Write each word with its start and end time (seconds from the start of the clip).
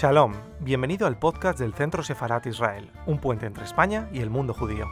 Shalom, 0.00 0.32
bienvenido 0.60 1.08
al 1.08 1.18
podcast 1.18 1.58
del 1.58 1.74
Centro 1.74 2.04
Sefarat 2.04 2.46
Israel, 2.46 2.88
un 3.06 3.20
puente 3.20 3.46
entre 3.46 3.64
España 3.64 4.08
y 4.12 4.20
el 4.20 4.30
mundo 4.30 4.54
judío. 4.54 4.86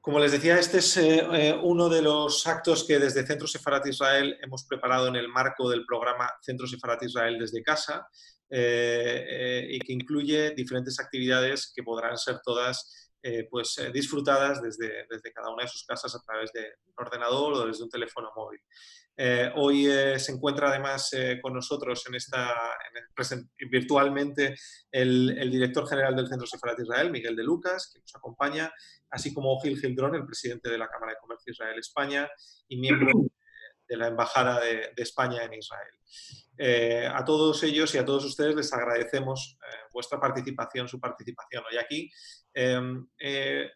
Como 0.00 0.20
les 0.20 0.30
decía, 0.30 0.60
este 0.60 0.78
es 0.78 0.96
eh, 0.98 1.26
eh, 1.32 1.60
uno 1.64 1.88
de 1.88 2.00
los 2.00 2.46
actos 2.46 2.84
que 2.84 3.00
desde 3.00 3.26
Centro 3.26 3.48
Sefarat 3.48 3.84
Israel 3.88 4.38
hemos 4.40 4.62
preparado 4.66 5.08
en 5.08 5.16
el 5.16 5.26
marco 5.26 5.68
del 5.68 5.84
programa 5.84 6.30
Centro 6.42 6.68
Sefarat 6.68 7.02
Israel 7.02 7.40
desde 7.40 7.64
casa 7.64 8.06
eh, 8.50 9.66
y 9.70 9.78
que 9.80 9.92
incluye 9.92 10.52
diferentes 10.52 10.98
actividades 11.00 11.72
que 11.74 11.82
podrán 11.82 12.16
ser 12.16 12.40
todas 12.44 13.10
pues, 13.50 13.74
disfrutadas 13.92 14.62
desde, 14.62 15.04
desde, 15.10 15.32
cada 15.32 15.52
una 15.52 15.64
de 15.64 15.68
sus 15.68 15.84
casas 15.84 16.14
a 16.14 16.20
través 16.24 16.52
de 16.52 16.60
un 16.60 16.94
ordenador 16.96 17.54
o 17.54 17.66
desde 17.66 17.82
un 17.82 17.90
teléfono 17.90 18.30
móvil. 18.36 18.60
Eh, 19.18 19.50
hoy 19.54 19.86
eh, 19.86 20.18
se 20.18 20.32
encuentra 20.32 20.68
además 20.68 21.10
eh, 21.14 21.38
con 21.40 21.54
nosotros 21.54 22.04
en 22.06 22.16
esta, 22.16 22.54
virtualmente 23.70 24.54
el, 24.92 25.50
director 25.50 25.88
general 25.88 26.14
del 26.14 26.28
Centro 26.28 26.46
Sefarat 26.46 26.80
Israel, 26.80 27.10
Miguel 27.10 27.34
de 27.34 27.42
Lucas, 27.42 27.90
que 27.92 28.00
nos 28.00 28.14
acompaña, 28.14 28.70
así 29.10 29.32
como 29.32 29.58
Gil 29.60 29.80
Gildrón, 29.80 30.16
el 30.16 30.26
presidente 30.26 30.68
de 30.68 30.76
la 30.76 30.88
Cámara 30.88 31.12
de 31.12 31.18
Comercio 31.18 31.50
Israel-España 31.50 32.28
y 32.68 32.78
miembro 32.78 33.26
de 33.88 33.96
la 33.96 34.08
Embajada 34.08 34.60
de, 34.60 34.92
España 34.96 35.44
en 35.44 35.54
Israel. 35.54 37.10
a 37.12 37.24
todos 37.24 37.62
ellos 37.62 37.94
y 37.94 37.98
a 37.98 38.04
todos 38.04 38.24
ustedes 38.24 38.54
les 38.54 38.72
agradecemos 38.72 39.58
vuestra 39.92 40.18
participación, 40.18 40.88
su 40.88 41.00
participación 41.00 41.64
hoy 41.70 41.78
aquí. 41.78 42.10
Em, 42.54 43.06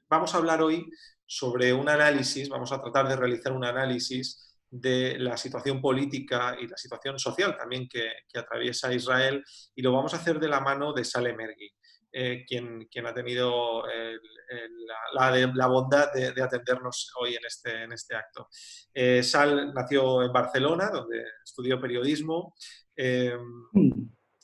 vamos 0.08 0.34
a 0.34 0.38
hablar 0.38 0.62
hoy 0.62 0.90
sobre 1.26 1.72
un 1.72 1.88
análisis, 1.88 2.48
vamos 2.48 2.72
a 2.72 2.80
tratar 2.80 3.08
de 3.08 3.16
realizar 3.16 3.52
un 3.52 3.64
análisis 3.64 4.50
de 4.70 5.18
la 5.18 5.36
situación 5.36 5.80
política 5.80 6.56
y 6.60 6.66
la 6.68 6.76
situación 6.76 7.18
social 7.18 7.56
también 7.56 7.88
que, 7.88 8.10
atraviesa 8.34 8.92
Israel 8.92 9.44
y 9.74 9.82
lo 9.82 9.92
vamos 9.92 10.14
a 10.14 10.18
hacer 10.18 10.38
de 10.38 10.48
la 10.48 10.60
mano 10.60 10.92
de 10.92 11.04
Salem 11.04 11.40
Ergi, 11.40 11.70
eh, 12.12 12.44
quien, 12.46 12.88
quien, 12.90 13.06
ha 13.06 13.14
tenido 13.14 13.84
la, 15.12 15.66
bondad 15.68 16.12
de, 16.12 16.42
atendernos 16.42 17.12
hoy 17.20 17.34
en 17.34 17.44
este, 17.46 17.84
en 17.84 17.92
este 17.92 18.16
acto. 18.16 18.48
Eh, 18.92 19.22
Sal 19.22 19.72
nació 19.72 20.22
en 20.22 20.32
Barcelona, 20.32 20.90
donde 20.90 21.22
estudió 21.44 21.80
periodismo. 21.80 22.54
Eh, 22.96 23.36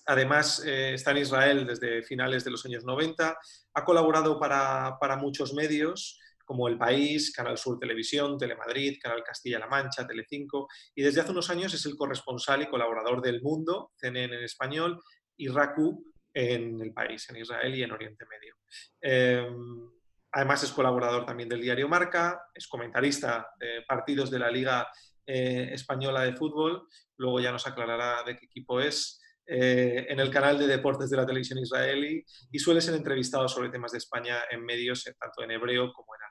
además, 0.06 0.62
está 0.64 1.10
en 1.10 1.18
Israel 1.18 1.66
desde 1.66 2.02
finales 2.02 2.44
de 2.44 2.50
los 2.52 2.64
años 2.66 2.84
90. 2.84 3.36
Ha 3.74 3.84
colaborado 3.84 4.38
para, 4.38 4.96
para 5.00 5.16
muchos 5.16 5.52
medios 5.52 6.20
como 6.46 6.68
El 6.68 6.78
País, 6.78 7.32
Canal 7.32 7.58
Sur 7.58 7.78
Televisión, 7.78 8.38
Telemadrid, 8.38 9.00
Canal 9.02 9.24
Castilla-La 9.24 9.66
Mancha, 9.66 10.06
Telecinco, 10.06 10.68
y 10.94 11.02
desde 11.02 11.20
hace 11.20 11.32
unos 11.32 11.50
años 11.50 11.74
es 11.74 11.84
el 11.86 11.96
corresponsal 11.96 12.62
y 12.62 12.68
colaborador 12.68 13.20
del 13.20 13.42
Mundo, 13.42 13.90
CNN 13.96 14.36
en 14.36 14.44
español, 14.44 15.02
y 15.36 15.48
RACU 15.48 16.04
en 16.36 16.78
El 16.82 16.92
País, 16.92 17.26
en 17.30 17.36
Israel 17.36 17.74
y 17.74 17.82
en 17.82 17.92
Oriente 17.92 18.26
Medio. 18.26 18.56
Em, 19.00 19.90
además 20.32 20.62
es 20.62 20.70
colaborador 20.70 21.24
también 21.24 21.48
del 21.48 21.62
diario 21.62 21.88
Marca, 21.88 22.42
es 22.54 22.68
comentarista 22.68 23.48
de 23.58 23.82
partidos 23.88 24.30
de 24.30 24.38
la 24.38 24.50
Liga 24.50 24.86
eh, 25.26 25.70
Española 25.72 26.22
de 26.24 26.34
Fútbol, 26.34 26.86
luego 27.16 27.40
ya 27.40 27.52
nos 27.52 27.66
aclarará 27.66 28.22
de 28.22 28.36
qué 28.36 28.44
equipo 28.44 28.80
es. 28.80 29.22
Eh, 29.48 30.06
en 30.10 30.20
el 30.20 30.30
canal 30.30 30.58
de 30.58 30.66
deportes 30.66 31.08
de 31.08 31.16
la 31.16 31.24
televisión 31.24 31.60
israelí 31.60 32.22
y 32.50 32.58
suele 32.58 32.80
ser 32.80 32.94
entrevistado 32.96 33.48
sobre 33.48 33.70
temas 33.70 33.92
de 33.92 33.98
España 33.98 34.40
en 34.50 34.62
medios, 34.62 35.04
tanto 35.04 35.42
en 35.42 35.52
hebreo 35.52 35.90
como 35.92 36.14
en 36.16 36.22
árabe. 36.22 36.25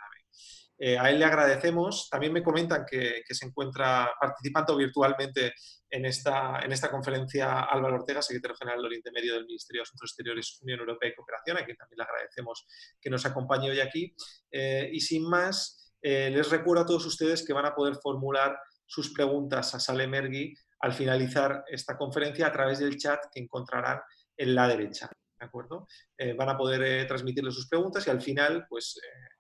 Eh, 0.78 0.98
a 0.98 1.10
él 1.10 1.20
le 1.20 1.26
agradecemos. 1.26 2.10
También 2.10 2.34
me 2.34 2.44
comentan 2.44 2.86
que, 2.90 3.24
se 3.30 3.46
encuentra 3.46 4.12
participando 4.20 4.76
virtualmente 4.76 5.54
en 5.90 6.06
esta, 6.06 6.60
en 6.60 6.72
esta 6.72 6.92
conferencia 6.92 7.62
Álvaro 7.62 7.96
Ortega, 7.96 8.22
secretario 8.22 8.58
general 8.58 8.80
del 8.80 8.88
Oriente 8.88 9.12
Medio 9.12 9.36
del 9.36 9.46
Ministerio 9.46 9.80
de 9.80 9.84
Asuntos 9.84 10.12
Exteriores, 10.12 10.60
Unión 10.62 10.80
Europea 10.82 11.10
y 11.10 11.16
Cooperación, 11.16 11.58
a 11.58 11.66
quien 11.66 11.78
también 11.78 11.98
le 11.98 12.04
agradecemos 12.04 12.68
que 13.00 13.10
nos 13.10 13.26
acompañe 13.26 13.70
hoy 13.70 13.80
aquí. 13.80 14.14
Eh, 14.52 14.90
y 14.92 15.00
sin 15.00 15.30
más, 15.30 15.94
eh, 16.02 16.30
les 16.30 16.50
recuerdo 16.50 16.84
a 16.84 16.86
todos 16.86 17.06
ustedes 17.06 17.46
que 17.46 17.54
van 17.54 17.66
a 17.66 17.76
poder 17.76 17.96
formular 17.96 18.58
sus 18.86 19.14
preguntas 19.14 19.74
a 19.74 19.80
Sale 19.80 20.08
Mergui 20.08 20.54
al 20.82 20.94
finalizar 20.94 21.64
esta 21.68 21.98
conferencia 21.98 22.48
a 22.48 22.52
través 22.52 22.80
del 22.80 22.98
chat 22.98 23.20
que 23.34 23.40
encontrarán 23.40 24.02
en 24.38 24.54
la 24.54 24.68
derecha. 24.68 25.10
¿De 25.40 25.46
acuerdo? 25.46 25.86
van 26.38 26.50
a 26.50 26.58
poder 26.58 27.06
transmitirle 27.08 27.52
sus 27.52 27.68
preguntas 27.68 28.08
y 28.08 28.10
al 28.10 28.22
final, 28.22 28.66
pues 28.70 28.98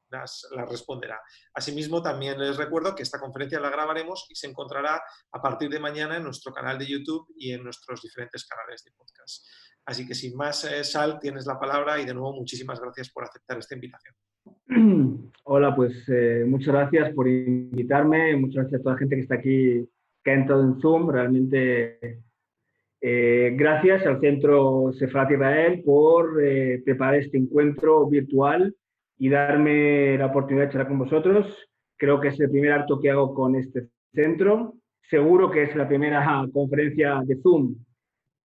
las, 0.10 0.48
responderá. 0.70 1.20
Asimismo, 1.54 2.02
también 2.02 2.40
les 2.40 2.58
recuerdo 2.58 2.96
que 2.96 3.04
esta 3.04 3.20
conferencia 3.20 3.60
la 3.60 3.70
grabaremos 3.70 4.28
y 4.30 4.36
se 4.36 4.48
encontrará 4.48 5.02
a 5.32 5.42
partir 5.42 5.70
de 5.70 5.80
mañana 5.80 6.18
en 6.18 6.24
nuestro 6.24 6.54
canal 6.54 6.78
de 6.78 6.88
YouTube 6.88 7.28
y 7.38 7.52
en 7.52 7.64
nuestros 7.64 8.02
diferentes 8.02 8.46
canales 8.48 8.84
de 8.84 8.92
podcast. 8.92 9.46
Así 9.86 10.08
que 10.08 10.16
sin 10.16 10.36
más, 10.36 10.64
eh, 10.66 10.84
Sal, 10.84 11.20
tienes 11.20 11.46
la 11.46 11.60
palabra 11.60 12.00
y 12.02 12.06
de 12.06 12.14
nuevo 12.14 12.34
muchísimas 12.34 12.80
gracias 12.80 13.12
por 13.12 13.24
aceptar 13.24 13.58
esta 13.60 13.76
invitación. 13.76 14.16
Hola, 15.44 15.76
pues 15.76 15.94
eh, 16.08 16.44
muchas 16.48 16.74
gracias 16.74 17.14
por 17.14 17.28
invitarme, 17.28 18.36
muchas 18.36 18.64
gracias 18.64 18.82
a 18.82 18.84
toda 18.84 18.96
la 18.96 19.00
gente 19.00 19.16
que 19.16 19.22
está 19.22 19.36
aquí, 19.36 19.90
que 20.24 20.32
ha 20.32 20.34
entrado 20.34 20.64
en 20.64 20.82
Zoom. 20.82 21.10
Realmente 21.10 22.24
eh, 23.00 23.54
gracias 23.56 24.06
al 24.08 24.20
Centro 24.20 24.92
Sefrat 24.94 25.32
Israel 25.32 25.84
por 25.86 26.36
preparar 26.84 27.16
este 27.16 27.38
encuentro 27.38 28.08
virtual 28.08 28.76
y 29.18 29.30
darme 29.30 30.18
la 30.18 30.28
oportunidad 30.28 30.66
de 30.66 30.72
charlar 30.72 30.88
con 30.88 31.00
vosotros. 31.00 31.68
Creo 31.98 32.20
que 32.20 32.30
es 32.30 32.40
el 32.40 32.50
primer 32.50 32.74
acto 32.74 33.00
que 33.00 33.12
hago 33.12 33.34
con 33.34 33.56
este 33.56 33.88
centro. 34.14 34.76
Seguro 35.09 35.50
que 35.52 35.64
es 35.64 35.76
la 35.76 35.88
primera 35.88 36.46
conferencia 36.53 37.22
de 37.26 37.38
Zoom 37.42 37.76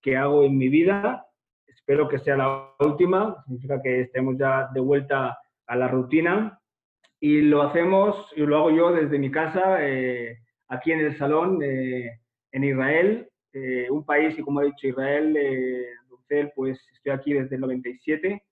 que 0.01 0.17
hago 0.17 0.45
en 0.45 0.57
mi 0.57 0.69
vida. 0.69 1.27
Espero 1.67 2.09
que 2.09 2.19
sea 2.19 2.37
la 2.37 2.71
última. 2.79 3.43
Significa 3.45 3.81
que 3.83 4.03
estemos 4.03 4.37
ya 4.39 4.69
de 4.73 4.81
vuelta 4.81 5.39
a 5.67 5.77
la 5.77 5.89
rutina. 5.89 6.59
Y 7.19 7.43
lo 7.43 7.63
hacemos, 7.63 8.33
y 8.35 8.41
lo 8.41 8.57
hago 8.57 8.71
yo 8.71 8.93
desde 8.93 9.19
mi 9.19 9.31
casa, 9.31 9.87
eh, 9.87 10.39
aquí 10.69 10.93
en 10.93 11.01
el 11.01 11.19
salón, 11.19 11.61
eh, 11.63 12.19
en 12.51 12.65
Israel, 12.65 13.29
eh, 13.53 13.89
un 13.91 14.07
país, 14.07 14.39
y 14.39 14.43
como 14.43 14.61
ha 14.61 14.65
dicho 14.65 14.89
Israel, 14.89 15.37
pues 16.55 16.81
estoy 16.95 17.13
aquí 17.13 17.33
desde 17.35 17.57
el 17.57 17.61
97 17.61 18.43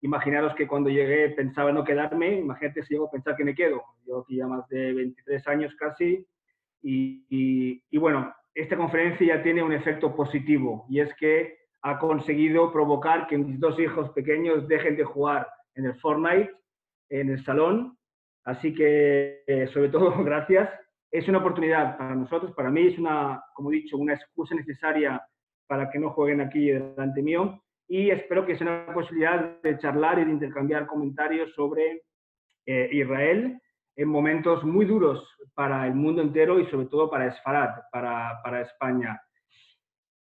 imaginaros 0.00 0.54
que 0.54 0.66
cuando 0.66 0.90
llegué 0.90 1.30
pensaba 1.30 1.72
no 1.72 1.84
quedarme, 1.84 2.38
imagínate 2.38 2.82
si 2.82 2.94
llego 2.94 3.06
a 3.06 3.10
pensar 3.10 3.36
que 3.36 3.44
me 3.44 3.54
quedo. 3.54 3.82
Yo 4.06 4.20
aquí 4.20 4.36
ya 4.36 4.46
más 4.46 4.68
de 4.68 4.92
23 4.92 5.46
años 5.48 5.74
casi 5.76 6.26
y, 6.82 7.82
y, 7.90 7.98
bueno, 7.98 8.32
esta 8.54 8.76
conferencia 8.76 9.36
ya 9.36 9.42
tiene 9.42 9.62
un 9.62 9.72
efecto 9.72 10.14
positivo 10.14 10.86
y 10.88 11.00
es 11.00 11.12
que 11.14 11.58
ha 11.82 11.98
conseguido 11.98 12.72
provocar 12.72 13.26
que 13.26 13.38
mis 13.38 13.58
dos 13.58 13.78
hijos 13.78 14.10
pequeños 14.10 14.66
dejen 14.68 14.96
de 14.96 15.04
jugar 15.04 15.48
en 15.74 15.86
el 15.86 15.94
Fortnite, 16.00 16.50
en 17.08 17.30
el 17.30 17.44
salón. 17.44 17.96
Así 18.44 18.74
que, 18.74 19.42
eh, 19.46 19.68
sobre 19.68 19.88
todo, 19.88 20.12
gracias. 20.24 20.70
Es 21.10 21.26
una 21.28 21.38
oportunidad 21.38 21.96
para 21.96 22.14
nosotros, 22.14 22.52
para 22.52 22.70
mí 22.70 22.88
es 22.88 22.98
una, 22.98 23.42
como 23.54 23.72
he 23.72 23.76
dicho, 23.76 23.96
una 23.96 24.14
excusa 24.14 24.54
necesaria 24.54 25.22
para 25.66 25.90
que 25.90 25.98
no 25.98 26.10
jueguen 26.10 26.42
aquí 26.42 26.68
delante 26.68 27.22
mío 27.22 27.62
y 27.88 28.10
espero 28.10 28.44
que 28.44 28.56
sea 28.56 28.66
una 28.66 28.94
posibilidad 28.94 29.60
de 29.62 29.78
charlar 29.78 30.18
y 30.18 30.24
de 30.26 30.32
intercambiar 30.32 30.86
comentarios 30.86 31.52
sobre 31.54 32.02
eh, 32.66 32.88
Israel 32.92 33.58
en 33.96 34.08
momentos 34.08 34.62
muy 34.62 34.84
duros 34.84 35.26
para 35.54 35.86
el 35.86 35.94
mundo 35.94 36.22
entero 36.22 36.60
y 36.60 36.66
sobre 36.66 36.86
todo 36.86 37.10
para 37.10 37.26
Esfarad, 37.26 37.80
para, 37.90 38.60
España. 38.60 39.20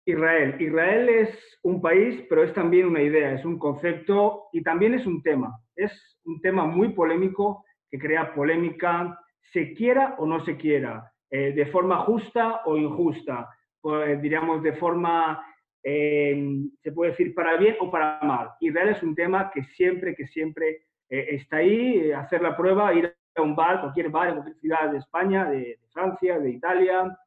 Israel. 0.07 0.57
Israel 0.59 1.09
es 1.11 1.59
un 1.63 1.83
país, 1.83 2.25
pero 2.29 2.43
es 2.43 2.55
también 2.55 2.87
una 2.87 3.03
idea, 3.03 3.35
es 3.35 3.45
un 3.45 3.59
concepto 3.59 4.45
y 4.53 4.63
también 4.63 4.95
es 4.95 5.07
un 5.07 5.23
tema. 5.23 5.61
Es 5.77 5.93
un 6.25 6.41
tema 6.41 6.65
muy 6.65 6.91
polémico 6.95 7.65
que 7.91 7.99
crea 7.99 8.33
polémica, 8.33 9.21
se 9.53 9.75
quiera 9.75 10.15
o 10.19 10.27
no 10.27 10.43
se 10.45 10.57
quiera, 10.57 11.13
eh, 11.31 11.53
de 11.53 11.67
forma 11.67 11.99
justa 11.99 12.63
o 12.65 12.79
injusta, 12.79 13.49
pues, 13.81 14.23
diríamos 14.23 14.63
de 14.63 14.73
forma 14.75 15.45
eh, 15.83 16.63
se 16.83 16.93
puede 16.93 17.13
decir 17.13 17.35
para 17.35 17.57
bien 17.57 17.77
o 17.81 17.91
para 17.91 18.21
mal. 18.23 18.51
Israel 18.61 18.91
es 18.91 19.03
un 19.03 19.15
tema 19.15 19.51
que 19.51 19.63
siempre, 19.65 20.15
que 20.15 20.27
siempre 20.27 20.83
eh, 21.09 21.27
está 21.31 21.57
ahí, 21.57 21.99
eh, 21.99 22.15
hacer 22.15 22.43
la 22.43 22.57
prueba, 22.57 22.95
ir 22.95 23.15
a 23.35 23.43
un 23.43 23.57
bar, 23.57 23.81
cualquier 23.81 24.11
bar 24.11 24.29
en 24.29 24.35
cualquier 24.35 24.57
ciudad 24.57 24.91
de 24.91 24.99
España, 24.99 25.51
de, 25.51 25.79
Francia, 25.93 26.39
de 26.39 26.51
Italia, 26.51 27.19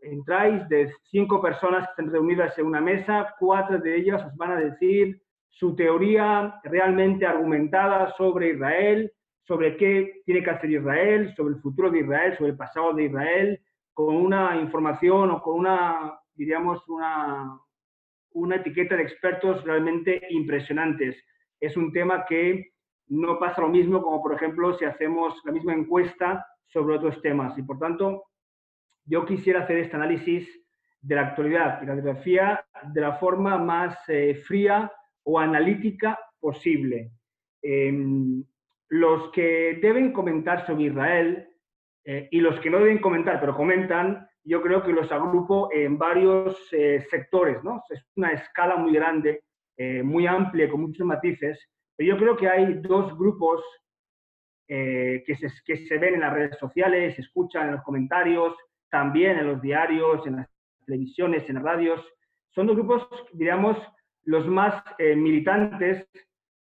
entráis 0.00 0.66
de 0.68 0.92
cinco 1.10 1.40
personas 1.40 1.84
que 1.84 1.90
están 1.90 2.10
reunidas 2.10 2.56
en 2.58 2.66
una 2.66 2.80
mesa, 2.80 3.34
cuatro 3.38 3.78
de 3.78 3.96
ellas 3.96 4.24
os 4.24 4.36
van 4.36 4.52
a 4.52 4.60
decir 4.60 5.20
su 5.50 5.76
teoría 5.76 6.58
realmente 6.64 7.26
argumentada 7.26 8.12
sobre 8.16 8.50
Israel, 8.50 9.12
sobre 9.42 9.76
qué 9.76 10.22
tiene 10.24 10.42
que 10.42 10.50
hacer 10.50 10.70
Israel, 10.70 11.34
sobre 11.36 11.54
el 11.54 11.60
futuro 11.60 11.90
de 11.90 12.00
Israel, 12.00 12.36
sobre 12.36 12.52
el 12.52 12.56
pasado 12.56 12.94
de 12.94 13.04
Israel, 13.04 13.60
con 13.92 14.16
una 14.16 14.56
información 14.56 15.30
o 15.30 15.42
con 15.42 15.58
una, 15.58 16.18
diríamos, 16.34 16.88
una, 16.88 17.60
una 18.34 18.56
etiqueta 18.56 18.96
de 18.96 19.02
expertos 19.02 19.62
realmente 19.64 20.20
impresionantes. 20.30 21.16
es 21.60 21.76
un 21.76 21.92
tema 21.92 22.24
que 22.26 22.72
no 23.08 23.38
pasa 23.38 23.60
lo 23.60 23.68
mismo 23.68 24.02
como, 24.02 24.22
por 24.22 24.34
ejemplo, 24.34 24.76
si 24.78 24.84
hacemos 24.84 25.40
la 25.44 25.52
misma 25.52 25.74
encuesta 25.74 26.44
sobre 26.66 26.96
otros 26.96 27.20
temas. 27.20 27.56
Y, 27.58 27.62
por 27.62 27.78
tanto, 27.78 28.24
yo 29.04 29.24
quisiera 29.26 29.60
hacer 29.60 29.78
este 29.78 29.96
análisis 29.96 30.48
de 31.00 31.14
la 31.14 31.28
actualidad 31.28 31.82
y 31.82 31.86
la 31.86 31.94
geografía 31.94 32.64
de 32.92 33.00
la 33.00 33.14
forma 33.18 33.58
más 33.58 33.98
eh, 34.08 34.34
fría 34.34 34.90
o 35.24 35.38
analítica 35.38 36.18
posible. 36.40 37.10
Em, 37.60 38.42
los 38.88 39.30
que 39.30 39.78
deben 39.80 40.12
comentar 40.12 40.66
sobre 40.66 40.84
Israel 40.84 41.48
eh, 42.04 42.28
y 42.30 42.40
los 42.40 42.58
que 42.60 42.70
no 42.70 42.78
deben 42.78 42.98
comentar, 42.98 43.40
pero 43.40 43.56
comentan, 43.56 44.28
yo 44.44 44.60
creo 44.60 44.82
que 44.82 44.92
los 44.92 45.10
agrupo 45.12 45.68
en 45.72 45.98
varios 45.98 46.56
eh, 46.72 47.04
sectores, 47.10 47.62
¿no? 47.62 47.82
Es 47.90 48.04
una 48.16 48.32
escala 48.32 48.76
muy 48.76 48.92
grande, 48.92 49.44
eh, 49.76 50.02
muy 50.02 50.26
amplia, 50.26 50.68
con 50.68 50.80
muchos 50.80 51.06
matices, 51.06 51.58
pero 51.96 52.14
yo 52.14 52.18
creo 52.18 52.36
que 52.36 52.48
hay 52.48 52.74
dos 52.74 53.16
grupos 53.16 53.62
que 54.68 55.36
se, 55.38 55.50
que, 55.66 55.76
se, 55.86 55.98
ven 55.98 56.14
en 56.14 56.20
las 56.20 56.32
redes 56.32 56.56
sociales, 56.58 57.16
se 57.16 57.20
escuchan 57.20 57.66
en 57.66 57.72
los 57.72 57.82
comentarios, 57.82 58.56
también 58.90 59.38
en 59.38 59.48
los 59.48 59.60
diarios, 59.60 60.26
en 60.26 60.36
las 60.36 60.48
televisiones, 60.86 61.46
en 61.50 61.56
las 61.56 61.64
radios. 61.64 62.14
Son 62.54 62.66
dos 62.66 62.76
grupos, 62.76 63.06
diríamos, 63.34 63.76
los 64.24 64.46
más 64.46 64.82
militantes 64.98 66.08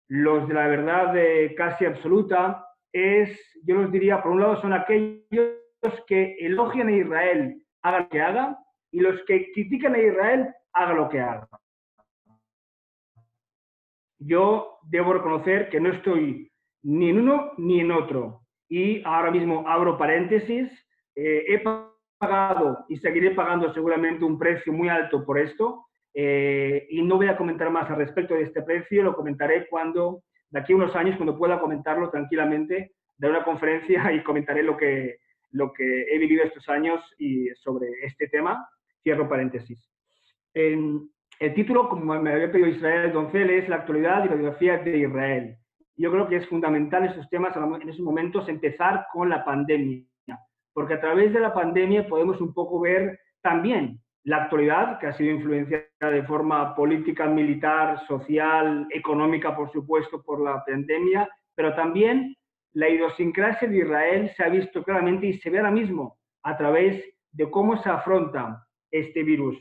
los 0.07 0.49
de 0.49 0.55
la 0.55 0.69
verdad 0.69 1.13
casi 1.55 1.85
absoluta 1.85 2.65
es, 2.93 3.39
yo 3.65 3.75
los 3.75 3.93
diría, 3.93 4.23
por 4.23 4.33
un 4.33 4.41
lado 4.41 4.59
son 4.63 4.73
aquellos 4.73 5.59
que 6.07 6.37
elogian 6.41 6.89
a 6.89 6.93
Israel, 6.97 7.63
haga 7.83 8.01
lo 8.01 8.09
que 8.09 8.21
haga, 8.21 8.59
y 8.91 9.01
los 9.01 9.21
que 9.27 9.53
critican 9.53 9.95
a 9.95 9.99
Israel, 9.99 10.49
haga 10.73 10.95
lo 10.95 11.09
que 11.09 11.21
haga. 11.21 11.49
Yo 14.19 14.79
debo 14.83 15.13
reconocer 15.13 15.69
que 15.69 15.81
no 15.81 15.93
estoy 15.93 16.51
ni 16.83 17.11
en 17.11 17.21
uno 17.21 17.53
ni 17.59 17.81
en 17.81 17.93
otro. 17.93 18.43
Y 18.69 19.03
ahora 19.05 19.31
mismo 19.31 19.65
abro 19.67 19.97
paréntesis, 19.97 20.71
eh, 21.15 21.45
he 21.49 21.63
pagado 22.19 22.85
y 22.89 22.97
seguiré 22.99 23.33
pagando 23.33 23.73
seguramente 23.73 24.25
un 24.25 24.39
precio 24.39 24.73
muy 24.73 24.89
alto 24.89 25.25
por 25.25 25.39
esto, 25.39 25.87
eh, 26.15 26.87
y 26.91 27.03
no 27.03 27.17
voy 27.17 27.29
a 27.29 27.37
comentar 27.37 27.71
más 27.71 27.89
al 27.91 27.97
respecto 27.97 28.35
de 28.35 28.43
este 28.43 28.63
precio, 28.63 29.05
lo 29.05 29.15
comentaré 29.15 29.69
cuando, 29.69 30.23
de 30.51 30.61
aquí 30.61 30.73
a 30.73 30.77
unos 30.77 30.97
años, 30.97 31.17
cuando 31.17 31.39
pueda 31.39 31.61
comentarlo 31.61 32.11
tranquilamente, 32.11 32.93
de 33.17 33.29
una 33.29 33.45
conferencia 33.45 34.13
y 34.13 34.23
comentaré 34.23 34.63
lo 34.63 34.77
que, 34.77 35.19
lo 35.51 35.73
que 35.73 36.03
he 36.03 36.19
vivido 36.19 36.45
estos 36.45 36.69
años 36.69 37.01
y 37.19 37.49
sobre 37.57 37.87
este 38.03 38.29
tema. 38.29 38.69
Cierro 39.03 39.29
paréntesis. 39.29 39.79
el 40.53 41.55
título, 41.55 41.89
como 41.89 42.21
me 42.21 42.33
había 42.33 42.51
pedido 42.51 42.69
Israel 42.69 43.13
Doncel, 43.13 43.51
es 43.51 43.69
La 43.69 43.77
actualidad 43.77 44.25
y 44.25 44.29
la 44.29 44.35
biografía 44.35 44.79
de 44.79 44.99
Israel. 44.99 45.57
Yo 45.97 46.11
creo 46.13 46.29
que 46.29 46.37
es 46.37 46.49
fundamental 46.49 47.05
en 47.05 47.11
estos 47.11 47.29
temas, 47.29 47.55
en 47.57 47.89
esos 47.89 48.05
momentos, 48.05 48.49
empezar 48.49 49.07
con 49.13 49.29
la 49.29 49.45
pandemia, 49.45 50.05
porque 50.73 50.95
a 50.95 51.01
través 51.01 51.33
de 51.33 51.41
la 51.41 51.53
pandemia 51.53 52.07
podemos 52.07 52.41
un 52.41 52.55
poco 52.55 52.81
ver 52.81 53.19
también 53.43 54.01
la 54.25 54.45
actualidad, 54.45 54.99
que 54.99 55.07
ha 55.07 55.13
sido 55.15 55.35
influenciada 55.35 56.11
de 56.11 56.23
forma 56.23 56.75
política, 56.75 57.27
militar, 57.27 58.07
social, 58.07 58.87
económica, 58.91 59.57
por 59.57 59.73
supuesto, 59.73 60.23
por 60.23 60.41
la 60.41 60.63
pandemia, 60.65 61.29
pero 61.55 61.75
también 61.75 62.37
la 62.79 62.89
idiosincrasia 62.89 63.67
de 63.67 63.79
Israel 63.79 64.31
se 64.37 64.45
ha 64.45 64.49
visto 64.49 64.85
claramente 64.85 65.27
y 65.27 65.33
se 65.41 65.51
ve 65.51 65.59
ahora 65.59 65.73
mismo 65.73 66.17
a 66.45 66.57
través 66.57 67.05
de 67.33 67.51
cómo 67.51 67.77
se 67.83 67.89
afronta 67.89 68.69
este 68.93 69.25
virus. 69.25 69.59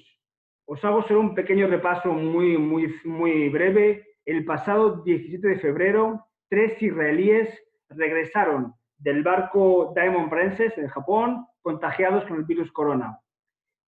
Os 0.67 0.85
hago 0.85 1.01
solo 1.01 1.21
un 1.21 1.33
pequeño 1.33 1.65
repaso 1.65 2.13
muy, 2.13 2.59
muy, 2.59 2.93
muy 3.05 3.49
breve. 3.49 4.05
El 4.23 4.45
pasado 4.45 5.01
17 5.01 5.47
de 5.47 5.57
febrero, 5.57 6.27
tres 6.47 6.79
israelíes 6.79 7.49
regresaron 7.89 8.75
del 8.99 9.23
barco 9.23 9.93
Diamond 9.95 10.29
Princess 10.29 10.77
en 10.77 10.87
Japón 10.87 11.47
contagiados 11.63 12.23
con 12.25 12.37
el 12.37 12.43
virus 12.43 12.71
corona. 12.71 13.19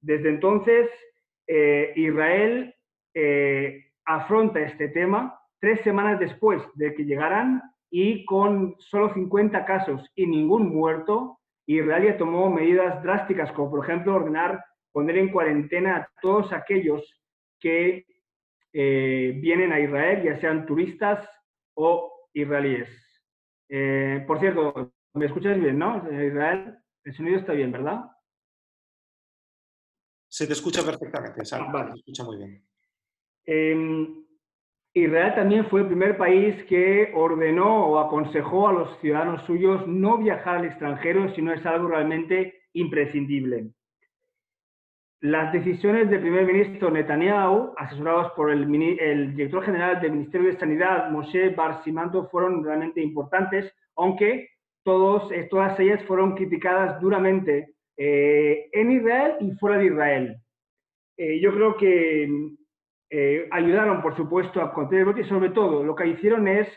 Desde 0.02 0.30
entonces, 0.30 0.90
eh, 1.46 1.94
Israel 1.96 2.74
eh, 3.14 3.92
afronta 4.06 4.60
este 4.60 4.88
tema 4.88 5.40
tres 5.60 5.82
semanas 5.82 6.20
después 6.20 6.64
de 6.74 6.96
que 6.96 7.06
llegaran 7.06 7.62
y 7.90 8.26
con 8.26 8.76
solo 8.80 9.14
50 9.14 9.66
casos 9.66 10.10
y 10.16 10.28
ningún 10.28 10.70
muerto, 10.70 11.40
Israel 11.66 12.04
ya 12.04 12.18
tomó 12.18 12.50
medidas 12.50 13.02
drásticas, 13.04 13.52
como 13.52 13.72
por 13.72 13.86
ejemplo 13.86 14.16
ordenar 14.16 14.64
poner 14.92 15.18
en 15.18 15.32
cuarentena 15.32 15.98
a 15.98 16.10
todos 16.22 16.52
aquellos 16.52 17.04
que 17.60 18.06
eh, 18.74 19.40
vienen 19.42 19.72
a 19.72 19.80
Israel, 19.80 20.24
ya 20.24 20.40
sean 20.40 20.66
turistas 20.66 21.28
o 21.76 22.28
israelíes. 22.34 22.90
por 24.28 24.40
cierto, 24.40 24.94
¿me 25.14 25.26
escuchas 25.26 25.60
bien, 25.60 25.78
no? 25.78 25.98
Israel, 26.12 26.78
el 27.04 27.14
sonido 27.14 27.40
está 27.40 27.54
bien, 27.54 27.72
¿verdad? 27.72 28.06
Se 30.28 30.46
te 30.46 30.54
escucha 30.54 30.84
perfectamente, 30.86 31.44
se 31.44 31.56
escucha 31.56 32.24
muy 32.24 32.38
bien. 32.38 32.64
Em, 33.46 34.26
Israel 34.94 35.36
también 35.36 35.66
fue 35.70 35.82
el 35.82 35.88
primer 35.88 36.18
país 36.18 36.56
que 36.64 37.12
ordenó 37.14 37.86
o 37.86 38.00
aconsejó 38.00 38.70
a 38.70 38.74
los 38.74 39.00
ciudadanos 39.00 39.44
suyos 39.46 39.88
no 39.88 40.18
viajar 40.18 40.58
al 40.58 40.66
extranjero 40.66 41.34
si 41.36 41.42
no 41.42 41.54
es 41.54 41.64
algo 41.66 41.90
realmente 41.90 42.62
imprescindible. 42.74 43.70
Las 45.22 45.52
decisiones 45.52 46.10
del 46.10 46.22
primer 46.22 46.46
ministro 46.46 46.90
Netanyahu, 46.90 47.74
asesorados 47.78 48.32
por 48.38 48.52
el, 48.52 48.66
director 49.36 49.64
general 49.64 50.00
del 50.02 50.14
Ministerio 50.14 50.48
de 50.48 50.58
Sanidad, 50.58 51.12
Moshe 51.12 51.50
Barsimanto, 51.50 52.30
fueron 52.30 52.64
realmente 52.64 53.02
importantes, 53.02 53.72
aunque 53.96 54.48
todos, 54.84 55.30
todas 55.50 55.78
ellas 55.80 56.02
fueron 56.06 56.36
criticadas 56.36 57.02
duramente 57.02 57.76
eh, 57.98 58.70
en 58.72 58.92
Israel 58.92 59.36
y 59.42 59.52
fuera 59.56 59.78
de 59.78 59.86
Israel. 59.88 60.38
Eh, 61.18 61.42
yo 61.42 61.54
creo 61.54 61.76
que 61.76 62.56
eh, 63.10 63.48
ayudaron, 63.52 64.02
por 64.02 64.16
supuesto, 64.16 64.62
a 64.62 64.74
contener 64.74 65.02
el 65.02 65.06
brote 65.06 65.22
y 65.22 65.30
sobre 65.30 65.50
todo 65.50 65.84
lo 65.84 65.96
que 65.96 66.08
hicieron 66.08 66.48
es 66.48 66.68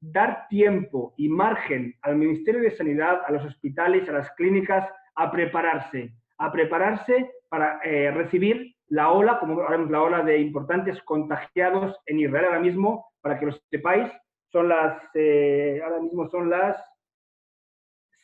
dar 0.00 0.46
tiempo 0.48 1.14
y 1.16 1.28
margen 1.28 1.94
al 2.02 2.16
Ministerio 2.16 2.60
de 2.60 2.76
Sanidad, 2.76 3.22
a 3.26 3.32
los 3.32 3.44
hospitales, 3.44 4.08
a 4.08 4.12
las 4.12 4.30
clínicas, 4.32 4.88
a 5.14 5.30
prepararse, 5.30 6.12
a 6.38 6.50
prepararse 6.50 7.30
para 7.48 7.78
recibir 7.80 8.74
la 8.88 9.10
ola, 9.10 9.38
como 9.38 9.62
la 9.62 10.02
ola 10.02 10.22
de 10.22 10.38
importantes 10.38 11.00
contagiados 11.02 11.96
en 12.06 12.18
Israel 12.18 12.46
ahora 12.46 12.60
mismo, 12.60 13.06
para 13.20 13.38
que 13.38 13.46
lo 13.46 13.52
sepáis, 13.70 14.10
son 14.50 14.68
las, 14.68 15.02
ahora 15.14 16.00
mismo 16.00 16.28
son 16.30 16.50
las 16.50 16.76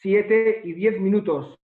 7 0.00 0.62
y 0.64 0.72
10 0.72 1.00
minutos 1.00 1.58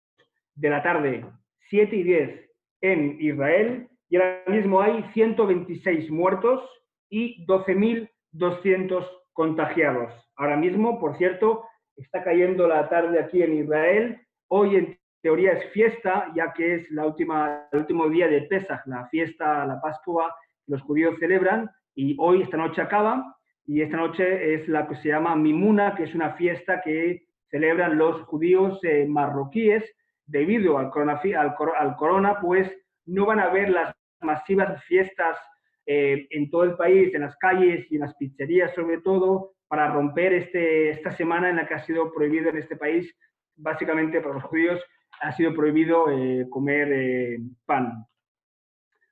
de 0.55 0.69
la 0.69 0.83
tarde, 0.83 1.25
7 1.69 1.95
y 1.95 2.03
10 2.03 2.49
en 2.81 3.17
Israel, 3.19 3.89
y 4.13 4.15
ahora 4.15 4.43
mismo 4.45 4.79
hay 4.79 5.03
126 5.15 6.11
muertos 6.11 6.61
y 7.09 7.43
12.200 7.47 9.07
contagiados. 9.33 10.13
Ahora 10.35 10.55
mismo, 10.55 10.99
por 10.99 11.17
cierto, 11.17 11.63
está 11.97 12.23
cayendo 12.23 12.67
la 12.67 12.87
tarde 12.89 13.19
aquí 13.19 13.41
en 13.41 13.55
Israel. 13.55 14.21
Hoy 14.49 14.75
en 14.75 14.99
teoría 15.23 15.53
es 15.53 15.71
fiesta, 15.71 16.31
ya 16.35 16.53
que 16.53 16.75
es 16.75 16.91
la 16.91 17.07
última, 17.07 17.67
el 17.71 17.79
último 17.79 18.07
día 18.07 18.27
de 18.27 18.43
Pesach, 18.43 18.85
la 18.85 19.07
fiesta, 19.07 19.65
la 19.65 19.81
Pascua 19.81 20.31
que 20.63 20.73
los 20.73 20.83
judíos 20.83 21.15
celebran, 21.19 21.71
y 21.95 22.15
hoy, 22.19 22.43
esta 22.43 22.57
noche 22.57 22.83
acaba, 22.83 23.35
y 23.65 23.81
esta 23.81 23.97
noche 23.97 24.53
es 24.53 24.67
la 24.67 24.87
que 24.87 24.95
se 24.97 25.07
llama 25.07 25.35
Mimuna, 25.35 25.95
que 25.95 26.03
es 26.03 26.13
una 26.13 26.33
fiesta 26.33 26.83
que 26.83 27.23
celebran 27.49 27.97
los 27.97 28.21
judíos 28.27 28.79
eh, 28.83 29.07
marroquíes, 29.09 29.83
debido 30.27 30.77
al 30.77 30.91
corona, 30.91 31.19
al, 31.35 31.95
corona, 31.95 32.39
pues 32.39 32.71
no 33.07 33.25
van 33.25 33.39
a 33.39 33.45
haber 33.45 33.71
las 33.71 33.95
masivas 34.23 34.83
fiestas 34.85 35.37
eh, 35.85 36.27
en 36.29 36.49
todo 36.49 36.63
el 36.63 36.75
país, 36.75 37.13
en 37.13 37.21
las 37.21 37.35
calles 37.37 37.85
y 37.89 37.95
en 37.95 38.01
las 38.01 38.15
pizzerías 38.15 38.73
sobre 38.73 39.01
todo, 39.01 39.53
para 39.67 39.91
romper 39.91 40.33
este, 40.33 40.91
esta 40.91 41.11
semana 41.11 41.49
en 41.49 41.57
la 41.57 41.67
que 41.67 41.73
ha 41.73 41.85
sido 41.85 42.13
prohibido 42.13 42.49
en 42.49 42.57
este 42.57 42.75
país, 42.75 43.13
básicamente 43.55 44.21
para 44.21 44.35
los 44.35 44.43
judíos, 44.43 44.81
ha 45.21 45.31
sido 45.31 45.53
prohibido 45.53 46.09
eh, 46.11 46.47
comer 46.49 46.89
eh, 46.91 47.37
pan. 47.65 48.05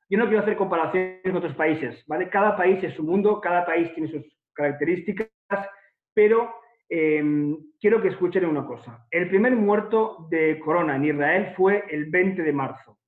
Yo 0.10 0.18
no 0.18 0.26
quiero 0.26 0.42
hacer 0.42 0.58
comparaciones 0.58 1.22
con 1.24 1.38
otros 1.38 1.56
países, 1.56 2.04
¿vale? 2.06 2.30
Cada 2.30 2.56
país 2.56 2.84
es 2.84 2.94
su 2.94 3.04
mundo, 3.04 3.40
cada 3.40 3.66
país 3.66 3.94
tiene 3.94 4.12
sus 4.12 4.24
características, 4.54 5.30
pero 6.14 6.54
Em, 6.94 7.58
quiero 7.80 8.02
que 8.02 8.10
escuchen 8.10 8.44
una 8.46 8.66
cosa. 8.66 9.08
El 9.10 9.30
primer 9.30 9.56
muerto 9.56 10.28
de 10.30 10.60
corona 10.60 10.98
en 10.98 11.06
Israel 11.06 11.54
fue 11.56 11.86
el 11.90 12.08
20 12.08 12.44
de 12.44 12.52
marzo. 12.52 13.00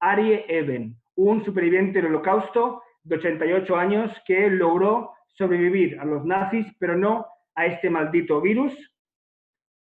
Arie 0.00 0.46
Eben, 0.48 0.96
un 1.16 1.44
superviviente 1.44 2.00
del 2.00 2.06
holocausto 2.06 2.82
de 3.02 3.16
88 3.16 3.76
años 3.76 4.12
que 4.26 4.48
logró 4.50 5.12
sobrevivir 5.28 5.98
a 6.00 6.04
los 6.04 6.24
nazis, 6.24 6.66
pero 6.78 6.96
no 6.96 7.26
a 7.54 7.66
este 7.66 7.90
maldito 7.90 8.40
virus. 8.40 8.72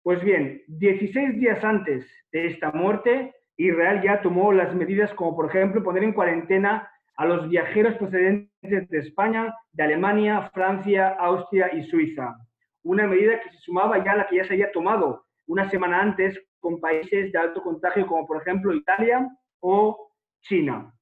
Pues 0.03 0.23
bien, 0.23 0.63
16 0.67 1.39
días 1.39 1.63
antes 1.65 2.07
de 2.33 2.49
esta 2.49 2.71
muerte, 2.73 3.35
Israel 3.57 4.03
ya 4.03 4.21
tomó 4.23 4.53
las 4.53 4.75
medidas 4.75 5.13
como, 5.15 5.37
por 5.37 5.47
ejemplo, 5.47 5.83
poner 5.83 6.05
en 6.05 6.13
cuarentena 6.13 6.89
a 7.17 7.27
los 7.27 7.49
viajeros 7.49 7.95
procedentes 7.95 8.89
de 8.89 8.99
España, 8.99 9.55
de 9.73 9.83
Alemania, 9.85 10.51
Francia, 10.53 11.09
Austria 11.19 11.73
y 11.75 11.85
Suiza. 11.85 12.37
Una 12.83 13.07
medida 13.07 13.41
que 13.41 13.51
se 13.51 13.59
sumaba 13.59 14.03
ya 14.05 14.13
a 14.13 14.17
la 14.17 14.27
que 14.27 14.37
ya 14.37 14.45
se 14.45 14.55
había 14.55 14.73
tomado 14.73 15.25
una 15.47 15.71
semana 15.71 16.01
antes 16.01 16.39
con 16.59 16.81
países 16.81 17.31
de 17.31 17.39
alto 17.39 17.63
contagio 17.63 18.07
como 18.07 18.27
por 18.27 18.41
ejemplo 18.41 18.75
Italia 18.75 19.29
o 19.61 20.11
China. 20.41 20.93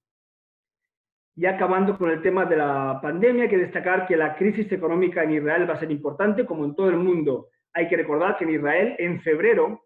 Y 1.36 1.46
acabando 1.46 1.96
con 1.96 2.10
el 2.10 2.22
tema 2.22 2.44
de 2.44 2.56
la 2.56 2.98
pandemia, 3.00 3.44
hay 3.44 3.50
que 3.50 3.58
destacar 3.58 4.06
que 4.06 4.16
la 4.16 4.36
crisis 4.36 4.70
económica 4.72 5.22
en 5.22 5.32
Israel 5.32 5.68
va 5.68 5.74
a 5.74 5.80
ser 5.80 5.90
importante, 5.90 6.44
como 6.44 6.64
en 6.64 6.74
todo 6.74 6.90
el 6.90 6.96
mundo. 6.96 7.48
Hay 7.72 7.88
que 7.88 7.96
recordar 7.96 8.36
que 8.36 8.44
en 8.44 8.50
Israel, 8.50 8.96
en 8.98 9.20
febrero, 9.20 9.84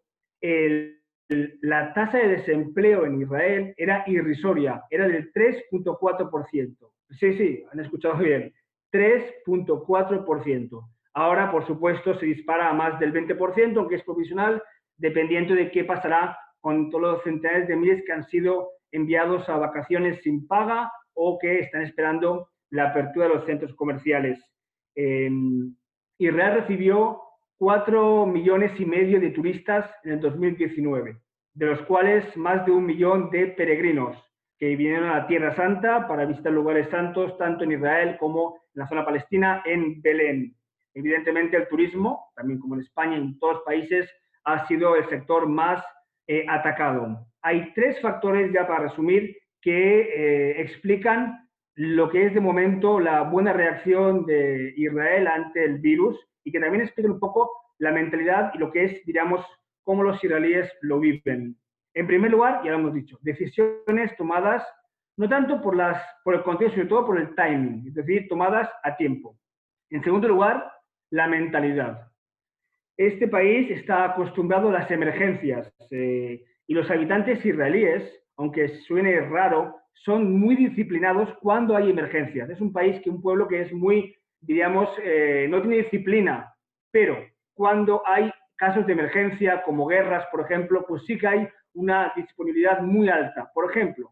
la 1.28 1.92
tasa 1.94 2.18
de 2.18 2.28
desempleo 2.28 3.06
en 3.06 3.20
Israel 3.20 3.74
era 3.76 4.04
irrisoria, 4.06 4.82
era 4.90 5.06
del 5.06 5.32
3.4%. 5.32 6.76
Sí, 7.10 7.34
sí, 7.34 7.64
han 7.72 7.80
escuchado 7.80 8.18
bien, 8.18 8.52
3.4%. 8.92 10.88
Ahora, 11.14 11.50
por 11.50 11.66
supuesto, 11.66 12.18
se 12.18 12.26
dispara 12.26 12.70
a 12.70 12.74
más 12.74 12.98
del 12.98 13.12
20%, 13.12 13.76
aunque 13.76 13.96
es 13.96 14.02
provisional, 14.02 14.62
dependiendo 14.96 15.54
de 15.54 15.70
qué 15.70 15.84
pasará 15.84 16.36
con 16.60 16.90
todos 16.90 17.02
los 17.02 17.22
centenares 17.22 17.68
de 17.68 17.76
miles 17.76 18.02
que 18.04 18.12
han 18.12 18.24
sido 18.28 18.70
enviados 18.90 19.48
a 19.48 19.56
vacaciones 19.56 20.20
sin 20.22 20.46
paga 20.46 20.90
o 21.14 21.38
que 21.38 21.60
están 21.60 21.82
esperando 21.82 22.48
la 22.70 22.90
apertura 22.90 23.28
de 23.28 23.34
los 23.34 23.46
centros 23.46 23.74
comerciales. 23.74 24.38
Israel 26.18 26.54
recibió 26.60 27.20
4 27.58 28.26
millones 28.26 28.78
y 28.78 28.84
medio 28.84 29.20
de 29.20 29.30
turistas 29.30 29.90
en 30.04 30.12
el 30.12 30.20
2019, 30.20 31.16
de 31.54 31.66
los 31.66 31.80
cuales 31.82 32.36
más 32.36 32.64
de 32.66 32.72
un 32.72 32.84
millón 32.84 33.30
de 33.30 33.48
peregrinos 33.48 34.16
que 34.58 34.76
vinieron 34.76 35.08
a 35.08 35.20
la 35.20 35.26
Tierra 35.26 35.54
Santa 35.56 36.06
para 36.06 36.26
visitar 36.26 36.52
lugares 36.52 36.88
santos, 36.90 37.36
tanto 37.38 37.64
en 37.64 37.72
Israel 37.72 38.16
como 38.18 38.56
en 38.74 38.80
la 38.80 38.88
zona 38.88 39.04
palestina, 39.04 39.62
en 39.64 40.00
Belén. 40.00 40.54
Evidentemente 40.94 41.56
el 41.56 41.68
turismo, 41.68 42.30
también 42.36 42.60
como 42.60 42.74
en 42.74 42.82
España 42.82 43.16
y 43.16 43.20
en 43.20 43.38
todos 43.38 43.54
los 43.54 43.64
países, 43.64 44.08
ha 44.44 44.66
sido 44.66 44.94
el 44.96 45.08
sector 45.08 45.48
más 45.48 45.84
eh, 46.26 46.46
atacado. 46.48 47.26
Hay 47.42 47.72
tres 47.74 48.00
factores 48.00 48.52
ya 48.52 48.66
para 48.66 48.88
resumir 48.88 49.36
que 49.64 50.00
eh, 50.02 50.60
explican 50.60 51.48
lo 51.74 52.10
que 52.10 52.26
es 52.26 52.34
de 52.34 52.40
momento 52.40 53.00
la 53.00 53.22
buena 53.22 53.54
reacción 53.54 54.26
de 54.26 54.74
Israel 54.76 55.26
ante 55.26 55.64
el 55.64 55.78
virus 55.78 56.20
y 56.44 56.52
que 56.52 56.60
también 56.60 56.84
explican 56.84 57.12
un 57.12 57.18
poco 57.18 57.50
la 57.78 57.90
mentalidad 57.90 58.52
y 58.54 58.58
lo 58.58 58.70
que 58.70 58.84
es, 58.84 59.04
diríamos, 59.06 59.44
cómo 59.82 60.02
los 60.02 60.22
israelíes 60.22 60.70
lo 60.82 61.00
viven. 61.00 61.56
En 61.94 62.06
primer 62.06 62.30
lugar, 62.30 62.60
ya 62.62 62.72
lo 62.72 62.78
hemos 62.78 62.94
dicho, 62.94 63.18
decisiones 63.22 64.14
tomadas 64.18 64.62
no 65.16 65.28
tanto 65.28 65.62
por, 65.62 65.76
las, 65.76 66.02
por 66.24 66.34
el 66.34 66.42
contexto, 66.42 66.74
sino 66.74 66.88
todo 66.88 67.06
por 67.06 67.18
el 67.18 67.34
timing, 67.34 67.86
es 67.86 67.94
decir, 67.94 68.26
tomadas 68.28 68.68
a 68.82 68.96
tiempo. 68.96 69.38
En 69.90 70.02
segundo 70.02 70.28
lugar, 70.28 70.70
la 71.10 71.26
mentalidad. 71.28 72.10
Este 72.96 73.28
país 73.28 73.70
está 73.70 74.04
acostumbrado 74.04 74.68
a 74.68 74.72
las 74.72 74.90
emergencias 74.90 75.72
eh, 75.90 76.44
y 76.66 76.74
los 76.74 76.90
habitantes 76.90 77.44
israelíes, 77.44 78.02
aunque 78.36 78.68
suene 78.86 79.20
raro, 79.20 79.76
son 80.04 80.38
muy 80.38 80.56
disciplinados 80.56 81.28
cuando 81.40 81.76
hay 81.76 81.90
emergencias. 81.90 82.50
Es 82.50 82.60
un 82.60 82.72
país 82.72 83.00
que 83.02 83.10
un 83.10 83.22
pueblo 83.22 83.48
que 83.48 83.62
es 83.62 83.72
muy, 83.72 84.14
diríamos, 84.40 84.88
eh, 85.02 85.46
no 85.48 85.60
tiene 85.60 85.78
disciplina, 85.78 86.52
pero 86.90 87.16
cuando 87.54 88.02
hay 88.06 88.30
casos 88.56 88.86
de 88.86 88.92
emergencia 88.92 89.62
como 89.62 89.86
guerras, 89.86 90.26
por 90.30 90.40
ejemplo, 90.42 90.84
pues 90.86 91.04
sí 91.06 91.18
que 91.18 91.26
hay 91.26 91.48
una 91.74 92.12
disponibilidad 92.16 92.80
muy 92.82 93.08
alta. 93.08 93.50
Por 93.52 93.70
ejemplo, 93.70 94.10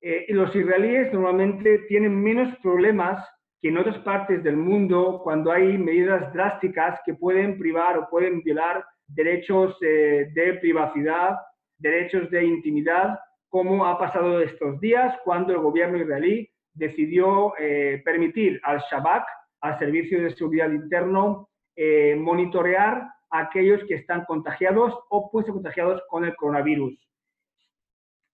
eh, 0.00 0.26
los 0.30 0.54
israelíes 0.54 1.12
normalmente 1.12 1.78
tienen 1.88 2.20
menos 2.20 2.54
problemas 2.58 3.24
que 3.60 3.68
en 3.68 3.78
otras 3.78 3.98
partes 3.98 4.42
del 4.42 4.56
mundo 4.56 5.20
cuando 5.22 5.52
hay 5.52 5.78
medidas 5.78 6.32
drásticas 6.32 6.98
que 7.06 7.14
pueden 7.14 7.58
privar 7.58 7.96
o 7.96 8.08
pueden 8.10 8.42
violar 8.42 8.84
derechos 9.06 9.76
eh, 9.82 10.28
de 10.34 10.54
privacidad, 10.54 11.36
derechos 11.78 12.28
de 12.30 12.44
intimidad, 12.44 13.18
como 13.52 13.84
ha 13.84 13.98
pasado 13.98 14.40
estos 14.40 14.80
días 14.80 15.14
cuando 15.24 15.52
el 15.52 15.58
gobierno 15.58 15.98
israelí 15.98 16.50
decidió 16.72 17.52
eh, 17.58 18.00
permitir 18.02 18.58
al 18.64 18.80
Shabak, 18.90 19.26
al 19.60 19.78
Servicio 19.78 20.22
de 20.22 20.34
Seguridad 20.34 20.70
Interno, 20.70 21.50
eh, 21.76 22.16
monitorear 22.16 23.08
a 23.28 23.38
aquellos 23.38 23.84
que 23.84 23.96
están 23.96 24.24
contagiados 24.24 24.98
o 25.10 25.30
ser 25.44 25.52
contagiados 25.52 26.02
con 26.08 26.24
el 26.24 26.34
coronavirus. 26.34 26.98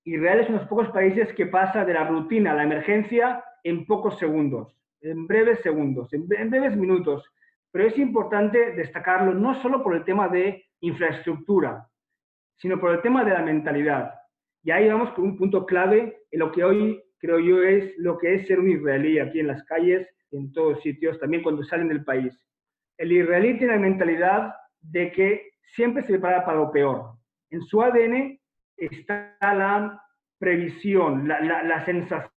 Israel 0.04 0.38
es 0.38 0.48
uno 0.48 0.58
de 0.58 0.62
los 0.62 0.70
pocos 0.70 0.88
países 0.90 1.34
que 1.34 1.46
pasa 1.46 1.84
de 1.84 1.94
la 1.94 2.04
rutina 2.04 2.52
a 2.52 2.54
la 2.54 2.62
emergencia 2.62 3.42
en 3.64 3.86
pocos 3.86 4.16
segundos 4.20 4.78
en 5.00 5.26
breves 5.26 5.60
segundos, 5.62 6.12
en, 6.12 6.26
breves 6.26 6.76
minutos. 6.76 7.24
Pero 7.70 7.86
es 7.86 7.98
importante 7.98 8.72
destacarlo 8.72 9.34
no 9.34 9.60
solo 9.62 9.82
por 9.82 9.94
el 9.94 10.04
tema 10.04 10.28
de 10.28 10.66
infraestructura, 10.80 11.88
sino 12.56 12.80
por 12.80 12.92
el 12.92 13.02
tema 13.02 13.24
de 13.24 13.32
la 13.32 13.42
mentalidad. 13.42 14.14
Y 14.62 14.70
ahí 14.70 14.88
vamos 14.88 15.12
con 15.12 15.24
un 15.24 15.36
punto 15.36 15.66
clave 15.66 16.18
en 16.30 16.40
lo 16.40 16.52
que 16.52 16.64
hoy 16.64 17.02
creo 17.18 17.38
yo 17.38 17.62
es 17.62 17.96
lo 17.98 18.18
que 18.18 18.34
es 18.34 18.46
ser 18.46 18.60
un 18.60 18.70
israelí 18.70 19.18
aquí 19.18 19.40
en 19.40 19.48
las 19.48 19.62
calles, 19.64 20.08
en 20.30 20.52
todos 20.52 20.80
sitios, 20.82 21.18
también 21.18 21.42
cuando 21.42 21.62
salen 21.64 21.88
del 21.88 22.04
país. 22.04 22.32
El 22.96 23.12
israelí 23.12 23.58
tiene 23.58 23.74
la 23.74 23.80
mentalidad 23.80 24.54
de 24.80 25.10
que 25.12 25.50
siempre 25.74 26.02
se 26.02 26.10
prepara 26.10 26.44
para 26.44 26.58
lo 26.58 26.70
peor. 26.70 27.14
En 27.50 27.62
su 27.62 27.82
ADN 27.82 28.38
está 28.76 29.36
la 29.40 30.02
previsión, 30.38 31.26
la, 31.26 31.40
la, 31.40 31.62
la 31.62 31.84
sensación 31.84 32.30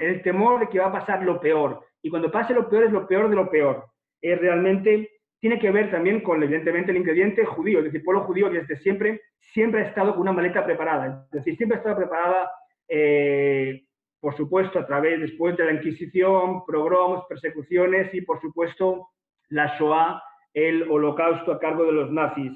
el 0.00 0.22
temor 0.22 0.60
de 0.60 0.68
que 0.68 0.78
va 0.78 0.86
a 0.86 0.92
pasar 0.92 1.22
lo 1.22 1.40
peor. 1.40 1.84
Y 2.02 2.10
cuando 2.10 2.30
pase 2.30 2.54
lo 2.54 2.68
peor 2.68 2.84
es 2.84 2.92
lo 2.92 3.06
peor 3.06 3.28
de 3.30 3.36
lo 3.36 3.50
peor. 3.50 3.86
Es 4.20 4.38
realmente 4.38 5.10
tiene 5.44 5.58
que 5.58 5.70
ver 5.70 5.90
también 5.90 6.20
con, 6.20 6.42
evidentemente, 6.42 6.90
el 6.90 6.96
ingrediente 6.96 7.44
judío. 7.44 7.80
Es 7.80 7.84
decir, 7.84 7.98
el 8.00 8.04
pueblo 8.04 8.22
judío 8.22 8.48
desde 8.48 8.78
siempre, 8.78 9.20
siempre 9.52 9.82
ha 9.82 9.88
estado 9.88 10.12
con 10.12 10.22
una 10.22 10.32
maleta 10.32 10.64
preparada. 10.64 11.26
Es 11.26 11.32
decir, 11.32 11.58
siempre 11.58 11.76
ha 11.76 11.80
estado 11.80 11.98
preparada, 11.98 12.50
eh, 12.88 13.82
por 14.20 14.34
supuesto, 14.38 14.78
a 14.78 14.86
través, 14.86 15.20
después 15.20 15.54
de 15.58 15.66
la 15.66 15.72
Inquisición, 15.72 16.64
progromos, 16.64 17.26
persecuciones 17.28 18.08
y, 18.14 18.22
por 18.22 18.40
supuesto, 18.40 19.08
la 19.50 19.66
Shoah, 19.78 20.22
el 20.54 20.90
holocausto 20.90 21.52
a 21.52 21.60
cargo 21.60 21.84
de 21.84 21.92
los 21.92 22.10
nazis. 22.10 22.52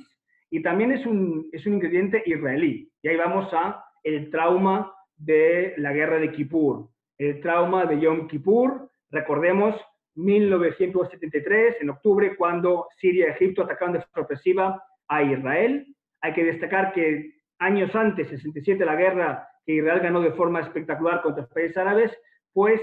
Y 0.48 0.62
también 0.62 0.90
es 0.92 1.04
un, 1.04 1.46
es 1.52 1.66
un 1.66 1.74
ingrediente 1.74 2.22
israelí. 2.24 2.90
Y 3.02 3.08
ahí 3.08 3.16
vamos 3.18 3.52
a 3.52 3.84
el 4.02 4.30
trauma 4.30 4.94
de 5.18 5.74
la 5.76 5.92
guerra 5.92 6.18
de 6.18 6.32
Kippur, 6.32 6.88
el 7.18 7.38
trauma 7.42 7.84
de 7.84 8.00
Yom 8.00 8.28
Kippur, 8.28 8.88
recordemos 9.10 9.74
1973, 10.18 11.76
en 11.80 11.90
octubre, 11.90 12.36
cuando 12.36 12.88
Siria 12.98 13.26
y 13.26 13.30
Egipto 13.30 13.62
atacaron 13.62 13.94
de 13.94 14.04
sorpresiva 14.12 14.82
a 15.08 15.22
Israel. 15.22 15.86
Hay 16.20 16.32
que 16.34 16.44
destacar 16.44 16.92
que 16.92 17.34
años 17.58 17.94
antes, 17.94 18.28
67, 18.28 18.84
la 18.84 18.96
guerra 18.96 19.48
que 19.64 19.74
Israel 19.74 20.00
ganó 20.00 20.20
de 20.20 20.32
forma 20.32 20.60
espectacular 20.60 21.22
contra 21.22 21.42
los 21.42 21.52
países 21.52 21.76
árabes, 21.76 22.12
pues 22.52 22.80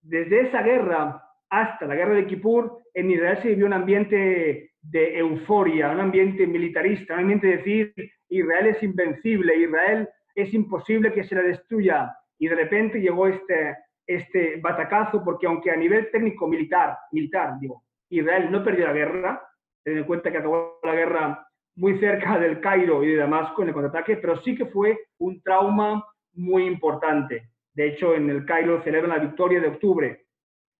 desde 0.00 0.48
esa 0.48 0.62
guerra 0.62 1.22
hasta 1.50 1.86
la 1.86 1.94
guerra 1.94 2.14
de 2.14 2.26
Kippur, 2.26 2.78
en 2.94 3.10
Israel 3.10 3.38
se 3.42 3.48
vivió 3.48 3.66
un 3.66 3.74
ambiente 3.74 4.72
de 4.80 5.18
euforia, 5.18 5.90
un 5.90 6.00
ambiente 6.00 6.46
militarista, 6.46 7.14
un 7.14 7.20
ambiente 7.20 7.46
de 7.46 7.56
decir 7.58 7.94
Israel 8.28 8.66
es 8.66 8.82
invencible, 8.82 9.56
Israel 9.56 10.08
es 10.34 10.52
imposible 10.54 11.12
que 11.12 11.24
se 11.24 11.34
la 11.34 11.42
destruya. 11.42 12.10
Y 12.38 12.48
de 12.48 12.56
repente 12.56 13.00
llegó 13.00 13.28
este, 13.28 13.76
este 14.06 14.56
batacazo, 14.60 15.22
porque 15.24 15.46
aunque 15.46 15.70
a 15.70 15.76
nivel 15.76 16.10
técnico 16.10 16.46
militar, 16.46 16.98
militar, 17.12 17.58
digo, 17.60 17.82
Israel 18.08 18.50
no 18.50 18.62
perdió 18.62 18.86
la 18.86 18.92
guerra, 18.92 19.42
ten 19.82 19.98
en 19.98 20.04
cuenta 20.04 20.30
que 20.30 20.38
acabó 20.38 20.78
la 20.82 20.94
guerra 20.94 21.46
muy 21.76 21.98
cerca 21.98 22.38
del 22.38 22.60
Cairo 22.60 23.02
y 23.02 23.08
de 23.08 23.16
Damasco 23.16 23.62
en 23.62 23.68
el 23.68 23.74
contraataque, 23.74 24.16
pero 24.16 24.40
sí 24.42 24.54
que 24.54 24.66
fue 24.66 24.98
un 25.18 25.42
trauma 25.42 26.04
muy 26.34 26.66
importante. 26.66 27.50
De 27.74 27.88
hecho, 27.88 28.14
en 28.14 28.28
el 28.28 28.44
Cairo 28.44 28.82
celebran 28.82 29.16
la 29.16 29.24
victoria 29.24 29.60
de 29.60 29.68
octubre. 29.68 30.26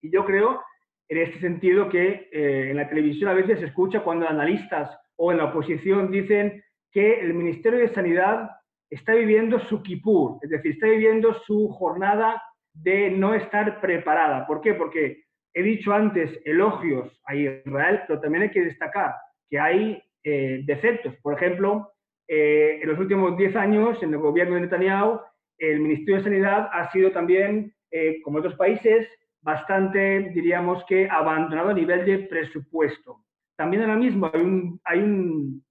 Y 0.02 0.10
yo 0.10 0.24
creo, 0.24 0.62
en 1.08 1.18
este 1.18 1.40
sentido, 1.40 1.88
que 1.88 2.28
eh, 2.30 2.70
en 2.70 2.76
la 2.76 2.88
televisión 2.88 3.30
a 3.30 3.34
veces 3.34 3.60
se 3.60 3.66
escucha 3.66 4.00
cuando 4.00 4.28
analistas 4.28 4.90
o 5.16 5.32
en 5.32 5.38
la 5.38 5.44
oposición 5.44 6.10
dicen 6.10 6.62
que 6.90 7.20
el 7.20 7.32
Ministerio 7.32 7.78
de 7.78 7.94
Sanidad 7.94 8.50
está 8.90 9.14
viviendo 9.14 9.58
su 9.60 9.82
kipur, 9.82 10.38
es 10.42 10.50
decir, 10.50 10.72
está 10.72 10.86
viviendo 10.86 11.32
su 11.46 11.68
jornada 11.68 12.42
de 12.74 13.10
no 13.10 13.34
estar 13.34 13.80
preparada. 13.80 14.46
¿Por 14.46 14.60
qué? 14.60 14.74
Porque 14.74 15.24
he 15.54 15.62
dicho 15.62 15.92
antes 15.92 16.40
elogios 16.44 17.20
a 17.26 17.34
Israel, 17.34 18.00
pero 18.06 18.20
también 18.20 18.44
hay 18.44 18.50
que 18.50 18.64
destacar 18.64 19.14
que 19.52 19.58
hay 19.60 20.02
eh, 20.24 20.62
defectos. 20.64 21.14
Por 21.16 21.34
ejemplo, 21.34 21.92
eh, 22.26 22.80
en 22.82 22.88
los 22.88 22.98
últimos 22.98 23.36
10 23.36 23.54
años, 23.56 24.02
en 24.02 24.14
el 24.14 24.18
gobierno 24.18 24.54
de 24.54 24.62
Netanyahu, 24.62 25.20
el 25.58 25.80
Ministerio 25.80 26.16
de 26.16 26.24
Sanidad 26.24 26.70
ha 26.72 26.90
sido 26.90 27.12
también, 27.12 27.74
eh, 27.90 28.22
como 28.22 28.38
otros 28.38 28.54
países, 28.54 29.06
bastante, 29.42 30.30
diríamos 30.32 30.82
que, 30.86 31.06
abandonado 31.06 31.68
a 31.68 31.74
nivel 31.74 32.06
de 32.06 32.20
presupuesto. 32.20 33.24
También 33.56 33.82
ahora 33.82 33.96
mismo 33.96 34.30
hay 34.32 34.40
un, 34.40 34.80
hay 34.84 35.00
un, 35.00 35.62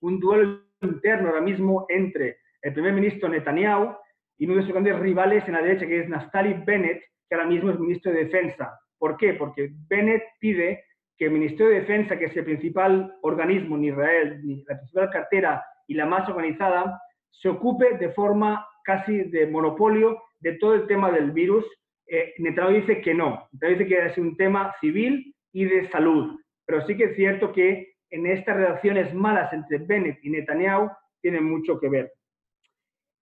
un 0.00 0.18
duelo 0.18 0.62
interno 0.80 1.28
ahora 1.28 1.42
mismo 1.42 1.84
entre 1.90 2.38
el 2.62 2.72
primer 2.72 2.94
ministro 2.94 3.28
Netanyahu 3.28 3.96
y 4.38 4.46
uno 4.46 4.56
de 4.56 4.62
sus 4.62 4.72
grandes 4.72 4.98
rivales 4.98 5.44
en 5.46 5.54
la 5.54 5.62
derecha, 5.62 5.86
que 5.86 6.00
es 6.00 6.08
Naftali 6.08 6.54
Bennett, 6.64 7.02
que 7.28 7.34
ahora 7.34 7.48
mismo 7.48 7.70
es 7.70 7.78
ministro 7.78 8.12
de 8.12 8.24
Defensa. 8.24 8.78
¿Por 8.98 9.16
qué? 9.16 9.34
Porque 9.34 9.70
Bennett 9.88 10.22
pide 10.40 10.84
que 11.16 11.26
el 11.26 11.32
Ministerio 11.32 11.68
de 11.68 11.80
Defensa, 11.80 12.18
que 12.18 12.26
es 12.26 12.36
el 12.36 12.44
principal 12.44 13.14
organismo 13.22 13.76
en 13.76 13.84
Israel, 13.84 14.40
la 14.66 14.76
principal 14.76 15.10
cartera 15.10 15.64
y 15.86 15.94
la 15.94 16.06
más 16.06 16.28
organizada, 16.28 17.00
se 17.30 17.48
ocupe 17.48 17.96
de 17.98 18.10
forma 18.10 18.66
casi 18.84 19.24
de 19.24 19.46
monopolio 19.46 20.20
de 20.40 20.52
todo 20.54 20.74
el 20.74 20.86
tema 20.86 21.10
del 21.10 21.32
virus. 21.32 21.64
Eh, 22.06 22.34
Netanyahu 22.38 22.74
dice 22.74 23.00
que 23.00 23.14
no. 23.14 23.48
Netanyahu 23.52 23.78
dice 23.78 23.88
que 23.88 24.06
es 24.06 24.18
un 24.18 24.36
tema 24.36 24.74
civil 24.80 25.34
y 25.52 25.64
de 25.64 25.88
salud. 25.90 26.38
Pero 26.66 26.86
sí 26.86 26.96
que 26.96 27.04
es 27.04 27.16
cierto 27.16 27.52
que 27.52 27.94
en 28.10 28.26
estas 28.26 28.56
relaciones 28.56 29.12
malas 29.14 29.52
entre 29.52 29.78
Bennett 29.78 30.18
y 30.22 30.30
Netanyahu 30.30 30.90
tienen 31.20 31.44
mucho 31.44 31.80
que 31.80 31.88
ver. 31.88 32.12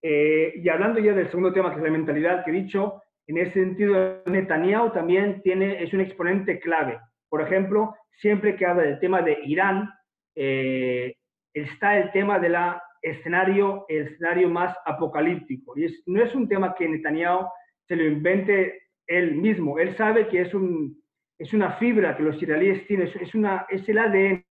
Eh, 0.07 0.61
y 0.63 0.69
hablando 0.69 1.01
ya 1.01 1.15
del 1.15 1.31
segundo 1.31 1.51
tema, 1.51 1.71
que 1.71 1.79
es 1.79 1.83
la 1.83 1.91
mentalidad 1.91 2.45
que 2.45 2.51
he 2.51 2.55
dicho, 2.55 3.03
en 3.27 3.39
ese 3.39 3.53
sentido, 3.53 4.23
Netanyahu 4.27 4.93
también 4.93 5.41
tiene, 5.41 5.83
es 5.83 5.95
un 5.95 6.03
exponente 6.03 6.61
clave. 6.61 7.01
Por 7.31 7.41
ejemplo, 7.41 7.95
siempre 8.21 8.55
que 8.55 8.67
habla 8.67 8.83
del 8.83 8.99
tema 9.01 9.23
de 9.23 9.39
Irán, 9.45 9.89
eh, 10.37 11.15
está 11.55 11.97
el 11.97 12.13
tema 12.13 12.39
del 12.39 12.55
escenario, 13.01 13.87
el 13.89 14.09
escenario 14.09 14.51
más 14.51 14.77
apocalíptico. 14.85 15.73
Y 15.79 15.87
no 16.05 16.23
es 16.23 16.35
un 16.35 16.51
tema 16.51 16.75
que 16.75 16.87
Netanyahu 16.87 17.47
se 17.89 17.97
lo 17.97 18.05
invente 18.05 18.83
él 19.07 19.37
mismo. 19.37 19.79
Él 19.79 19.97
sabe 19.97 20.29
que 20.29 20.43
es, 20.43 20.53
un, 20.53 21.03
es 21.39 21.55
una 21.55 21.79
fibra 21.79 22.15
que 22.15 22.25
los 22.25 22.43
israelíes 22.43 22.87
tienen, 22.87 23.09
es, 23.09 23.35
una, 23.35 23.65
es 23.71 23.89
el 23.89 23.97
ADN 23.97 24.45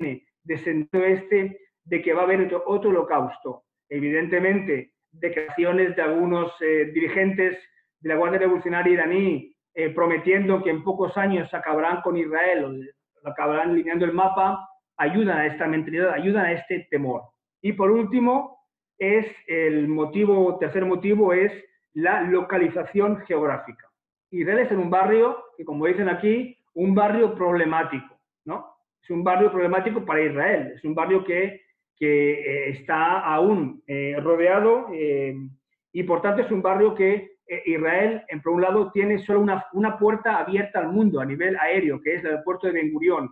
de 0.00 0.58
sentido 0.58 1.04
este 1.04 1.60
de 1.84 2.02
que 2.02 2.12
va 2.12 2.22
a 2.22 2.24
haber 2.24 2.40
otro, 2.40 2.64
otro 2.66 2.90
holocausto 2.90 3.67
evidentemente, 3.88 4.92
declaraciones 5.12 5.96
de 5.96 6.02
algunos 6.02 6.52
eh, 6.60 6.90
dirigentes 6.92 7.58
de 8.00 8.08
la 8.08 8.16
Guardia 8.16 8.40
Revolucionaria 8.40 8.92
iraní 8.92 9.54
eh, 9.74 9.90
prometiendo 9.90 10.62
que 10.62 10.70
en 10.70 10.82
pocos 10.82 11.16
años 11.16 11.52
acabarán 11.54 12.00
con 12.02 12.16
Israel 12.16 12.64
o 12.64 13.28
acabarán 13.28 13.70
alineando 13.70 14.04
el 14.04 14.12
mapa, 14.12 14.68
ayudan 14.96 15.38
a 15.38 15.46
esta 15.46 15.66
mentalidad, 15.66 16.12
ayudan 16.12 16.46
a 16.46 16.52
este 16.52 16.88
temor. 16.90 17.22
Y 17.62 17.72
por 17.72 17.90
último, 17.90 18.58
es 18.98 19.26
el 19.46 19.88
motivo, 19.88 20.58
tercer 20.58 20.84
motivo 20.84 21.32
es 21.32 21.52
la 21.94 22.22
localización 22.22 23.18
geográfica. 23.26 23.88
Israel 24.30 24.58
es 24.58 24.72
en 24.72 24.78
un 24.78 24.90
barrio 24.90 25.44
que, 25.56 25.64
como 25.64 25.86
dicen 25.86 26.08
aquí, 26.08 26.56
un 26.74 26.94
barrio 26.94 27.34
problemático, 27.34 28.18
¿no? 28.44 28.66
Es 29.02 29.10
un 29.10 29.24
barrio 29.24 29.50
problemático 29.50 30.04
para 30.04 30.22
Israel, 30.22 30.72
es 30.74 30.84
un 30.84 30.94
barrio 30.94 31.24
que 31.24 31.62
que 31.98 32.32
eh, 32.32 32.70
está 32.70 33.20
aún 33.20 33.82
eh, 33.86 34.16
rodeado 34.20 34.88
eh, 34.92 35.34
y 35.92 36.02
por 36.04 36.22
tanto 36.22 36.42
es 36.42 36.50
un 36.50 36.62
barrio 36.62 36.94
que 36.94 37.38
Israel, 37.64 38.22
en 38.28 38.42
por 38.42 38.52
un 38.52 38.60
lado, 38.60 38.92
tiene 38.92 39.24
solo 39.24 39.40
una, 39.40 39.64
una, 39.72 39.98
puerta 39.98 40.36
abierta 40.36 40.80
al 40.80 40.88
mundo 40.88 41.18
a 41.18 41.24
nivel 41.24 41.56
aéreo, 41.56 41.98
que 41.98 42.16
es 42.16 42.24
el 42.24 42.42
puerto 42.42 42.66
de 42.66 42.74
Ben 42.74 42.92
Gurión. 42.92 43.30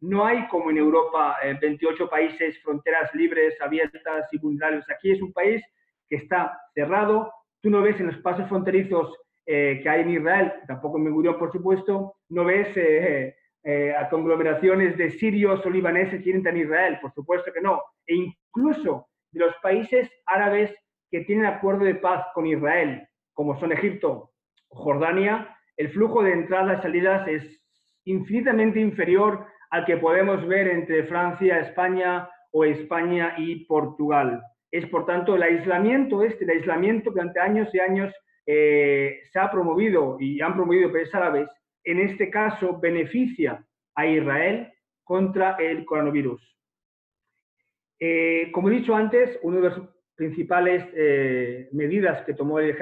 No 0.00 0.26
hay 0.26 0.48
como 0.48 0.72
en 0.72 0.78
Europa 0.78 1.36
28 1.60 2.10
países, 2.10 2.60
fronteras 2.64 3.14
libres, 3.14 3.54
abiertas 3.60 4.26
y 4.32 4.38
vulnerables. 4.38 4.84
Aquí 4.90 5.12
es 5.12 5.22
un 5.22 5.32
país 5.32 5.62
que 6.08 6.16
está 6.16 6.58
cerrado. 6.74 7.32
Tú 7.60 7.70
no 7.70 7.82
ves 7.82 8.00
en 8.00 8.08
los 8.08 8.16
pasos 8.16 8.48
fronterizos 8.48 9.16
que 9.46 9.88
hay 9.88 10.00
en 10.00 10.10
Israel, 10.10 10.52
tampoco 10.66 10.98
en 10.98 11.04
Ben 11.04 11.14
Gurión, 11.14 11.38
por 11.38 11.52
supuesto, 11.52 12.16
no 12.30 12.44
ves 12.44 12.66
eh, 12.76 13.36
a 13.64 14.08
conglomeraciones 14.08 14.96
de 14.96 15.10
sirios 15.10 15.64
o 15.64 15.70
libaneses 15.70 16.22
que 16.22 16.30
entran 16.30 16.56
a 16.56 16.60
Israel, 16.60 16.98
por 17.00 17.12
supuesto 17.12 17.52
que 17.52 17.60
no, 17.60 17.80
e 18.06 18.14
incluso 18.16 19.08
de 19.30 19.40
los 19.40 19.54
países 19.62 20.10
árabes 20.26 20.74
que 21.10 21.20
tienen 21.20 21.46
acuerdo 21.46 21.84
de 21.84 21.94
paz 21.94 22.26
con 22.34 22.46
Israel, 22.46 23.06
como 23.34 23.58
son 23.58 23.72
Egipto 23.72 24.32
o 24.68 24.76
Jordania, 24.76 25.56
el 25.76 25.90
flujo 25.90 26.22
de 26.22 26.32
entradas 26.32 26.80
y 26.80 26.82
salidas 26.82 27.28
es 27.28 27.64
infinitamente 28.04 28.80
inferior 28.80 29.46
al 29.70 29.84
que 29.84 29.96
podemos 29.96 30.46
ver 30.46 30.68
entre 30.68 31.04
Francia, 31.04 31.60
España 31.60 32.28
o 32.50 32.64
España 32.64 33.34
y 33.38 33.64
Portugal. 33.64 34.42
Es 34.70 34.86
por 34.86 35.06
tanto 35.06 35.34
el 35.34 35.42
aislamiento 35.42 36.22
este, 36.22 36.44
el 36.44 36.50
aislamiento 36.50 37.10
que 37.10 37.20
durante 37.20 37.40
años 37.40 37.68
y 37.74 37.80
años 37.80 38.14
eh, 38.46 39.20
se 39.30 39.38
ha 39.38 39.50
promovido 39.50 40.16
y 40.18 40.40
han 40.40 40.54
promovido 40.54 40.92
países 40.92 41.14
árabes, 41.14 41.48
en 41.84 42.00
este 42.00 42.30
caso 42.30 42.78
beneficia 42.78 43.64
a 43.94 44.06
Israel 44.06 44.72
contra 45.04 45.56
el 45.58 45.84
coronavirus. 45.84 46.40
Eh, 48.00 48.50
como 48.52 48.68
he 48.68 48.74
dicho 48.74 48.94
antes, 48.94 49.38
una 49.42 49.58
de 49.58 49.68
las 49.68 49.80
principales 50.16 50.84
eh, 50.94 51.68
medidas 51.72 52.24
que 52.24 52.34
tomó 52.34 52.58
el, 52.58 52.76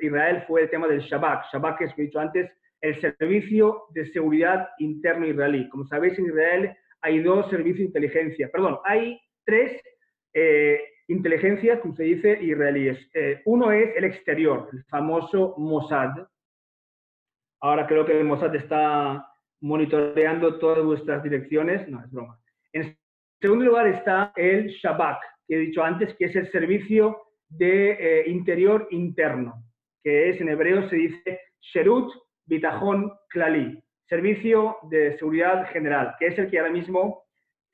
Israel 0.00 0.44
fue 0.46 0.62
el 0.62 0.70
tema 0.70 0.86
del 0.86 1.00
Shabak. 1.00 1.44
Shabak 1.52 1.80
es, 1.82 1.90
como 1.90 2.02
he 2.02 2.06
dicho 2.06 2.20
antes, 2.20 2.50
el 2.80 3.00
Servicio 3.00 3.84
de 3.90 4.10
Seguridad 4.12 4.68
Interno 4.78 5.26
Israelí. 5.26 5.68
Como 5.68 5.86
sabéis, 5.86 6.18
en 6.18 6.26
Israel 6.26 6.76
hay 7.00 7.20
dos 7.22 7.48
servicios 7.50 7.78
de 7.78 7.84
inteligencia, 7.84 8.48
perdón, 8.50 8.78
hay 8.84 9.20
tres 9.44 9.80
eh, 10.34 10.80
inteligencias, 11.08 11.80
como 11.80 11.94
se 11.94 12.04
dice, 12.04 12.38
israelíes. 12.40 12.98
uno 13.44 13.72
es 13.72 13.94
el 13.96 14.04
exterior, 14.04 14.68
el 14.72 14.84
famoso 14.84 15.54
Mossad, 15.58 16.12
Ahora 17.62 17.86
creo 17.86 18.04
que 18.04 18.22
Mossad 18.24 18.54
está 18.56 19.24
monitoreando 19.60 20.58
todas 20.58 20.84
vuestras 20.84 21.22
direcciones. 21.22 21.88
No, 21.88 22.00
es 22.04 22.10
broma. 22.10 22.38
En 22.72 22.96
segundo 23.40 23.64
lugar 23.64 23.86
está 23.86 24.32
el 24.34 24.68
Shabak, 24.68 25.22
que 25.46 25.54
he 25.54 25.58
dicho 25.58 25.82
antes, 25.82 26.12
que 26.16 26.24
es 26.24 26.34
el 26.34 26.50
servicio 26.50 27.22
de 27.48 27.92
eh, 27.92 28.30
interior 28.30 28.88
interno, 28.90 29.62
que 30.02 30.30
es 30.30 30.40
en 30.40 30.48
hebreo 30.48 30.88
se 30.88 30.96
dice 30.96 31.40
Sherut 31.60 32.12
Bitachon 32.46 33.12
Klali, 33.28 33.80
servicio 34.08 34.78
de 34.90 35.16
seguridad 35.18 35.68
general, 35.70 36.16
que 36.18 36.26
es 36.26 36.38
el 36.38 36.50
que 36.50 36.58
ahora 36.58 36.72
mismo, 36.72 37.22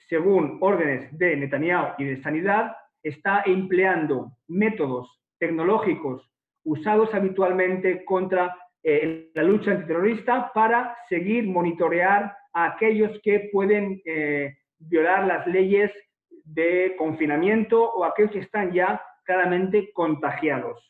según 0.09 0.59
órdenes 0.61 1.17
de 1.17 1.35
Netanyahu 1.37 1.95
y 1.97 2.05
de 2.05 2.23
Sanidad, 2.23 2.77
está 3.03 3.43
empleando 3.47 4.33
métodos 4.49 5.09
tecnológicos 5.39 6.29
usados 6.65 7.15
habitualmente 7.15 8.05
contra 8.05 8.55
eh, 8.83 9.31
la 9.35 9.43
lucha 9.43 9.73
antiterrorista 9.73 10.53
para 10.55 10.97
seguir 11.09 11.47
monitorear 11.47 12.37
a 12.53 12.65
aquellos 12.65 13.21
que 13.23 13.51
pueden 13.53 14.01
eh, 14.05 14.57
violar 14.79 15.27
las 15.27 15.47
leyes 15.47 15.91
de 16.45 16.95
confinamiento 16.97 17.83
o 17.83 18.05
aquellos 18.05 18.31
que 18.31 18.39
están 18.39 18.73
ya 18.73 19.03
claramente 19.25 19.93
contagiados. 19.93 20.83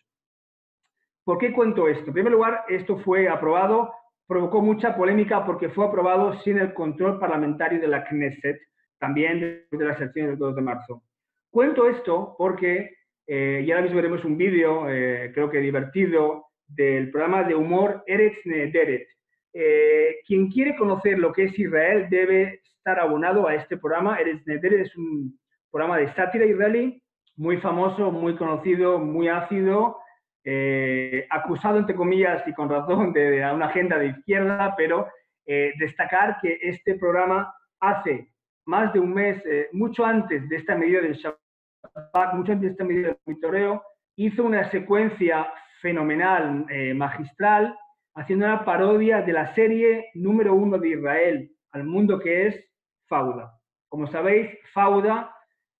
¿Por 1.25 1.39
qué 1.39 1.53
cuento 1.53 1.89
esto? 1.89 2.07
En 2.09 2.13
primer 2.13 2.33
lugar, 2.33 2.65
esto 2.69 2.99
fue 2.99 3.29
aprobado, 3.29 3.93
provocó 4.27 4.61
mucha 4.61 4.95
polémica 4.95 5.45
porque 5.45 5.71
fue 5.71 5.87
aprobado 5.87 6.39
sin 6.41 6.59
el 6.59 6.75
control 6.75 7.19
parlamentario 7.19 7.81
de 7.81 7.89
la 7.89 8.05
Knesset, 8.05 8.61
también 8.99 9.67
de 9.71 9.85
las 9.85 10.01
elecciones 10.01 10.33
del 10.33 10.39
2 10.39 10.57
de 10.57 10.63
marzo. 10.63 11.03
Cuento 11.51 11.89
esto 11.89 12.35
porque 12.37 12.95
eh, 13.27 13.65
ya 13.67 13.75
ahora 13.75 13.85
mismo 13.85 13.97
veremos 13.97 14.25
un 14.25 14.37
vídeo, 14.37 14.85
creo 14.85 15.51
que 15.51 15.59
divertido, 15.59 16.48
del 16.69 17.11
programa 17.11 17.45
de 17.45 17.55
humor 17.55 18.05
Eretz 18.07 18.45
Nederet. 18.45 19.09
Eh, 19.53 20.17
quien 20.27 20.51
quiere 20.51 20.77
conocer 20.77 21.19
lo 21.19 21.33
que 21.33 21.45
es 21.45 21.59
Israel 21.59 22.07
debe 22.11 22.61
estar 22.63 23.01
abonado 23.01 23.49
a 23.49 23.55
este 23.55 23.79
programa. 23.79 24.19
Eretz 24.19 24.47
Nederet 24.47 24.87
es 24.87 24.97
un 24.97 25.39
programa 25.71 25.99
de 25.99 26.13
sátira 26.15 26.45
israelí 26.45 27.03
muy 27.37 27.57
famoso, 27.59 28.11
muy 28.11 28.37
conocido, 28.37 28.99
muy 28.99 29.29
ácido, 29.29 29.99
eh, 30.45 31.27
acusado, 31.31 31.79
entre 31.79 31.95
comillas, 31.95 32.47
y 32.47 32.53
con 32.53 32.69
razón, 32.69 33.13
de, 33.13 33.39
una 33.53 33.67
agenda 33.67 33.99
de 33.99 34.09
izquierda, 34.09 34.75
pero 34.77 35.09
eh, 35.47 35.73
destacar 35.79 36.39
que 36.43 36.59
este 36.61 36.97
programa 36.97 37.55
hace 37.81 38.29
más 38.67 38.93
de 38.93 39.01
un 39.01 39.15
mes, 39.15 39.43
mucho 39.73 40.05
antes 40.05 40.47
de 40.49 40.57
esta 40.57 40.75
medida 40.75 41.01
del 41.01 41.15
Shabbat, 41.15 42.35
mucho 42.35 42.53
antes 42.53 42.67
de 42.67 42.73
esta 42.73 42.85
medida 42.85 43.09
del 43.09 43.19
monitoreo, 43.25 43.83
hizo 44.17 44.43
una 44.43 44.71
secuencia 44.71 45.51
fenomenal, 45.81 46.67
eh, 46.71 46.95
magistral, 46.95 47.77
haciendo 48.15 48.47
una 48.47 48.65
parodia 48.65 49.23
de 49.23 49.33
la 49.33 49.55
serie 49.55 50.11
número 50.15 50.55
uno 50.55 50.79
de 50.79 50.89
Israel 50.91 51.51
al 51.73 51.85
mundo 51.85 52.19
que 52.19 52.49
es 52.49 52.73
Fauda. 53.09 53.53
Como 53.89 54.07
sabéis, 54.09 54.51
Fauda 54.73 55.35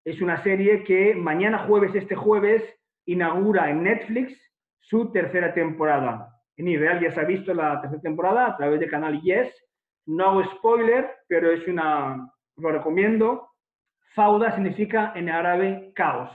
es 0.05 0.21
una 0.21 0.43
serie 0.43 0.85
que 0.85 1.15
mañana 1.15 1.67
jueves, 1.67 1.95
este 1.95 2.15
jueves, 2.15 2.63
inaugura 3.07 3.71
en 3.71 3.83
Netflix 3.83 4.33
su 4.81 5.13
tercera 5.13 5.53
temporada. 5.53 6.29
En 6.57 6.69
Israel 6.69 7.01
ya 7.01 7.13
se 7.13 7.21
ha 7.21 7.25
visto 7.25 7.55
la 7.55 7.81
tercera 7.81 8.03
temporada 8.03 8.47
a 8.47 8.57
través 8.57 8.81
del 8.81 8.91
canal 8.91 9.21
Yes. 9.23 9.49
No 10.07 10.31
hago 10.31 10.45
spoiler, 10.57 11.11
pero 11.29 11.51
es 11.51 11.67
una, 11.69 12.29
lo 12.57 12.71
recomiendo. 12.71 13.49
Fauda 14.15 14.55
significa 14.55 15.13
en 15.15 15.29
árabe 15.29 15.93
caos. 15.95 16.31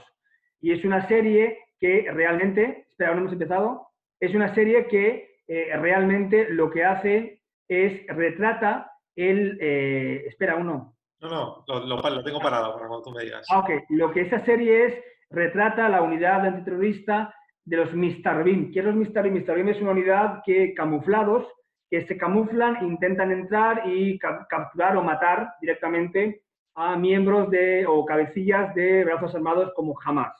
Y 0.60 0.72
es 0.72 0.84
una 0.84 1.06
serie 1.08 1.58
que 1.78 2.06
realmente, 2.10 2.83
espera, 2.94 3.12
no 3.12 3.22
hemos 3.22 3.32
empezado, 3.32 3.88
es 4.20 4.34
una 4.34 4.54
serie 4.54 4.86
que 4.86 5.40
eh, 5.48 5.76
realmente 5.76 6.48
lo 6.50 6.70
que 6.70 6.84
hace 6.84 7.42
es 7.68 8.06
retrata 8.06 8.92
el... 9.16 9.58
Eh, 9.60 10.24
espera, 10.28 10.56
uno. 10.56 10.96
No, 11.20 11.64
no, 11.66 11.86
lo, 11.86 12.24
tengo 12.24 12.40
parado 12.40 12.74
para 12.74 12.86
cuando 12.86 13.02
tú 13.02 13.10
me 13.10 13.24
digas. 13.24 13.46
Ah, 13.50 13.60
ok. 13.60 13.70
Lo 13.90 14.12
que 14.12 14.22
esa 14.22 14.44
serie 14.44 14.86
es, 14.86 14.94
retrata 15.30 15.88
la 15.88 16.02
unidad 16.02 16.46
antiterrorista 16.46 17.34
de 17.64 17.78
los 17.78 17.92
Mistarbim. 17.94 18.72
¿Qué 18.72 18.80
es 18.80 18.84
los 18.84 18.94
Mistarbim? 18.94 19.34
Mistarbim 19.34 19.68
es 19.68 19.80
una 19.80 19.90
unidad 19.90 20.42
que 20.44 20.72
camuflados, 20.74 21.46
que 21.90 22.06
se 22.06 22.16
camuflan, 22.16 22.84
intentan 22.86 23.32
entrar 23.32 23.82
y 23.86 24.18
capturar 24.18 24.96
o 24.96 25.02
matar 25.02 25.54
directamente 25.60 26.42
a 26.76 26.96
miembros 26.96 27.50
de 27.50 27.86
o 27.86 28.04
cabecillas 28.04 28.74
de 28.74 29.04
brazos 29.04 29.34
armados 29.34 29.72
como 29.74 29.98
Hamas. 30.04 30.36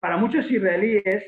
Para 0.00 0.16
muchos 0.16 0.50
israelíes, 0.50 1.24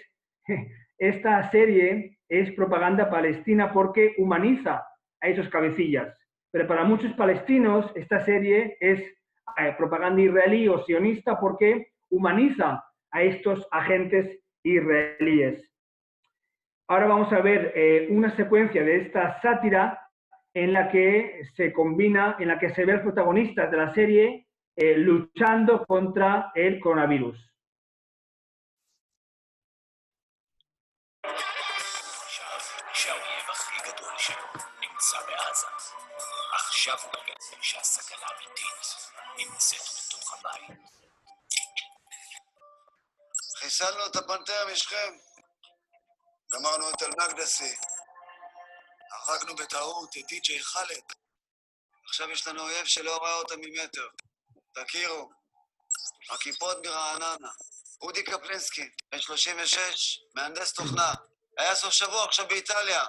esta 0.98 1.50
serie 1.50 2.18
es 2.28 2.50
propaganda 2.52 3.10
palestina 3.10 3.72
porque 3.72 4.14
humaniza 4.18 4.84
a 5.20 5.28
esos 5.28 5.48
cabecillas. 5.48 6.16
Pero 6.50 6.66
para 6.66 6.84
muchos 6.84 7.12
palestinos, 7.14 7.90
esta 7.94 8.24
serie 8.24 8.76
es 8.80 9.00
eh, 9.00 9.74
propaganda 9.76 10.22
israelí 10.22 10.68
o 10.68 10.84
sionista 10.84 11.38
porque 11.38 11.88
humaniza 12.10 12.82
a 13.10 13.22
estos 13.22 13.66
agentes 13.70 14.38
israelíes. 14.62 15.70
Ahora 16.88 17.06
vamos 17.06 17.32
a 17.32 17.40
ver 17.40 17.72
eh, 17.74 18.08
una 18.10 18.34
secuencia 18.36 18.84
de 18.84 18.96
esta 18.96 19.40
sátira 19.40 20.00
en 20.54 20.72
la 20.72 20.88
que 20.88 21.42
se 21.54 21.72
combina, 21.72 22.36
en 22.38 22.48
la 22.48 22.58
que 22.58 22.70
se 22.70 22.84
ve 22.84 22.92
a 22.92 22.94
los 22.96 23.04
protagonistas 23.04 23.70
de 23.70 23.76
la 23.76 23.92
serie 23.92 24.46
eh, 24.76 24.96
luchando 24.96 25.84
contra 25.84 26.52
el 26.54 26.80
coronavirus. 26.80 27.55
חיסלנו 43.66 44.06
את 44.06 44.16
הפנתר 44.16 44.66
משכם. 44.72 45.16
גמרנו 46.52 46.90
את 46.90 47.02
אל-מקדסי. 47.02 47.76
הרגנו 49.12 49.56
בטעות 49.56 50.16
את 50.16 50.26
די.ג'יי 50.28 50.62
חאלד. 50.62 51.02
עכשיו 52.08 52.30
יש 52.30 52.46
לנו 52.46 52.62
אויב 52.62 52.86
שלא 52.86 53.16
ראה 53.22 53.34
אותה 53.34 53.54
ממטר. 53.56 54.08
תכירו, 54.74 55.30
הכיפות 56.30 56.86
מרעננה. 56.86 57.48
אודי 58.00 58.22
קפלינסקי, 58.22 58.90
בן 59.12 59.20
36, 59.20 60.20
מהנדס 60.34 60.72
תוכנה. 60.72 61.12
היה 61.58 61.74
סוף 61.74 61.92
שבוע 61.92 62.24
עכשיו 62.24 62.48
באיטליה. 62.48 63.04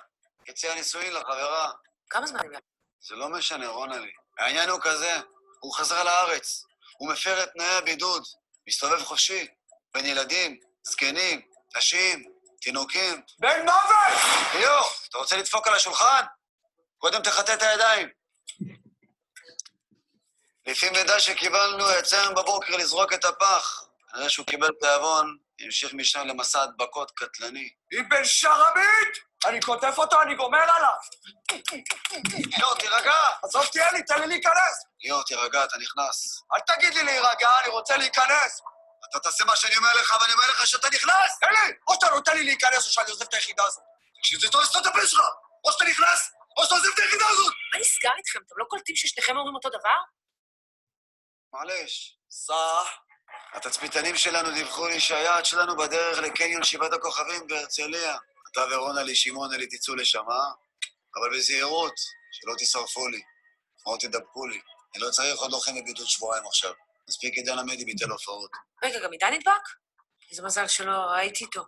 הציע 0.47 0.75
נישואין 0.75 1.13
לחברה. 1.13 1.71
כמה 2.09 2.27
זמן 2.27 2.39
הם 2.39 2.61
זה 2.99 3.15
לא 3.15 3.29
משנה, 3.29 3.67
רונלי. 3.67 4.11
העניין 4.37 4.69
הוא 4.69 4.79
כזה, 4.83 5.15
הוא 5.59 5.73
חזר 5.73 6.03
לארץ. 6.03 6.63
הוא 6.97 7.11
מפר 7.11 7.43
את 7.43 7.49
תנאי 7.53 7.77
הבידוד. 7.77 8.23
מסתובב 8.67 9.03
חופשי. 9.03 9.47
בין 9.93 10.05
ילדים, 10.05 10.59
זקנים, 10.83 11.41
נשים, 11.77 12.23
תינוקים. 12.61 13.21
בן 13.39 13.61
מוות! 13.65 14.21
ליאור, 14.53 14.89
אתה 15.09 15.17
רוצה 15.17 15.37
לדפוק 15.37 15.67
על 15.67 15.73
השולחן? 15.73 16.23
קודם 16.97 17.21
תחטא 17.21 17.53
את 17.53 17.61
הידיים. 17.61 18.09
לפי 20.65 20.89
מידע 20.89 21.19
שקיבלנו, 21.19 21.91
יצא 21.99 22.19
היום 22.21 22.35
בבוקר 22.35 22.75
לזרוק 22.75 23.13
את 23.13 23.25
הפח. 23.25 23.83
אחרי 24.13 24.29
שהוא 24.29 24.45
קיבל 24.45 24.69
תיאבון, 24.79 25.37
המשיך 25.59 25.93
משם 25.93 26.27
למסע 26.27 26.61
הדבקות 26.61 27.11
קטלני. 27.11 27.69
אבן 27.99 28.25
שרמית! 28.25 29.27
אני 29.45 29.59
קוטף 29.61 29.93
אותו, 29.97 30.21
אני 30.21 30.35
גומר 30.35 30.57
עליו! 30.57 30.95
ליאור, 32.57 32.75
תירגע! 32.75 33.13
עזוב, 33.43 33.65
תהיה 33.65 33.91
לי, 33.91 34.03
תן 34.03 34.21
לי 34.21 34.27
להיכנס! 34.27 34.85
ליאור, 35.03 35.23
תירגע, 35.23 35.63
אתה 35.63 35.75
נכנס. 35.77 36.43
אל 36.53 36.59
תגיד 36.75 36.93
לי 36.93 37.03
להירגע, 37.03 37.49
אני 37.63 37.69
רוצה 37.69 37.97
להיכנס! 37.97 38.61
אתה 39.09 39.19
תעשה 39.19 39.45
מה 39.45 39.55
שאני 39.55 39.77
אומר 39.77 39.93
לך, 39.93 40.15
ואני 40.21 40.33
אומר 40.33 40.49
לך 40.49 40.67
שאתה 40.67 40.87
נכנס! 40.89 41.31
אלי, 41.43 41.73
או 41.87 41.93
שאתה 41.93 42.09
נותן 42.09 42.37
לי 42.37 42.43
להיכנס 42.43 42.87
או 42.87 42.91
שאני 42.91 43.09
עוזב 43.11 43.25
את 43.25 43.33
היחידה 43.33 43.65
הזאת. 43.65 43.83
תקשיב, 44.17 44.39
זה 44.39 44.49
טוב 44.49 44.61
לסתום 44.61 44.81
את 44.81 44.87
הפה 44.87 45.07
שלך! 45.07 45.21
או 45.65 45.71
שאתה 45.71 45.85
נכנס, 45.85 46.31
או 46.57 46.63
שאתה 46.63 46.75
עוזב 46.75 46.89
את 46.93 46.99
היחידה 46.99 47.25
הזאת! 47.29 47.53
מה 47.73 47.79
נסגר 47.79 48.11
איתכם? 48.17 48.39
אתם 48.47 48.55
לא 48.57 48.65
קולטים 48.69 48.95
ששניכם 48.95 49.37
אומרים 49.37 49.55
אותו 49.55 49.69
דבר? 49.69 49.97
מעלש. 51.53 52.17
סע. 52.29 52.81
התצפיתנים 53.53 54.15
שלנו 54.15 54.51
דיווחו 54.51 54.87
לי 54.87 54.99
שהיעד 54.99 55.45
שלנו 55.45 55.77
בדרך 55.77 56.17
לקניון 56.17 56.63
שבעת 56.63 56.93
הכוכבים 56.93 57.47
בהרצליה. 57.47 58.17
אתה 58.51 58.61
ורונלי 58.71 59.15
שמעונלי 59.15 59.67
תצאו 59.67 59.95
לשם, 59.95 60.23
אה? 60.31 60.51
אבל 61.15 61.37
בזהירות, 61.37 61.93
שלא 62.31 62.53
תשרפו 62.57 63.07
לי, 63.07 63.21
או 63.85 63.97
תדבקו 63.97 64.47
לי. 64.47 64.61
אני 64.95 65.03
לא 65.03 65.11
צריך 65.11 65.39
עוד 65.39 65.51
לוחם 65.51 65.71
בבידוד 65.81 66.07
שבועיים 66.07 66.47
עכשיו. 66.47 66.73
מספיק 67.09 67.33
עידן 67.33 67.59
עמדי 67.59 67.85
ביטל 67.85 68.09
הופעות. 68.09 68.51
רגע, 68.83 68.99
גם 68.99 69.11
עידן 69.11 69.33
נדבק? 69.33 69.61
איזה 70.31 70.43
מזל 70.43 70.67
שלא 70.67 71.13
הייתי 71.13 71.43
איתו. 71.43 71.63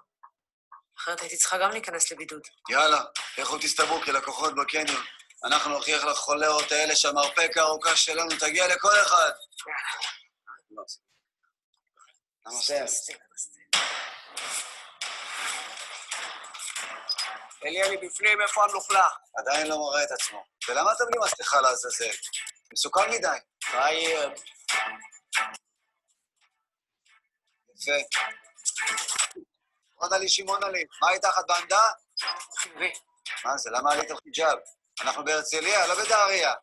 אחרת 0.97 1.21
הייתי 1.21 1.37
צריכה 1.37 1.57
גם 1.57 1.71
להיכנס 1.71 2.11
לבידוד. 2.11 2.41
יאללה, 2.69 3.01
לכו 3.37 3.57
תסתברו 3.57 4.01
כלקוחות 4.01 4.55
בקניון. 4.55 5.03
אנחנו 5.43 5.71
נוכיח 5.71 6.03
לחולרות 6.03 6.71
האלה 6.71 6.95
שהמרפק 6.95 7.57
הארוכה 7.57 7.95
שלנו 7.95 8.29
תגיע 8.39 8.67
לכל 8.67 9.01
אחד. 9.01 9.31
אלי, 17.65 17.83
אני 17.83 17.97
בפנים, 17.97 18.41
איפה 18.41 18.63
המלוכלך? 18.63 19.17
עדיין 19.37 19.67
לא 19.67 19.77
מראה 19.77 20.03
את 20.03 20.11
עצמו. 20.11 20.43
ולמה 20.67 20.91
אתה 20.93 21.03
בלי 21.05 21.19
מסכה 21.19 21.61
לעזאזל? 21.61 22.15
מסוכן 22.73 23.11
מדי. 23.11 23.37
טייב. 23.71 24.31
יפה. 27.79 27.91
רונלי 29.95 30.29
שמעונלי, 30.29 30.83
מה 31.01 31.11
איתך 31.11 31.39
את 31.39 31.45
בעמדה? 31.47 31.81
חיובי. 32.57 32.91
מה 33.45 33.57
זה, 33.57 33.69
למה 33.69 33.91
עלית 33.91 34.11
על 34.11 34.17
חיג'אב? 34.23 34.57
אנחנו 35.01 35.25
בהרצליה, 35.25 35.87
לא 35.87 36.03
בדהריה. 36.03 36.53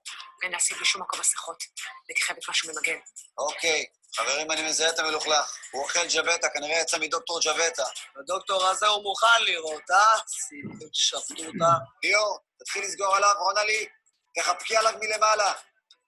אין 0.42 0.52
להשיג 0.52 0.80
בשום 0.80 1.02
מקום 1.02 1.20
מסכות. 1.20 1.62
הייתי 2.08 2.22
חייבת 2.22 2.48
משהו 2.48 2.68
ממגן. 2.72 2.98
אוקיי, 3.38 3.86
חברים, 4.16 4.50
אני 4.50 4.62
מזהה 4.62 4.90
את 4.90 4.98
המלוכלך. 4.98 5.56
הוא 5.70 5.82
אוכל 5.82 6.06
ג'בטה, 6.14 6.48
כנראה 6.48 6.80
יצא 6.80 6.98
מדוקטור 6.98 7.40
ג'בטה. 7.40 7.84
הדוקטור 8.16 8.66
הזה 8.66 8.86
הוא 8.86 9.02
מוכן 9.02 9.42
לראות, 9.42 9.90
אה? 9.90 10.18
סיפור 10.26 10.88
שפוטה. 10.92 11.72
ליאור, 12.02 12.38
תתחיל 12.58 12.84
לסגור 12.84 13.16
עליו, 13.16 13.34
רונלי, 13.38 13.86
תחבקי 14.34 14.76
עליו 14.76 14.92
מלמעלה. 15.00 15.52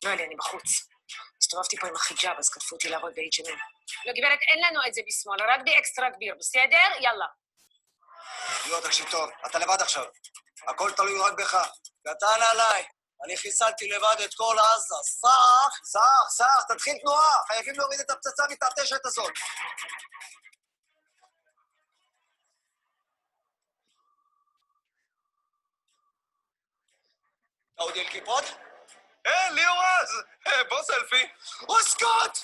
לא, 0.05 0.11
אלי, 0.11 0.25
אני 0.25 0.37
בחוץ. 0.37 0.88
הסתובבתי 1.42 1.77
פה 1.77 1.87
עם 1.87 1.94
החיג'אב, 1.94 2.37
אז 2.38 2.49
כתבו 2.49 2.77
אותי 2.77 2.88
לעבוד 2.88 3.12
ב-H&M. 3.14 3.78
לא, 4.07 4.12
גברת, 4.12 4.38
אין 4.42 4.64
לנו 4.64 4.81
את 4.87 4.94
זה 4.94 5.01
בשמאל, 5.07 5.38
רק 5.48 5.61
באקסטרה 5.64 6.11
גביר, 6.11 6.35
בסדר? 6.38 6.88
יאללה. 7.01 7.27
ליאור, 8.66 8.81
תקשיב 8.81 9.11
טוב, 9.11 9.31
אתה 9.46 9.59
לבד 9.59 9.83
עכשיו. 9.83 10.05
הכל 10.68 10.92
תלוי 10.92 11.20
רק 11.20 11.33
בך. 11.33 11.55
קטן 12.09 12.42
עליי. 12.51 12.85
אני 13.24 13.37
חיסלתי 13.37 13.88
לבד 13.88 14.16
את 14.24 14.35
כל 14.35 14.57
עזה. 14.59 14.94
סח! 15.03 15.85
סח, 15.85 16.29
סח, 16.31 16.62
תתחיל 16.68 16.98
תנועה. 16.98 17.42
חייבים 17.46 17.74
להוריד 17.74 18.01
את 18.01 18.11
הפצצה 18.11 18.44
המתעטשת 18.44 19.07
הזאת. 19.07 19.33
אתה 27.74 27.83
עוד 27.83 27.96
עם 27.96 28.09
כיפות? 28.09 28.44
היי, 29.29 29.51
ליאור 29.55 29.77
רז! 29.79 30.23
אה, 30.47 30.64
בוא 30.64 30.83
סלפי. 30.83 31.29
אוסקוט! 31.69 32.38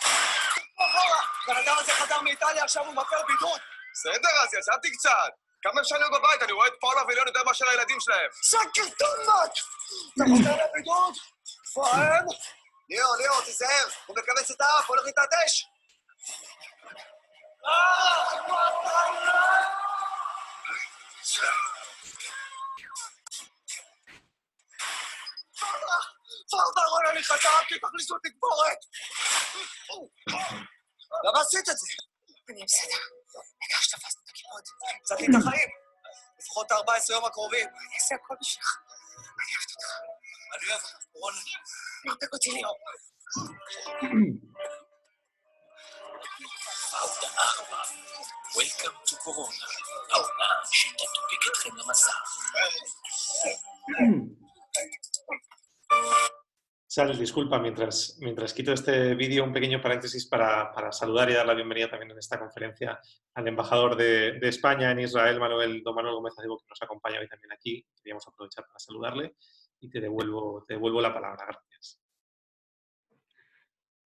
אחורה! 0.79 1.21
הבן 1.47 1.57
אדם 1.57 1.77
הזה 1.79 1.93
חזר 1.93 2.21
מאיטליה, 2.21 2.65
עכשיו 2.65 2.87
הוא 2.87 2.95
מפר 2.95 3.23
בידוד. 3.27 3.61
בסדר, 3.93 4.43
אז 4.43 4.55
יצאתי 4.55 4.91
קצת. 4.91 5.31
כמה 5.63 5.81
אפשר 5.81 5.99
להיות 5.99 6.13
בבית? 6.13 6.43
אני 6.43 6.53
רואה 6.53 6.67
את 6.67 6.73
פאולה 6.81 7.03
וליון 7.09 7.27
יותר 7.27 7.45
מאשר 7.45 7.69
הילדים 7.69 8.01
שלהם. 8.01 8.31
סקרטונות! 8.43 9.59
אתה 10.15 10.25
חוזר 10.31 10.65
לבידוד? 10.65 11.15
פאהם? 11.75 12.25
ליאור, 12.89 13.17
ליאור, 13.17 13.41
תיזהר, 13.45 13.87
הוא 14.07 14.17
מכווץ 14.17 14.51
את 14.51 14.61
האף, 14.61 14.89
הולך 14.89 15.05
להתעטש. 15.05 15.65
אה, 17.67 18.25
רונה, 26.53 27.11
אני 27.11 27.23
חזרתי, 27.23 27.79
תכניסו 27.79 28.17
תגבורת! 28.23 28.79
למה 31.25 31.41
עשית 31.41 31.69
את 31.69 31.79
זה? 31.79 31.87
אני 32.51 32.65
בסדר. 32.65 33.03
העיקר 33.61 33.81
שתפסנו 33.81 34.23
את 34.25 34.29
הכיפות. 34.29 34.69
הצלתי 35.03 35.25
את 35.25 35.43
החיים. 35.43 35.69
לפחות 36.39 36.73
14 36.73 37.17
יום 37.17 37.25
הקרובים. 37.25 37.69
אני 37.69 37.95
אעשה 37.95 38.15
הכל 38.15 38.35
בשבילך. 38.41 38.79
אני 39.19 39.57
אוהבת 39.57 39.71
אותך. 39.71 39.91
אני 40.55 40.71
אוהב 40.71 40.83
אותך, 40.83 41.07
רונה. 41.15 41.39
מרפק 42.05 42.33
אותי 42.33 42.51
ליאור. 42.51 42.79
ההודעה 46.93 47.35
ארבע, 47.39 47.83
Welcome 48.55 48.99
to 49.09 49.15
Corona, 49.25 49.67
העונה 50.13 50.49
שתדביק 50.73 51.49
אתכם 51.51 51.77
למסך. 51.77 52.15
Sal, 56.87 57.19
disculpa, 57.19 57.59
mientras, 57.59 58.19
mientras 58.21 58.55
quito 58.55 58.73
este 58.73 59.17
vídeo, 59.17 59.43
un 59.43 59.53
pequeño 59.53 59.81
paréntesis 59.83 60.29
para, 60.29 60.71
para, 60.71 60.93
saludar 60.93 61.29
y 61.29 61.35
dar 61.35 61.45
la 61.45 61.55
bienvenida 61.55 61.91
también 61.91 62.13
en 62.13 62.19
esta 62.19 62.39
conferencia 62.39 63.01
al 63.35 63.49
embajador 63.49 63.97
de, 63.97 64.39
de 64.39 64.49
España 64.49 64.93
en 64.93 65.01
Israel, 65.01 65.41
Manuel, 65.41 65.83
don 65.83 65.93
Manuel 65.93 66.15
Gómez 66.15 66.35
Adigo, 66.39 66.57
que 66.59 66.69
nos 66.69 66.81
acompaña 66.81 67.19
hoy 67.19 67.27
también 67.27 67.53
aquí. 67.53 67.85
Queríamos 67.97 68.29
aprovechar 68.29 68.65
para 68.65 68.79
saludarle 68.79 69.35
y 69.81 69.91
te 69.91 70.01
devuelvo, 70.01 70.65
te 70.69 70.75
devuelvo 70.75 71.01
la 71.01 71.13
palabra. 71.13 71.45
Gracias. 71.45 72.01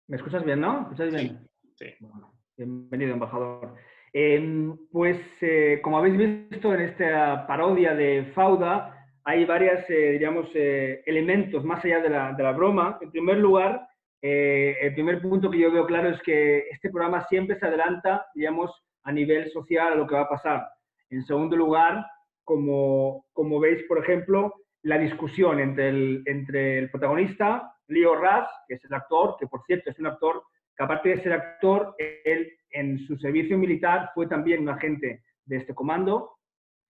¿Me 0.07 0.17
escuchas 0.17 0.43
bien, 0.43 0.61
no? 0.61 0.75
¿Me 0.75 0.83
escuchas 0.85 1.11
bien? 1.13 1.47
Sí. 1.77 1.85
sí. 1.85 1.95
Bueno, 2.01 2.41
bienvenido, 2.57 3.13
embajador. 3.13 3.75
Eh, 4.15 4.73
pues, 4.91 5.21
eh, 5.43 5.81
como 5.83 5.99
habéis 5.99 6.17
visto 6.17 6.73
en 6.73 6.81
esta 6.81 7.47
parodia 7.47 7.95
de 7.95 8.33
Fauda, 8.35 8.98
hay 9.29 9.45
varios, 9.45 9.81
eh, 9.91 10.13
diríamos, 10.13 10.49
eh, 10.55 11.03
elementos 11.05 11.63
más 11.63 11.85
allá 11.85 12.01
de 12.01 12.09
la, 12.09 12.33
de 12.33 12.43
la, 12.43 12.53
broma. 12.53 12.99
En 13.03 13.11
primer 13.11 13.37
lugar, 13.37 13.87
eh, 14.23 14.75
el 14.81 14.95
primer 14.95 15.21
punto 15.21 15.51
que 15.51 15.59
yo 15.59 15.71
veo 15.71 15.85
claro 15.85 16.09
es 16.09 16.23
que 16.23 16.61
este 16.71 16.89
programa 16.89 17.27
siempre 17.29 17.59
se 17.59 17.67
adelanta, 17.67 18.25
digamos, 18.35 18.71
a 19.03 19.13
nivel 19.13 19.51
social 19.53 19.93
a 19.93 19.97
lo 19.97 20.07
que 20.07 20.15
va 20.15 20.23
a 20.23 20.31
pasar. 20.31 20.67
En 21.11 21.23
segundo 21.27 21.57
lugar, 21.57 22.07
como, 22.43 23.27
como 23.35 23.61
veis, 23.61 23.83
por 23.83 23.99
ejemplo, 23.99 24.55
la 24.83 24.97
discusión 24.97 25.61
entre 25.61 25.91
el, 25.91 26.23
entre 26.25 26.79
el 26.79 26.91
protagonista, 26.91 27.71
Leo 27.89 28.15
Raz, 28.15 28.49
que 28.67 28.77
es 28.77 28.85
el 28.87 28.95
actor, 28.95 29.37
que 29.39 29.47
por 29.47 29.63
cierto 29.67 29.91
es 29.91 29.99
un 29.99 30.07
actor 30.07 30.43
que 30.75 30.85
aparte 30.85 31.11
de 31.11 31.23
ser 31.23 31.35
actor, 31.35 31.95
él 32.25 32.51
en 32.71 32.99
su 33.01 33.19
servicio 33.19 33.59
militar 33.59 34.11
fue 34.15 34.27
también 34.27 34.63
un 34.63 34.71
agente 34.71 35.23
de 35.45 35.57
este 35.59 35.75
comando, 35.75 36.39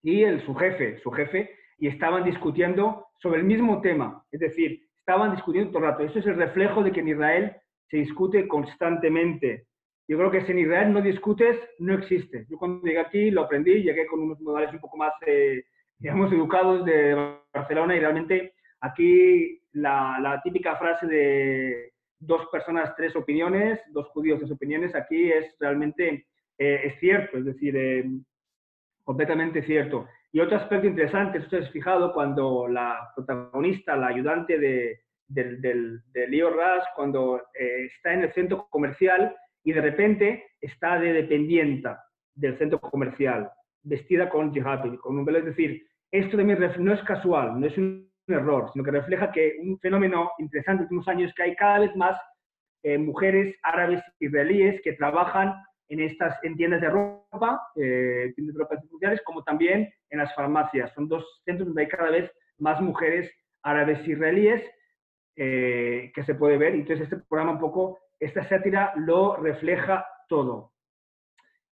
y 0.01 0.23
el, 0.23 0.45
su 0.45 0.55
jefe, 0.55 1.01
su 1.01 1.11
jefe 1.11 1.58
y 1.79 1.87
estaban 1.87 2.23
discutiendo 2.23 3.07
sobre 3.21 3.39
el 3.39 3.45
mismo 3.45 3.81
tema. 3.81 4.23
Es 4.31 4.39
decir, 4.39 4.81
estaban 4.97 5.35
discutiendo 5.35 5.71
todo 5.71 5.83
el 5.83 5.91
rato. 5.91 6.03
Eso 6.03 6.19
es 6.19 6.27
el 6.27 6.35
reflejo 6.35 6.83
de 6.83 6.91
que 6.91 6.99
en 6.99 7.07
Israel 7.07 7.55
se 7.89 7.97
discute 7.97 8.47
constantemente. 8.47 9.65
Yo 10.07 10.17
creo 10.17 10.31
que 10.31 10.41
si 10.45 10.51
en 10.51 10.59
Israel 10.59 10.93
no 10.93 11.01
discutes, 11.01 11.57
no 11.79 11.93
existe. 11.93 12.45
Yo 12.49 12.57
cuando 12.57 12.85
llegué 12.85 12.99
aquí 12.99 13.31
lo 13.31 13.41
aprendí, 13.41 13.83
llegué 13.83 14.07
con 14.07 14.19
unos 14.19 14.39
modales 14.41 14.73
un 14.73 14.79
poco 14.79 14.97
más, 14.97 15.13
eh, 15.25 15.63
digamos, 15.97 16.31
educados 16.31 16.83
de 16.85 17.37
Barcelona 17.53 17.95
y 17.95 17.99
realmente 17.99 18.53
aquí 18.81 19.61
la, 19.73 20.41
típica 20.43 20.75
frase 20.77 21.07
de 21.07 21.93
dos 22.19 22.47
personas, 22.51 22.95
tres 22.95 23.15
opiniones, 23.15 23.79
dos 23.91 24.07
judíos, 24.09 24.39
tres 24.39 24.51
opiniones, 24.51 24.95
aquí 24.95 25.31
es 25.31 25.55
realmente, 25.59 26.25
eh, 26.57 26.81
es 26.83 26.99
cierto, 26.99 27.37
es 27.37 27.45
decir, 27.45 27.75
eh, 27.77 28.05
completamente 29.03 29.63
cierto. 29.63 30.07
Y 30.31 30.39
otro 30.39 30.57
aspecto 30.57 30.87
interesante, 30.87 31.39
ustedes 31.39 31.71
fijado, 31.71 32.13
cuando 32.13 32.67
la 32.67 33.11
protagonista, 33.15 33.95
la 33.95 34.07
ayudante 34.07 34.59
de, 34.59 34.99
de 35.27 36.27
Leo 36.27 36.51
Ras, 36.51 36.83
cuando 36.95 37.37
eh, 37.53 37.85
está 37.85 38.13
en 38.13 38.23
el 38.23 38.33
centro 38.33 38.67
comercial 38.69 39.35
y 39.63 39.73
de 39.73 39.81
repente 39.81 40.45
está 40.61 40.99
de 40.99 41.13
dependienta 41.13 42.03
del 42.35 42.57
centro 42.57 42.79
comercial, 42.79 43.51
vestida 43.83 44.29
con 44.29 44.53
jihad, 44.53 44.83
con 45.01 45.17
un 45.17 45.25
velo. 45.25 45.39
Es 45.39 45.45
decir, 45.45 45.85
esto 46.11 46.37
también 46.37 46.59
no 46.79 46.93
es 46.93 47.03
casual, 47.03 47.59
no 47.59 47.67
es 47.67 47.77
un 47.77 48.09
error, 48.27 48.69
sino 48.71 48.83
que 48.83 48.91
refleja 48.91 49.31
que 49.31 49.57
un 49.61 49.79
fenómeno 49.79 50.31
interesante 50.37 50.83
en 50.83 50.83
los 50.83 50.91
últimos 50.91 51.07
años 51.07 51.29
es 51.29 51.35
que 51.35 51.43
hay 51.43 51.55
cada 51.55 51.79
vez 51.79 51.95
más 51.95 52.19
eh, 52.83 52.97
mujeres 52.97 53.55
árabes 53.63 54.01
israelíes 54.19 54.81
que 54.83 54.93
trabajan 54.93 55.53
en 55.89 55.99
estas 56.01 56.41
en 56.43 56.55
tiendas 56.55 56.81
de 56.81 56.89
ropa, 56.89 57.61
eh, 57.75 58.31
tiendas 58.35 58.55
de 58.55 58.63
ropa 58.63 58.75
institucionales, 58.75 59.21
como 59.25 59.43
también 59.43 59.91
en 60.09 60.19
las 60.19 60.33
farmacias. 60.35 60.93
Son 60.93 61.07
dos 61.07 61.41
centros 61.45 61.67
donde 61.67 61.81
hay 61.81 61.87
cada 61.87 62.11
vez 62.11 62.31
más 62.59 62.79
mujeres 62.79 63.29
árabes 63.63 64.07
israelíes 64.07 64.63
eh, 65.35 66.11
que 66.13 66.23
se 66.23 66.35
puede 66.35 66.57
ver. 66.57 66.75
Entonces 66.75 67.03
este 67.03 67.17
programa 67.27 67.53
un 67.53 67.59
poco, 67.59 67.99
esta 68.19 68.47
sátira 68.47 68.93
lo 68.95 69.35
refleja 69.37 70.05
todo. 70.27 70.73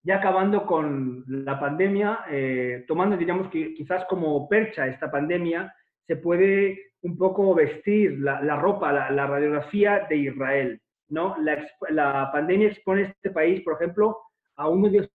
Ya 0.04 0.18
acabando 0.18 0.66
con 0.66 1.24
la 1.28 1.60
pandemia, 1.60 2.26
eh, 2.30 2.86
tomando, 2.88 3.18
diríamos 3.18 3.50
que 3.50 3.74
quizás 3.74 4.06
como 4.06 4.48
percha 4.48 4.88
esta 4.88 5.12
pandemia, 5.12 5.74
se 6.08 6.16
puede 6.16 6.92
un 7.02 7.18
poco 7.18 7.54
vestir 7.54 8.18
la, 8.20 8.56
ropa, 8.56 8.92
la 9.12 9.28
radiografía 9.28 10.08
de 10.10 10.16
Israel. 10.16 10.82
¿No? 11.10 11.36
La, 11.90 12.30
pandemia 12.32 12.70
expone 12.70 13.02
a 13.02 13.06
este 13.08 13.32
país, 13.32 13.62
por 13.62 13.74
ejemplo, 13.74 14.18
a 14.56 14.68
uno 14.68 14.90
de 14.90 15.00
los 15.00 15.12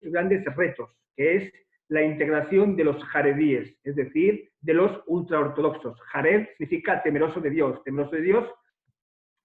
grandes 0.00 0.44
retos, 0.56 0.90
que 1.16 1.36
es 1.36 1.52
la 1.88 2.02
integración 2.02 2.76
de 2.76 2.84
los 2.84 3.02
jaredíes, 3.04 3.76
es 3.84 3.96
decir, 3.96 4.50
de 4.60 4.74
los 4.74 5.02
ultraortodoxos. 5.06 6.00
Jared 6.12 6.48
significa 6.56 7.02
temeroso 7.02 7.40
de 7.40 7.50
Dios. 7.50 7.82
Temeroso 7.84 8.16
de 8.16 8.22
Dios 8.22 8.48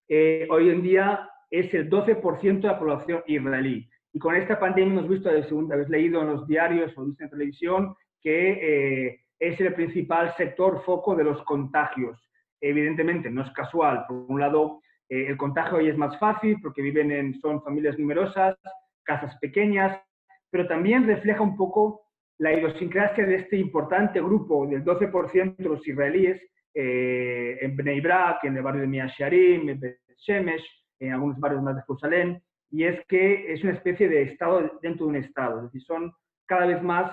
eh, 0.07 0.47
hoy 0.49 0.69
en 0.69 0.81
día 0.81 1.29
es 1.49 1.73
el 1.73 1.89
12% 1.89 2.61
de 2.61 2.67
la 2.67 2.79
población 2.79 3.21
israelí. 3.27 3.89
Y 4.13 4.19
con 4.19 4.35
esta 4.35 4.59
pandemia 4.59 4.93
hemos 4.93 5.09
visto, 5.09 5.29
según 5.43 5.71
habéis 5.71 5.89
leído 5.89 6.21
en 6.21 6.27
los 6.27 6.47
diarios 6.47 6.97
o 6.97 7.05
visto 7.05 7.23
en 7.23 7.29
televisión, 7.29 7.95
que 8.21 9.07
eh, 9.07 9.19
es 9.39 9.59
el 9.59 9.73
principal 9.73 10.33
sector 10.37 10.83
foco 10.83 11.15
de 11.15 11.23
los 11.23 11.41
contagios. 11.43 12.17
Evidentemente, 12.61 13.29
no 13.29 13.43
es 13.43 13.51
casual. 13.51 14.05
Por 14.07 14.25
un 14.27 14.39
lado, 14.39 14.81
eh, 15.09 15.27
el 15.27 15.37
contagio 15.37 15.77
hoy 15.77 15.89
es 15.89 15.97
más 15.97 16.17
fácil 16.19 16.57
porque 16.61 16.81
viven 16.81 17.11
en, 17.11 17.39
son 17.39 17.61
familias 17.63 17.97
numerosas, 17.97 18.57
casas 19.03 19.37
pequeñas, 19.39 20.01
pero 20.49 20.67
también 20.67 21.05
refleja 21.05 21.41
un 21.41 21.55
poco 21.55 22.01
la 22.39 22.53
idiosincrasia 22.53 23.25
de 23.25 23.35
este 23.35 23.57
importante 23.57 24.21
grupo 24.21 24.67
del 24.67 24.83
12% 24.83 25.55
de 25.57 25.63
los 25.63 25.87
israelíes 25.87 26.41
eh, 26.73 27.57
en 27.61 27.75
Bnei 27.75 28.01
Brak, 28.01 28.43
en 28.43 28.57
el 28.57 28.63
barrio 28.63 28.81
de 28.81 28.87
Miasharim, 28.87 29.69
en 29.69 29.79
Bet 29.79 29.99
Shemesh, 30.19 30.63
en 30.99 31.13
algunos 31.13 31.39
barrios 31.39 31.63
más 31.63 31.75
de 31.75 31.81
Jerusalén, 31.81 32.43
y 32.69 32.83
es 32.83 33.03
que 33.07 33.51
es 33.51 33.63
una 33.63 33.73
especie 33.73 34.07
de 34.07 34.23
estado 34.23 34.77
dentro 34.81 35.05
de 35.05 35.09
un 35.09 35.15
estado, 35.15 35.57
es 35.59 35.63
decir, 35.65 35.83
son 35.83 36.13
cada 36.45 36.67
vez 36.67 36.81
más 36.81 37.11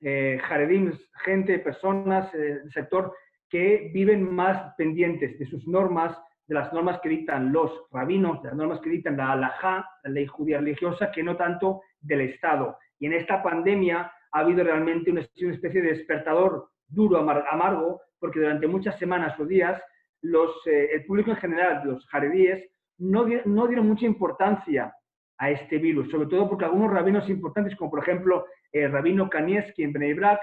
eh, 0.00 0.38
jaredim, 0.42 0.92
gente, 1.24 1.58
personas 1.58 2.32
eh, 2.34 2.60
sector 2.72 3.12
que 3.48 3.90
viven 3.92 4.34
más 4.34 4.74
pendientes 4.76 5.38
de 5.38 5.46
sus 5.46 5.66
normas, 5.66 6.16
de 6.50 6.56
las 6.56 6.72
normas 6.72 6.98
que 7.00 7.08
dictan 7.08 7.52
los 7.52 7.70
rabinos, 7.92 8.42
de 8.42 8.48
las 8.48 8.56
normas 8.56 8.80
que 8.80 8.90
dictan 8.90 9.16
la 9.16 9.30
halajá, 9.30 9.88
la 10.02 10.10
ley 10.10 10.26
judía 10.26 10.58
religiosa, 10.58 11.12
que 11.12 11.22
no 11.22 11.36
tanto 11.36 11.82
del 12.00 12.22
Estado. 12.22 12.76
Y 12.98 13.06
en 13.06 13.12
esta 13.12 13.40
pandemia 13.40 14.12
ha 14.32 14.38
habido 14.40 14.64
realmente 14.64 15.12
una, 15.12 15.20
especie 15.20 15.80
de 15.80 15.92
despertador 15.92 16.70
duro, 16.88 17.18
amar, 17.18 17.44
amargo, 17.52 18.00
porque 18.18 18.40
durante 18.40 18.66
muchas 18.66 18.98
semanas 18.98 19.38
o 19.38 19.46
días 19.46 19.80
eh, 20.66 20.88
el 20.92 21.04
público 21.04 21.30
en 21.30 21.36
general, 21.36 21.82
los 21.84 22.04
jaredíes, 22.06 22.68
no, 22.98 23.26
dieron 23.26 23.86
mucha 23.86 24.06
importancia 24.06 24.92
a 25.38 25.50
este 25.50 25.78
virus, 25.78 26.10
sobre 26.10 26.26
todo 26.26 26.48
porque 26.48 26.64
algunos 26.64 26.92
rabinos 26.92 27.30
importantes, 27.30 27.76
como 27.76 27.92
por 27.92 28.00
ejemplo 28.00 28.44
el 28.72 28.90
rabino 28.90 29.30
Kanievski 29.30 29.84
en 29.84 29.92
Bnei 29.92 30.14
Brak, 30.14 30.40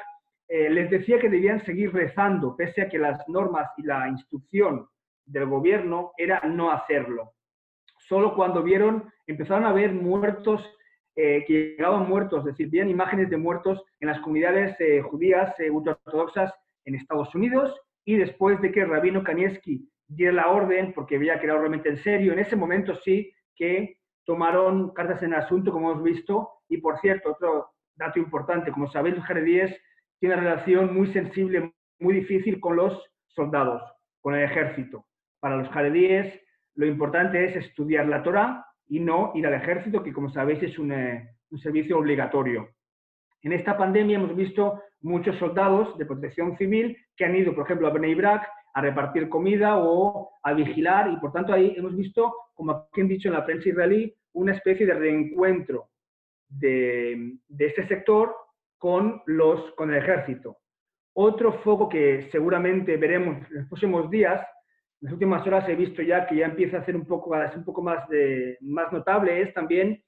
eh, 0.47 0.69
les 0.69 0.89
decía 0.89 1.19
que 1.19 1.29
debían 1.29 1.65
seguir 1.65 1.93
rezando, 1.93 2.55
pese 2.55 2.83
a 2.83 2.89
que 2.89 2.97
las 2.97 3.27
normas 3.27 3.69
y 3.75 3.83
la 3.83 4.07
instrucción 4.07 4.87
del 5.27 5.45
gobierno 5.45 6.11
era 6.17 6.41
no 6.41 6.71
hacerlo. 6.71 7.33
Solo 7.99 8.33
cuando 8.35 8.63
vieron, 8.63 9.11
empezaron 9.27 9.65
a 9.65 9.73
ver 9.73 9.91
muertos 9.91 10.65
eh, 11.15 11.43
que 11.45 11.75
llegaban 11.77 12.07
muertos, 12.07 12.39
es 12.39 12.45
decir, 12.45 12.69
veían 12.69 12.89
imágenes 12.89 13.29
de 13.29 13.37
muertos 13.37 13.83
en 13.99 14.07
las 14.07 14.19
comunidades 14.19 14.79
eh, 14.79 15.01
judías 15.01 15.59
eh, 15.59 15.69
ultraortodoxas 15.69 16.53
en 16.85 16.95
Estados 16.95 17.33
Unidos 17.35 17.75
y 18.05 18.15
después 18.15 18.61
de 18.61 18.71
que 18.71 18.85
rabino 18.85 19.23
Kanievski 19.23 19.89
diera 20.07 20.31
la 20.31 20.47
orden, 20.47 20.93
porque 20.93 21.17
veía 21.17 21.39
que 21.39 21.47
era 21.47 21.57
realmente 21.57 21.89
en 21.89 21.97
serio, 21.97 22.31
en 22.31 22.39
ese 22.39 22.55
momento 22.55 22.95
sí 22.95 23.33
que 23.55 23.97
tomaron 24.25 24.93
cartas 24.93 25.21
en 25.23 25.33
el 25.33 25.39
asunto, 25.39 25.71
como 25.71 25.91
hemos 25.91 26.03
visto, 26.03 26.49
y 26.69 26.77
por 26.77 26.99
cierto, 26.99 27.31
otro 27.31 27.71
dato 27.95 28.19
importante, 28.19 28.71
como 28.71 28.87
sabéis, 28.89 29.15
los 29.15 29.25
jaredíes 29.25 29.75
tienen 30.19 30.37
una 30.39 30.49
relación 30.49 30.93
muy 30.93 31.07
sensible, 31.07 31.73
muy 31.99 32.13
difícil 32.13 32.59
con 32.59 32.75
los 32.77 33.11
soldados, 33.27 33.81
con 34.21 34.35
el 34.35 34.43
ejército 34.43 35.06
para 35.39 35.57
los 35.57 35.69
jaredíes 35.69 36.41
lo 36.77 36.85
importante 36.85 37.43
es 37.43 37.55
estudiar 37.55 38.07
la 38.07 38.21
Torah 38.21 38.65
y 38.87 38.99
no 38.99 39.31
ir 39.35 39.45
al 39.47 39.55
ejército, 39.55 40.03
que 40.03 40.13
como 40.13 40.29
sabéis 40.29 40.61
es 40.61 40.77
un, 40.77 40.91
eh, 40.91 41.27
un 41.49 41.59
servicio 41.59 41.97
obligatorio. 41.97 42.69
En 43.41 43.51
esta 43.51 43.75
pandemia 43.75 44.17
hemos 44.17 44.35
visto 44.35 44.81
muchos 45.01 45.35
soldados 45.37 45.97
de 45.97 46.05
protección 46.05 46.55
civil 46.57 46.95
que 47.15 47.25
han 47.25 47.35
ido, 47.35 47.53
por 47.55 47.65
ejemplo, 47.65 47.87
a 47.87 47.91
Bnei 47.91 48.13
Brak 48.13 48.47
a 48.73 48.81
repartir 48.81 49.27
comida 49.27 49.77
o 49.79 50.29
a 50.43 50.53
vigilar 50.53 51.11
y 51.11 51.17
por 51.17 51.31
tanto 51.31 51.51
ahí 51.51 51.73
hemos 51.75 51.95
visto, 51.95 52.31
como 52.53 52.71
aquí 52.73 53.01
han 53.01 53.07
dicho 53.07 53.27
en 53.27 53.33
la 53.33 53.45
prensa 53.45 53.69
israelí, 53.69 54.13
una 54.33 54.53
especie 54.53 54.85
de 54.85 54.93
reencuentro 54.93 55.89
de, 56.47 57.37
de 57.47 57.65
este 57.65 57.87
sector 57.87 58.35
con, 58.77 59.23
los, 59.25 59.71
con 59.71 59.91
el 59.91 59.97
ejército. 59.97 60.57
Otro 61.13 61.53
foco 61.63 61.89
que 61.89 62.29
seguramente 62.31 62.97
veremos 62.97 63.37
en 63.49 63.57
los 63.57 63.67
próximos 63.67 64.11
días 64.11 64.45
las 65.01 65.13
últimas 65.13 65.45
horas 65.45 65.67
he 65.69 65.75
visto 65.75 66.01
ya 66.01 66.25
que 66.25 66.37
ya 66.37 66.45
empieza 66.45 66.77
a 66.77 66.85
ser 66.85 66.95
un 66.95 67.05
poco, 67.05 67.33
a 67.33 67.49
ser 67.49 67.59
un 67.59 67.65
poco 67.65 67.81
más, 67.81 68.07
de, 68.09 68.57
más 68.61 68.91
notable, 68.91 69.41
es 69.41 69.53
también, 69.53 70.03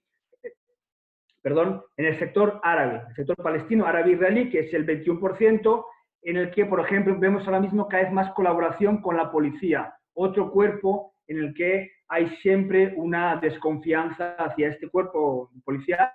perdón, 1.41 1.83
en 1.97 2.05
el 2.05 2.17
sector 2.17 2.59
árabe, 2.63 3.03
el 3.09 3.15
sector 3.15 3.35
palestino, 3.37 3.85
árabe-israelí, 3.85 4.49
que 4.49 4.59
es 4.59 4.73
el 4.73 4.85
21%, 4.85 5.85
en 6.23 6.37
el 6.37 6.51
que, 6.51 6.65
por 6.65 6.79
ejemplo, 6.79 7.17
vemos 7.17 7.45
ahora 7.45 7.59
mismo 7.59 7.87
cada 7.87 8.03
vez 8.03 8.11
más 8.11 8.33
colaboración 8.33 9.01
con 9.01 9.15
la 9.15 9.31
policía. 9.31 9.93
otro 10.13 10.51
cuerpo 10.51 11.13
en 11.27 11.37
el 11.37 11.53
que 11.53 11.91
hay 12.09 12.27
siempre 12.41 12.93
una 12.97 13.37
desconfianza 13.37 14.33
hacia 14.33 14.69
este 14.69 14.89
cuerpo 14.89 15.51
policial 15.63 16.11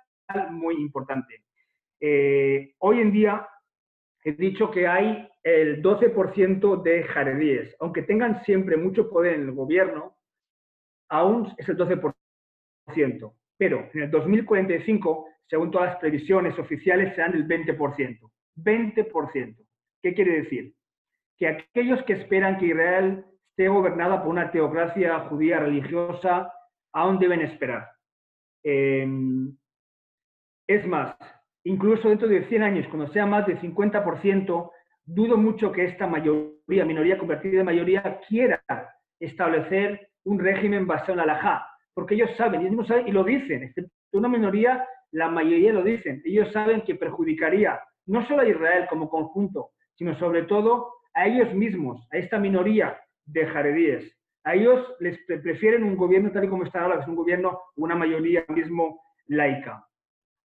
muy 0.51 0.75
importante. 0.75 1.43
Eh, 1.99 2.73
hoy 2.79 2.99
en 2.99 3.11
día 3.11 3.47
he 4.25 4.33
dicho 4.33 4.71
que 4.71 4.87
hay 4.87 5.29
el 5.43 5.83
12% 5.83 6.81
de 6.81 7.03
jaredíes. 7.03 7.75
Aunque 7.79 8.01
tengan 8.01 8.43
siempre 8.43 8.75
mucho 8.75 9.09
poder 9.09 9.35
en 9.35 9.41
el 9.41 9.51
gobierno, 9.51 10.17
aún 11.09 11.53
es 11.57 11.69
el 11.69 11.77
12%. 11.77 13.33
Pero 13.57 13.89
en 13.93 14.01
el 14.01 14.11
2045, 14.11 15.27
según 15.47 15.69
todas 15.69 15.91
las 15.91 15.99
previsiones 15.99 16.57
oficiales, 16.57 17.13
serán 17.13 17.33
del 17.33 17.47
20%. 17.47 18.31
20%. 18.57 19.55
¿Qué 20.01 20.13
quiere 20.15 20.41
decir? 20.41 20.73
Que 21.37 21.47
aquellos 21.47 22.03
que 22.05 22.13
esperan 22.13 22.57
que 22.57 22.67
Israel 22.67 23.25
esté 23.51 23.67
gobernada 23.67 24.23
por 24.23 24.31
una 24.31 24.51
teocracia 24.51 25.19
judía 25.29 25.59
religiosa, 25.59 26.51
aún 26.93 27.19
deben 27.19 27.41
esperar. 27.41 27.91
Em, 28.63 29.55
es 30.67 30.85
más, 30.87 31.15
incluso 31.65 32.09
dentro 32.09 32.27
de 32.27 32.45
100 32.47 32.63
años, 32.63 32.87
cuando 32.87 33.11
sea 33.11 33.25
más 33.25 33.45
del 33.45 33.59
50%, 33.59 34.71
dudo 35.05 35.37
mucho 35.37 35.71
que 35.71 35.85
esta 35.85 36.07
mayoría, 36.07 36.85
minoría 36.85 37.17
convertida 37.17 37.59
en 37.59 37.65
mayoría, 37.65 38.19
quiera 38.27 38.63
establecer 39.19 40.09
un 40.23 40.39
régimen 40.39 40.87
basado 40.87 41.13
en 41.13 41.17
la 41.17 41.23
halajá, 41.23 41.67
porque 41.93 42.15
ellos 42.15 42.29
saben, 42.37 42.61
y 42.61 43.11
lo 43.11 43.23
dicen, 43.23 43.73
una 44.11 44.27
minoría, 44.27 44.87
la 45.11 45.29
mayoría 45.29 45.73
lo 45.73 45.83
dicen, 45.83 46.21
ellos 46.25 46.51
saben 46.51 46.81
que 46.81 46.95
perjudicaría 46.95 47.79
no 48.07 48.25
solo 48.27 48.41
a 48.41 48.47
Israel 48.47 48.85
como 48.89 49.09
conjunto, 49.09 49.71
sino 49.95 50.17
sobre 50.19 50.43
todo 50.43 50.93
a 51.13 51.25
ellos 51.27 51.53
mismos, 51.53 52.07
a 52.11 52.17
esta 52.17 52.37
minoría 52.37 52.99
de 53.25 53.47
jaredíes. 53.47 54.11
A 54.43 54.53
ellos 54.53 54.93
les 54.99 55.17
prefieren 55.25 55.83
un 55.83 55.97
gobierno 55.97 56.31
tal 56.31 56.43
y 56.43 56.49
como 56.49 56.65
está 56.65 56.81
ahora, 56.81 56.97
que 56.97 57.03
es 57.03 57.07
un 57.07 57.15
gobierno, 57.15 57.59
una 57.77 57.95
mayoría 57.95 58.45
mismo 58.49 59.01
laica. 59.27 59.83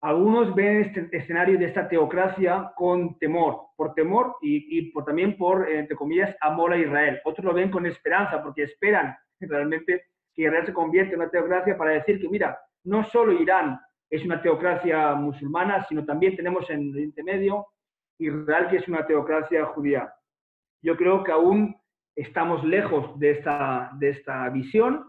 Algunos 0.03 0.55
ven 0.55 0.81
este 0.81 1.15
escenario 1.15 1.59
de 1.59 1.67
esta 1.67 1.87
teocracia 1.87 2.73
con 2.75 3.19
temor, 3.19 3.67
por 3.77 3.93
temor 3.93 4.37
y, 4.41 4.91
por, 4.93 5.05
también 5.05 5.37
por, 5.37 5.69
entre 5.69 5.95
comillas, 5.95 6.35
amor 6.41 6.73
a 6.73 6.79
Israel. 6.79 7.21
Otros 7.25 7.45
lo 7.45 7.53
ven 7.53 7.71
con 7.71 7.85
esperanza, 7.85 8.43
porque 8.43 8.63
esperan 8.63 9.15
realmente 9.41 10.05
que 10.35 10.43
Israel 10.43 10.65
se 10.65 10.73
convierta 10.73 11.13
en 11.13 11.21
una 11.21 11.31
teocracia 11.31 11.77
para 11.77 11.93
decir 11.93 12.19
que, 12.19 12.29
mira, 12.29 12.59
no 12.85 13.05
solo 13.05 13.33
Irán 13.33 13.79
es 14.09 14.25
una 14.25 14.41
teocracia 14.41 15.15
musulmana, 15.15 15.85
sino 15.87 16.05
también 16.05 16.35
tenemos 16.35 16.69
en 16.71 16.93
Oriente 16.93 17.23
Medio 17.23 17.67
Israel, 18.19 18.69
que 18.69 18.77
es 18.79 18.89
una 18.89 19.07
teocracia 19.07 19.67
judía. 19.67 20.13
Yo 20.83 20.97
creo 20.97 21.23
que 21.25 21.33
aún 21.33 21.77
estamos 22.17 22.65
lejos 22.65 23.19
de 23.19 23.33
esta, 23.33 23.91
de 23.99 24.11
esta 24.11 24.49
visión. 24.49 25.07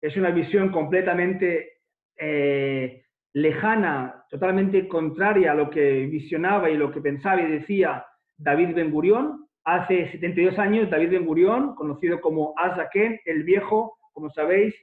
Es 0.00 0.16
una 0.16 0.30
visión 0.30 0.70
completamente 0.70 1.80
eh, 2.18 3.05
lejana, 3.36 4.24
totalmente 4.30 4.88
contraria 4.88 5.52
a 5.52 5.54
lo 5.54 5.68
que 5.68 6.06
visionaba 6.06 6.70
y 6.70 6.76
lo 6.78 6.90
que 6.90 7.02
pensaba 7.02 7.42
y 7.42 7.50
decía 7.50 8.06
David 8.38 8.74
Ben 8.74 8.90
Gurión. 8.90 9.46
Hace 9.62 10.10
72 10.12 10.58
años, 10.58 10.88
David 10.88 11.10
Ben 11.10 11.26
Gurión, 11.26 11.74
conocido 11.74 12.22
como 12.22 12.54
Azaken, 12.56 13.20
el 13.26 13.42
viejo, 13.42 13.98
como 14.14 14.30
sabéis, 14.30 14.74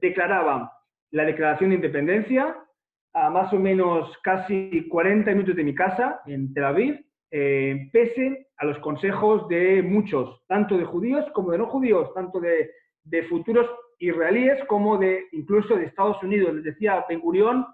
declaraba 0.00 0.72
la 1.12 1.24
declaración 1.24 1.70
de 1.70 1.76
independencia 1.76 2.56
a 3.12 3.30
más 3.30 3.52
o 3.52 3.60
menos 3.60 4.12
casi 4.24 4.88
40 4.88 5.30
minutos 5.30 5.54
de 5.54 5.64
mi 5.64 5.74
casa, 5.74 6.20
en 6.26 6.52
Tel 6.52 6.64
Aviv, 6.64 7.04
eh, 7.30 7.90
pese 7.92 8.48
a 8.56 8.64
los 8.64 8.78
consejos 8.80 9.46
de 9.46 9.84
muchos, 9.84 10.44
tanto 10.48 10.76
de 10.76 10.84
judíos 10.84 11.24
como 11.32 11.52
de 11.52 11.58
no 11.58 11.66
judíos, 11.66 12.12
tanto 12.14 12.40
de, 12.40 12.72
futuros 13.28 13.70
israelíes 14.00 14.64
como 14.66 14.98
de 14.98 15.26
incluso 15.30 15.76
de 15.76 15.84
Estados 15.84 16.20
Unidos. 16.24 16.54
Les 16.54 16.64
decía 16.64 17.04
Ben 17.08 17.20
Gurión, 17.20 17.66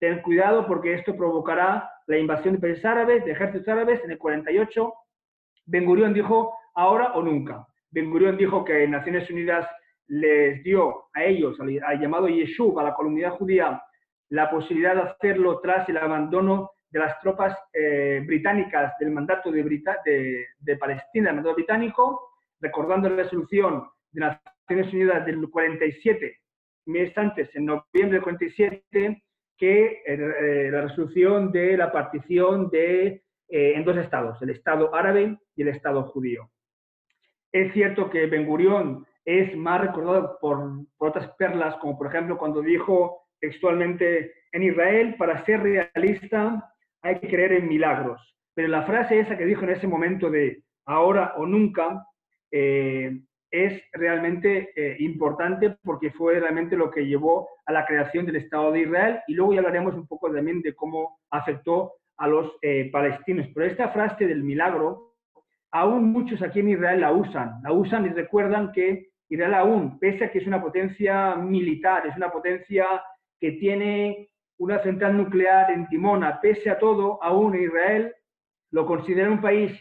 ten 0.00 0.22
cuidado 0.22 0.66
porque 0.66 0.94
esto 0.94 1.14
provocará 1.14 1.88
la 2.06 2.18
invasión 2.18 2.54
de 2.54 2.60
países 2.60 2.84
árabes, 2.84 3.24
de 3.24 3.32
ejércitos 3.32 3.68
árabes 3.68 4.02
en 4.02 4.10
el 4.10 4.18
48. 4.18 4.92
Ben 5.66 5.84
Gurión 5.84 6.14
dijo, 6.14 6.54
ahora 6.74 7.12
o 7.12 7.22
nunca. 7.22 7.66
Ben 7.90 8.10
Gurión 8.10 8.36
dijo 8.36 8.64
que 8.64 8.88
Naciones 8.88 9.30
Unidas 9.30 9.68
les 10.08 10.62
dio 10.64 11.04
a 11.14 11.22
ellos, 11.24 11.56
al, 11.60 12.00
llamado 12.00 12.28
Yeshuv, 12.28 12.80
a 12.80 12.82
la 12.82 12.94
comunidad 12.94 13.32
judía, 13.32 13.80
la 14.30 14.50
posibilidad 14.50 14.94
de 14.94 15.02
hacerlo 15.02 15.60
tras 15.60 15.88
el 15.88 15.98
abandono 15.98 16.70
de 16.90 16.98
las 16.98 17.20
tropas 17.20 17.56
eh, 17.72 18.22
británicas 18.26 18.94
del 18.98 19.10
mandato 19.10 19.52
de, 19.52 19.62
de, 20.58 20.76
Palestina, 20.76 21.30
el 21.30 21.36
mandato 21.36 21.54
británico, 21.54 22.32
recordando 22.58 23.08
la 23.08 23.22
resolución 23.22 23.86
de 24.10 24.20
Naciones 24.20 24.92
Unidas 24.92 25.26
del 25.26 25.48
47, 25.48 26.38
meses 26.86 27.16
antes, 27.16 27.54
en 27.54 27.66
noviembre 27.66 28.14
del 28.14 28.22
47, 28.22 29.22
que 29.60 29.84
eh, 29.84 30.02
eh, 30.06 30.70
la 30.72 30.80
resolución 30.80 31.52
de 31.52 31.76
la 31.76 31.92
partición 31.92 32.70
de, 32.70 33.22
en 33.48 33.84
dos 33.84 33.98
estados, 33.98 34.40
el 34.40 34.50
Estado 34.50 34.94
árabe 34.94 35.38
y 35.54 35.62
el 35.62 35.68
Estado 35.68 36.02
judío. 36.04 36.50
Es 37.52 37.72
cierto 37.74 38.08
que 38.08 38.26
Ben 38.26 38.46
Gurión 38.46 39.06
es 39.24 39.54
más 39.56 39.82
recordado 39.82 40.38
por, 40.40 40.86
por 40.96 41.08
otras 41.08 41.28
perlas, 41.36 41.76
como 41.76 41.98
por 41.98 42.06
ejemplo 42.06 42.38
cuando 42.38 42.62
dijo 42.62 43.26
textualmente 43.38 44.32
en 44.52 44.62
Israel, 44.62 45.16
para 45.18 45.44
ser 45.44 45.62
realista, 45.62 46.72
hay 47.02 47.18
que 47.18 47.28
creer 47.28 47.52
en 47.52 47.68
milagros. 47.68 48.36
Pero 48.54 48.68
la 48.68 48.82
frase 48.82 49.20
esa 49.20 49.36
que 49.36 49.46
dijo 49.46 49.62
en 49.64 49.70
ese 49.70 49.86
momento 49.86 50.30
de 50.30 50.62
ahora 50.86 51.34
o 51.36 51.46
nunca 51.46 52.06
eh, 52.50 53.20
es 53.50 53.82
realmente 53.92 54.72
eh, 54.76 54.96
importante 55.00 55.76
porque 55.82 56.10
fue 56.10 56.38
realmente 56.38 56.76
lo 56.76 56.90
que 56.90 57.06
llevó 57.06 57.48
a 57.66 57.72
la 57.72 57.84
creación 57.84 58.26
del 58.26 58.36
Estado 58.36 58.72
de 58.72 58.82
Israel 58.82 59.20
y 59.26 59.34
luego 59.34 59.54
ya 59.54 59.60
hablaremos 59.60 59.94
un 59.94 60.06
poco 60.06 60.32
también 60.32 60.62
de 60.62 60.74
cómo 60.74 61.18
afectó 61.30 61.94
a 62.16 62.28
los 62.28 62.52
eh, 62.62 62.90
palestinos. 62.92 63.46
Pero 63.54 63.66
esta 63.66 63.88
frase 63.88 64.26
del 64.26 64.44
milagro, 64.44 65.14
aún 65.72 66.12
muchos 66.12 66.42
aquí 66.42 66.60
en 66.60 66.70
Israel 66.70 67.00
la 67.00 67.12
usan, 67.12 67.60
la 67.62 67.72
usan 67.72 68.06
y 68.06 68.10
recuerdan 68.10 68.72
que 68.72 69.08
Israel 69.28 69.54
aún, 69.54 69.98
pese 69.98 70.24
a 70.24 70.30
que 70.30 70.38
es 70.38 70.46
una 70.46 70.60
potencia 70.60 71.36
militar, 71.36 72.06
es 72.06 72.16
una 72.16 72.30
potencia 72.30 72.86
que 73.40 73.52
tiene 73.52 74.28
una 74.58 74.82
central 74.82 75.16
nuclear 75.16 75.70
en 75.70 75.88
Timona, 75.88 76.40
pese 76.40 76.68
a 76.68 76.78
todo, 76.78 77.22
aún 77.22 77.58
Israel 77.58 78.14
lo 78.70 78.86
considera 78.86 79.30
un 79.30 79.40
país 79.40 79.72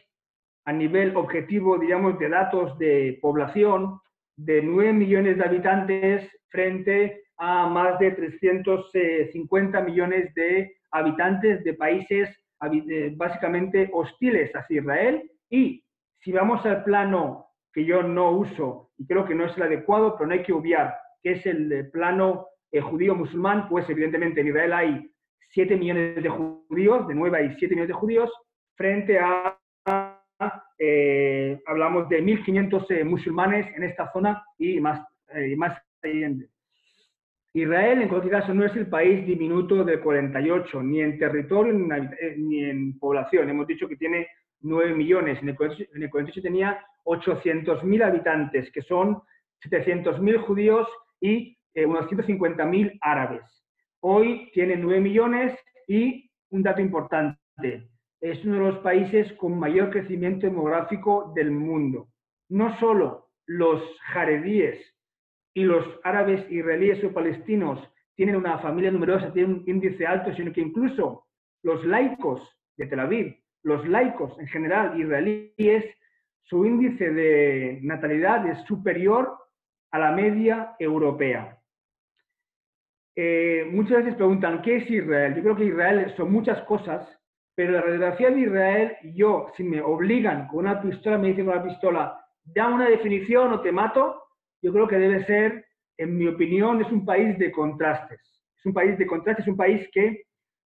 a 0.65 0.73
nivel 0.73 1.15
objetivo, 1.15 1.77
digamos, 1.77 2.19
de 2.19 2.29
datos 2.29 2.77
de 2.77 3.17
población 3.21 3.99
de 4.35 4.61
9 4.61 4.93
millones 4.93 5.37
de 5.37 5.43
habitantes 5.43 6.29
frente 6.49 7.23
a 7.37 7.67
más 7.67 7.99
de 7.99 8.11
350 8.11 9.81
millones 9.81 10.33
de 10.35 10.75
habitantes 10.91 11.63
de 11.63 11.73
países 11.73 12.29
eh, 12.71 13.13
básicamente 13.15 13.89
hostiles 13.93 14.51
hacia 14.53 14.81
Israel. 14.81 15.31
Y 15.49 15.83
si 16.19 16.31
vamos 16.31 16.65
al 16.65 16.83
plano 16.83 17.47
que 17.73 17.85
yo 17.85 18.03
no 18.03 18.31
uso 18.31 18.91
y 18.97 19.05
creo 19.05 19.25
que 19.25 19.35
no 19.35 19.45
es 19.45 19.55
el 19.55 19.63
adecuado, 19.63 20.15
pero 20.17 20.27
no 20.27 20.33
hay 20.33 20.43
que 20.43 20.53
obviar, 20.53 20.95
que 21.21 21.33
es 21.33 21.45
el 21.45 21.89
plano 21.91 22.47
el 22.71 22.83
judío 22.83 23.15
musulmán, 23.15 23.67
pues 23.67 23.89
evidentemente 23.89 24.41
en 24.41 24.47
Israel 24.47 24.73
hay 24.73 25.11
7 25.49 25.75
millones 25.75 26.21
de 26.21 26.29
judíos, 26.29 27.07
de 27.07 27.15
9 27.15 27.37
hay 27.37 27.55
7 27.57 27.67
millones 27.75 27.87
de 27.87 27.93
judíos, 27.93 28.31
frente 28.75 29.19
a, 29.19 29.58
eh, 30.79 31.61
hablamos 31.65 32.07
de 32.07 32.23
1.500 32.23 32.85
eh, 32.89 33.03
musulmanes 33.03 33.67
en 33.75 33.83
esta 33.83 34.11
zona 34.13 34.43
y 34.57 34.79
más, 34.79 35.05
eh, 35.33 35.55
más 35.57 35.77
Israel, 37.53 38.01
en 38.01 38.09
cualquier 38.09 38.31
caso, 38.31 38.53
no 38.53 38.65
es 38.65 38.75
el 38.75 38.87
país 38.87 39.25
diminuto 39.25 39.83
del 39.83 39.99
48, 39.99 40.83
ni 40.83 41.01
en 41.01 41.19
territorio 41.19 41.73
ni 41.73 42.63
en, 42.63 42.97
población. 42.97 43.49
Hemos 43.49 43.67
dicho 43.67 43.87
que 43.87 43.97
tiene 43.97 44.27
9 44.61 44.93
millones. 44.93 45.41
En 45.41 45.49
el 45.49 45.55
48, 45.55 45.91
en 45.95 46.03
el 46.03 46.09
48 46.09 46.41
tenía 46.41 46.79
800.000 47.05 48.03
habitantes, 48.03 48.71
que 48.71 48.81
son 48.83 49.21
700.000 49.65 50.37
judíos 50.45 50.87
y 51.19 51.57
eh, 51.73 51.85
unos 51.85 52.05
150.000 52.05 52.97
árabes. 53.01 53.43
Hoy 54.01 54.49
tiene 54.53 54.77
9 54.77 55.01
millones 55.01 55.57
y 55.87 56.29
un 56.51 56.63
dato 56.63 56.81
importante, 56.81 57.89
es 58.21 58.43
uno 58.43 58.55
de 58.55 58.71
los 58.71 58.79
países 58.79 59.31
con 59.33 59.57
mayor 59.57 59.89
crecimiento 59.89 60.47
demográfico 60.47 61.31
del 61.35 61.51
mundo. 61.51 62.09
No 62.49 62.77
solo 62.79 63.29
los 63.45 63.81
jaredíes 64.01 64.79
y 65.53 65.63
los 65.63 65.85
árabes 66.03 66.49
israelíes 66.51 67.03
o 67.03 67.13
palestinos 67.13 67.79
tienen 68.15 68.35
una 68.35 68.59
familia 68.59 68.91
numerosa, 68.91 69.31
tienen 69.31 69.53
un 69.53 69.63
índice 69.65 70.05
alto, 70.05 70.33
sino 70.35 70.51
que 70.51 70.61
incluso 70.61 71.25
los 71.63 71.85
laicos 71.85 72.41
de 72.77 72.87
Tel 72.87 72.99
Aviv, 72.99 73.37
los 73.63 73.87
laicos 73.87 74.37
en 74.39 74.47
general 74.47 74.99
israelíes, 74.99 75.85
su 76.43 76.65
índice 76.65 77.11
de 77.11 77.79
natalidad 77.83 78.45
es 78.47 78.59
superior 78.65 79.37
a 79.91 79.99
la 79.99 80.11
media 80.11 80.75
europea. 80.79 81.59
Eh, 83.15 83.67
muchas 83.71 83.99
veces 83.99 84.15
preguntan, 84.15 84.61
¿qué 84.61 84.77
es 84.77 84.89
Israel? 84.89 85.35
Yo 85.35 85.43
creo 85.43 85.55
que 85.55 85.65
Israel 85.65 86.13
son 86.15 86.31
muchas 86.31 86.61
cosas, 86.63 87.07
pero 87.59 87.73
la 87.73 87.81
radiografía 87.81 88.31
de 88.31 88.39
Israel, 88.39 88.97
yo, 89.15 89.51
si 89.57 89.65
me 89.65 89.81
obligan 89.81 90.47
con 90.47 90.59
una 90.59 90.81
pistola, 90.81 91.17
me 91.17 91.27
dicen 91.27 91.43
con 91.43 91.55
una 91.55 91.63
pistola, 91.65 92.25
da 92.45 92.69
una 92.69 92.87
definición 92.87 93.51
o 93.51 93.59
te 93.59 93.69
mato, 93.69 94.23
yo 94.61 94.71
creo 94.71 94.87
que 94.87 94.97
debe 94.97 95.25
ser, 95.25 95.65
en 95.97 96.17
mi 96.17 96.25
opinión, 96.27 96.79
es 96.79 96.89
un 96.89 97.03
país 97.03 97.37
de 97.37 97.51
contrastes. 97.51 98.21
Es 98.57 98.65
un 98.65 98.73
país 98.73 98.97
de 98.97 99.05
contrastes, 99.05 99.43
es 99.43 99.51
un 99.51 99.57
país 99.57 99.85
que 99.91 100.21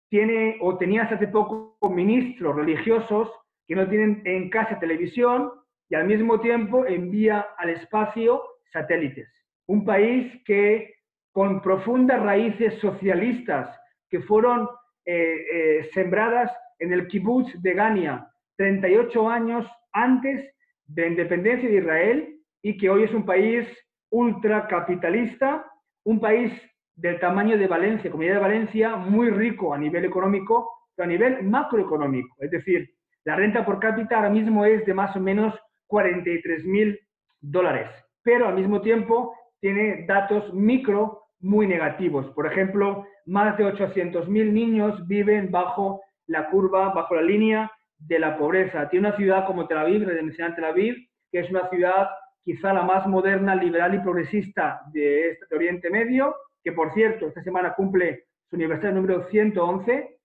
tiene 0.10 0.58
o 0.60 0.78
tenía 0.78 1.04
hace 1.04 1.30
poco 1.30 1.78
ministros 1.90 2.58
religiosos 2.58 3.32
que 3.66 3.76
no 3.78 3.88
tienen 3.88 4.22
en 4.26 4.50
casa 4.50 4.78
televisión 4.78 5.50
y 5.88 5.96
al 5.96 6.08
mismo 6.08 6.42
tiempo 6.42 6.86
envía 6.86 7.48
al 7.58 7.70
espacio 7.70 8.44
satélites. 8.74 9.30
Un 9.66 9.86
país 9.86 10.30
que 10.44 10.94
con 11.32 11.62
profundas 11.62 12.22
raíces 12.22 12.78
socialistas 12.82 13.80
que 14.10 14.20
fueron 14.20 14.68
eh, 15.06 15.46
eh, 15.54 15.90
sembradas 15.94 16.52
en 16.82 16.92
el 16.92 17.08
kibbutz 17.08 17.54
de 17.62 17.74
Gania 17.74 18.28
38 18.58 19.30
años 19.30 19.66
antes 19.94 20.54
de 20.88 21.02
la 21.04 21.08
independencia 21.08 21.70
de 21.70 21.78
Israel 21.78 22.36
y 22.62 22.78
que 22.78 22.90
hoy 22.90 23.04
es 23.04 23.14
un 23.14 23.26
país 23.26 23.68
ultracapitalista, 24.10 25.66
un 26.04 26.20
país 26.20 26.52
del 26.96 27.20
tamaño 27.20 27.58
de 27.58 27.68
Valencia, 27.68 28.12
Comunidad 28.12 28.36
de 28.36 28.42
Valencia, 28.42 28.96
muy 28.96 29.30
rico 29.30 29.74
a 29.74 29.78
nivel 29.78 30.06
económico, 30.06 30.70
pero 30.96 31.06
a 31.06 31.12
nivel 31.12 31.44
macroeconómico. 31.44 32.36
Es 32.40 32.52
decir, 32.52 32.90
la 33.24 33.36
renta 33.36 33.64
por 33.64 33.80
cápita 33.80 34.18
ahora 34.18 34.30
mismo 34.30 34.66
es 34.66 34.86
de 34.86 34.94
más 34.94 35.16
o 35.16 35.20
menos 35.20 35.54
43 35.88 36.66
mil 36.66 37.00
dólares, 37.40 37.90
pero 38.24 38.48
al 38.48 38.56
mismo 38.56 38.82
tiempo 38.82 39.36
tiene 39.60 40.06
datos 40.08 40.54
micro 40.54 41.24
muy 41.40 41.68
negativos. 41.68 42.28
Por 42.32 42.48
ejemplo, 42.48 43.06
más 43.26 43.58
de 43.58 43.66
800 43.66 44.28
mil 44.28 44.54
niños 44.54 45.08
viven 45.08 45.52
bajo 45.52 46.02
la 46.32 46.50
curva, 46.50 46.90
bajo 46.94 47.16
la 47.16 47.22
línea 47.22 47.72
de 47.98 48.20
la 48.20 48.38
pobreza. 48.38 48.90
Tiene 48.90 49.10
una 49.10 49.18
ciudad 49.18 49.46
como 49.46 49.68
Tel 49.68 49.78
Aviv, 49.78 50.08
residencial 50.08 50.56
Tel 50.56 50.66
Aviv, 50.66 50.96
que 51.32 51.40
es 51.40 51.50
una 51.50 51.70
ciudad 51.70 52.10
quizá 52.44 52.74
la 52.74 52.84
más 52.84 53.06
moderna, 53.06 53.56
liberal 53.56 53.94
y 53.94 54.00
progresista 54.00 54.82
de, 54.92 55.32
este, 55.32 55.46
de 55.50 55.56
Oriente 55.56 55.90
Medio, 55.90 56.36
que 56.64 56.72
por 56.72 56.94
cierto, 56.94 57.28
esta 57.28 57.44
semana 57.44 57.74
cumple 57.74 58.26
su 58.50 58.56
aniversario 58.56 58.96
número 58.96 59.28
111, 59.30 60.18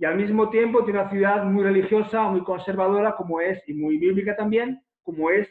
y 0.00 0.04
al 0.04 0.16
mismo 0.16 0.48
tiempo 0.48 0.84
tiene 0.84 1.00
una 1.00 1.10
ciudad 1.10 1.44
muy 1.44 1.64
religiosa, 1.64 2.22
muy 2.22 2.44
conservadora, 2.44 3.16
como 3.16 3.40
es, 3.40 3.60
y 3.68 3.74
muy 3.74 3.98
bíblica 3.98 4.36
también, 4.36 4.80
como 5.02 5.28
es 5.30 5.48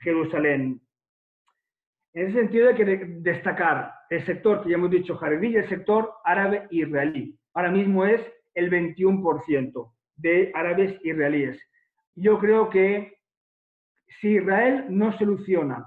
Jerusalén. 0.00 0.80
En 2.12 2.26
ese 2.26 2.40
sentido 2.40 2.68
hay 2.68 2.74
que 2.74 2.84
destacar 2.84 3.92
el 4.10 4.24
sector 4.26 4.62
que 4.62 4.70
ya 4.70 4.76
hemos 4.76 4.90
dicho, 4.90 5.16
Jaredí, 5.16 5.56
el 5.56 5.68
sector 5.68 6.12
árabe-israelí. 6.24 7.38
Ahora 7.54 7.70
mismo 7.70 8.04
es 8.04 8.20
el 8.56 8.70
21% 8.70 9.92
de 10.16 10.50
árabes 10.54 10.98
israelíes. 11.04 11.60
Yo 12.16 12.38
creo 12.40 12.70
que 12.70 13.18
si 14.20 14.36
Israel 14.36 14.86
no 14.88 15.16
soluciona 15.18 15.86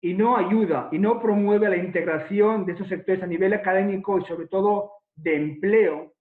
y 0.00 0.12
no 0.12 0.36
ayuda 0.36 0.88
y 0.92 0.98
no 0.98 1.20
promueve 1.20 1.68
la 1.68 1.78
integración 1.78 2.66
de 2.66 2.72
esos 2.72 2.88
sectores 2.88 3.22
a 3.22 3.26
nivel 3.26 3.54
académico 3.54 4.18
y 4.18 4.24
sobre 4.26 4.46
todo 4.46 4.92
de 5.16 5.34
empleo, 5.34 6.12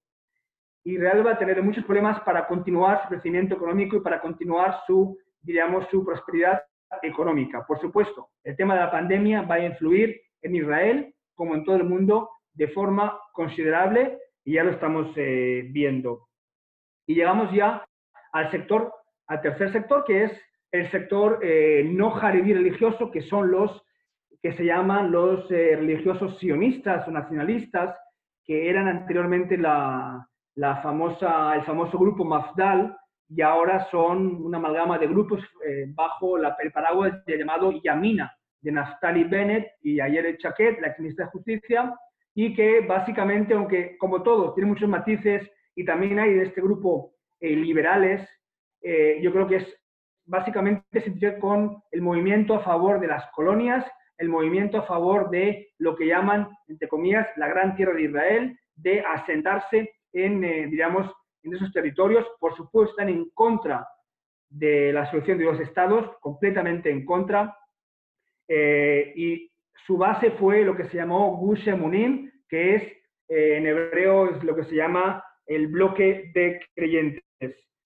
Israel 0.85 1.25
va 1.25 1.31
a 1.31 1.37
tener 1.37 1.61
muchos 1.61 1.83
problemas 1.83 2.21
para 2.21 2.47
continuar 2.47 3.03
su 3.03 3.09
crecimiento 3.09 3.55
económico 3.55 3.97
y 3.97 4.01
para 4.01 4.21
continuar 4.21 4.79
su, 4.87 5.17
diríamos, 5.41 5.87
su 5.91 6.05
prosperidad 6.05 6.61
económica. 7.01 7.65
Por 7.65 7.79
supuesto, 7.81 8.29
el 8.43 8.55
tema 8.55 8.75
de 8.75 8.81
la 8.81 8.91
pandemia 8.91 9.41
va 9.41 9.55
a 9.55 9.65
influir 9.65 10.21
en 10.41 10.55
Israel, 10.55 11.13
como 11.35 11.55
en 11.55 11.65
todo 11.65 11.75
el 11.75 11.85
mundo, 11.85 12.29
de 12.53 12.67
forma 12.69 13.19
considerable 13.33 14.19
y 14.45 14.53
ya 14.53 14.63
lo 14.63 14.71
estamos 14.71 15.11
eh, 15.15 15.67
viendo. 15.69 16.27
Y 17.07 17.15
llegamos 17.15 17.51
ya 17.53 17.85
al 18.31 18.51
sector, 18.51 18.93
al 19.27 19.41
tercer 19.41 19.71
sector, 19.71 20.03
que 20.05 20.25
es 20.25 20.31
el 20.71 20.89
sector 20.91 21.39
eh, 21.43 21.83
no 21.87 22.11
jaredí 22.11 22.53
religioso, 22.53 23.11
que 23.11 23.21
son 23.21 23.51
los 23.51 23.83
que 24.41 24.53
se 24.53 24.65
llaman 24.65 25.11
los 25.11 25.49
eh, 25.51 25.75
religiosos 25.75 26.37
sionistas 26.39 27.07
o 27.07 27.11
nacionalistas, 27.11 27.97
que 28.43 28.69
eran 28.69 28.87
anteriormente 28.87 29.57
la, 29.57 30.27
la, 30.55 30.81
famosa, 30.81 31.55
el 31.55 31.63
famoso 31.63 31.97
grupo 31.97 32.25
Mafdal, 32.25 32.97
y 33.29 33.41
ahora 33.41 33.87
son 33.89 34.43
una 34.43 34.57
amalgama 34.57 34.99
de 34.99 35.07
grupos 35.07 35.39
bajo 35.95 36.37
la, 36.37 36.55
el 36.59 36.71
paraguas 36.71 37.23
llamado 37.25 37.71
Yamina, 37.81 38.31
de 38.61 38.71
Naftali 38.71 39.23
Bennett 39.23 39.71
y 39.81 39.99
Ayer 39.99 40.37
Chaquet, 40.37 40.79
la 40.81 40.93
ministra 40.99 41.25
de 41.25 41.31
Justicia, 41.31 41.95
y 42.35 42.55
que 42.55 42.81
básicamente, 42.81 43.53
aunque 43.53 43.97
como 43.97 44.23
todos, 44.23 44.53
tiene 44.55 44.69
muchos 44.69 44.89
matices, 44.89 45.49
y 45.75 45.85
también 45.85 46.19
hay 46.19 46.33
de 46.33 46.43
este 46.43 46.61
grupo 46.61 47.13
liberales, 47.39 48.27
yo 48.81 49.31
creo 49.31 49.47
que 49.47 49.57
es 49.57 49.83
básicamente 50.25 51.01
se 51.01 51.39
con 51.39 51.81
el 51.91 52.01
movimiento 52.01 52.55
a 52.55 52.63
favor 52.63 52.99
de 52.99 53.07
las 53.07 53.25
colonias, 53.31 53.85
el 54.17 54.29
movimiento 54.29 54.77
a 54.77 54.83
favor 54.83 55.29
de 55.29 55.73
lo 55.79 55.95
que 55.95 56.07
llaman, 56.07 56.49
entre 56.67 56.87
comillas, 56.87 57.27
la 57.35 57.47
gran 57.47 57.75
tierra 57.75 57.93
de 57.93 58.03
Israel, 58.03 58.59
de 58.75 59.01
asentarse 59.01 59.91
en, 60.13 60.43
eh, 60.43 60.67
digamos, 60.67 61.11
en 61.43 61.55
esos 61.55 61.71
territorios. 61.71 62.25
Por 62.39 62.55
supuesto, 62.55 62.91
están 62.91 63.09
en 63.09 63.29
contra 63.31 63.87
de 64.49 64.93
la 64.93 65.09
solución 65.09 65.37
de 65.37 65.45
los 65.45 65.59
estados, 65.59 66.15
completamente 66.21 66.89
en 66.89 67.05
contra. 67.05 67.57
Eh, 68.47 69.13
y 69.15 69.51
su 69.85 69.97
base 69.97 70.31
fue 70.31 70.63
lo 70.63 70.75
que 70.75 70.85
se 70.85 70.97
llamó 70.97 71.37
Gush 71.37 71.67
Emunim, 71.67 72.31
que 72.47 72.75
es, 72.75 72.83
eh, 73.29 73.57
en 73.57 73.67
hebreo, 73.67 74.29
es 74.29 74.43
lo 74.43 74.55
que 74.55 74.63
se 74.65 74.75
llama 74.75 75.23
el 75.45 75.67
bloque 75.67 76.31
de 76.33 76.59
creyentes. 76.75 77.23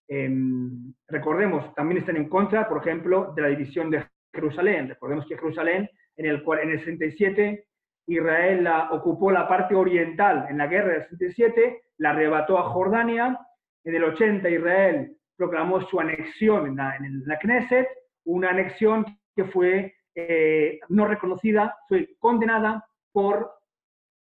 Em, 0.08 0.94
recordemos, 1.08 1.74
también 1.76 2.00
están 2.00 2.18
en 2.18 2.30
contra, 2.30 2.68
por 2.68 2.80
ejemplo, 2.80 3.34
de 3.36 3.42
la 3.42 3.48
división 3.50 3.90
de 3.90 4.06
Jerusalén. 4.34 4.90
Recordemos 4.90 5.26
que 5.28 5.38
Jerusalén, 5.38 5.90
en 6.16 6.26
el, 6.26 6.44
en 6.62 6.70
el 6.70 6.80
67, 6.80 7.66
Israel 8.08 8.64
la, 8.64 8.92
ocupó 8.92 9.32
la 9.32 9.48
parte 9.48 9.76
oriental 9.76 10.48
en 10.50 10.58
la 10.58 10.68
guerra 10.68 10.94
del 10.94 11.10
67, 11.10 11.82
la 11.98 12.12
arrebató 12.12 12.58
a 12.58 12.70
Jordania. 12.70 13.38
En 13.84 13.96
el 13.96 14.04
80, 14.04 14.50
Israel 14.50 15.18
proclamó 15.36 15.82
su 15.82 16.00
anexión 16.00 16.68
en 16.68 16.76
la, 16.78 16.96
en 16.96 17.24
la 17.26 17.38
Knesset, 17.38 17.88
una 18.26 18.50
anexión 18.50 19.06
que 19.36 19.46
fue 19.46 19.94
eh, 20.20 20.80
no 20.90 21.06
reconocida, 21.06 21.78
fue 21.88 22.16
condenada 22.18 22.84
por 23.12 23.52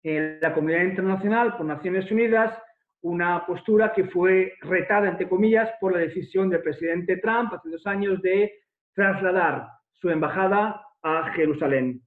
eh, 0.03 0.41
la 0.43 0.53
comunidad 0.53 0.83
internacional, 0.83 1.57
por 1.57 1.65
Naciones 1.65 2.11
Unidas, 2.11 2.61
una 3.03 3.47
postura 3.47 3.93
que 3.93 4.05
fue 4.07 4.55
retada, 4.63 5.09
entre 5.09 5.29
comillas, 5.29 5.71
por 5.81 5.93
la 5.93 6.01
decisión 6.01 6.51
del 6.51 6.63
presidente 6.63 7.19
Trump 7.19 7.53
hace 7.53 7.71
dos 7.71 7.87
años 7.87 8.21
de 8.21 8.53
trasladar 8.95 9.69
su 9.93 10.11
embajada 10.11 10.85
a 11.03 11.33
Jerusalén. 11.35 12.03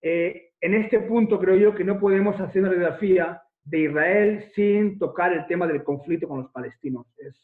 Eh, 0.00 0.52
en 0.62 0.74
este 0.74 1.00
punto 1.00 1.38
creo 1.38 1.56
yo 1.56 1.74
que 1.74 1.84
no 1.84 2.00
podemos 2.00 2.40
hacer 2.40 2.62
una 2.62 2.70
radiografía 2.70 3.42
de 3.62 3.78
Israel 3.80 4.44
sin 4.54 4.98
tocar 4.98 5.34
el 5.34 5.46
tema 5.46 5.66
del 5.66 5.84
conflicto 5.84 6.26
con 6.28 6.40
los 6.40 6.50
palestinos. 6.50 7.06
Es, 7.18 7.36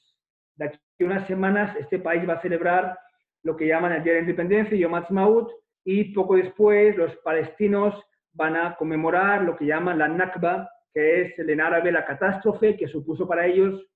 de 0.57 0.65
aquí 0.65 0.79
a 1.01 1.05
unas 1.05 1.27
semanas 1.27 1.77
este 1.77 1.99
país 1.99 2.27
va 2.27 2.35
a 2.35 2.41
celebrar 2.41 2.99
lo 3.43 3.55
que 3.55 3.67
llaman 3.67 3.93
el 3.93 4.03
Día 4.03 4.15
de 4.15 4.21
la 4.21 4.31
Independencia, 4.31 4.79
Yom 4.79 4.95
Ha'atzmaut, 4.95 5.51
y 5.85 6.13
poco 6.13 6.37
después 6.37 6.97
los 6.97 7.15
palestinos 7.19 7.95
van 8.33 8.57
a 8.57 8.75
conmemorar 8.77 9.43
lo 9.43 9.57
que 9.57 9.67
llaman 9.67 9.99
la 9.99 10.09
Nakba, 10.09 10.69
que 10.93 11.23
es 11.23 11.39
en 11.39 11.61
árabe 11.61 11.93
la 11.93 12.05
catástrofe 12.05 12.77
que 12.77 12.89
supuso 12.89 13.29
para 13.29 13.47
ellos 13.47 13.87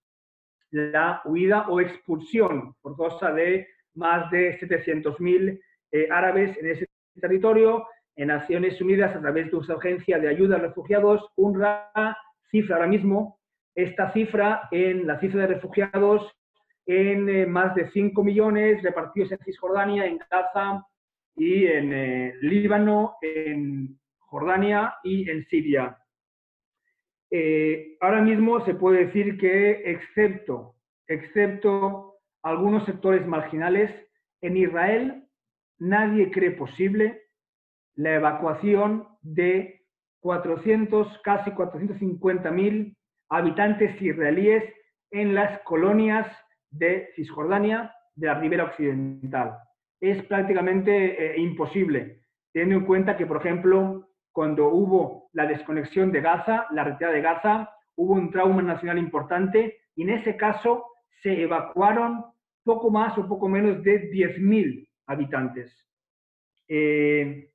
la 0.70 1.22
huida 1.24 1.68
o 1.68 1.80
expulsión 1.80 2.74
forzosa 2.82 3.32
de 3.32 3.66
más 3.95 4.30
de 4.30 4.59
700.000 4.61 5.61
eh, 5.93 6.09
árabes 6.11 6.57
en 6.59 6.70
ese 6.70 6.86
territorio. 7.20 7.86
En 8.16 8.28
Naciones 8.28 8.80
Unidas, 8.80 9.14
a 9.14 9.20
través 9.20 9.51
de 9.51 9.62
su 9.62 9.72
agencia 9.72 10.18
de 10.18 10.28
ayuda 10.28 10.57
a 10.57 10.61
refugiados, 10.61 11.30
UNRWA 11.36 12.16
cifra 12.51 12.76
ahora 12.76 12.89
mismo 12.89 13.39
esta 13.74 14.12
cifra 14.12 14.68
en 14.72 15.07
la 15.07 15.20
cifra 15.20 15.43
de 15.43 15.55
refugiados 15.55 16.28
en 16.84 17.28
eh, 17.28 17.47
más 17.47 17.74
de 17.76 17.89
5 17.91 18.24
millones 18.24 18.82
repartidos 18.82 19.30
en 19.32 19.39
Cisjordania, 19.39 20.07
en 20.07 20.18
Gaza 20.30 20.84
y 21.39 21.66
en 21.66 21.93
eh, 21.93 22.34
Líbano, 22.43 23.14
en 23.22 23.99
Jordania 24.18 24.95
y 25.05 25.30
en 25.30 25.47
Siria. 25.47 25.97
Eh, 27.30 27.97
ahora 28.01 28.20
mismo 28.20 28.64
se 28.64 28.74
puede 28.74 29.07
decir 29.07 29.39
que 29.39 29.82
excepto, 29.91 30.74
excepto 31.07 32.16
algunos 32.43 32.84
sectores 32.86 33.26
marginales, 33.26 33.91
en 34.41 34.57
Israel 34.57 35.24
nadie 35.78 36.30
cree 36.30 36.51
posible 36.53 37.22
la 37.95 38.14
evacuación 38.14 39.07
de 39.22 39.86
400, 40.20 41.20
casi 41.22 41.51
450 41.53 42.51
mil 42.51 42.97
habitantes 43.28 44.01
israelíes 44.01 44.64
en 45.11 45.34
las 45.34 45.61
colonias 45.62 46.26
de 46.70 47.09
Cisjordania, 47.14 47.95
de 48.14 48.26
la 48.26 48.34
ribera 48.34 48.64
occidental. 48.64 49.59
Es 50.01 50.23
prácticamente 50.25 51.35
eh, 51.37 51.41
imposible, 51.41 52.21
teniendo 52.53 52.77
en 52.77 52.87
cuenta 52.87 53.17
que, 53.17 53.27
por 53.27 53.39
ejemplo, 53.39 54.09
cuando 54.33 54.69
hubo 54.69 55.29
la 55.33 55.47
desconexión 55.47 56.13
de 56.13 56.21
Gaza, 56.21 56.67
la 56.71 56.85
retirada 56.85 57.15
de 57.15 57.23
Gaza, 57.23 57.71
hubo 57.97 58.15
un 58.15 58.31
trauma 58.31 58.63
nacional 58.63 58.99
importante 58.99 59.79
y 59.97 60.03
en 60.03 60.11
ese 60.11 60.37
caso 60.37 60.85
se 61.23 61.43
evacuaron 61.43 62.25
poco 62.63 62.91
más 62.91 63.17
o 63.19 63.27
poco 63.27 63.49
menos 63.49 63.83
de 63.83 64.11
10.000 64.11 64.89
habitantes. 65.07 65.75
Eh, 66.69 67.49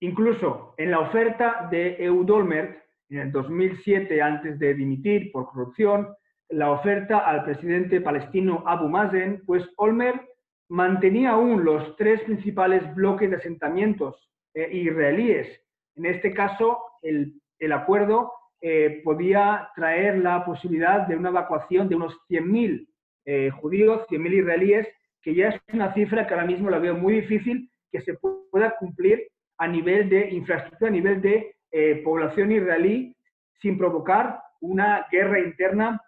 Incluso 0.00 0.74
en 0.76 0.92
la 0.92 1.00
oferta 1.00 1.68
de 1.70 1.96
Ehud 1.98 2.30
Olmert, 2.30 2.78
en 3.10 3.18
el 3.18 3.32
2007, 3.32 4.22
antes 4.22 4.58
de 4.58 4.74
dimitir 4.74 5.32
por 5.32 5.46
corrupción, 5.46 6.08
la 6.50 6.70
oferta 6.70 7.18
al 7.18 7.44
presidente 7.44 8.00
palestino 8.00 8.62
Abu 8.66 8.88
Mazen, 8.88 9.42
pues 9.44 9.68
Olmert 9.76 10.22
mantenía 10.68 11.30
aún 11.30 11.64
los 11.64 11.96
tres 11.96 12.20
principales 12.22 12.94
bloques 12.94 13.30
de 13.30 13.36
asentamientos 13.36 14.30
eh, 14.54 14.68
israelíes. 14.72 15.48
En 15.96 16.06
este 16.06 16.32
caso, 16.32 16.78
el, 17.02 17.72
acuerdo 17.72 18.32
eh, 18.60 19.00
podía 19.04 19.70
traer 19.74 20.18
la 20.18 20.44
posibilidad 20.44 21.06
de 21.06 21.16
una 21.16 21.30
evacuación 21.30 21.88
de 21.88 21.96
unos 21.96 22.14
100.000 22.28 22.86
eh, 23.24 23.50
judíos, 23.50 24.06
100.000 24.08 24.40
israelíes, 24.40 24.88
que 25.22 25.34
ya 25.34 25.48
es 25.48 25.60
una 25.72 25.92
cifra 25.94 26.26
que 26.26 26.34
ahora 26.34 26.46
mismo 26.46 26.70
la 26.70 26.78
veo 26.78 26.94
muy 26.94 27.14
difícil 27.14 27.70
que 27.90 28.00
se 28.02 28.14
pueda 28.14 28.76
cumplir 28.78 29.28
a 29.58 29.66
nivel 29.66 30.08
de 30.08 30.30
infraestructura, 30.30 30.88
a 30.88 30.92
nivel 30.92 31.20
de 31.20 31.56
eh, 31.72 32.00
población 32.04 32.52
israelí, 32.52 33.14
sin 33.60 33.76
provocar 33.76 34.40
una 34.60 35.06
guerra 35.10 35.40
interna, 35.40 36.00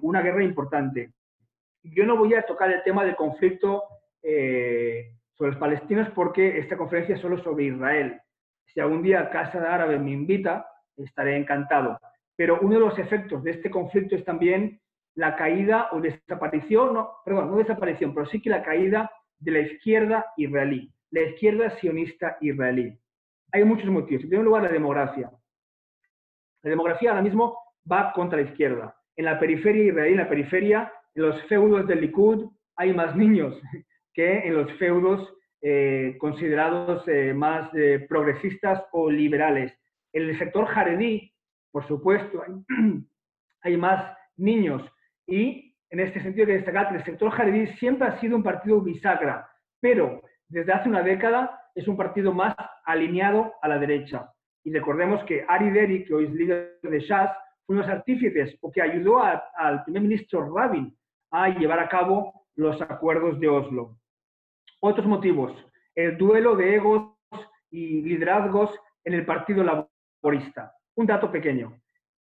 una 0.00 0.20
guerra 0.20 0.42
importante. 0.42 1.12
Yo 1.82 2.04
no 2.04 2.16
voy 2.16 2.34
a 2.34 2.42
tocar 2.42 2.70
el 2.70 2.82
tema 2.82 3.04
del 3.04 3.16
conflicto 3.16 3.84
sobre 4.22 5.50
los 5.52 5.56
palestinos 5.56 6.08
porque 6.14 6.58
esta 6.58 6.76
conferencia 6.76 7.14
es 7.14 7.20
solo 7.20 7.42
sobre 7.42 7.64
Israel. 7.64 8.20
Si 8.66 8.80
algún 8.80 9.02
día 9.02 9.30
Casa 9.30 9.60
de 9.60 9.66
Árabe 9.66 9.98
me 9.98 10.10
invita, 10.12 10.66
estaré 10.96 11.36
encantado. 11.36 11.98
Pero 12.36 12.58
uno 12.60 12.74
de 12.74 12.80
los 12.80 12.98
efectos 12.98 13.42
de 13.42 13.52
este 13.52 13.70
conflicto 13.70 14.14
es 14.14 14.24
también 14.24 14.80
la 15.14 15.36
caída 15.36 15.88
o 15.92 16.00
desaparición, 16.00 16.94
no, 16.94 17.16
perdón, 17.24 17.50
no 17.50 17.56
desaparición, 17.56 18.14
pero 18.14 18.26
sí 18.26 18.40
que 18.40 18.50
la 18.50 18.62
caída 18.62 19.10
de 19.38 19.50
la 19.50 19.60
izquierda 19.60 20.26
israelí, 20.36 20.92
la 21.10 21.22
izquierda 21.22 21.70
sionista 21.78 22.36
israelí. 22.40 22.98
Hay 23.52 23.64
muchos 23.64 23.90
motivos. 23.90 24.22
En 24.22 24.28
primer 24.28 24.44
lugar, 24.44 24.62
la 24.62 24.68
demografía. 24.68 25.30
La 26.62 26.70
demografía 26.70 27.10
ahora 27.10 27.22
mismo 27.22 27.58
va 27.90 28.12
contra 28.12 28.40
la 28.40 28.48
izquierda. 28.48 28.96
En 29.16 29.24
la 29.24 29.38
periferia 29.40 29.84
israelí, 29.84 30.12
en 30.12 30.18
la 30.18 30.28
periferia, 30.28 30.92
en 31.14 31.22
los 31.22 31.42
feudos 31.44 31.86
del 31.86 32.00
Likud, 32.00 32.50
hay 32.76 32.92
más 32.92 33.16
niños 33.16 33.60
que 34.14 34.38
en 34.38 34.54
los 34.54 34.72
feudos 34.78 35.34
eh, 35.62 36.16
considerados 36.18 37.06
eh, 37.06 37.34
más 37.34 37.70
eh, 37.74 38.06
progresistas 38.08 38.82
o 38.92 39.10
liberales. 39.10 39.72
En 40.12 40.28
el 40.28 40.38
sector 40.38 40.66
jaredí, 40.66 41.32
por 41.70 41.86
supuesto, 41.86 42.42
hay, 43.62 43.76
más 43.76 44.16
niños 44.36 44.82
y 45.26 45.76
en 45.90 46.00
este 46.00 46.22
sentido 46.22 46.44
hay 46.44 46.52
que 46.52 46.56
destacar 46.58 46.88
que 46.88 46.96
el 46.96 47.04
sector 47.04 47.30
jaredí 47.30 47.66
siempre 47.74 48.08
ha 48.08 48.18
sido 48.20 48.36
un 48.36 48.42
partido 48.42 48.80
bisagra, 48.80 49.48
pero 49.80 50.22
desde 50.48 50.72
hace 50.72 50.88
una 50.88 51.02
década 51.02 51.60
es 51.74 51.86
un 51.86 51.96
partido 51.96 52.32
más 52.32 52.54
alineado 52.84 53.52
a 53.60 53.68
la 53.68 53.78
derecha. 53.78 54.32
Y 54.64 54.72
recordemos 54.72 55.22
que 55.24 55.44
Ari 55.46 55.70
Deri, 55.70 56.04
que 56.04 56.14
hoy 56.14 56.24
es 56.24 56.32
líder 56.32 56.78
de 56.82 57.00
Shas, 57.00 57.30
fue 57.66 57.76
uno 57.76 57.82
de 57.82 57.88
los 57.88 57.96
artífices 57.98 58.56
o 58.62 58.72
que 58.72 58.82
ayudó 58.82 59.22
al 59.22 59.84
primer 59.84 60.02
ministro 60.02 60.52
Rabin 60.54 60.96
a 61.30 61.48
llevar 61.48 61.80
a 61.80 61.88
cabo 61.88 62.46
los 62.56 62.80
acuerdos 62.82 63.38
de 63.40 63.48
Oslo. 63.48 63.96
Otros 64.80 65.06
motivos, 65.06 65.52
el 65.94 66.16
duelo 66.16 66.56
de 66.56 66.76
egos 66.76 67.14
y 67.70 68.02
liderazgos 68.02 68.70
en 69.04 69.14
el 69.14 69.24
Partido 69.24 69.88
un 70.94 71.06
dato 71.06 71.30
pequeño. 71.30 71.80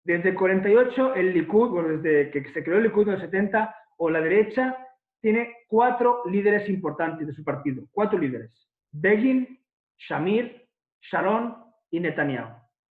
Desde 0.04 0.30
el 0.30 0.36
48, 0.36 1.16
el 1.16 1.34
Likud, 1.34 1.70
bueno, 1.70 1.97
desde 1.97 2.32
que 2.32 2.52
se 2.52 2.64
creó 2.64 2.78
el 2.78 2.84
Likud 2.84 3.08
en 3.08 3.14
los 3.14 3.22
70, 3.22 3.76
o 3.97 4.10
la 4.10 4.22
derecha, 4.22 4.78
tiene 5.22 5.56
cuatro 5.68 6.24
líderes 6.26 6.68
importantes 6.68 7.28
de 7.28 7.34
su 7.34 7.43
partido. 7.43 7.84
Cuatro 7.91 8.18
líderes. 8.18 8.68
Begin, 8.91 9.60
Shamir, 9.97 10.68
Sharon 11.02 11.56
y 11.91 11.99
Netanyahu. 11.99 12.49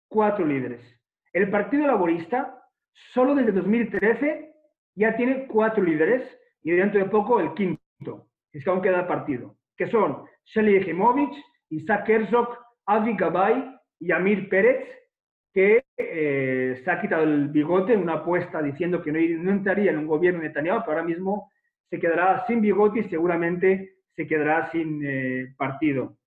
Cuatro 0.09 0.47
líderes. 0.47 0.81
El 1.33 1.51
Partido 1.51 1.87
Laborista, 1.87 2.63
solo 3.13 3.35
desde 3.35 3.53
2013, 3.53 4.50
ya 5.01 5.17
tiene 5.17 5.47
cuatro 5.47 5.83
líderes 5.83 6.23
y 6.63 6.73
dentro 6.73 7.01
de 7.01 7.09
poco 7.09 7.41
el 7.41 7.55
quinto, 7.55 8.29
es 8.53 8.63
que 8.63 8.71
aún 8.71 8.83
queda 8.83 9.09
partido, 9.09 9.57
que 9.75 9.87
son 9.91 10.25
Shelley 10.45 10.77
Ejimovich, 10.77 11.35
Isaac 11.71 12.07
Herzog, 12.07 12.59
Avi 12.85 13.17
Gabay 13.17 13.75
y 13.99 14.13
Amir 14.13 14.51
Pérez, 14.51 14.87
que 15.55 15.83
eh, 15.97 16.83
se 16.85 16.91
ha 16.91 17.01
quitado 17.01 17.23
el 17.23 17.49
bigote 17.49 17.95
en 17.95 18.03
una 18.03 18.15
apuesta 18.15 18.61
diciendo 18.61 19.01
que 19.03 19.11
no, 19.11 19.51
entraría 19.51 19.91
en 19.91 19.99
un 19.99 20.07
gobierno 20.07 20.43
Netanyahu, 20.43 20.81
pero 20.81 20.99
ahora 20.99 21.09
mismo 21.09 21.51
se 21.89 21.99
quedará 21.99 22.45
sin 22.47 22.61
bigote 22.61 23.01
y 23.01 23.09
seguramente 23.09 23.95
se 24.15 24.27
quedará 24.27 24.71
sin 24.71 25.01
eh, 25.03 25.55
partido. 25.57 26.19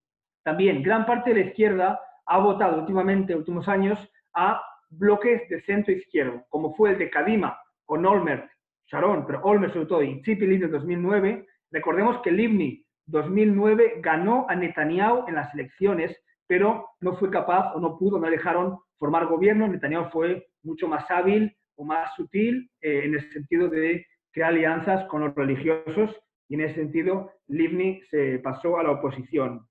También 0.44 0.82
gran 0.82 1.06
parte 1.06 1.30
de 1.30 1.42
la 1.42 1.46
izquierda 1.48 2.02
ha 2.26 2.40
votado 2.40 2.80
últimamente, 2.80 3.36
últimos 3.36 3.68
años, 3.68 4.00
a 4.34 4.60
bloques 4.90 5.48
de 5.48 5.62
centro 5.62 5.94
izquierdo, 5.94 6.44
como 6.50 6.74
fue 6.74 6.92
el 6.92 6.98
de 6.98 7.12
Kadima 7.12 7.60
con 7.86 8.06
Olmert, 8.06 8.50
Sharon, 8.88 9.26
pero 9.26 9.42
Olmert 9.44 9.74
sobre 9.74 9.86
todo, 9.88 10.04
y 10.04 10.22
Tzipili 10.22 10.58
de 10.58 10.68
2009. 10.68 11.48
Recordemos 11.72 12.22
que 12.22 12.32
Livni 12.32 12.86
2009 13.08 13.96
ganó 14.00 14.46
a 14.50 14.56
Netanyahu 14.56 15.26
en 15.28 15.36
las 15.36 15.54
elecciones 15.54 16.16
pero 16.48 16.90
no 17.02 17.16
fue 17.18 17.30
capaz 17.30 17.74
o 17.74 17.80
no 17.80 17.98
pudo, 17.98 18.20
no 18.20 18.30
dejaron 18.30 18.78
formar 18.98 19.26
gobierno. 19.26 19.68
Netanyahu 19.68 20.10
fue 20.12 20.48
mucho 20.64 20.88
más 20.88 21.10
hábil 21.10 21.56
o 21.76 21.84
más 21.84 22.14
sutil 22.16 22.70
eh, 22.82 23.02
en 23.06 23.16
el 23.16 23.32
sentido 23.32 23.70
de 23.70 24.06
crear 24.32 24.52
alianzas 24.52 25.08
con 25.08 25.22
los 25.22 25.36
religiosos 25.36 26.16
y 26.50 26.56
en 26.56 26.62
ese 26.62 26.76
sentido 26.76 27.32
Livni 27.48 28.02
se 28.10 28.40
pasó 28.40 28.78
a 28.78 28.84
la 28.84 28.92
oposición. 28.92 29.68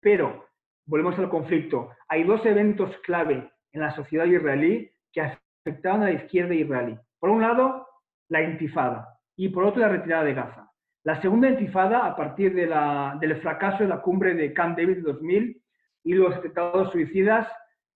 Pero, 0.00 0.46
volvemos 0.86 1.18
al 1.18 1.28
conflicto, 1.28 1.90
hay 2.08 2.24
dos 2.24 2.44
eventos 2.44 2.96
clave 2.98 3.50
en 3.72 3.80
la 3.80 3.94
sociedad 3.94 4.26
israelí 4.26 4.90
que 5.12 5.22
afectaban 5.22 6.02
a 6.02 6.06
la 6.06 6.12
izquierda 6.12 6.54
israelí. 6.54 6.96
Por 7.18 7.30
un 7.30 7.40
lado, 7.40 7.86
la 8.32 8.42
intifada 8.42 9.18
y 9.36 9.50
por 9.50 9.64
otro 9.64 9.82
la 9.82 9.88
retirada 9.88 10.24
de 10.24 10.34
Gaza. 10.34 10.70
La 11.04 11.20
segunda 11.20 11.50
intifada, 11.50 12.06
a 12.06 12.16
partir 12.16 12.54
de 12.54 12.66
la, 12.66 13.18
del 13.20 13.36
fracaso 13.42 13.82
de 13.82 13.88
la 13.88 14.00
cumbre 14.00 14.34
de 14.34 14.54
Camp 14.54 14.78
David 14.78 14.96
de 14.96 15.02
2000, 15.02 15.62
y 16.04 16.14
los 16.14 16.34
atentados 16.34 16.90
suicidas 16.92 17.46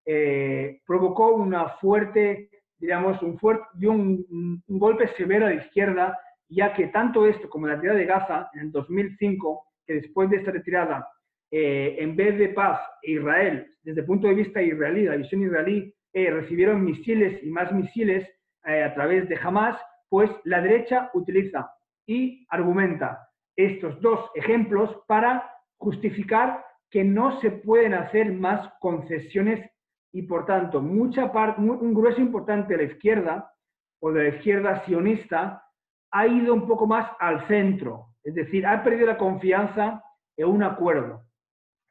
eh, 0.05 0.79
provocó 0.85 1.35
una 1.35 1.69
fuerte, 1.79 2.49
digamos, 2.77 3.21
un, 3.21 3.37
fuerte, 3.39 3.65
dio 3.73 3.91
un, 3.91 4.63
golpe 4.67 5.07
severo 5.17 5.47
a 5.47 5.49
la 5.49 5.55
izquierda, 5.55 6.19
ya 6.49 6.73
que 6.73 6.87
tanto 6.87 7.25
esto 7.25 7.49
como 7.49 7.67
la 7.67 7.75
retirada 7.75 7.99
de 7.99 8.05
Gaza 8.05 8.49
en 8.53 8.59
el 8.61 8.71
2005, 8.71 9.65
que 9.85 9.93
después 9.95 10.29
de 10.29 10.37
esta 10.37 10.51
retirada, 10.51 11.07
eh, 11.49 11.95
en 11.99 12.15
vez 12.15 12.37
de 12.37 12.49
paz, 12.49 12.79
Israel, 13.01 13.67
desde 13.81 14.01
el 14.01 14.05
punto 14.05 14.27
de 14.27 14.35
vista 14.35 14.61
israelí, 14.61 15.05
la 15.05 15.15
visión 15.15 15.41
israelí, 15.41 15.93
eh, 16.13 16.29
recibieron 16.29 16.83
misiles 16.83 17.41
y 17.43 17.49
más 17.49 17.71
misiles 17.71 18.27
a 18.63 18.93
través 18.93 19.29
de 19.29 19.39
Hamas, 19.41 19.77
pues 20.09 20.29
la 20.43 20.61
derecha 20.61 21.09
utiliza 21.13 21.71
y 22.05 22.45
argumenta 22.49 23.29
estos 23.55 23.99
dos 24.01 24.29
ejemplos 24.35 24.95
para 25.07 25.51
justificar 25.77 26.63
que 26.89 27.03
no 27.03 27.39
se 27.41 27.51
pueden 27.51 27.93
hacer 27.93 28.31
más 28.31 28.71
concesiones 28.79 29.69
y 30.13 30.23
por 30.23 30.45
tanto 30.45 30.81
mucha 30.81 31.31
parte, 31.31 31.61
un 31.61 31.93
grueso 31.93 32.21
importante 32.21 32.75
de 32.75 32.85
la 32.85 32.91
izquierda 32.91 33.51
o 33.99 34.11
de 34.11 34.23
la 34.23 34.35
izquierda 34.35 34.85
sionista 34.85 35.63
ha 36.11 36.27
ido 36.27 36.53
un 36.53 36.67
poco 36.67 36.87
más 36.87 37.11
al 37.19 37.45
centro, 37.47 38.07
es 38.23 38.33
decir, 38.33 38.65
ha 38.65 38.83
perdido 38.83 39.07
la 39.07 39.17
confianza 39.17 40.03
en 40.37 40.47
un 40.47 40.63
acuerdo. 40.63 41.23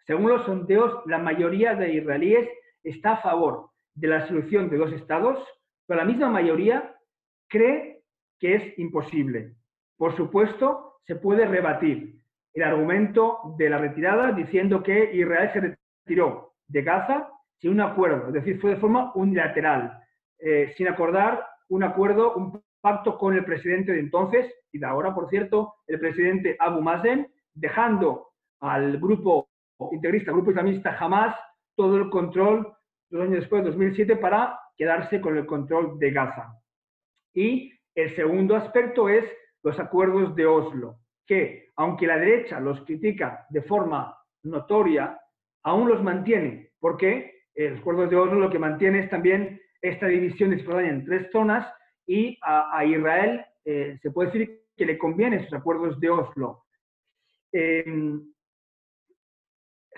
Según 0.07 0.31
los 0.31 0.45
sondeos, 0.47 1.03
la 1.07 1.19
mayoría 1.19 1.75
de 1.75 1.93
israelíes 1.95 2.49
está 2.83 3.13
a 3.13 3.23
favor 3.23 3.71
de 3.95 4.09
la 4.09 4.27
solución 4.29 4.71
de 4.71 4.77
dos 4.77 4.93
estados, 4.93 5.39
pero 5.87 6.01
la 6.01 6.07
misma 6.07 6.31
mayoría 6.31 6.95
cree 7.49 7.96
que 8.39 8.55
es 8.55 8.79
imposible. 8.79 9.55
Por 9.97 10.17
supuesto, 10.17 10.99
se 11.05 11.17
puede 11.17 11.47
rebatir, 11.47 12.17
el 12.57 12.63
argumento 12.63 13.55
de 13.59 13.69
la 13.69 13.79
retirada 13.79 14.33
diciendo 14.33 14.83
que 14.83 15.15
Israel 15.15 15.51
se 15.53 15.77
retiró 16.07 16.55
de 16.67 16.83
Gaza 16.83 17.31
sin 17.59 17.73
un 17.73 17.83
acuerdo, 17.83 18.29
es 18.29 18.33
decir, 18.33 18.59
fue 18.61 18.71
de 18.71 18.77
forma 18.77 19.13
unilateral, 19.15 20.03
eh, 20.39 20.73
sin 20.77 20.89
acordar 20.89 21.47
un 21.69 21.83
acuerdo, 21.83 22.35
un 22.35 22.63
pacto 22.81 23.19
con 23.19 23.35
el 23.35 23.45
presidente 23.45 23.93
de 23.93 24.01
entonces 24.01 24.55
y 24.73 24.79
de 24.79 24.87
ahora, 24.87 25.15
por 25.15 25.29
cierto, 25.29 25.75
el 25.87 26.01
presidente 26.01 26.57
Abu 26.59 26.81
Mazen, 26.81 27.29
dejando 27.55 28.29
al 28.61 28.99
grupo 28.99 29.49
integrista, 29.93 30.33
grupo 30.33 30.51
islamista 30.51 30.97
Hamas, 30.99 31.37
todo 31.75 31.97
el 31.97 32.09
control 32.09 32.73
dos 33.11 33.23
años 33.23 33.41
después, 33.41 33.65
2007, 33.65 34.17
para 34.17 34.59
quedarse 34.77 35.21
con 35.21 35.37
el 35.37 35.47
control 35.47 35.99
de 35.99 36.11
Gaza. 36.11 36.55
Y 37.35 37.73
el 37.97 38.15
segundo 38.15 38.55
aspecto 38.55 39.09
es 39.09 39.25
los 39.63 39.79
acuerdos 39.81 40.37
de 40.37 40.47
Oslo 40.47 41.01
que, 41.27 41.71
aunque 41.77 42.07
la 42.07 42.19
derecha 42.19 42.61
los 42.61 42.81
critica 42.85 43.47
de 43.51 43.63
forma 43.63 44.17
notoria, 44.45 45.19
aún 45.65 45.89
los 45.89 46.03
mantiene, 46.03 46.71
porque 46.79 47.43
el 47.55 47.79
acuerdo 47.79 48.07
de 48.07 48.17
Oslo 48.17 48.39
lo 48.39 48.51
que 48.51 48.59
mantiene 48.59 49.01
es 49.01 49.11
también 49.11 49.61
esta 49.83 50.07
división 50.07 50.51
de 50.51 50.59
Cisjordania 50.59 50.93
en 50.93 51.05
tres 51.05 51.31
zonas 51.33 51.67
y 52.07 52.39
a, 52.43 52.85
Israel 52.85 53.45
eh, 53.65 53.99
se 54.01 54.11
puede 54.11 54.31
decir 54.31 54.61
que 54.77 54.87
le 54.87 54.99
conviene 54.99 55.37
esos 55.37 55.55
acuerdos 55.55 55.99
de 55.99 56.11
Oslo. 56.11 56.65
Em, 57.51 58.23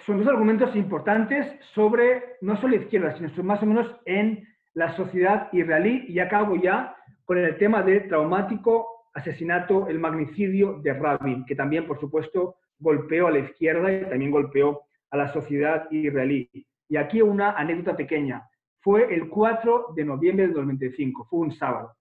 son 0.07 0.19
dos 0.19 0.29
argumentos 0.29 0.75
importantes 0.77 1.47
sobre 1.75 2.37
no 2.41 2.59
solo 2.61 2.77
izquierda, 2.77 3.17
sino 3.17 3.43
más 3.43 3.63
o 3.63 3.67
menos 3.67 3.95
en 4.07 4.47
la 4.75 4.97
sociedad 4.97 5.49
israelí. 5.53 6.07
Y 6.09 6.21
acabo 6.21 6.57
ya 6.57 6.97
con 7.29 7.37
el 7.37 7.59
tema 7.59 7.83
del 7.83 8.09
traumático 8.09 9.11
asesinato, 9.13 9.87
el 9.87 9.99
magnicidio 9.99 10.81
de 10.83 10.95
Rabin, 10.95 11.45
que 11.45 11.55
también, 11.55 11.87
por 11.87 12.01
supuesto, 12.01 12.57
golpeó 12.79 13.27
a 13.27 13.31
la 13.31 13.41
izquierda 13.41 13.93
y 13.93 14.09
también 14.09 14.31
golpeó 14.31 14.85
a 15.11 15.17
la 15.19 15.31
sociedad 15.31 15.91
israelí. 15.91 16.51
Y 16.89 16.97
aquí 16.97 17.21
una 17.21 17.51
anécdota 17.51 17.95
pequeña. 17.95 18.49
Fue 18.81 19.15
el 19.15 19.29
4 19.29 19.89
de 19.95 20.07
noviembre 20.07 20.47
del 20.47 20.57
95, 20.57 21.27
fue 21.29 21.41
un 21.41 21.53
sábado. 21.53 21.95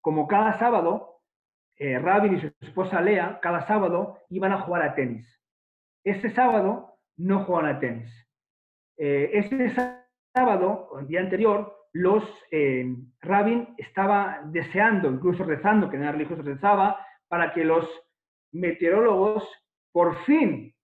Como 0.00 0.26
cada 0.26 0.58
sábado, 0.58 1.20
eh, 1.76 1.98
Rabin 1.98 2.36
y 2.36 2.40
su 2.40 2.46
esposa 2.62 3.02
Lea, 3.02 3.38
cada 3.42 3.66
sábado 3.66 4.20
iban 4.30 4.52
a 4.52 4.62
jugar 4.62 4.80
a 4.80 4.94
tenis. 4.94 5.28
Ese 6.02 6.30
sábado 6.30 6.96
no 7.18 7.44
jugaban 7.44 7.76
a 7.76 7.78
tenis. 7.80 8.10
Eh, 8.96 9.28
ese 9.34 9.74
sábado, 10.34 10.88
el 11.00 11.06
día 11.06 11.20
anterior, 11.20 11.76
los 11.92 12.24
eh, 12.50 12.86
Rabin 13.20 13.68
estaba 13.78 14.40
deseando, 14.44 15.10
incluso 15.10 15.44
rezando, 15.44 15.88
que 15.88 15.96
en 15.96 16.12
religioso 16.12 16.42
rezaba, 16.42 17.04
para 17.28 17.52
que 17.52 17.64
los 17.64 17.88
meteorólogos 18.52 19.48
por 19.92 20.16
fin 20.24 20.74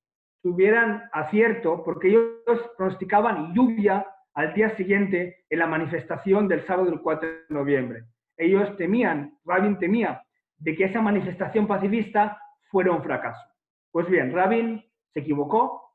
tuvieran 0.42 1.08
acierto, 1.12 1.82
porque 1.84 2.08
ellos 2.08 2.70
pronosticaban 2.76 3.54
lluvia 3.54 4.06
al 4.34 4.54
día 4.54 4.74
siguiente 4.76 5.44
en 5.48 5.58
la 5.58 5.66
manifestación 5.66 6.48
del 6.48 6.66
sábado 6.66 6.90
del 6.90 7.00
4 7.00 7.28
de 7.28 7.36
noviembre. 7.50 8.04
Ellos 8.36 8.76
temían, 8.76 9.38
Rabin 9.44 9.78
temía, 9.78 10.22
de 10.58 10.74
que 10.74 10.84
esa 10.84 11.00
manifestación 11.00 11.66
pacifista 11.66 12.40
fuera 12.70 12.92
un 12.92 13.02
fracaso. 13.02 13.40
Pues 13.90 14.08
bien, 14.08 14.32
Rabin 14.32 14.82
se 15.12 15.20
equivocó, 15.20 15.90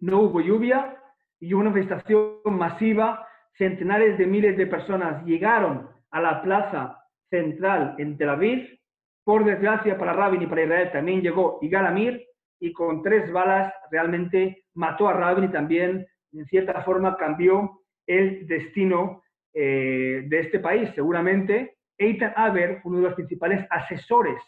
no 0.00 0.20
hubo 0.20 0.40
lluvia 0.40 0.96
y 1.40 1.52
hubo 1.52 1.62
una 1.62 1.70
manifestación 1.70 2.38
masiva, 2.44 3.26
centenares 3.56 4.18
de 4.18 4.26
miles 4.26 4.56
de 4.56 4.66
personas 4.66 5.24
llegaron 5.24 5.88
a 6.10 6.20
la 6.20 6.42
plaza 6.42 7.04
central 7.30 7.94
en 7.98 8.16
Tel 8.16 8.30
Aviv, 8.30 8.78
por 9.24 9.44
desgracia 9.44 9.98
para 9.98 10.12
Rabin 10.12 10.42
y 10.42 10.46
para 10.46 10.64
Israel 10.64 10.90
también 10.92 11.22
llegó 11.22 11.58
Igal 11.62 11.86
Amir 11.86 12.26
y 12.60 12.72
con 12.72 13.02
tres 13.02 13.30
balas 13.32 13.72
realmente 13.90 14.64
mató 14.74 15.08
a 15.08 15.14
Rabin 15.14 15.44
y 15.44 15.52
también 15.52 16.06
en 16.32 16.46
cierta 16.46 16.82
forma 16.82 17.16
cambió 17.16 17.80
el 18.06 18.46
destino 18.46 19.22
eh, 19.54 20.24
de 20.26 20.40
este 20.40 20.60
país. 20.60 20.90
Seguramente 20.94 21.76
Eitan 21.96 22.32
Aber, 22.36 22.80
uno 22.84 22.98
de 22.98 23.04
los 23.04 23.14
principales 23.14 23.66
asesores 23.70 24.40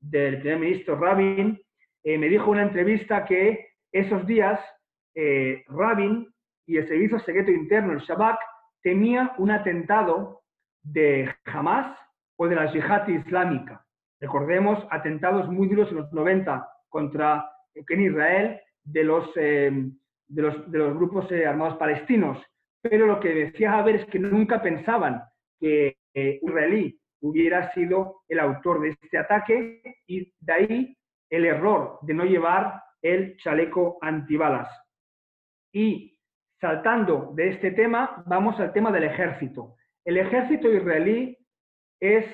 del 0.00 0.40
primer 0.40 0.58
ministro 0.58 0.96
Rabin, 0.96 1.58
eh, 2.02 2.18
me 2.18 2.28
dijo 2.28 2.44
en 2.46 2.50
una 2.50 2.62
entrevista 2.62 3.24
que 3.24 3.68
esos 3.92 4.26
días 4.26 4.60
eh, 5.14 5.64
Rabin 5.68 6.29
y 6.70 6.76
el 6.76 6.86
Servicio 6.86 7.18
Secreto 7.18 7.50
Interno, 7.50 7.94
el 7.94 7.98
Shabak, 7.98 8.38
temía 8.80 9.34
un 9.38 9.50
atentado 9.50 10.42
de 10.84 11.28
Hamas 11.44 11.98
o 12.36 12.46
de 12.46 12.54
la 12.54 12.72
yihad 12.72 13.08
islámica. 13.08 13.84
Recordemos 14.20 14.86
atentados 14.88 15.48
muy 15.48 15.66
duros 15.66 15.90
en 15.90 15.96
los 15.96 16.12
90 16.12 16.68
contra 16.88 17.50
en 17.74 18.00
Israel 18.00 18.60
de 18.84 19.02
los, 19.02 19.28
eh, 19.34 19.72
de 20.28 20.42
los, 20.42 20.70
de 20.70 20.78
los 20.78 20.94
grupos 20.94 21.26
armados 21.44 21.76
palestinos. 21.76 22.38
Pero 22.80 23.06
lo 23.06 23.18
que 23.18 23.34
decía 23.34 23.76
Haber 23.76 23.96
es 23.96 24.06
que 24.06 24.20
nunca 24.20 24.62
pensaban 24.62 25.24
que 25.58 25.96
israelí 26.14 27.00
hubiera 27.20 27.74
sido 27.74 28.22
el 28.28 28.38
autor 28.38 28.80
de 28.80 28.90
este 28.90 29.18
ataque 29.18 29.82
y 30.06 30.32
de 30.38 30.52
ahí 30.52 30.96
el 31.30 31.46
error 31.46 31.98
de 32.02 32.14
no 32.14 32.24
llevar 32.24 32.80
el 33.02 33.36
chaleco 33.38 33.98
antibalas. 34.00 34.68
Y 35.72 36.19
saltando 36.60 37.32
de 37.34 37.48
este 37.48 37.70
tema, 37.70 38.22
vamos 38.26 38.60
al 38.60 38.72
tema 38.72 38.92
del 38.92 39.04
ejército. 39.04 39.76
El 40.04 40.18
ejército 40.18 40.70
israelí 40.70 41.36
es 41.98 42.26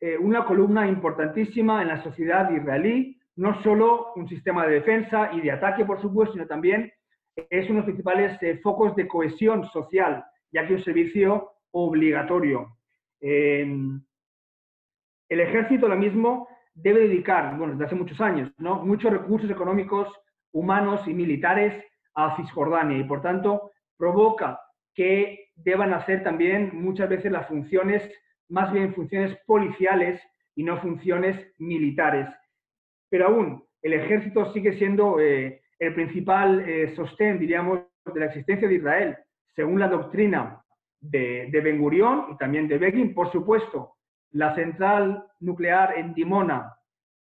eh, 0.00 0.18
una 0.18 0.44
columna 0.44 0.86
importantísima 0.86 1.82
en 1.82 1.88
la 1.88 2.02
sociedad 2.02 2.50
israelí, 2.50 3.18
no 3.36 3.62
solo 3.62 4.12
un 4.16 4.28
sistema 4.28 4.66
de 4.66 4.74
defensa 4.74 5.30
y 5.32 5.40
de 5.40 5.50
ataque, 5.50 5.84
por 5.84 6.00
supuesto, 6.00 6.34
sino 6.34 6.46
también 6.46 6.92
es 7.36 7.64
uno 7.70 7.74
de 7.74 7.76
los 7.76 7.84
principales 7.84 8.42
eh, 8.42 8.58
focos 8.62 8.94
de 8.96 9.08
cohesión 9.08 9.64
social, 9.70 10.24
ya 10.52 10.66
que 10.66 10.74
es 10.74 10.80
un 10.80 10.84
servicio 10.84 11.52
obligatorio. 11.70 12.76
Em, 13.20 14.02
el 15.28 15.40
ejército 15.40 15.86
ahora 15.86 15.98
mismo 15.98 16.48
debe 16.74 17.00
dedicar, 17.00 17.56
bueno, 17.56 17.74
desde 17.74 17.86
hace 17.86 17.94
muchos 17.94 18.20
años, 18.20 18.52
¿no? 18.58 18.84
muchos 18.84 19.10
recursos 19.10 19.50
económicos, 19.50 20.08
humanos 20.52 21.06
y 21.06 21.14
militares 21.14 21.84
a 22.14 22.36
Cisjordania 22.36 22.98
y, 22.98 23.04
por 23.04 23.22
tanto, 23.22 23.72
provoca 23.96 24.60
que 24.94 25.48
deban 25.54 25.92
hacer 25.92 26.22
también 26.22 26.70
muchas 26.72 27.08
veces 27.08 27.30
las 27.30 27.46
funciones, 27.46 28.02
más 28.48 28.72
bien 28.72 28.94
funciones 28.94 29.38
policiales 29.46 30.20
y 30.54 30.64
no 30.64 30.80
funciones 30.80 31.36
militares. 31.58 32.28
Pero 33.08 33.28
aún, 33.28 33.64
el 33.82 33.92
ejército 33.94 34.52
sigue 34.52 34.76
siendo 34.78 35.20
eh, 35.20 35.62
el 35.78 35.94
principal 35.94 36.60
eh, 36.60 36.94
sostén, 36.96 37.38
diríamos, 37.38 37.80
de 38.12 38.20
la 38.20 38.26
existencia 38.26 38.68
de 38.68 38.74
Israel, 38.74 39.16
según 39.54 39.80
la 39.80 39.88
doctrina 39.88 40.62
de, 41.00 41.48
de 41.50 41.60
Ben 41.60 41.78
Gurión 41.78 42.26
y 42.32 42.36
también 42.36 42.68
de 42.68 42.78
Begin, 42.78 43.14
por 43.14 43.30
supuesto, 43.32 43.94
la 44.32 44.54
central 44.54 45.26
nuclear 45.40 45.98
en 45.98 46.14
Dimona, 46.14 46.74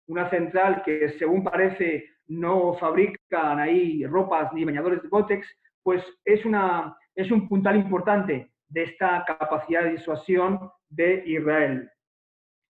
una 0.07 0.29
central 0.29 0.83
que 0.83 1.09
según 1.17 1.43
parece 1.43 2.12
no 2.27 2.73
fabrican 2.75 3.59
ahí 3.59 4.05
ropas 4.05 4.51
ni 4.53 4.65
bañadores 4.65 5.01
de 5.01 5.09
Gotex, 5.09 5.47
pues 5.83 6.03
es, 6.25 6.45
una, 6.45 6.95
es 7.15 7.29
un 7.31 7.47
puntal 7.47 7.75
importante 7.75 8.51
de 8.69 8.83
esta 8.83 9.23
capacidad 9.25 9.83
de 9.83 9.91
disuasión 9.91 10.71
de 10.89 11.23
Israel. 11.25 11.89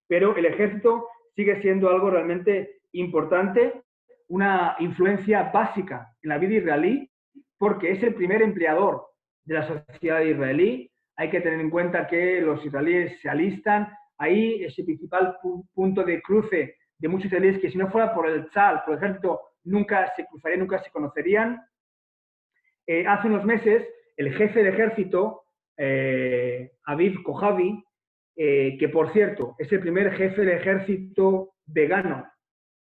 Pero 0.07 0.35
el 0.35 0.45
ejército 0.45 1.07
sigue 1.35 1.61
siendo 1.61 1.89
algo 1.89 2.09
realmente 2.09 2.81
importante, 2.91 3.83
una 4.27 4.75
influencia 4.79 5.51
básica 5.51 6.13
en 6.21 6.29
la 6.29 6.37
vida 6.37 6.55
israelí, 6.55 7.09
porque 7.57 7.91
es 7.91 8.03
el 8.03 8.13
primer 8.15 8.41
empleador 8.41 9.05
de 9.45 9.55
la 9.55 9.67
sociedad 9.67 10.21
israelí. 10.21 10.91
Hay 11.15 11.29
que 11.29 11.41
tener 11.41 11.59
en 11.59 11.69
cuenta 11.69 12.07
que 12.07 12.41
los 12.41 12.63
israelíes 12.65 13.19
se 13.21 13.29
alistan 13.29 13.93
ahí 14.17 14.63
ese 14.63 14.83
principal 14.83 15.37
punto 15.73 16.03
de 16.03 16.21
cruce 16.21 16.75
de 17.03 17.09
muchos 17.09 17.25
israelíes 17.25 17.59
que 17.59 17.69
si 17.69 17.77
no 17.77 17.91
fuera 17.91 18.13
por 18.13 18.29
el 18.29 18.49
Tzal, 18.51 18.81
por 18.85 18.93
el 18.93 19.03
ejército, 19.03 19.41
nunca 19.65 20.13
se 20.15 20.25
cruzarían, 20.25 20.61
nunca 20.61 20.81
se 20.81 20.89
conocerían. 20.89 21.61
Eh, 22.87 23.05
hace 23.05 23.27
unos 23.27 23.43
meses, 23.43 23.85
el 24.15 24.33
jefe 24.33 24.63
de 24.63 24.69
ejército, 24.69 25.43
eh, 25.75 26.71
Aviv 26.85 27.21
Kojavi, 27.23 27.83
eh, 28.37 28.77
que 28.79 28.87
por 28.87 29.11
cierto 29.11 29.53
es 29.59 29.69
el 29.73 29.81
primer 29.81 30.13
jefe 30.13 30.45
de 30.45 30.55
ejército 30.55 31.55
vegano 31.65 32.25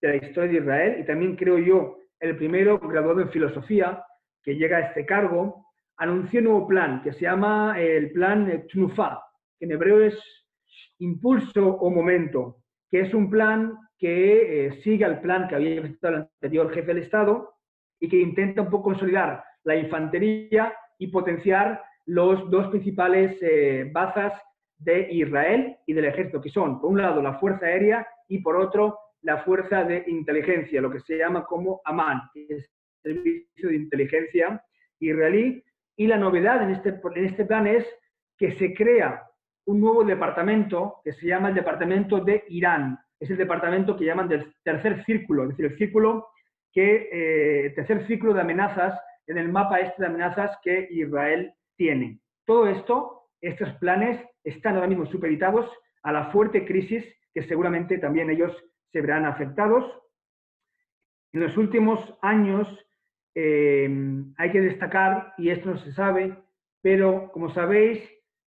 de 0.01 0.09
la 0.09 0.17
historia 0.25 0.53
de 0.53 0.59
Israel 0.59 0.97
y 1.01 1.07
también 1.07 1.35
creo 1.35 1.59
yo 1.59 1.99
el 2.21 2.37
primero 2.37 2.79
graduado 2.79 3.21
en 3.21 3.31
filosofía 3.31 4.05
que 4.45 4.55
llega 4.55 4.77
a 4.77 4.89
este 4.89 5.05
cargo, 5.05 5.67
anunció 5.97 6.39
un 6.39 6.45
nuevo 6.45 6.69
plan 6.69 7.03
que 7.03 7.13
se 7.15 7.23
llama 7.23 7.75
el 7.81 8.13
plan 8.13 8.65
Tnufa, 8.69 9.25
que 9.59 9.65
en 9.65 9.73
hebreo 9.73 10.05
es 10.05 10.17
impulso 11.01 11.67
o 11.67 11.91
momento, 11.91 12.59
que 12.89 13.01
es 13.01 13.13
un 13.13 13.29
plan 13.29 13.77
que 13.99 14.67
eh, 14.67 14.83
sigue 14.83 15.05
al 15.05 15.21
plan 15.21 15.49
que 15.49 15.55
había 15.55 15.81
presentado 15.81 16.15
el 16.15 16.21
anterior 16.23 16.73
jefe 16.73 16.87
del 16.89 17.03
Estado 17.05 17.55
y 18.01 18.09
que 18.09 18.21
intenta 18.21 18.63
un 18.63 18.71
poco 18.71 18.91
consolidar 18.91 19.45
la 19.65 19.77
infantería 19.77 20.75
y 20.99 21.09
potenciar 21.09 21.83
los 22.07 22.51
dos 22.51 22.69
principales 22.69 23.37
eh, 23.41 23.89
bazas 23.93 24.33
de 24.79 25.09
Israel 25.13 25.77
y 25.87 25.95
del 25.95 26.07
ejército, 26.07 26.41
que 26.41 26.51
son, 26.51 26.81
por 26.81 26.91
un 26.91 27.01
lado, 27.01 27.23
la 27.23 27.39
Fuerza 27.39 27.67
Aérea 27.67 28.07
y, 28.29 28.41
por 28.41 28.57
otro, 28.57 28.99
la 29.23 29.39
Fuerza 29.39 29.85
de 29.85 30.05
Inteligencia, 30.07 30.81
lo 30.81 30.91
que 30.91 31.01
se 31.01 31.17
llama 31.17 31.45
como 31.47 31.81
AMAN, 31.85 32.21
es 32.35 32.71
el 33.05 33.15
Servicio 33.15 33.69
de 33.71 33.77
Inteligencia 33.77 34.63
israelí. 35.01 35.63
Y 35.97 36.07
la 36.07 36.19
novedad 36.19 36.63
en 36.63 36.71
este, 36.71 36.91
en 36.91 37.25
este 37.25 37.45
plan 37.45 37.67
es 37.67 37.87
que 38.37 38.53
se 38.57 38.75
crea 38.75 39.23
un 39.67 39.81
nuevo 39.81 40.05
departamento 40.05 41.01
que 41.03 41.13
se 41.15 41.27
llama 41.27 41.49
el 41.49 41.55
Departamento 41.55 42.21
de 42.21 42.45
Irán. 42.49 42.99
Es 43.25 43.31
el 43.31 43.39
departamento 43.39 43.97
que 43.97 44.05
llaman 44.05 44.29
del 44.29 44.55
tercer 44.63 45.03
círculo, 45.07 45.45
es 45.45 45.49
decir, 45.49 45.65
el 45.65 45.79
círculo 45.79 46.29
que, 46.75 47.09
eh, 47.11 47.71
tercer 47.71 48.07
círculo 48.07 48.35
de 48.35 48.43
amenazas 48.43 49.01
en 49.27 49.39
el 49.39 49.49
mapa 49.49 49.81
este 49.81 50.03
de 50.03 50.09
amenazas 50.09 50.59
que 50.63 50.87
Israel 50.91 51.55
tiene. 51.75 52.21
Todo 52.45 52.69
esto, 52.69 53.23
estos 53.41 53.73
planes, 53.77 54.21
están 54.45 54.75
ahora 54.75 54.89
mismo 54.89 55.07
supeditados 55.07 55.67
a 56.03 56.13
la 56.13 56.27
fuerte 56.33 56.67
crisis 56.67 57.03
que 57.33 57.45
seguramente 57.45 57.97
también 57.97 58.29
ellos 58.29 58.55
se 58.93 59.01
verán 59.01 59.25
afectados. 59.25 59.91
En 61.33 61.41
los 61.41 61.57
últimos 61.57 61.99
años 62.21 62.69
eh, 63.35 63.89
hay 64.37 64.53
que 64.53 64.61
destacar, 64.61 65.33
y 65.39 65.49
esto 65.49 65.71
no 65.71 65.79
se 65.79 65.95
sabe, 65.95 66.37
pero 66.83 67.33
como 67.33 67.49
sabéis, 67.55 68.07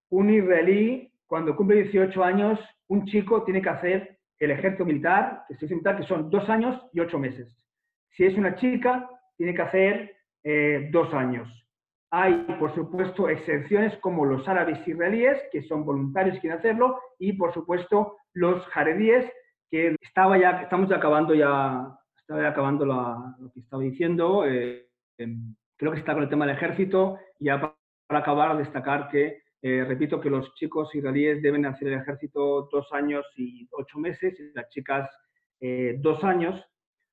un 0.09 0.29
israelí, 0.29 1.11
cuando 1.25 1.55
cumple 1.55 1.81
18 1.81 2.23
años, 2.23 2.59
un 2.87 3.05
chico 3.05 3.41
tiene 3.41 3.63
que 3.63 3.69
hacer 3.69 4.16
el 4.39 4.51
ejército 4.51 4.85
militar, 4.85 5.43
que 5.47 5.65
militar, 5.67 5.97
que 5.97 6.03
son 6.03 6.29
dos 6.29 6.47
años 6.49 6.79
y 6.93 6.99
ocho 6.99 7.19
meses. 7.19 7.55
Si 8.11 8.23
es 8.25 8.37
una 8.37 8.55
chica, 8.55 9.09
tiene 9.35 9.53
que 9.53 9.61
hacer 9.61 10.15
eh, 10.43 10.89
dos 10.91 11.13
años. 11.13 11.47
Hay, 12.09 12.33
por 12.59 12.73
supuesto, 12.73 13.29
excepciones 13.29 13.95
como 13.97 14.25
los 14.25 14.47
árabes 14.47 14.85
israelíes, 14.87 15.37
que 15.51 15.63
son 15.63 15.85
voluntarios 15.85 16.39
quieren 16.39 16.59
hacerlo, 16.59 16.99
y, 17.19 17.33
por 17.33 17.53
supuesto, 17.53 18.17
los 18.33 18.65
jaredíes, 18.67 19.29
que 19.69 19.95
estaba 20.01 20.37
ya, 20.37 20.61
estamos 20.61 20.91
acabando 20.91 21.33
ya, 21.35 21.87
estaba 22.17 22.47
acabando 22.47 22.85
lo 22.85 23.51
que 23.53 23.59
estaba 23.59 23.83
diciendo, 23.83 24.45
eh, 24.45 24.87
em, 25.17 25.53
creo 25.75 25.91
que 25.91 25.99
está 25.99 26.13
con 26.13 26.23
el 26.23 26.29
tema 26.29 26.45
del 26.45 26.55
ejército, 26.55 27.19
y 27.39 27.45
ya 27.45 27.59
para, 28.07 28.19
acabar, 28.19 28.57
destacar 28.57 29.09
que, 29.09 29.41
eh, 29.61 29.83
repito, 29.87 30.21
que 30.21 30.29
los 30.29 30.53
chicos 30.55 30.93
israelíes 30.93 31.41
deben 31.41 31.65
hacer 31.65 31.87
el 31.89 31.99
ejército 32.01 32.69
dos 32.71 32.87
años 32.91 33.25
y 33.35 33.67
ocho 33.71 33.99
meses, 33.99 34.39
y 34.39 34.53
las 34.53 34.69
chicas 34.69 35.09
eh, 35.59 35.95
dos 35.99 36.23
años. 36.23 36.63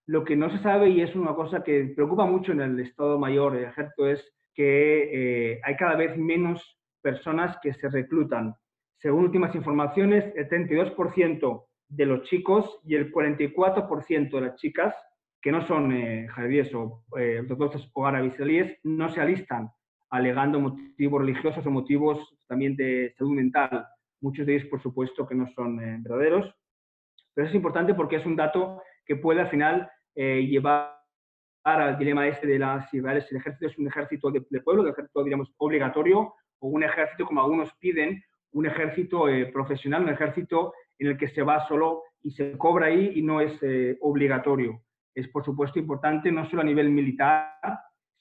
Lo 0.07 0.25
que 0.25 0.37
no 0.37 0.51
se 0.51 0.63
sabe, 0.63 0.91
y 0.91 1.01
es 1.01 1.15
una 1.15 1.35
cosa 1.35 1.63
que 1.65 1.93
preocupa 1.95 2.27
mucho 2.27 2.53
en 2.53 2.61
el 2.61 2.79
Estado 2.81 3.19
Mayor 3.19 3.55
del 3.55 3.65
Ejército, 3.65 4.07
es 4.07 4.23
que 4.55 5.53
eh, 5.53 5.61
hay 5.65 5.77
cada 5.77 5.97
vez 5.97 6.17
menos 6.19 6.63
personas 7.01 7.57
que 7.63 7.73
se 7.73 7.89
reclutan. 7.89 8.55
Según 8.99 9.25
últimas 9.25 9.55
informaciones, 9.55 10.25
el 10.37 10.49
32% 10.49 11.65
de 11.89 12.07
los 12.07 12.23
chicos 12.29 12.81
y 12.85 12.95
el 12.95 13.13
44% 13.13 14.31
de 14.31 14.41
las 14.41 14.57
chicas 14.57 14.95
que 15.41 15.53
no 15.53 15.67
son 15.67 15.93
eh, 15.93 16.27
o 16.75 17.05
ortodoxos 17.11 17.91
o 17.93 18.07
árabes 18.07 18.79
no 18.83 19.11
se 19.11 19.21
alistan 19.21 19.71
alegando 20.15 20.61
motivos 20.61 21.21
religiosos 21.21 21.67
o 21.67 21.71
motivos 21.71 22.19
también 22.47 22.77
de 22.77 23.13
salud 23.19 23.33
mental. 23.33 23.87
Muchos 24.21 24.47
de 24.47 24.55
ellos, 24.55 24.69
por 24.69 24.81
supuesto, 24.81 25.27
que 25.27 25.35
no 25.35 25.47
son 25.55 25.81
eh, 25.81 25.99
verdaderos. 26.01 26.55
Pero 27.35 27.49
es 27.49 27.55
importante 27.55 27.95
porque 27.95 28.17
es 28.17 28.27
un 28.27 28.37
dato 28.37 28.81
que 29.05 29.17
puede 29.17 29.41
al 29.41 29.51
final 29.51 29.91
eh, 30.15 30.47
llevar 30.47 30.95
al 31.65 31.99
dilema 31.99 32.29
este 32.29 32.47
de 32.47 32.61
las 32.61 32.89
ciudades. 32.91 33.27
El 33.31 33.39
ejército 33.39 33.67
es 33.67 33.79
un 33.79 33.89
ejército 33.89 34.31
de, 34.31 34.61
pueblo, 34.61 34.83
un 34.83 34.89
ejército, 34.89 35.25
digamos, 35.25 35.53
obligatorio, 35.57 36.35
o 36.61 36.69
un 36.69 36.85
ejército, 36.85 37.27
como 37.27 37.41
algunos 37.41 37.73
piden, 37.81 38.23
un 38.53 38.67
ejército 38.67 39.29
eh, 39.29 39.47
profesional, 39.47 40.05
un 40.05 40.11
ejército 40.11 40.75
en 40.99 41.09
el 41.09 41.19
que 41.19 41.29
se 41.29 41.43
va 41.43 41.67
solo 41.67 42.05
y 42.23 42.31
se 42.31 42.57
cobra 42.57 42.87
ahí 42.87 43.13
y 43.17 43.23
no 43.23 43.41
es 43.41 43.53
eh, 43.63 43.99
obligatorio. 44.01 44.81
Es, 45.13 45.27
por 45.29 45.45
supuesto, 45.45 45.79
importante 45.79 46.31
no 46.31 46.49
solo 46.49 46.63
a 46.63 46.65
nivel 46.65 46.91
militar, 46.91 47.51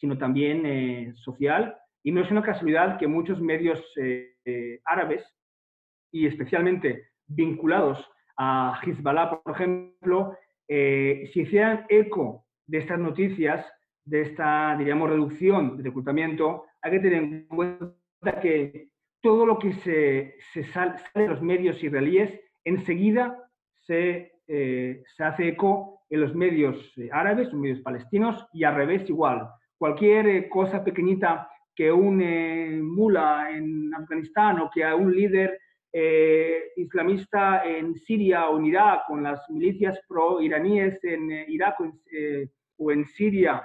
sino 0.03 0.17
también 0.17 0.65
eh, 0.65 1.13
social. 1.15 1.77
Y 2.03 2.11
no 2.11 2.21
es 2.21 2.29
una 2.31 2.43
casualidad 2.43 2.97
que 2.97 3.07
muchos 3.07 3.41
medios 3.41 3.81
árabes, 4.85 5.23
y 6.11 6.27
especialmente 6.27 7.07
vinculados 7.27 8.05
a 8.37 8.79
Hezbollah, 8.83 9.41
por 9.41 9.55
ejemplo, 9.55 10.37
se 10.67 11.31
hicieran 11.33 11.85
eco 11.89 12.45
de 12.67 12.79
estas 12.79 12.99
noticias, 12.99 13.65
de 14.05 14.21
esta, 14.21 14.75
diríamos, 14.77 15.09
reducción 15.09 15.77
de 15.77 15.83
reclutamiento, 15.83 16.65
hay 16.81 16.91
que 16.91 16.99
tener 16.99 17.23
en 17.23 17.47
cuenta 17.47 18.39
que 18.41 18.89
todo 19.21 19.45
lo 19.45 19.57
que 19.57 19.71
se, 19.73 20.35
se 20.51 20.63
sale 20.65 20.95
de 21.15 21.27
los 21.27 21.41
medios 21.41 21.81
israelíes 21.81 22.37
enseguida 22.65 23.37
se, 23.85 24.33
eh, 24.47 25.01
se 25.15 25.23
hace 25.23 25.47
eco 25.49 26.01
en 26.09 26.21
los 26.21 26.35
medios 26.35 26.77
eh, 26.97 27.09
árabes, 27.11 27.47
los 27.47 27.61
medios 27.61 27.79
palestinos, 27.79 28.47
y 28.53 28.65
al 28.65 28.75
revés 28.75 29.09
igual. 29.09 29.47
Cualquier 29.77 30.27
eh, 30.27 30.49
cosa 30.49 30.83
pequeñita 30.83 31.49
que 31.75 31.91
un 31.91 32.17
mula 32.95 33.49
en 33.51 33.93
Afganistán 33.93 34.59
o 34.59 34.69
que 34.73 34.85
un 34.85 35.13
líder 35.13 35.59
islamista 36.75 37.63
en 37.65 37.95
Siria 37.95 38.49
o 38.49 38.57
en 38.57 38.65
Irak, 38.65 39.03
con 39.07 39.23
las 39.23 39.47
milicias 39.49 39.99
pro-iraníes 40.07 41.03
en 41.03 41.31
Irak 41.47 41.75
o 42.77 42.91
en 42.91 43.05
Siria 43.05 43.63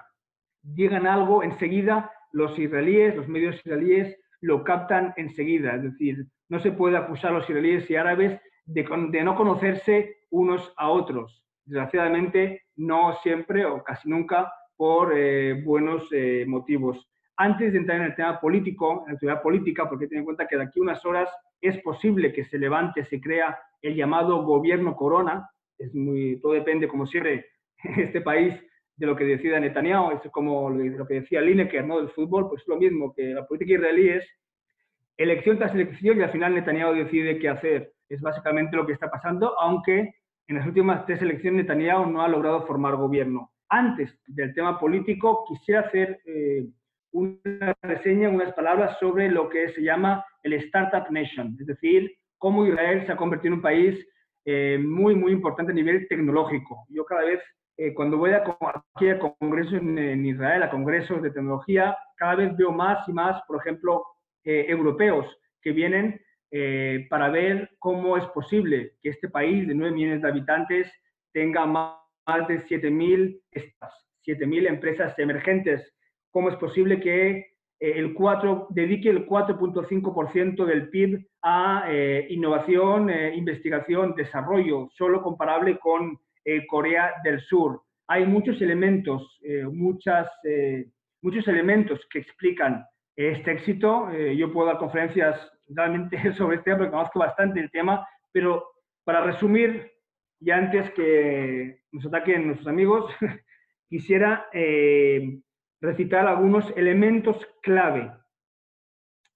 digan 0.62 1.06
algo, 1.06 1.42
enseguida 1.42 2.10
los 2.32 2.58
israelíes, 2.58 3.16
los 3.16 3.28
medios 3.28 3.56
israelíes 3.56 4.16
lo 4.40 4.64
captan 4.64 5.12
enseguida. 5.16 5.76
Es 5.76 5.82
decir, 5.82 6.26
no 6.48 6.60
se 6.60 6.72
puede 6.72 6.96
acusar 6.96 7.30
a 7.30 7.38
los 7.38 7.48
israelíes 7.48 7.90
y 7.90 7.96
árabes 7.96 8.40
de, 8.66 8.84
no 9.24 9.34
conocerse 9.34 10.16
unos 10.30 10.72
a 10.76 10.90
otros. 10.90 11.44
Desgraciadamente, 11.64 12.62
no 12.76 13.14
siempre 13.22 13.64
o 13.64 13.82
casi 13.82 14.08
nunca 14.08 14.52
por 14.76 15.12
eh, 15.16 15.62
buenos 15.64 16.08
eh, 16.12 16.44
motivos. 16.46 17.07
Antes 17.40 17.72
de 17.72 17.78
entrar 17.78 17.98
en 17.98 18.06
el 18.06 18.16
tema 18.16 18.40
político, 18.40 19.02
en 19.02 19.12
la 19.12 19.14
actividad 19.14 19.42
política, 19.42 19.88
porque 19.88 20.08
ten 20.08 20.18
en 20.18 20.24
cuenta 20.24 20.48
que 20.48 20.56
de 20.56 20.64
aquí 20.64 20.80
a 20.80 20.82
unas 20.82 21.04
horas 21.06 21.30
es 21.60 21.80
posible 21.82 22.32
que 22.32 22.44
se 22.44 22.58
levante, 22.58 23.04
se 23.04 23.20
crea 23.20 23.56
el 23.80 23.94
llamado 23.94 24.42
gobierno 24.42 24.96
corona, 24.96 25.48
es 25.78 25.94
muy, 25.94 26.40
todo 26.40 26.54
depende, 26.54 26.88
como 26.88 27.06
siempre, 27.06 27.46
este 27.96 28.20
país 28.22 28.54
de 28.96 29.06
lo 29.06 29.14
que 29.14 29.24
decida 29.24 29.60
Netanyahu, 29.60 30.10
es 30.10 30.30
como 30.32 30.68
lo 30.70 31.06
que 31.06 31.20
decía 31.20 31.40
Lineker 31.40 31.86
¿no? 31.86 31.98
del 31.98 32.10
fútbol, 32.10 32.48
pues 32.48 32.62
es 32.62 32.68
lo 32.68 32.76
mismo 32.76 33.14
que 33.14 33.26
la 33.26 33.46
política 33.46 33.74
israelí 33.74 34.08
es 34.08 34.28
elección 35.16 35.58
tras 35.58 35.72
elección 35.74 36.18
y 36.18 36.22
al 36.22 36.32
final 36.32 36.54
Netanyahu 36.54 36.94
decide 36.94 37.38
qué 37.38 37.48
hacer. 37.48 37.92
Es 38.08 38.20
básicamente 38.20 38.76
lo 38.76 38.84
que 38.84 38.94
está 38.94 39.08
pasando, 39.08 39.56
aunque 39.60 40.12
en 40.48 40.56
las 40.56 40.66
últimas 40.66 41.06
tres 41.06 41.22
elecciones 41.22 41.62
Netanyahu 41.62 42.06
no 42.06 42.22
ha 42.22 42.28
logrado 42.28 42.66
formar 42.66 42.96
gobierno. 42.96 43.52
Antes 43.68 44.18
del 44.26 44.52
tema 44.54 44.80
político, 44.80 45.44
quisiera 45.46 45.82
hacer 45.82 46.20
eh, 46.24 46.66
una 47.12 47.76
reseña, 47.82 48.28
unas 48.28 48.52
palabras 48.54 48.98
sobre 48.98 49.28
lo 49.30 49.48
que 49.48 49.72
se 49.72 49.82
llama 49.82 50.24
el 50.42 50.54
Startup 50.54 51.10
Nation, 51.10 51.56
es 51.60 51.66
decir, 51.66 52.12
cómo 52.38 52.66
Israel 52.66 53.04
se 53.06 53.12
ha 53.12 53.16
convertido 53.16 53.54
en 53.54 53.58
un 53.58 53.62
país 53.62 54.06
eh, 54.44 54.78
muy, 54.80 55.14
muy 55.14 55.32
importante 55.32 55.72
a 55.72 55.74
nivel 55.74 56.06
tecnológico. 56.08 56.86
Yo 56.88 57.04
cada 57.04 57.24
vez 57.24 57.40
eh, 57.80 57.94
cuando 57.94 58.18
voy 58.18 58.32
a, 58.32 58.42
aquí 58.94 59.08
a 59.08 59.20
congresos 59.20 59.74
en, 59.74 60.26
Israel, 60.26 60.64
a 60.64 60.70
congresos 60.70 61.22
de 61.22 61.30
tecnología, 61.30 61.96
cada 62.16 62.34
vez 62.34 62.56
veo 62.56 62.72
más 62.72 63.08
y 63.08 63.12
más, 63.12 63.40
por 63.46 63.60
ejemplo, 63.60 64.04
eh, 64.42 64.66
europeos 64.68 65.26
que 65.62 65.70
vienen 65.70 66.20
eh, 66.50 67.06
para 67.08 67.28
ver 67.28 67.70
cómo 67.78 68.16
es 68.16 68.24
posible 68.26 68.94
que 69.00 69.10
este 69.10 69.28
país 69.28 69.68
de 69.68 69.76
9 69.76 69.94
millones 69.94 70.22
de 70.22 70.28
habitantes 70.28 70.92
tenga 71.32 71.66
más, 71.66 71.98
más 72.26 72.48
de 72.48 72.64
7.000 72.64 73.40
7.000 74.26 74.66
empresas 74.66 75.16
emergentes. 75.18 75.94
¿Cómo 76.30 76.48
es 76.50 76.56
posible 76.56 77.00
que 77.00 77.46
el 77.80 78.12
4, 78.12 78.68
dedique 78.70 79.08
el 79.08 79.26
4.5% 79.26 80.64
del 80.64 80.88
PIB 80.88 81.28
a 81.42 81.88
innovación, 82.28 83.08
investigación, 83.34 84.14
desarrollo, 84.16 84.88
solo 84.96 85.22
comparable 85.22 85.78
con 85.78 86.18
eh, 86.50 86.66
Corea 86.66 87.12
del 87.24 87.42
Sur. 87.42 87.82
Hay 88.06 88.24
muchos 88.24 88.62
elementos, 88.62 89.38
eh, 89.42 89.64
muchas, 89.64 90.26
eh, 90.44 90.86
muchos 91.20 91.46
elementos 91.46 92.00
que 92.10 92.20
explican 92.20 92.86
este 93.14 93.52
éxito. 93.52 94.10
yo 94.34 94.50
puedo 94.50 94.68
dar 94.68 94.78
conferencias 94.78 95.36
realmente 95.68 96.16
sobre 96.38 96.56
este 96.56 96.70
tema 96.70 96.78
porque 96.78 96.92
conozco 96.92 97.18
bastante 97.18 97.60
el 97.60 97.70
tema, 97.70 98.08
pero 98.32 98.64
para 99.04 99.20
resumir, 99.20 99.92
y 100.40 100.50
antes 100.50 100.90
que 100.92 101.80
nos 101.92 102.06
ataquen 102.06 102.46
nuestros 102.46 102.68
amigos, 102.68 103.12
quisiera 103.90 104.46
recitar 105.80 106.26
algunos 106.26 106.64
elementos 106.76 107.36
clave. 107.62 108.10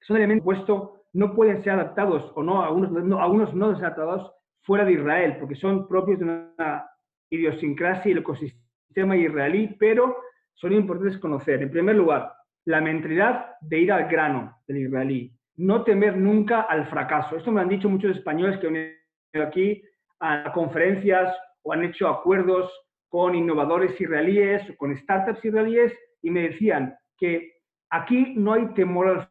Son 0.00 0.16
elementos 0.16 0.44
puesto 0.44 1.02
no 1.12 1.34
pueden 1.34 1.62
ser 1.62 1.74
adaptados 1.74 2.32
o 2.34 2.42
no, 2.42 2.62
algunos 2.62 2.90
no, 2.90 3.20
algunos 3.20 3.54
no 3.54 3.66
adaptados 3.66 4.32
fuera 4.62 4.84
de 4.84 4.92
Israel, 4.92 5.36
porque 5.38 5.56
son 5.56 5.86
propios 5.86 6.18
de 6.18 6.24
una 6.24 6.86
idiosincrasia 7.30 8.08
y 8.08 8.12
el 8.12 8.18
ecosistema 8.18 9.16
israelí, 9.16 9.76
pero 9.78 10.16
son 10.54 10.72
importantes 10.72 11.18
conocer. 11.18 11.62
En 11.62 11.70
primer 11.70 11.96
lugar, 11.96 12.32
la 12.64 12.80
mentalidad 12.80 13.56
de 13.60 13.80
ir 13.80 13.92
al 13.92 14.08
grano 14.08 14.56
del 14.66 14.78
israelí, 14.78 15.32
no 15.56 15.82
temer 15.82 16.16
nunca 16.16 16.62
al 16.62 16.86
fracaso. 16.86 17.36
Esto 17.36 17.50
me 17.50 17.60
han 17.60 17.68
dicho 17.68 17.88
muchos 17.88 18.16
españoles 18.16 18.58
que 18.58 18.66
han 18.68 18.72
venido 18.72 19.48
aquí 19.48 19.82
a 20.20 20.52
conferencias 20.52 21.34
o 21.62 21.72
han 21.72 21.84
hecho 21.84 22.08
acuerdos 22.08 22.70
con 23.08 23.34
innovadores 23.34 24.00
israelíes 24.00 24.68
o 24.70 24.76
con 24.76 24.96
startups 24.96 25.44
israelíes 25.44 25.92
y 26.22 26.30
me 26.30 26.42
decían 26.42 26.96
que 27.18 27.60
aquí 27.90 28.34
no 28.36 28.54
hay 28.54 28.66
temor 28.74 29.08
al 29.08 29.28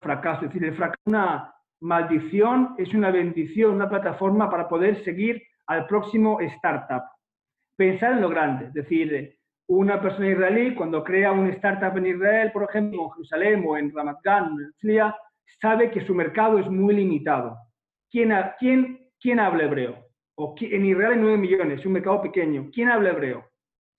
fracaso, 0.00 0.44
es 0.44 0.52
decir, 0.52 0.64
el 0.64 0.76
fracaso 0.76 1.00
una 1.06 1.54
maldición, 1.80 2.74
es 2.78 2.92
una 2.94 3.10
bendición, 3.10 3.74
una 3.74 3.88
plataforma 3.88 4.50
para 4.50 4.68
poder 4.68 5.02
seguir 5.04 5.42
al 5.66 5.86
próximo 5.86 6.40
startup 6.40 7.02
pensar 7.76 8.12
en 8.12 8.22
lo 8.22 8.28
grande. 8.28 8.66
Es 8.66 8.72
decir, 8.72 9.38
una 9.68 10.00
persona 10.00 10.30
israelí 10.30 10.74
cuando 10.74 11.04
crea 11.04 11.32
una 11.32 11.50
startup 11.50 11.96
en 11.98 12.06
Israel, 12.06 12.50
por 12.52 12.64
ejemplo, 12.64 13.04
en 13.04 13.10
Jerusalén 13.10 13.64
o 13.66 13.76
en 13.76 13.94
Ramat 13.94 14.18
Gan, 14.24 14.56
en 14.80 15.12
sabe 15.60 15.90
que 15.90 16.04
su 16.04 16.14
mercado 16.14 16.58
es 16.58 16.68
muy 16.68 16.94
limitado. 16.94 17.56
¿Quién, 18.10 18.32
quién, 18.58 19.10
quién 19.20 19.40
habla 19.40 19.64
hebreo? 19.64 20.06
O, 20.36 20.54
en 20.60 20.84
Israel 20.84 21.12
hay 21.12 21.18
9 21.18 21.38
millones, 21.38 21.80
es 21.80 21.86
un 21.86 21.92
mercado 21.92 22.22
pequeño. 22.22 22.70
¿Quién 22.72 22.88
habla 22.88 23.10
hebreo? 23.10 23.48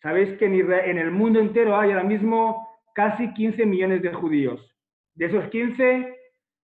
Sabéis 0.02 0.38
que 0.38 0.46
en, 0.46 0.98
el 0.98 1.12
mundo 1.12 1.40
entero 1.40 1.78
hay 1.78 1.92
ahora 1.92 2.04
mismo 2.04 2.68
casi 2.94 3.34
15 3.34 3.66
millones 3.66 4.02
de 4.02 4.14
judíos. 4.14 4.76
De 5.16 5.26
esos 5.26 5.48
15, 5.50 6.16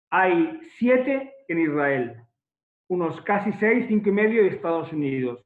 hay 0.09 0.59
7 0.77 1.33
en 1.47 1.59
Israel, 1.59 2.15
unos 2.87 3.21
casi 3.21 3.51
6, 3.53 3.85
5 3.87 4.09
y 4.09 4.11
medio 4.11 4.43
de 4.43 4.49
Estados 4.49 4.91
Unidos. 4.91 5.45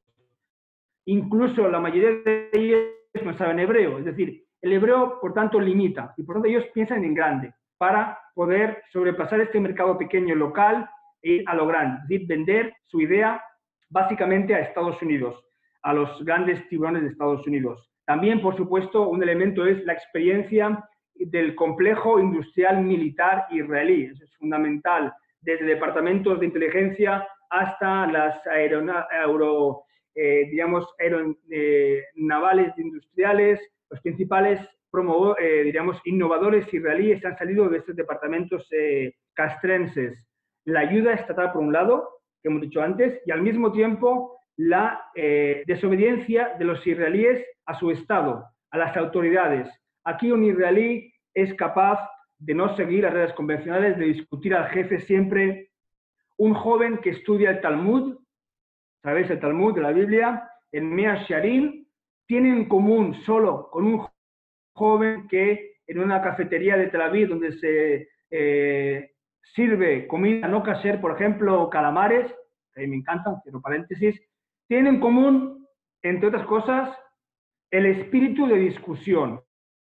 Incluso 1.04 1.68
la 1.68 1.80
mayoría 1.80 2.10
de 2.24 2.50
ellos 2.52 2.80
no 3.24 3.36
saben 3.36 3.60
hebreo. 3.60 3.98
Es 3.98 4.06
decir, 4.06 4.44
El 4.62 4.72
hebreo, 4.72 5.20
por 5.20 5.34
tanto, 5.34 5.60
limita 5.60 6.14
y 6.16 6.22
por 6.22 6.36
tanto 6.36 6.48
ellos 6.48 6.64
piensan 6.72 7.04
en 7.04 7.14
grande 7.14 7.52
para 7.78 8.18
poder 8.34 8.82
sobrepasar 8.90 9.40
este 9.40 9.60
mercado 9.60 9.98
pequeño 9.98 10.34
local 10.34 10.88
e 11.22 11.32
ir 11.32 11.44
a 11.46 11.54
lo 11.54 11.66
grande, 11.66 12.24
vender 12.26 12.74
su 12.86 13.00
idea 13.00 13.42
básicamente 13.90 14.54
a 14.54 14.60
Estados 14.60 15.00
Unidos, 15.02 15.44
a 15.86 15.92
los 15.92 16.24
grandes 16.24 16.68
tiburones 16.68 17.02
de 17.02 17.08
Estados 17.08 17.46
Unidos. 17.46 17.88
También, 18.04 18.40
por 18.42 18.56
supuesto, 18.56 19.08
un 19.08 19.22
elemento 19.22 19.64
es 19.64 19.84
la 19.84 19.92
experiencia 19.92 20.84
del 21.14 21.54
complejo 21.54 22.18
industrial 22.20 22.82
militar 22.82 23.46
israelí. 23.50 24.04
Eso 24.04 24.24
es 24.24 24.36
fundamental, 24.36 25.12
desde 25.40 25.64
departamentos 25.64 26.40
de 26.40 26.46
inteligencia 26.46 27.26
hasta 27.50 28.06
las 28.06 28.44
aero, 28.48 29.84
eh, 30.14 30.48
digamos, 30.50 30.84
aeronavales 30.98 32.68
eh, 32.68 32.82
industriales, 32.82 33.60
los 33.88 34.00
principales 34.00 34.60
eh, 35.38 35.62
diríamos, 35.64 36.00
innovadores 36.06 36.72
israelíes 36.72 37.22
han 37.24 37.36
salido 37.36 37.68
de 37.68 37.78
estos 37.78 37.96
departamentos 37.96 38.66
eh, 38.70 39.12
castrenses. 39.34 40.18
La 40.64 40.80
ayuda 40.80 41.12
estatal, 41.12 41.52
por 41.52 41.62
un 41.62 41.72
lado, 41.72 42.22
que 42.42 42.48
hemos 42.48 42.62
dicho 42.62 42.80
antes, 42.80 43.20
y 43.26 43.30
al 43.30 43.42
mismo 43.42 43.72
tiempo 43.72 44.35
la 44.56 45.10
eh, 45.14 45.62
desobediencia 45.66 46.54
de 46.58 46.64
los 46.64 46.84
israelíes 46.86 47.44
a 47.66 47.78
su 47.78 47.90
Estado, 47.90 48.46
a 48.70 48.78
las 48.78 48.96
autoridades. 48.96 49.68
Aquí 50.04 50.30
un 50.30 50.44
israelí 50.44 51.12
es 51.34 51.52
capaz 51.54 51.98
de 52.38 52.54
no 52.54 52.74
seguir 52.76 53.04
las 53.04 53.12
redes 53.12 53.32
convencionales, 53.34 53.98
de 53.98 54.06
discutir 54.06 54.54
al 54.54 54.68
jefe 54.68 55.00
siempre. 55.00 55.70
Un 56.38 56.54
joven 56.54 56.98
que 56.98 57.10
estudia 57.10 57.50
el 57.50 57.60
Talmud, 57.60 58.18
¿sabéis 59.02 59.30
el 59.30 59.40
Talmud 59.40 59.74
de 59.74 59.80
la 59.82 59.92
Biblia? 59.92 60.50
En 60.72 60.94
Mea 60.94 61.24
Sharim, 61.28 61.86
tiene 62.26 62.50
en 62.50 62.68
común 62.68 63.14
solo 63.24 63.68
con 63.70 63.86
un 63.86 64.06
joven 64.74 65.28
que 65.28 65.76
en 65.86 65.98
una 66.00 66.20
cafetería 66.22 66.76
de 66.76 66.88
Tel 66.88 67.00
Aviv 67.00 67.28
donde 67.28 67.52
se 67.58 68.08
eh, 68.30 69.12
sirve 69.54 70.06
comida 70.06 70.48
no 70.48 70.62
caser, 70.62 71.00
por 71.00 71.12
ejemplo, 71.12 71.70
calamares, 71.70 72.32
que 72.74 72.86
me 72.86 72.96
encantan, 72.96 73.40
cierro 73.42 73.60
paréntesis, 73.60 74.20
tiene 74.68 74.90
en 74.90 75.00
común, 75.00 75.66
entre 76.02 76.28
otras 76.28 76.46
cosas, 76.46 76.96
el 77.70 77.86
espíritu 77.86 78.46
de 78.46 78.58
discusión. 78.58 79.40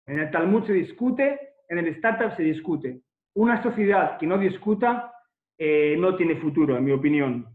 En 0.06 0.18
el 0.18 0.30
Talmud 0.30 0.64
se 0.64 0.72
discute, 0.72 1.38
en 1.68 1.78
el 1.78 1.88
startup 1.88 2.36
se 2.36 2.42
discute. 2.42 3.02
Una 3.34 3.62
sociedad 3.62 4.18
que 4.18 4.26
no 4.26 4.38
discuta 4.38 5.12
eh, 5.58 5.96
no 5.98 6.16
tiene 6.16 6.36
futuro, 6.36 6.76
en 6.76 6.84
mi 6.84 6.92
opinión. 6.92 7.46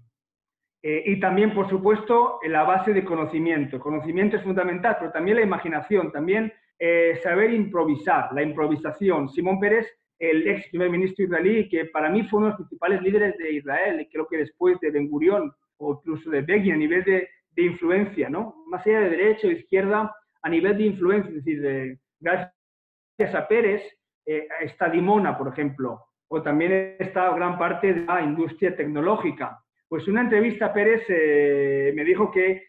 Eh, 0.82 1.04
y 1.08 1.20
también, 1.20 1.54
por 1.54 1.68
supuesto, 1.68 2.40
la 2.44 2.64
base 2.64 2.94
de 2.94 3.04
conocimiento. 3.04 3.80
conocimiento 3.80 4.38
es 4.38 4.44
fundamental, 4.44 4.98
pero 5.00 5.12
también 5.12 5.38
la 5.38 5.44
imaginación, 5.44 6.12
también 6.12 6.54
eh, 6.78 7.20
saber 7.24 7.54
improvisar, 7.54 8.32
la 8.34 8.44
improvisación. 8.44 9.30
Simón 9.30 9.60
Pérez, 9.60 9.88
el 10.20 10.48
ex 10.48 10.70
primer 10.70 10.92
ministro 10.92 11.26
israelí, 11.26 11.68
que 11.68 11.86
para 11.86 12.10
mí 12.10 12.24
fue 12.24 12.38
uno 12.38 12.48
de 12.48 12.52
los 12.52 12.60
principales 12.60 13.02
líderes 13.02 13.38
de 13.38 13.54
Israel, 13.54 14.08
creo 14.12 14.28
que 14.28 14.38
después 14.38 14.80
de 14.80 14.92
Ben 14.92 15.10
Gurion 15.10 15.52
o 15.78 15.94
incluso 15.94 16.30
de 16.30 16.42
Begin 16.42 16.74
a 16.74 16.78
nivel 16.78 17.04
de, 17.04 17.30
de 17.52 17.64
influencia, 17.64 18.30
¿no? 18.30 18.64
Más 18.68 18.86
allá 18.86 19.02
de 19.02 19.10
derecha 19.10 19.48
o 19.48 19.52
izquierda, 19.52 20.14
a 20.42 20.50
nivel 20.50 20.78
de 20.78 20.86
influencia, 20.86 21.30
es 21.30 21.44
decir, 21.44 22.00
gracias 22.20 23.36
a 23.36 23.48
Pérez 23.48 23.82
eh, 24.26 24.48
está 24.62 24.90
Dimona, 24.90 25.38
por 25.38 25.48
ejemplo, 25.48 26.06
o 26.28 26.42
también 26.42 26.96
está 27.00 27.34
gran 27.36 27.58
parte 27.58 27.94
de 27.94 28.06
la 28.06 28.22
industria 28.22 28.76
tecnológica. 28.76 29.60
Pues 29.88 30.08
una 30.08 30.22
entrevista 30.22 30.68
a 30.68 30.74
Pérez 30.74 31.04
eh, 31.10 31.94
me 31.96 32.04
dijo 32.04 32.32
que 32.32 32.64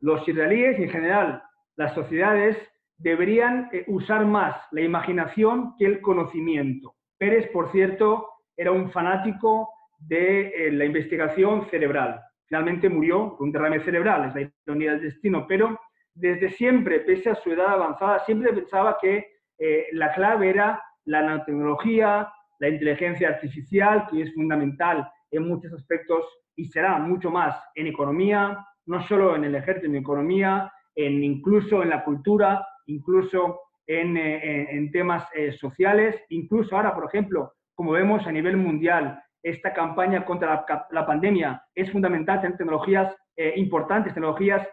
los 0.00 0.26
israelíes 0.26 0.78
en 0.78 0.88
general 0.88 1.42
las 1.76 1.94
sociedades 1.94 2.56
deberían 2.96 3.68
eh, 3.72 3.84
usar 3.88 4.24
más 4.24 4.56
la 4.70 4.80
imaginación 4.80 5.74
que 5.78 5.86
el 5.86 6.00
conocimiento. 6.00 6.94
Pérez, 7.18 7.48
por 7.52 7.70
cierto, 7.72 8.28
era 8.56 8.72
un 8.72 8.90
fanático 8.90 9.68
de 9.98 10.48
eh, 10.48 10.72
la 10.72 10.84
investigación 10.84 11.66
cerebral. 11.70 12.20
Finalmente 12.46 12.88
murió 12.88 13.36
con 13.36 13.48
un 13.48 13.52
derrame 13.52 13.80
cerebral, 13.80 14.28
es 14.28 14.34
la 14.34 14.52
ironía 14.66 14.92
del 14.92 15.02
destino, 15.02 15.46
pero 15.46 15.78
desde 16.14 16.50
siempre, 16.50 17.00
pese 17.00 17.30
a 17.30 17.34
su 17.34 17.52
edad 17.52 17.70
avanzada, 17.70 18.20
siempre 18.20 18.52
pensaba 18.52 18.96
que 19.00 19.26
eh, 19.58 19.86
la 19.92 20.12
clave 20.12 20.50
era 20.50 20.82
la 21.06 21.22
nanotecnología, 21.22 22.32
la 22.60 22.68
inteligencia 22.68 23.28
artificial, 23.28 24.06
que 24.10 24.22
es 24.22 24.34
fundamental 24.34 25.08
en 25.30 25.48
muchos 25.48 25.72
aspectos 25.72 26.24
y 26.56 26.66
será 26.66 26.98
mucho 26.98 27.30
más 27.30 27.56
en 27.74 27.88
economía, 27.88 28.64
no 28.86 29.02
solo 29.08 29.34
en 29.34 29.44
el 29.44 29.54
ejército, 29.56 29.86
en 29.86 29.96
economía, 29.96 30.72
en, 30.94 31.24
incluso 31.24 31.82
en 31.82 31.90
la 31.90 32.04
cultura, 32.04 32.64
incluso 32.86 33.60
en, 33.86 34.16
eh, 34.16 34.90
temas 34.92 35.26
eh, 35.34 35.52
sociales, 35.52 36.22
incluso 36.28 36.76
ahora, 36.76 36.94
por 36.94 37.06
ejemplo, 37.06 37.54
como 37.74 37.92
vemos 37.92 38.26
a 38.26 38.32
nivel 38.32 38.56
mundial, 38.56 39.20
esta 39.44 39.72
campaña 39.72 40.24
contra 40.24 40.64
la, 40.90 41.06
pandemia 41.06 41.62
es 41.74 41.92
fundamental 41.92 42.40
tener 42.40 42.56
tecnologías 42.56 43.14
eh, 43.36 43.52
importantes, 43.56 44.14
tecnologías 44.14 44.66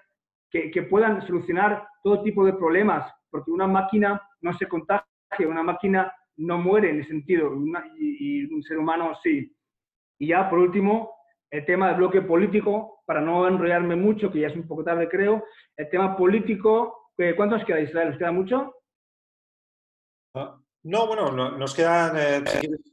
que, 0.50 0.72
que, 0.72 0.84
puedan 0.84 1.26
solucionar 1.28 1.88
todo 2.04 2.24
tipo 2.24 2.44
de 2.46 2.54
problemas, 2.54 3.12
porque 3.30 3.52
una 3.52 3.68
máquina 3.68 4.20
no 4.42 4.54
se 4.58 4.68
contagia, 4.68 5.06
una 5.48 5.62
máquina 5.62 6.14
no 6.38 6.58
muere 6.58 6.90
en 6.90 7.02
ese 7.02 7.10
sentido, 7.10 7.54
y, 8.00 8.44
y 8.44 8.54
un 8.54 8.64
ser 8.64 8.80
humano 8.80 9.14
sí. 9.22 9.56
Y 10.18 10.28
ya, 10.28 10.50
por 10.50 10.60
último, 10.60 11.14
el 11.52 11.66
tema 11.66 11.90
del 11.90 11.98
bloque 11.98 12.22
político, 12.22 13.04
para 13.06 13.22
no 13.22 13.48
enrollarme 13.48 13.96
mucho, 13.96 14.32
que 14.32 14.40
ya 14.40 14.48
es 14.48 14.56
un 14.56 14.68
poco 14.68 14.84
tarde 14.84 15.08
creo, 15.08 15.44
el 15.78 15.90
tema 15.90 16.18
político 16.18 17.02
¿Cuánto 17.36 17.58
nos 17.58 17.66
queda, 17.66 17.80
Israel? 17.80 18.10
¿Nos 18.10 18.18
queda 18.18 18.32
mucho? 18.32 18.76
Ah, 20.34 20.60
no, 20.84 21.08
bueno, 21.08 21.32
nos 21.58 21.76
quedan, 21.76 22.16
eh, 22.18 22.44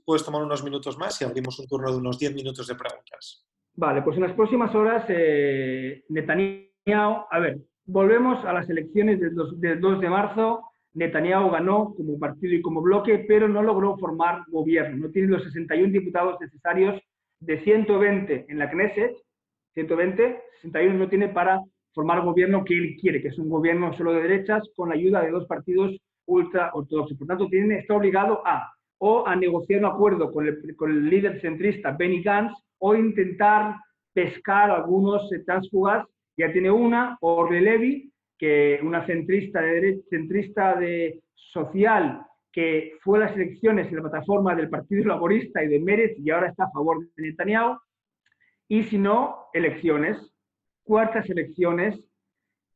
puedes 0.05 0.25
tomar 0.25 0.43
unos 0.43 0.63
minutos 0.63 0.99
más 0.99 1.21
y 1.21 1.25
abrimos 1.25 1.59
un 1.59 1.67
turno 1.67 1.91
de 1.91 1.99
unos 1.99 2.19
10 2.19 2.35
minutos 2.35 2.67
de 2.67 2.75
preguntas. 2.75 3.47
Vale, 3.75 4.03
pues 4.03 4.17
en 4.17 4.25
las 4.25 4.33
próximas 4.33 4.75
horas, 4.75 5.05
eh, 5.09 6.03
Netanyahu, 6.09 7.27
a 7.31 7.39
ver, 7.39 7.59
volvemos 7.87 8.45
a 8.45 8.53
las 8.53 8.69
elecciones 8.69 9.21
del 9.21 9.35
2, 9.35 9.61
del 9.61 9.81
2 9.81 10.01
de 10.01 10.11
marzo. 10.11 10.65
Netanyahu 10.95 11.51
ganó 11.51 11.95
como 11.95 12.19
partido 12.19 12.55
y 12.55 12.61
como 12.61 12.83
bloque, 12.83 13.25
pero 13.27 13.49
no 13.49 13.63
logró 13.63 13.97
formar 13.97 14.43
gobierno. 14.49 15.07
No 15.07 15.13
tiene 15.13 15.29
los 15.29 15.45
61 15.45 15.93
diputados 15.93 16.37
necesarios 16.41 17.01
de 17.41 17.63
120 17.63 18.47
en 18.49 18.59
la 18.59 18.69
Knesset, 18.69 19.17
120, 19.75 20.43
61 20.63 20.99
no 20.99 21.09
tiene 21.09 21.29
para 21.29 21.61
formar 21.95 22.23
gobierno 22.23 22.65
que 22.65 22.75
él 22.75 22.97
quiere, 23.01 23.23
que 23.23 23.29
es 23.29 23.39
un 23.39 23.49
gobierno 23.49 23.93
solo 23.97 24.13
de 24.13 24.23
derechas 24.23 24.69
con 24.75 24.89
la 24.89 24.97
ayuda 24.97 25.23
de 25.23 25.31
dos 25.31 25.47
partidos 25.47 25.97
ultra 26.29 26.71
ortodoxos. 26.73 27.19
Por 27.19 27.27
tanto, 27.27 27.49
tiene, 27.49 27.79
está 27.79 27.95
obligado 27.95 28.43
a 28.47 28.73
o 29.01 29.27
a 29.27 29.37
negociar 29.37 29.81
un 29.81 29.87
acuerdo 29.87 30.33
con 30.33 30.47
el, 30.47 30.77
con 30.77 30.91
el 30.91 31.09
líder 31.09 31.41
centrista 31.41 31.93
Benny 31.93 32.23
Gantz 32.23 32.53
o 32.79 32.95
intentar 32.95 33.77
pescar 34.13 34.71
algunos 34.71 35.31
transfugas. 35.47 36.07
Ya 36.37 36.53
tiene 36.53 36.71
una, 36.71 37.17
Orle 37.21 37.61
Levy, 37.61 38.13
que 38.37 38.81
una 38.83 39.07
centrista 39.07 39.61
de 39.61 39.73
derecha, 39.73 40.03
centrista 40.11 40.75
de 40.77 41.23
social 41.35 42.23
que 42.53 42.95
fue 43.03 43.19
a 43.19 43.27
las 43.27 43.37
elecciones 43.37 43.89
en 43.89 43.97
la 43.97 44.03
plataforma 44.03 44.55
del 44.55 44.69
Partido 44.69 45.05
Laborista 45.05 45.63
y 45.63 45.69
de 45.69 45.81
Mérez 45.81 46.19
y 46.19 46.31
ahora 46.31 46.49
está 46.49 46.65
a 46.65 46.71
favor 46.71 46.99
de 47.01 47.23
Netanyahu. 47.23 47.79
Y 48.69 48.83
si 48.85 48.99
no, 48.99 49.47
elecciones 49.53 50.19
cuartas 50.89 51.29
elecciones 51.29 52.03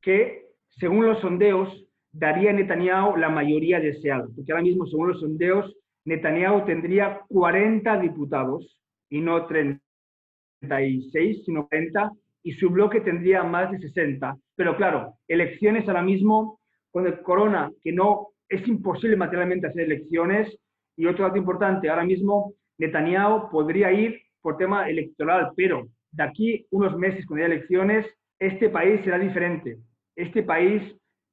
que, 0.03 0.47
según 0.69 1.07
los 1.07 1.21
sondeos, 1.21 1.87
daría 2.13 2.51
a 2.51 2.53
Netanyahu 2.53 3.17
la 3.17 3.29
mayoría 3.29 3.81
deseada. 3.81 4.29
Porque 4.35 4.53
ahora 4.53 4.63
mismo, 4.63 4.87
según 4.87 5.09
los 5.09 5.21
sondeos, 5.21 5.75
Netanyahu 6.05 6.65
tendría 6.67 7.21
40 7.29 8.01
diputados 8.01 8.79
y 9.09 9.21
no 9.21 9.47
36, 9.47 11.45
sino 11.45 11.67
40, 11.69 12.13
y 12.45 12.53
su 12.53 12.71
bloque 12.71 13.01
tendría 13.01 13.43
más 13.45 13.71
de 13.71 13.79
60. 13.79 14.37
Pero 14.57 14.77
claro, 14.77 15.15
elecciones 15.29 15.87
ahora 15.89 16.03
mismo, 16.03 16.61
con 16.91 17.07
el 17.07 17.21
corona, 17.23 17.71
que 17.83 17.93
no 17.93 18.29
es 18.49 18.67
imposible 18.69 19.17
materialmente 19.17 19.67
hacer 19.67 19.83
elecciones, 19.83 20.55
y 20.97 21.07
otro 21.07 21.25
dato 21.25 21.39
importante, 21.39 21.89
ahora 21.89 22.05
mismo 22.05 22.53
Netanyahu 22.79 23.49
podría 23.51 23.93
ir 23.93 24.21
por 24.43 24.59
tema 24.59 24.89
electoral, 24.91 25.53
pero 25.57 25.89
de 26.11 26.23
aquí 26.23 26.67
unos 26.71 26.99
meses, 26.99 27.25
cuando 27.27 27.45
haya 27.45 27.55
elecciones, 27.55 28.07
este 28.39 28.69
país 28.69 29.01
será 29.05 29.19
diferente. 29.19 29.79
Este 30.17 30.43
país 30.43 30.83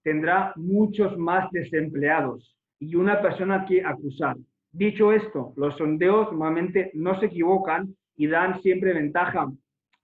tendrá 0.04 0.54
muchos 0.56 1.18
más 1.18 1.50
desempleados 1.52 2.56
y 2.80 2.96
una 2.96 3.22
persona 3.22 3.66
que 3.66 3.84
acusar. 3.84 4.38
Dicho 4.72 5.12
esto, 5.12 5.54
los 5.58 5.76
sondeos 5.78 6.32
normalmente 6.32 6.92
no 6.94 7.20
se 7.20 7.28
equivocan 7.28 7.96
y 8.16 8.28
dan 8.28 8.62
siempre 8.62 8.94
ventaja 8.94 9.52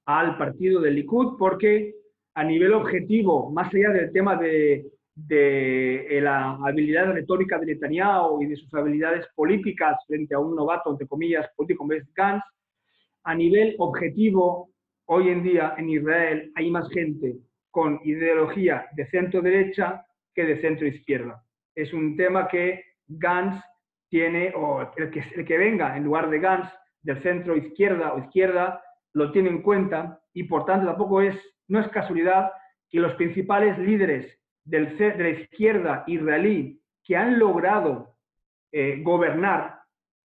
al 0.06 0.38
partido 0.38 0.82
del 0.82 0.96
Likud 0.96 1.38
porque 1.38 1.94
a 2.34 2.44
nivel 2.44 2.74
objetivo, 2.74 3.52
más 3.52 3.74
allá 3.74 3.92
del 3.92 4.12
tema 4.12 4.36
de, 4.36 4.86
de 5.16 6.20
la 6.22 6.56
habilidad 6.56 7.14
retórica 7.14 7.58
de 7.60 7.68
Netanyahu 7.68 8.42
y 8.42 8.48
de 8.48 8.58
sus 8.58 8.74
habilidades 8.74 9.26
políticas 9.36 9.98
frente 10.06 10.36
a 10.36 10.40
un 10.40 10.56
novato, 10.56 10.92
entre 10.92 11.08
comillas, 11.08 11.48
político 11.56 11.80
como 11.80 11.94
es 11.94 12.12
Gantz, 12.14 12.44
a 13.24 13.34
nivel 13.34 13.76
objetivo, 13.80 14.70
hoy 15.06 15.30
en 15.30 15.44
día 15.44 15.74
en 15.78 15.90
Israel 15.90 16.52
hay 16.56 16.70
más 16.70 16.90
gente 16.90 17.38
con 17.76 18.00
ideología 18.06 18.88
de 18.94 19.06
centro 19.08 19.42
derecha 19.42 20.06
que 20.34 20.46
de 20.46 20.62
centro 20.62 20.88
izquierda. 20.88 21.44
es 21.76 21.92
un 21.92 22.16
tema 22.16 22.48
que 22.48 22.86
Gans 23.06 23.62
tiene, 24.08 24.54
o 24.56 24.90
el 24.96 25.12
que, 25.12 25.22
el 25.36 25.44
que 25.44 25.58
venga 25.58 25.98
en 25.98 26.06
lugar 26.06 26.30
de 26.30 26.40
Gans, 26.40 26.70
del 27.02 27.22
centro 27.22 27.58
izquierda 27.58 28.14
o 28.14 28.20
izquierda, 28.20 28.82
lo 29.12 29.30
tiene 29.34 29.50
en 29.50 29.62
cuenta 29.62 30.22
y 30.32 30.44
por 30.44 30.66
tanto 30.66 30.86
tampoco 30.86 31.20
es, 31.20 31.36
no 31.68 31.82
es 31.82 31.90
casualidad 31.90 32.50
que 32.90 33.02
los 33.02 33.14
principales 33.16 33.78
líderes 33.78 34.40
del, 34.64 34.98
de 34.98 35.18
la 35.18 35.30
izquierda 35.32 36.06
israelí 36.08 36.82
que 37.04 37.18
han 37.18 37.38
logrado 37.38 38.16
eh, 38.72 39.02
gobernar 39.04 39.82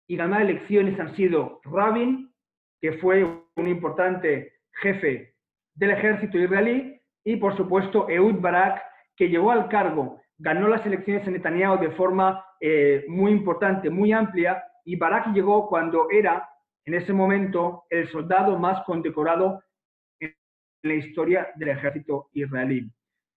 y 0.07 0.17
ganar 0.17 0.43
elecciones 0.43 1.01
han 1.01 1.17
sido 1.17 1.63
Rabin, 1.65 2.31
que 2.79 2.93
fue 2.99 3.25
un 3.25 3.69
importante 3.69 4.53
jefe 4.83 5.33
del 5.77 5.93
ejército 5.93 6.37
israelí, 6.37 6.88
y 7.29 7.37
por 7.37 7.55
supuesto 7.59 8.09
Ehud 8.09 8.37
Barak, 8.41 8.83
que 9.15 9.29
llegó 9.29 9.51
al 9.51 9.69
cargo, 9.69 10.19
ganó 10.39 10.67
las 10.67 10.85
elecciones 10.87 11.27
en 11.27 11.35
Netanyahu 11.35 11.79
de 11.79 11.91
forma 11.91 12.43
eh, 12.59 13.05
muy 13.07 13.33
importante, 13.33 13.91
muy 13.91 14.13
amplia, 14.13 14.65
y 14.83 14.97
Barak 14.97 15.35
llegó 15.35 15.69
cuando 15.69 16.09
era, 16.11 16.49
en 16.87 16.95
ese 16.95 17.13
momento, 17.13 17.85
el 17.91 18.09
soldado 18.09 18.59
más 18.59 18.83
condecorado 18.85 19.63
en 20.19 20.35
la 20.85 20.95
historia 20.95 21.49
del 21.57 21.69
ejército 21.69 22.31
israelí. 22.33 22.91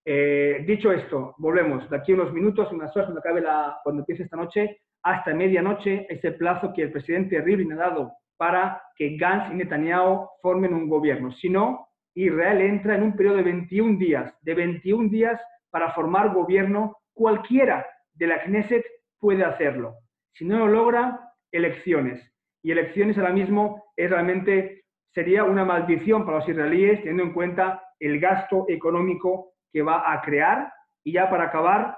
Eh, 0.06 0.64
dicho 0.66 0.90
esto, 0.90 1.34
volvemos. 1.36 1.90
De 1.90 1.98
aquí 1.98 2.14
unos 2.14 2.32
minutos, 2.32 2.72
unas 2.72 2.96
horas, 2.96 3.08
cuando, 3.08 3.20
acabe 3.20 3.42
la, 3.42 3.78
cuando 3.84 4.00
empiece 4.00 4.22
esta 4.22 4.38
noche, 4.38 4.80
hasta 5.02 5.34
medianoche, 5.34 6.06
ese 6.08 6.32
plazo 6.32 6.72
que 6.72 6.84
el 6.84 6.92
presidente 6.92 7.42
Rivlin 7.42 7.74
ha 7.74 7.76
dado 7.76 8.12
para 8.38 8.80
que 8.96 9.18
Gantz 9.18 9.52
y 9.52 9.56
Netanyahu 9.56 10.28
formen 10.40 10.72
un 10.72 10.88
gobierno. 10.88 11.30
Si 11.32 11.50
no, 11.50 11.91
Israel 12.14 12.60
entra 12.60 12.96
en 12.96 13.02
un 13.02 13.16
periodo 13.16 13.36
de 13.36 13.42
21 13.44 13.98
días, 13.98 14.34
de 14.42 14.54
21 14.54 15.08
días 15.08 15.40
para 15.70 15.92
formar 15.92 16.32
gobierno. 16.32 16.96
Cualquiera 17.12 17.86
de 18.14 18.26
la 18.26 18.42
Knesset 18.42 18.84
puede 19.18 19.44
hacerlo. 19.44 19.94
Si 20.34 20.44
no 20.44 20.58
lo 20.58 20.68
logra, 20.68 21.32
elecciones. 21.50 22.20
Y 22.62 22.70
elecciones 22.70 23.18
ahora 23.18 23.32
mismo 23.32 23.84
es 23.96 24.10
realmente 24.10 24.82
sería 25.12 25.44
una 25.44 25.64
maldición 25.64 26.24
para 26.24 26.38
los 26.38 26.48
israelíes, 26.48 27.00
teniendo 27.00 27.24
en 27.24 27.32
cuenta 27.32 27.82
el 27.98 28.18
gasto 28.18 28.64
económico 28.68 29.52
que 29.72 29.82
va 29.82 30.12
a 30.12 30.22
crear. 30.22 30.72
Y 31.04 31.12
ya 31.12 31.28
para 31.28 31.44
acabar, 31.44 31.96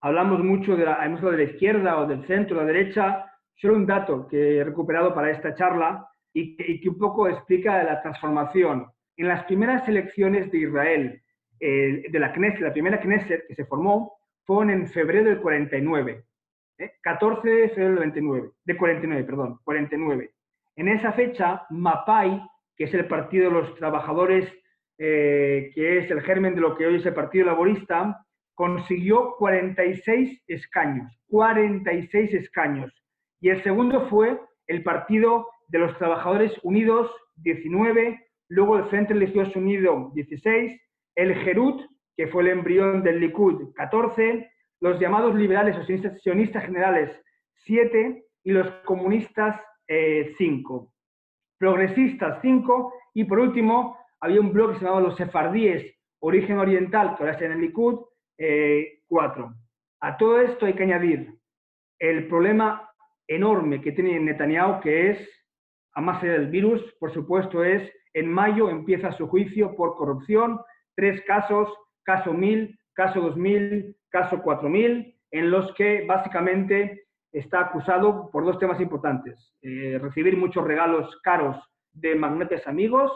hablamos 0.00 0.42
mucho 0.42 0.76
de 0.76 0.84
la, 0.84 0.98
de 1.06 1.36
la 1.36 1.42
izquierda 1.42 1.98
o 1.98 2.06
del 2.06 2.26
centro, 2.26 2.56
de 2.56 2.62
la 2.62 2.72
derecha. 2.72 3.32
Solo 3.54 3.74
un 3.74 3.86
dato 3.86 4.26
que 4.28 4.58
he 4.58 4.64
recuperado 4.64 5.14
para 5.14 5.30
esta 5.30 5.54
charla 5.54 6.08
y 6.32 6.56
que, 6.56 6.88
un 6.88 6.98
poco 6.98 7.28
explica 7.28 7.82
la 7.82 8.02
transformación. 8.02 8.86
En 9.16 9.28
las 9.28 9.44
primeras 9.44 9.88
elecciones 9.88 10.50
de 10.50 10.58
Israel, 10.58 11.22
eh, 11.60 12.04
de 12.08 12.18
la 12.18 12.32
Knesset, 12.32 12.60
la 12.60 12.72
primera 12.72 13.00
Knesset 13.00 13.46
que 13.46 13.54
se 13.54 13.64
formó, 13.64 14.12
fue 14.44 14.64
en 14.64 14.86
febrero 14.88 15.30
del 15.30 15.40
49. 15.40 16.24
14 17.02 17.48
¿eh? 17.48 17.52
de 17.62 17.68
febrero 17.70 17.90
del 17.90 17.98
29, 18.00 18.50
de 18.64 18.76
49, 18.76 19.24
perdón, 19.24 19.58
49. 19.64 20.30
En 20.76 20.88
esa 20.88 21.12
fecha, 21.12 21.66
Mapai, 21.70 22.42
que 22.76 22.84
es 22.84 22.94
el 22.94 23.06
Partido 23.06 23.46
de 23.46 23.60
los 23.60 23.74
Trabajadores 23.76 24.52
eh, 24.98 25.72
que 25.74 25.98
es 25.98 26.10
el 26.10 26.22
germen 26.22 26.54
de 26.54 26.62
lo 26.62 26.74
que 26.74 26.86
hoy 26.86 26.96
es 26.96 27.04
el 27.04 27.12
Partido 27.12 27.46
Laborista, 27.46 28.24
consiguió 28.54 29.34
46 29.36 30.42
escaños, 30.46 31.12
46 31.28 32.32
escaños. 32.32 32.90
Y 33.40 33.50
el 33.50 33.62
segundo 33.62 34.08
fue 34.08 34.40
el 34.66 34.82
Partido 34.82 35.48
de 35.68 35.80
los 35.80 35.96
Trabajadores 35.98 36.52
Unidos, 36.62 37.10
19, 37.36 38.25
luego 38.48 38.76
el 38.76 38.84
Frente 38.84 39.14
Religioso 39.14 39.58
Unido, 39.58 40.10
16, 40.14 40.80
el 41.16 41.34
Gerut, 41.36 41.82
que 42.16 42.28
fue 42.28 42.42
el 42.42 42.48
embrión 42.48 43.02
del 43.02 43.20
Likud, 43.20 43.72
14, 43.74 44.50
los 44.80 45.00
llamados 45.00 45.34
liberales 45.34 45.76
o 45.76 45.84
sionistas, 45.84 46.64
generales, 46.64 47.10
7, 47.64 48.24
y 48.44 48.52
los 48.52 48.68
comunistas, 48.84 49.60
5. 49.86 49.88
Eh, 49.88 50.92
Progresistas, 51.58 52.38
5, 52.42 52.92
y 53.14 53.24
por 53.24 53.38
último, 53.38 53.96
había 54.20 54.40
un 54.40 54.52
blog 54.52 54.72
que 54.72 54.78
se 54.78 54.84
llamaba 54.84 55.00
Los 55.00 55.16
Sefardíes, 55.16 55.94
Origen 56.20 56.58
Oriental, 56.58 57.16
que 57.16 57.22
ahora 57.22 57.32
está 57.32 57.46
en 57.46 57.52
el 57.52 57.60
Likud, 57.60 58.00
eh, 58.38 59.00
cuatro. 59.06 59.54
A 60.00 60.16
todo 60.16 60.40
esto 60.40 60.66
hay 60.66 60.74
que 60.74 60.82
añadir 60.82 61.34
el 61.98 62.28
problema 62.28 62.90
enorme 63.26 63.80
que 63.80 63.92
tiene 63.92 64.20
Netanyahu, 64.20 64.80
que 64.80 65.10
es, 65.10 65.46
a 65.94 66.00
más 66.00 66.22
del 66.22 66.48
virus, 66.48 66.82
por 67.00 67.12
supuesto, 67.12 67.64
es 67.64 67.90
en 68.16 68.32
mayo 68.32 68.70
empieza 68.70 69.12
su 69.12 69.28
juicio 69.28 69.76
por 69.76 69.94
corrupción, 69.94 70.58
tres 70.94 71.22
casos, 71.26 71.68
caso 72.02 72.32
1000, 72.32 72.78
caso 72.94 73.20
2000, 73.20 73.94
caso 74.08 74.40
4000, 74.42 75.14
en 75.32 75.50
los 75.50 75.74
que 75.74 76.06
básicamente 76.06 77.08
está 77.30 77.60
acusado 77.60 78.30
por 78.30 78.46
dos 78.46 78.58
temas 78.58 78.80
importantes. 78.80 79.54
Eh, 79.60 79.98
recibir 80.00 80.34
muchos 80.34 80.64
regalos 80.64 81.14
caros 81.22 81.58
de 81.92 82.14
magnetes 82.14 82.66
amigos 82.66 83.12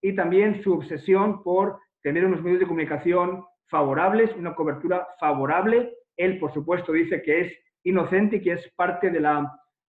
y 0.00 0.16
también 0.16 0.60
su 0.64 0.72
obsesión 0.74 1.44
por 1.44 1.78
tener 2.02 2.24
unos 2.24 2.42
medios 2.42 2.58
de 2.58 2.66
comunicación 2.66 3.44
favorables, 3.68 4.34
una 4.34 4.56
cobertura 4.56 5.06
favorable. 5.20 5.94
Él, 6.16 6.40
por 6.40 6.52
supuesto, 6.52 6.90
dice 6.90 7.22
que 7.22 7.42
es 7.42 7.52
inocente 7.84 8.36
y 8.36 8.42
que 8.42 8.52
es 8.54 8.72
parte 8.74 9.08
del 9.08 9.26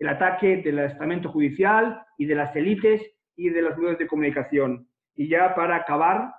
ataque 0.07 0.57
del 0.57 0.77
estamento 0.77 1.29
judicial 1.29 2.05
y 2.19 2.27
de 2.27 2.35
las 2.35 2.55
élites 2.55 3.01
y 3.35 3.49
de 3.49 3.61
los 3.61 3.77
medios 3.77 3.97
de 3.97 4.07
comunicación. 4.07 4.87
Y 5.15 5.27
ya 5.27 5.55
para 5.55 5.77
acabar 5.77 6.33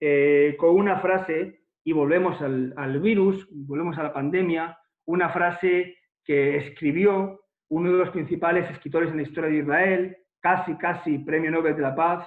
eh, 0.00 0.56
con 0.58 0.76
una 0.76 1.00
frase, 1.00 1.60
y 1.84 1.92
volvemos 1.92 2.40
al, 2.40 2.72
al 2.76 3.00
virus, 3.00 3.46
volvemos 3.50 3.98
a 3.98 4.02
la 4.02 4.12
pandemia, 4.12 4.78
una 5.06 5.28
frase 5.30 5.96
que 6.24 6.56
escribió 6.56 7.40
uno 7.68 7.92
de 7.92 7.98
los 7.98 8.10
principales 8.10 8.70
escritores 8.70 9.10
en 9.10 9.16
la 9.16 9.22
historia 9.22 9.50
de 9.50 9.58
Israel, 9.58 10.16
casi, 10.40 10.76
casi 10.76 11.18
premio 11.18 11.50
Nobel 11.50 11.76
de 11.76 11.82
la 11.82 11.94
Paz, 11.94 12.26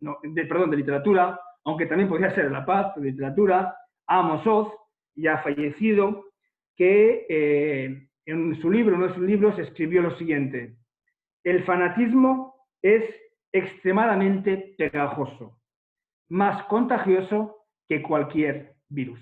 de, 0.00 0.46
perdón, 0.46 0.70
de 0.70 0.78
literatura, 0.78 1.38
aunque 1.64 1.86
también 1.86 2.08
podría 2.08 2.34
ser 2.34 2.44
de 2.44 2.50
la 2.50 2.64
paz, 2.64 2.94
de 2.96 3.10
literatura, 3.10 3.76
Amos 4.06 4.46
Oz, 4.46 4.72
ya 5.14 5.38
fallecido, 5.38 6.24
que 6.76 7.26
eh, 7.28 8.08
en 8.26 8.60
su 8.60 8.70
libro, 8.70 8.96
uno 8.96 9.08
de 9.08 9.14
sus 9.14 9.22
libros, 9.22 9.58
escribió 9.58 10.02
lo 10.02 10.16
siguiente, 10.16 10.76
el 11.44 11.64
fanatismo 11.64 12.54
es 12.82 13.04
extremadamente 13.52 14.74
pegajoso, 14.78 15.60
más 16.30 16.64
contagioso 16.64 17.66
que 17.88 18.02
cualquier 18.02 18.76
virus. 18.88 19.20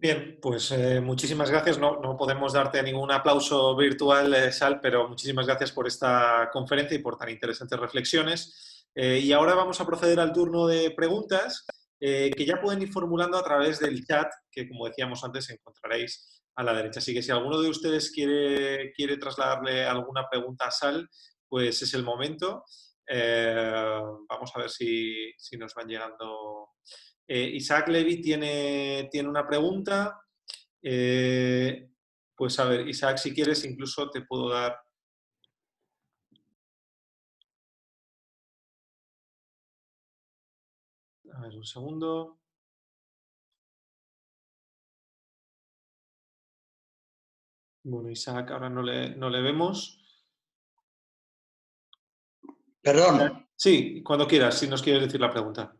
Bien, 0.00 0.38
pues 0.40 0.70
eh, 0.70 0.98
muchísimas 1.02 1.50
gracias. 1.50 1.78
No, 1.78 2.00
no, 2.00 2.16
podemos 2.16 2.54
darte 2.54 2.82
ningún 2.82 3.12
aplauso 3.12 3.76
virtual, 3.76 4.32
eh, 4.32 4.50
Sal, 4.50 4.80
pero 4.80 5.06
muchísimas 5.06 5.46
gracias 5.46 5.72
por 5.72 5.86
esta 5.86 6.48
conferencia 6.50 6.96
y 6.96 7.02
por 7.02 7.18
tan 7.18 7.28
interesantes 7.28 7.78
reflexiones. 7.78 8.88
Eh, 8.94 9.18
y 9.18 9.30
ahora 9.32 9.54
vamos 9.54 9.78
a 9.78 9.86
proceder 9.86 10.18
al 10.18 10.32
turno 10.32 10.66
de 10.66 10.90
preguntas 10.92 11.66
que 12.00 12.46
ya 12.46 12.58
pueden 12.58 12.80
ir 12.80 12.90
formulando 12.90 13.36
a 13.36 13.44
través 13.44 13.78
del 13.78 14.02
chat, 14.06 14.32
que 14.50 14.66
como 14.66 14.86
decíamos 14.86 15.22
antes 15.22 15.50
encontraréis 15.50 16.42
a 16.56 16.62
la 16.62 16.72
derecha. 16.72 17.00
Así 17.00 17.12
que 17.12 17.22
si 17.22 17.30
alguno 17.30 17.60
de 17.60 17.68
ustedes 17.68 18.10
quiere, 18.10 18.90
quiere 18.92 19.18
trasladarle 19.18 19.84
alguna 19.84 20.26
pregunta 20.30 20.64
a 20.64 20.70
Sal, 20.70 21.06
pues 21.50 21.82
es 21.82 21.92
el 21.92 22.04
momento. 22.04 22.64
vamos 23.06 24.52
a 24.54 24.58
ver 24.60 24.70
si, 24.70 25.32
si 25.36 25.58
nos 25.58 25.74
van 25.74 25.88
llegando 25.88 26.70
eh, 27.32 27.48
Isaac 27.54 27.86
Levy 27.88 28.20
tiene, 28.20 29.08
tiene 29.10 29.28
una 29.28 29.46
pregunta. 29.46 30.20
Eh, 30.82 31.90
pues 32.34 32.58
a 32.58 32.64
ver, 32.64 32.88
Isaac, 32.88 33.18
si 33.18 33.32
quieres, 33.32 33.64
incluso 33.64 34.10
te 34.10 34.22
puedo 34.22 34.48
dar. 34.48 34.76
A 41.32 41.40
ver, 41.42 41.56
un 41.56 41.64
segundo. 41.64 42.40
Bueno, 47.84 48.10
Isaac, 48.10 48.50
ahora 48.50 48.68
no 48.68 48.82
le, 48.82 49.14
no 49.16 49.30
le 49.30 49.40
vemos. 49.40 49.99
Perdón. 52.82 53.46
Sí, 53.56 54.02
cuando 54.02 54.26
quieras, 54.26 54.58
si 54.58 54.66
nos 54.66 54.82
quieres 54.82 55.02
decir 55.02 55.20
la 55.20 55.30
pregunta. 55.30 55.74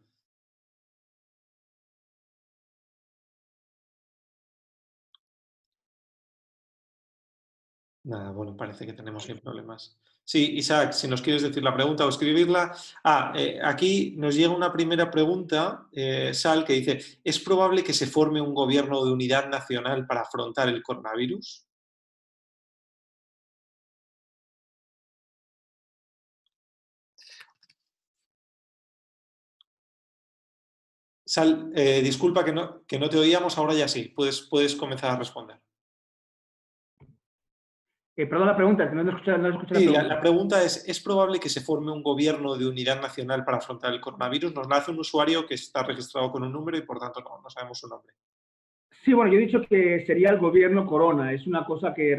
Nada, 8.05 8.31
bueno, 8.33 8.57
parece 8.57 8.87
que 8.87 8.93
tenemos 8.93 9.25
sin 9.25 9.39
problemas. 9.41 9.99
Sí, 10.25 10.57
Isaac, 10.57 10.93
si 10.93 11.09
nos 11.09 11.23
quieres 11.23 11.43
decir 11.43 11.63
la 11.63 11.75
pregunta 11.75 12.07
o 12.07 12.09
escribirla. 12.09 12.75
Ah, 13.05 13.33
eh, 13.37 13.59
aquí 13.63 14.15
nos 14.17 14.35
llega 14.35 14.55
una 14.55 14.73
primera 14.73 15.11
pregunta, 15.11 15.87
eh, 15.93 16.33
Sal, 16.33 16.65
que 16.65 16.75
dice, 16.75 17.21
¿es 17.23 17.41
probable 17.41 17.83
que 17.83 17.93
se 17.93 18.07
forme 18.07 18.41
un 18.41 18.55
gobierno 18.55 19.05
de 19.05 19.13
unidad 19.13 19.49
nacional 19.49 20.07
para 20.07 20.23
afrontar 20.23 20.69
el 20.69 20.83
coronavirus? 20.83 21.67
Sal, 31.31 31.71
eh, 31.77 32.01
disculpa 32.03 32.45
que 32.45 32.51
no, 32.51 32.85
que 32.89 32.99
no 32.99 33.09
te 33.09 33.17
oíamos, 33.17 33.57
ahora 33.57 33.73
ya 33.73 33.87
sí, 33.87 34.13
puedes, 34.17 34.41
puedes 34.41 34.75
comenzar 34.75 35.13
a 35.13 35.17
responder. 35.17 35.61
Eh, 38.17 38.27
perdón 38.27 38.49
la 38.49 38.57
pregunta, 38.57 38.91
que 38.91 38.97
no 38.97 39.05
no 39.05 39.11
he 39.13 39.15
escuchado 39.15 39.79
Sí, 39.79 39.87
la 39.87 39.93
la, 39.93 39.93
pregunta. 39.93 40.03
la 40.09 40.21
pregunta 40.21 40.65
es, 40.65 40.89
¿es 40.89 40.99
probable 40.99 41.39
que 41.39 41.49
se 41.49 41.61
forme 41.61 41.93
un 41.93 42.03
gobierno 42.03 42.57
de 42.57 42.67
unidad 42.67 43.01
nacional 43.01 43.45
para 43.45 43.59
afrontar 43.59 43.93
el 43.93 44.01
coronavirus? 44.01 44.53
Nos 44.53 44.67
nace 44.67 44.91
un 44.91 44.99
usuario 44.99 45.47
que 45.47 45.55
está 45.55 45.85
registrado 45.85 46.33
con 46.33 46.43
un 46.43 46.53
número 46.53 46.77
y 46.77 46.83
por 46.83 46.99
tanto 46.99 47.21
no, 47.21 47.41
no 47.41 47.49
sabemos 47.49 47.79
su 47.79 47.87
nombre. 47.87 48.13
Sí, 49.05 49.13
bueno, 49.13 49.33
yo 49.33 49.39
he 49.39 49.43
dicho 49.43 49.63
que 49.63 50.05
sería 50.07 50.31
el 50.31 50.41
gobierno 50.41 50.85
Corona. 50.85 51.33
Es 51.33 51.47
una 51.47 51.65
cosa 51.65 51.95
que 51.95 52.17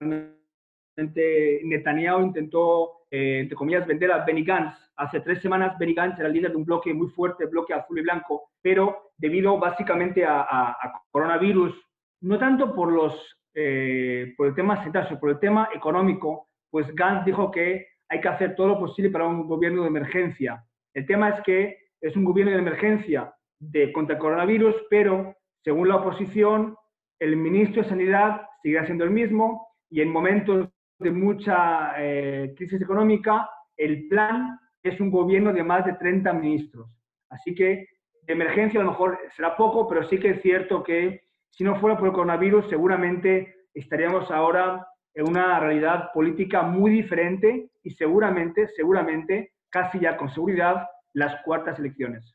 realmente 0.00 1.60
Netanyahu 1.62 2.22
intentó, 2.22 2.95
eh, 3.10 3.40
entre 3.40 3.56
comillas, 3.56 3.86
vender 3.86 4.10
a 4.12 4.24
Benny 4.24 4.44
Gantz. 4.44 4.76
Hace 4.96 5.20
tres 5.20 5.40
semanas 5.42 5.76
Benny 5.78 5.94
Gantz 5.94 6.18
era 6.18 6.28
el 6.28 6.34
líder 6.34 6.50
de 6.52 6.56
un 6.56 6.64
bloque 6.64 6.92
muy 6.94 7.08
fuerte, 7.08 7.46
bloque 7.46 7.74
azul 7.74 7.98
y 7.98 8.02
blanco, 8.02 8.50
pero 8.62 9.10
debido 9.18 9.58
básicamente 9.58 10.24
a, 10.24 10.40
a- 10.40 10.70
a 10.70 11.02
coronavirus, 11.10 11.74
no 12.22 12.38
tanto 12.38 12.74
por, 12.74 12.90
los, 12.92 13.14
eh, 13.54 14.32
por 14.36 14.46
el 14.48 14.54
tema 14.54 14.76
sanitario, 14.76 15.18
por 15.20 15.30
el 15.30 15.38
tema 15.38 15.68
económico, 15.74 16.48
pues 16.70 16.92
Gantz 16.94 17.24
dijo 17.26 17.50
que 17.50 17.86
hay 18.08 18.20
que 18.20 18.28
hacer 18.28 18.54
todo 18.54 18.68
lo 18.68 18.78
posible 18.78 19.10
para 19.10 19.26
un 19.26 19.46
gobierno 19.46 19.82
de 19.82 19.88
emergencia. 19.88 20.64
El 20.94 21.06
tema 21.06 21.28
es 21.30 21.40
que 21.42 21.76
es 22.00 22.16
un 22.16 22.24
gobierno 22.24 22.52
de 22.52 22.58
emergencia 22.58 23.32
de, 23.58 23.92
contra 23.92 24.14
el 24.16 24.20
coronavirus, 24.20 24.74
pero 24.88 25.34
según 25.64 25.88
la 25.88 25.96
oposición, 25.96 26.76
el 27.18 27.36
ministro 27.36 27.82
de 27.82 27.88
Sanidad 27.88 28.42
seguirá 28.62 28.84
siendo 28.86 29.04
el 29.04 29.10
mismo 29.10 29.68
y 29.90 30.00
en 30.00 30.10
momentos 30.10 30.68
de 30.98 31.10
mucha 31.10 31.92
eh, 31.98 32.54
crisis 32.56 32.80
económica, 32.80 33.48
el 33.76 34.08
plan 34.08 34.58
es 34.82 35.00
un 35.00 35.10
gobierno 35.10 35.52
de 35.52 35.62
más 35.62 35.84
de 35.84 35.94
30 35.94 36.32
ministros. 36.32 36.88
Así 37.28 37.54
que 37.54 37.88
de 38.22 38.32
emergencia 38.32 38.80
a 38.80 38.84
lo 38.84 38.90
mejor 38.90 39.18
será 39.36 39.56
poco, 39.56 39.88
pero 39.88 40.08
sí 40.08 40.18
que 40.18 40.30
es 40.30 40.42
cierto 40.42 40.82
que 40.82 41.22
si 41.50 41.64
no 41.64 41.80
fuera 41.80 41.98
por 41.98 42.08
el 42.08 42.14
coronavirus, 42.14 42.68
seguramente 42.68 43.66
estaríamos 43.72 44.30
ahora 44.30 44.86
en 45.14 45.28
una 45.28 45.58
realidad 45.58 46.10
política 46.12 46.62
muy 46.62 46.90
diferente 46.90 47.70
y 47.82 47.90
seguramente, 47.92 48.68
seguramente, 48.76 49.54
casi 49.70 50.00
ya 50.00 50.16
con 50.16 50.32
seguridad, 50.32 50.86
las 51.14 51.42
cuartas 51.44 51.78
elecciones. 51.78 52.34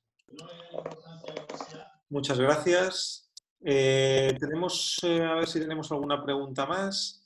Muchas 2.10 2.40
gracias. 2.40 3.32
Eh, 3.64 4.36
tenemos, 4.40 5.00
eh, 5.04 5.24
a 5.24 5.36
ver 5.36 5.48
si 5.48 5.60
tenemos 5.60 5.92
alguna 5.92 6.24
pregunta 6.24 6.66
más. 6.66 7.21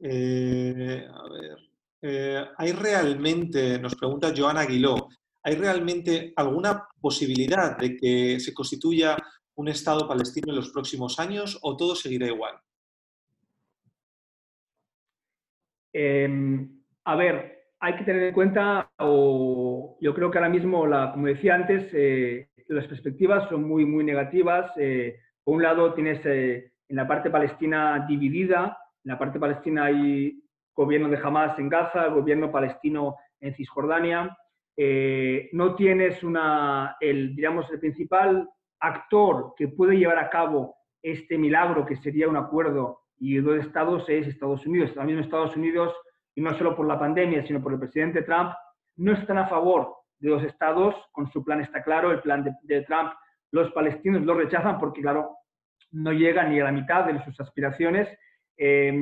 Eh, 0.00 1.08
a 1.12 1.28
ver, 1.28 1.58
eh, 2.02 2.44
¿hay 2.56 2.72
realmente, 2.72 3.78
nos 3.80 3.96
pregunta 3.96 4.32
Joana 4.36 4.60
Aguiló, 4.60 5.08
¿hay 5.42 5.56
realmente 5.56 6.32
alguna 6.36 6.86
posibilidad 7.00 7.76
de 7.76 7.96
que 7.96 8.38
se 8.38 8.54
constituya 8.54 9.16
un 9.56 9.68
Estado 9.68 10.06
palestino 10.06 10.50
en 10.50 10.56
los 10.56 10.70
próximos 10.70 11.18
años 11.18 11.58
o 11.62 11.76
todo 11.76 11.96
seguirá 11.96 12.26
igual? 12.26 12.54
Eh, 15.92 16.68
a 17.04 17.16
ver, 17.16 17.72
hay 17.80 17.96
que 17.96 18.04
tener 18.04 18.22
en 18.22 18.34
cuenta, 18.34 18.92
o 18.98 19.98
yo 20.00 20.14
creo 20.14 20.30
que 20.30 20.38
ahora 20.38 20.50
mismo, 20.50 20.86
la, 20.86 21.10
como 21.10 21.26
decía 21.26 21.56
antes, 21.56 21.90
eh, 21.92 22.50
las 22.68 22.86
perspectivas 22.86 23.48
son 23.48 23.64
muy, 23.64 23.84
muy 23.84 24.04
negativas. 24.04 24.70
Por 25.42 25.56
un 25.56 25.62
lado, 25.62 25.94
tienes 25.94 26.24
en 26.24 26.96
la 26.96 27.08
parte 27.08 27.30
palestina 27.30 28.04
dividida, 28.06 28.78
en 29.08 29.12
la 29.12 29.18
parte 29.18 29.40
palestina 29.40 29.86
hay 29.86 30.38
gobierno 30.74 31.08
de 31.08 31.16
Hamas 31.16 31.58
en 31.58 31.70
Gaza, 31.70 32.08
gobierno 32.08 32.52
palestino 32.52 33.16
en 33.40 33.54
Cisjordania. 33.54 34.36
Eh, 34.76 35.48
no 35.52 35.74
tienes 35.74 36.22
una, 36.22 36.94
el, 37.00 37.34
digamos, 37.34 37.70
el 37.72 37.80
principal 37.80 38.46
actor 38.80 39.54
que 39.56 39.68
puede 39.68 39.96
llevar 39.96 40.18
a 40.18 40.28
cabo 40.28 40.76
este 41.02 41.38
milagro, 41.38 41.86
que 41.86 41.96
sería 41.96 42.28
un 42.28 42.36
acuerdo 42.36 43.00
y 43.18 43.38
dos 43.38 43.64
estados, 43.64 44.06
es 44.10 44.26
Estados 44.26 44.66
Unidos. 44.66 44.90
Ahora 44.90 45.06
mismo 45.06 45.22
Estados 45.22 45.56
Unidos, 45.56 45.94
y 46.34 46.42
no 46.42 46.52
solo 46.58 46.76
por 46.76 46.86
la 46.86 46.98
pandemia, 46.98 47.46
sino 47.46 47.62
por 47.62 47.72
el 47.72 47.78
presidente 47.78 48.20
Trump, 48.24 48.52
no 48.96 49.14
están 49.14 49.38
a 49.38 49.48
favor 49.48 49.94
de 50.18 50.28
los 50.28 50.42
estados, 50.42 50.94
con 51.12 51.32
su 51.32 51.42
plan 51.42 51.62
está 51.62 51.82
claro, 51.82 52.12
el 52.12 52.20
plan 52.20 52.44
de, 52.44 52.52
de 52.64 52.82
Trump, 52.82 53.14
los 53.52 53.72
palestinos 53.72 54.20
lo 54.20 54.34
rechazan 54.34 54.78
porque, 54.78 55.00
claro, 55.00 55.34
no 55.92 56.12
llega 56.12 56.44
ni 56.44 56.60
a 56.60 56.64
la 56.64 56.72
mitad 56.72 57.06
de 57.06 57.24
sus 57.24 57.40
aspiraciones. 57.40 58.06
Eh, 58.58 58.92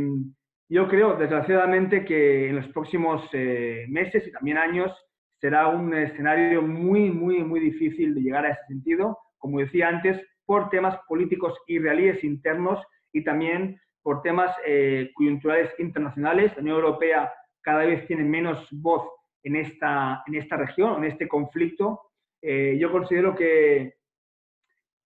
yo 0.69 0.89
creo, 0.89 1.17
desgraciadamente, 1.17 2.05
que 2.05 2.49
en 2.49 2.57
los 2.57 2.69
próximos 2.69 3.23
eh, 3.33 3.87
meses 3.89 4.27
y 4.27 4.33
también 4.33 4.59
años 4.59 4.93
será 5.41 5.69
un 5.69 5.95
escenario 5.95 6.63
muy, 6.63 7.11
muy, 7.11 7.45
muy 7.45 7.61
difícil 7.61 8.15
de 8.15 8.21
llegar 8.21 8.45
a 8.45 8.51
ese 8.51 8.67
sentido, 8.69 9.19
como 9.39 9.61
decía 9.61 9.89
antes, 9.89 10.21
por 10.45 10.71
temas 10.71 10.99
políticos 11.09 11.57
israelíes 11.67 12.23
internos 12.25 12.85
y 13.13 13.23
también 13.23 13.81
por 14.03 14.23
temas 14.23 14.55
eh, 14.65 15.11
coyunturales 15.15 15.71
internacionales. 15.79 16.53
La 16.57 16.63
Unión 16.63 16.77
Europea 16.77 17.33
cada 17.61 17.85
vez 17.85 18.07
tiene 18.07 18.25
menos 18.25 18.67
voz 18.71 19.09
en 19.43 19.57
esta, 19.57 20.23
en 20.27 20.35
esta 20.35 20.57
región, 20.57 21.05
en 21.05 21.11
este 21.11 21.29
conflicto. 21.29 22.01
Eh, 22.43 22.77
yo 22.81 22.91
considero 22.91 23.35
que, 23.35 23.95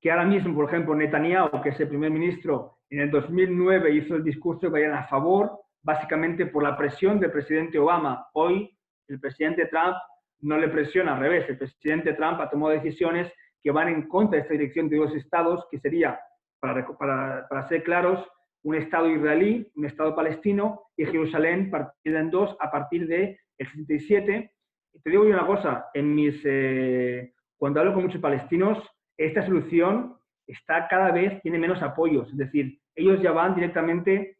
que 0.00 0.10
ahora 0.10 0.24
mismo, 0.24 0.54
por 0.54 0.66
ejemplo, 0.66 0.94
Netanyahu, 0.94 1.60
que 1.62 1.70
es 1.70 1.80
el 1.80 1.88
primer 1.88 2.10
ministro, 2.10 2.78
en 2.88 3.00
el 3.00 3.10
2009 3.10 3.92
hizo 3.92 4.16
el 4.16 4.24
discurso 4.24 4.62
que 4.62 4.80
vayan 4.80 4.94
a 4.94 5.04
favor, 5.04 5.60
básicamente 5.82 6.46
por 6.46 6.62
la 6.62 6.76
presión 6.76 7.20
del 7.20 7.30
presidente 7.30 7.78
Obama. 7.78 8.28
Hoy 8.32 8.76
el 9.08 9.20
presidente 9.20 9.66
Trump 9.66 9.96
no 10.40 10.56
le 10.56 10.68
presiona, 10.68 11.14
al 11.14 11.20
revés, 11.20 11.48
el 11.48 11.58
presidente 11.58 12.14
Trump 12.14 12.40
ha 12.40 12.48
tomado 12.48 12.72
decisiones 12.72 13.30
que 13.62 13.70
van 13.70 13.88
en 13.88 14.08
contra 14.08 14.36
de 14.36 14.42
esta 14.42 14.54
dirección 14.54 14.88
de 14.88 14.96
dos 14.96 15.14
estados, 15.14 15.66
que 15.70 15.78
sería, 15.78 16.18
para, 16.60 17.68
ser 17.68 17.82
claros, 17.82 18.26
un 18.62 18.74
Estado 18.74 19.08
israelí, 19.08 19.70
un 19.76 19.84
Estado 19.84 20.14
palestino 20.14 20.82
y 20.96 21.04
Jerusalén 21.04 21.70
partida 21.70 22.20
en 22.20 22.30
dos 22.30 22.56
a 22.60 22.70
partir 22.70 23.06
del 23.06 23.36
de 23.58 23.64
67. 23.66 24.52
Y 24.92 25.00
te 25.00 25.10
digo 25.10 25.24
yo 25.24 25.34
una 25.34 25.46
cosa, 25.46 25.88
en 25.92 26.14
mis, 26.14 26.40
eh, 26.44 27.32
cuando 27.56 27.80
hablo 27.80 27.94
con 27.94 28.04
muchos 28.04 28.20
palestinos, 28.20 28.78
esta 29.26 29.44
solución 29.44 30.16
está 30.46 30.88
cada 30.88 31.12
vez, 31.12 31.42
tiene 31.42 31.58
menos 31.58 31.82
apoyos. 31.82 32.28
Es 32.30 32.38
decir, 32.38 32.80
ellos 32.94 33.20
ya 33.20 33.32
van 33.32 33.54
directamente, 33.54 34.38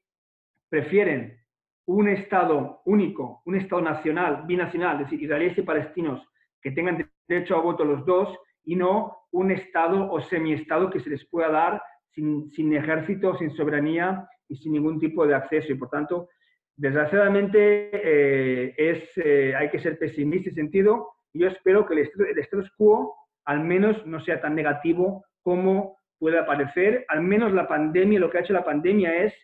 prefieren 0.70 1.38
un 1.86 2.08
Estado 2.08 2.80
único, 2.86 3.42
un 3.44 3.56
Estado 3.56 3.82
nacional, 3.82 4.44
binacional, 4.46 4.96
es 4.96 5.04
decir, 5.04 5.22
israelíes 5.22 5.58
y 5.58 5.62
palestinos, 5.62 6.26
que 6.62 6.70
tengan 6.70 7.06
derecho 7.28 7.56
a 7.56 7.60
voto 7.60 7.84
los 7.84 8.06
dos, 8.06 8.36
y 8.64 8.74
no 8.74 9.18
un 9.32 9.50
Estado 9.50 10.10
o 10.10 10.20
semiestado 10.22 10.88
que 10.90 11.00
se 11.00 11.10
les 11.10 11.26
pueda 11.28 11.50
dar 11.50 11.82
sin, 12.14 12.50
sin, 12.52 12.74
ejército, 12.74 13.36
sin 13.36 13.50
soberanía 13.54 14.26
y 14.48 14.56
sin 14.56 14.72
ningún 14.72 14.98
tipo 14.98 15.26
de 15.26 15.34
acceso. 15.34 15.72
Y 15.72 15.76
por 15.76 15.90
tanto, 15.90 16.30
desgraciadamente, 16.76 17.90
eh, 17.92 18.74
es, 18.78 19.10
eh, 19.16 19.54
hay 19.54 19.68
que 19.70 19.80
ser 19.80 19.98
pesimista 19.98 20.48
en 20.48 20.56
sentido. 20.56 21.12
Yo 21.34 21.48
espero 21.48 21.86
que 21.86 21.94
el, 21.94 22.00
el 22.00 22.38
status 22.38 22.70
quo 22.76 23.19
al 23.44 23.60
menos 23.60 24.06
no 24.06 24.20
sea 24.20 24.40
tan 24.40 24.54
negativo 24.54 25.24
como 25.42 25.96
puede 26.18 26.42
parecer. 26.44 27.04
Al 27.08 27.22
menos 27.22 27.52
la 27.52 27.66
pandemia, 27.66 28.20
lo 28.20 28.30
que 28.30 28.38
ha 28.38 28.40
hecho 28.42 28.52
la 28.52 28.64
pandemia 28.64 29.24
es, 29.24 29.34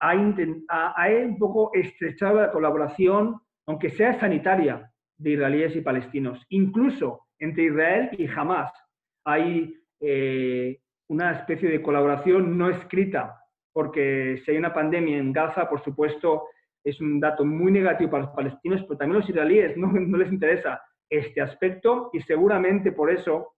ha, 0.00 0.12
ha, 0.12 1.08
un 1.10 1.38
poco 1.38 1.70
estrechado 1.74 2.40
la 2.40 2.50
colaboración, 2.50 3.40
aunque 3.66 3.90
sea 3.90 4.18
sanitaria, 4.18 4.90
de 5.16 5.30
israelíes 5.30 5.74
y 5.76 5.80
palestinos. 5.80 6.44
Incluso 6.50 7.26
entre 7.38 7.64
Israel 7.64 8.10
y 8.12 8.28
Hamas 8.28 8.72
hay 9.24 9.74
eh, 10.00 10.78
una 11.08 11.32
especie 11.32 11.68
de 11.68 11.82
colaboración 11.82 12.56
no 12.56 12.70
escrita, 12.70 13.40
porque 13.72 14.40
si 14.44 14.50
hay 14.50 14.58
una 14.58 14.72
pandemia 14.72 15.18
en 15.18 15.32
Gaza, 15.32 15.68
por 15.68 15.82
supuesto, 15.82 16.44
es 16.84 17.00
un 17.00 17.20
dato 17.20 17.44
muy 17.44 17.72
negativo 17.72 18.10
para 18.10 18.24
los 18.24 18.34
palestinos, 18.34 18.82
pero 18.82 18.96
también 18.96 19.20
los 19.20 19.28
israelíes 19.28 19.76
no 19.76 19.92
les 20.18 20.32
interesa 20.32 20.80
este 21.10 21.40
aspecto 21.40 22.10
y 22.12 22.20
seguramente 22.22 22.92
por 22.92 23.10
eso 23.10 23.54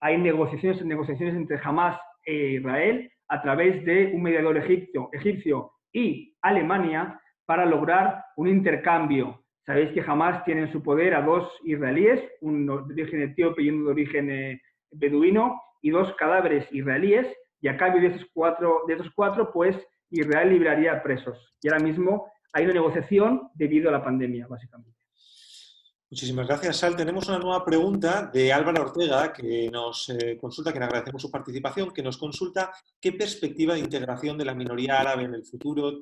hay 0.00 0.18
negociaciones, 0.18 0.84
negociaciones 0.84 1.34
entre 1.34 1.60
Hamas 1.62 2.00
e 2.24 2.52
Israel 2.54 3.10
a 3.28 3.42
través 3.42 3.84
de 3.84 4.12
un 4.14 4.22
mediador 4.22 4.56
egipcio, 4.56 5.08
egipcio 5.12 5.72
y 5.92 6.36
Alemania 6.42 7.20
para 7.46 7.66
lograr 7.66 8.24
un 8.36 8.48
intercambio. 8.48 9.44
Sabéis 9.66 9.90
que 9.92 10.00
Hamas 10.00 10.44
tiene 10.44 10.62
en 10.62 10.72
su 10.72 10.82
poder 10.82 11.14
a 11.14 11.22
dos 11.22 11.48
israelíes, 11.64 12.20
uno 12.40 12.82
de 12.82 13.02
origen 13.02 13.22
etíope 13.22 13.62
y 13.62 13.70
uno 13.70 13.86
de 13.86 13.90
origen 13.90 14.30
eh, 14.30 14.60
beduino, 14.92 15.60
y 15.82 15.90
dos 15.90 16.14
cadáveres 16.16 16.66
israelíes, 16.72 17.26
y 17.60 17.68
a 17.68 17.76
cambio 17.76 18.02
de 18.02 18.16
esos 18.16 18.28
cuatro, 18.34 18.82
de 18.86 18.94
esos 18.94 19.10
cuatro 19.14 19.52
pues 19.52 19.76
Israel 20.10 20.50
liberaría 20.50 21.02
presos. 21.02 21.54
Y 21.62 21.68
ahora 21.68 21.84
mismo 21.84 22.30
hay 22.52 22.64
una 22.64 22.74
negociación 22.74 23.48
debido 23.54 23.88
a 23.88 23.92
la 23.92 24.04
pandemia, 24.04 24.46
básicamente. 24.48 24.99
Muchísimas 26.10 26.48
gracias, 26.48 26.78
Sal. 26.78 26.96
Tenemos 26.96 27.28
una 27.28 27.38
nueva 27.38 27.64
pregunta 27.64 28.28
de 28.34 28.52
Álvaro 28.52 28.82
Ortega 28.82 29.32
que 29.32 29.70
nos 29.70 30.08
eh, 30.08 30.36
consulta, 30.40 30.72
que 30.72 30.80
le 30.80 30.86
agradecemos 30.86 31.22
su 31.22 31.30
participación, 31.30 31.92
que 31.92 32.02
nos 32.02 32.18
consulta 32.18 32.72
qué 33.00 33.12
perspectiva 33.12 33.74
de 33.74 33.80
integración 33.80 34.36
de 34.36 34.44
la 34.44 34.52
minoría 34.52 34.98
árabe 34.98 35.22
en 35.22 35.34
el 35.34 35.44
futuro, 35.44 36.00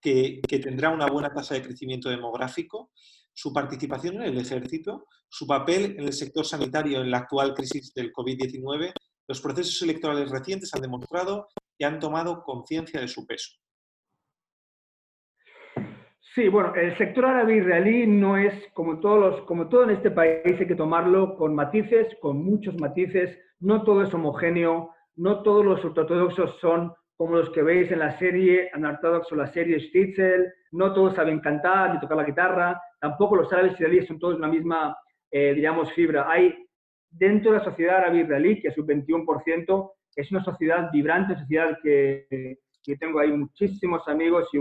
que, 0.00 0.40
tendrá 0.48 0.90
una 0.90 1.06
buena 1.06 1.32
tasa 1.32 1.54
de 1.54 1.62
crecimiento 1.62 2.08
demográfico. 2.08 2.90
su 3.32 3.52
participación 3.52 4.16
en 4.16 4.22
el 4.22 4.38
ejército, 4.38 5.06
su 5.28 5.46
papel 5.46 5.94
en 5.96 6.06
el 6.06 6.12
sector 6.12 6.44
sanitario 6.44 7.00
en 7.00 7.12
la 7.12 7.18
actual 7.18 7.54
crisis 7.54 7.94
del 7.94 8.12
COVID-19, 8.12 8.92
los 9.28 9.40
procesos 9.40 9.80
electorales 9.82 10.30
recientes 10.30 10.74
han 10.74 10.82
demostrado 10.82 11.46
que 11.78 11.84
han 11.84 12.00
tomado 12.00 12.42
conciencia 12.42 13.00
de 13.00 13.06
su 13.06 13.24
peso. 13.24 13.52
Sí, 16.38 16.48
bueno, 16.48 16.72
el 16.76 16.96
sector 16.96 17.24
árabe 17.24 17.56
israelí 17.56 18.06
no 18.06 18.36
es 18.36 18.54
como 18.72 19.00
todos 19.00 19.18
los, 19.18 19.40
como 19.40 19.68
todo 19.68 19.82
en 19.82 19.90
este 19.90 20.12
país 20.12 20.38
hay 20.44 20.68
que 20.68 20.76
tomarlo 20.76 21.34
con 21.34 21.52
matices, 21.52 22.16
con 22.20 22.44
muchos 22.44 22.78
matices. 22.78 23.36
No 23.58 23.82
todo 23.82 24.04
es 24.04 24.14
homogéneo, 24.14 24.94
no 25.16 25.42
todos 25.42 25.64
los 25.64 25.84
ortodoxos 25.84 26.56
son 26.60 26.94
como 27.16 27.34
los 27.34 27.50
que 27.50 27.64
veis 27.64 27.90
en 27.90 27.98
la 27.98 28.16
serie 28.20 28.70
o 28.72 29.34
la 29.34 29.46
serie 29.48 29.80
Stitzel, 29.80 30.52
no 30.70 30.94
todos 30.94 31.16
saben 31.16 31.40
cantar 31.40 31.94
ni 31.94 31.98
tocar 31.98 32.18
la 32.18 32.22
guitarra, 32.22 32.80
tampoco 33.00 33.34
los 33.34 33.52
árabes 33.52 33.72
israelíes 33.72 34.06
son 34.06 34.20
todos 34.20 34.38
la 34.38 34.46
misma, 34.46 34.96
eh, 35.32 35.54
digamos, 35.54 35.92
fibra. 35.92 36.30
Hay 36.30 36.54
dentro 37.10 37.50
de 37.50 37.58
la 37.58 37.64
sociedad 37.64 37.96
árabe 37.96 38.20
israelí, 38.20 38.60
que 38.60 38.68
es 38.68 38.78
un 38.78 38.86
21%, 38.86 39.90
es 40.14 40.30
una 40.30 40.44
sociedad 40.44 40.88
vibrante, 40.92 41.34
sociedad 41.34 41.76
que, 41.82 42.60
que 42.84 42.96
tengo 42.96 43.18
ahí 43.18 43.32
muchísimos 43.32 44.06
amigos 44.06 44.48
y 44.52 44.58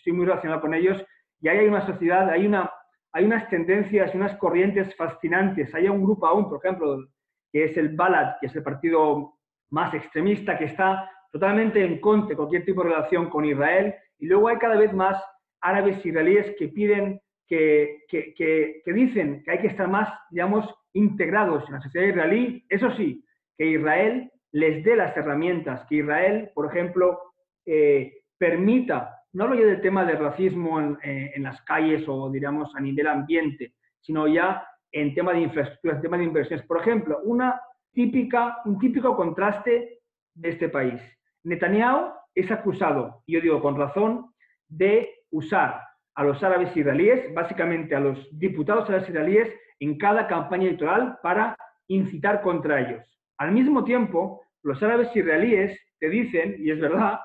estoy 0.00 0.12
muy 0.12 0.26
relacionado 0.26 0.60
con 0.60 0.74
ellos, 0.74 1.02
y 1.40 1.48
ahí 1.48 1.58
hay 1.58 1.68
una 1.68 1.86
sociedad, 1.86 2.28
hay, 2.28 2.46
una, 2.46 2.70
hay 3.12 3.24
unas 3.24 3.48
tendencias 3.48 4.12
y 4.12 4.16
unas 4.16 4.36
corrientes 4.36 4.94
fascinantes. 4.96 5.74
Hay 5.74 5.88
un 5.88 6.02
grupo 6.02 6.26
aún, 6.26 6.48
por 6.48 6.58
ejemplo, 6.58 7.08
que 7.52 7.64
es 7.64 7.76
el 7.76 7.96
Balad, 7.96 8.34
que 8.40 8.46
es 8.46 8.56
el 8.56 8.62
partido 8.62 9.34
más 9.70 9.94
extremista, 9.94 10.58
que 10.58 10.66
está 10.66 11.10
totalmente 11.32 11.82
en 11.84 12.00
contra 12.00 12.30
de 12.30 12.36
cualquier 12.36 12.64
tipo 12.64 12.82
de 12.82 12.90
relación 12.90 13.30
con 13.30 13.44
Israel. 13.44 13.94
Y 14.18 14.26
luego 14.26 14.48
hay 14.48 14.56
cada 14.58 14.76
vez 14.76 14.92
más 14.92 15.22
árabes 15.62 16.04
israelíes 16.04 16.54
que 16.58 16.68
piden, 16.68 17.20
que, 17.46 18.02
que, 18.08 18.34
que, 18.34 18.92
dicen 18.92 19.42
que 19.44 19.50
hay 19.50 19.58
que 19.58 19.68
estar 19.68 19.88
más, 19.88 20.08
digamos, 20.30 20.72
integrados 20.92 21.66
en 21.66 21.74
la 21.74 21.80
sociedad 21.80 22.06
israelí. 22.06 22.64
Eso 22.68 22.90
sí, 22.96 23.24
que 23.56 23.66
Israel 23.66 24.30
les 24.52 24.84
dé 24.84 24.94
las 24.96 25.16
herramientas, 25.16 25.86
que 25.88 25.96
Israel, 25.96 26.50
por 26.54 26.66
ejemplo, 26.66 27.18
eh, 27.66 28.22
permita, 28.38 29.19
no 29.32 29.44
hablo 29.44 29.56
yo 29.56 29.66
del 29.66 29.80
tema 29.80 30.04
del 30.04 30.18
racismo 30.18 30.80
en, 30.80 30.98
eh, 31.02 31.32
en, 31.34 31.42
las 31.44 31.62
calles 31.62 32.04
o, 32.08 32.30
diríamos, 32.30 32.74
a 32.74 32.80
nivel 32.80 33.06
ambiente, 33.06 33.74
sino 34.00 34.26
ya 34.26 34.66
en 34.92 35.14
tema 35.14 35.32
de 35.32 35.40
infraestructuras, 35.40 35.96
en 35.96 36.02
tema 36.02 36.18
de 36.18 36.24
inversiones. 36.24 36.66
Por 36.66 36.80
ejemplo, 36.80 37.20
una 37.24 37.60
típica, 37.92 38.58
un 38.64 38.78
típico 38.78 39.16
contraste 39.16 40.00
de 40.34 40.48
este 40.48 40.68
país. 40.68 41.00
Netanyahu 41.44 42.12
es 42.34 42.50
acusado, 42.50 43.22
yo 43.26 43.40
digo 43.40 43.60
con 43.60 43.76
razón, 43.76 44.32
de 44.68 45.10
usar 45.30 45.80
a 46.14 46.24
los 46.24 46.42
árabes 46.42 46.76
israelíes, 46.76 47.32
básicamente 47.34 47.94
a 47.94 48.00
los 48.00 48.28
diputados 48.38 48.88
árabes 48.88 49.08
israelíes, 49.08 49.48
en 49.78 49.96
cada 49.96 50.26
campaña 50.26 50.66
electoral 50.66 51.18
para 51.22 51.56
incitar 51.88 52.42
contra 52.42 52.80
ellos. 52.80 53.18
Al 53.38 53.52
mismo 53.52 53.84
tiempo, 53.84 54.42
los 54.62 54.82
árabes 54.82 55.14
israelíes 55.16 55.78
te 55.98 56.08
dicen, 56.08 56.56
y 56.58 56.70
es 56.70 56.80
verdad, 56.80 57.20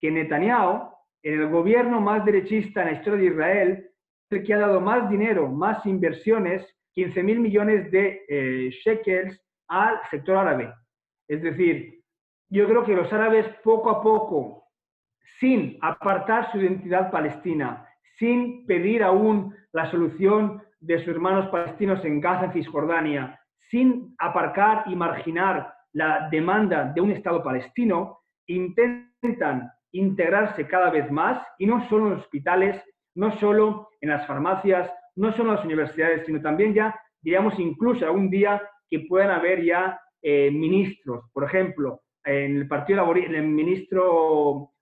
que 0.00 0.10
Netanyahu, 0.10 0.90
en 1.22 1.40
el 1.40 1.48
gobierno 1.48 2.00
más 2.00 2.24
derechista 2.24 2.82
en 2.82 2.86
la 2.88 2.92
historia 2.94 3.20
de 3.20 3.26
Israel, 3.26 3.90
el 4.30 4.44
que 4.44 4.54
ha 4.54 4.58
dado 4.58 4.80
más 4.80 5.10
dinero, 5.10 5.48
más 5.48 5.84
inversiones, 5.86 6.64
15 6.92 7.22
mil 7.22 7.40
millones 7.40 7.90
de 7.90 8.22
eh, 8.28 8.70
shekels 8.84 9.40
al 9.68 10.00
sector 10.10 10.36
árabe. 10.36 10.72
Es 11.28 11.42
decir, 11.42 12.00
yo 12.48 12.66
creo 12.66 12.84
que 12.84 12.96
los 12.96 13.12
árabes 13.12 13.46
poco 13.62 13.90
a 13.90 14.02
poco, 14.02 14.64
sin 15.38 15.78
apartar 15.80 16.50
su 16.50 16.58
identidad 16.58 17.10
palestina, 17.10 17.86
sin 18.18 18.66
pedir 18.66 19.02
aún 19.02 19.54
la 19.72 19.90
solución 19.90 20.62
de 20.80 20.98
sus 20.98 21.08
hermanos 21.08 21.48
palestinos 21.50 22.04
en 22.04 22.20
Gaza, 22.20 22.46
en 22.46 22.52
Cisjordania, 22.52 23.40
sin 23.70 24.14
aparcar 24.18 24.84
y 24.86 24.96
marginar 24.96 25.74
la 25.92 26.28
demanda 26.30 26.92
de 26.92 27.00
un 27.00 27.12
Estado 27.12 27.42
palestino, 27.42 28.20
intentan 28.46 29.70
integrarse 29.92 30.66
cada 30.66 30.90
vez 30.90 31.10
más 31.10 31.44
y 31.58 31.66
no 31.66 31.88
solo 31.88 32.08
en 32.08 32.12
hospitales, 32.14 32.82
no 33.14 33.36
solo 33.38 33.88
en 34.00 34.10
las 34.10 34.26
farmacias, 34.26 34.90
no 35.16 35.32
solo 35.32 35.50
en 35.50 35.56
las 35.56 35.64
universidades, 35.64 36.24
sino 36.26 36.40
también 36.40 36.74
ya, 36.74 36.98
digamos, 37.20 37.58
incluso 37.58 38.04
algún 38.04 38.30
día 38.30 38.62
que 38.88 39.00
puedan 39.00 39.30
haber 39.30 39.64
ya 39.64 40.00
eh, 40.22 40.50
ministros. 40.50 41.24
Por 41.32 41.44
ejemplo, 41.44 42.02
en 42.24 42.56
el 42.56 42.68
Partido 42.68 42.98
Laborista, 42.98 43.32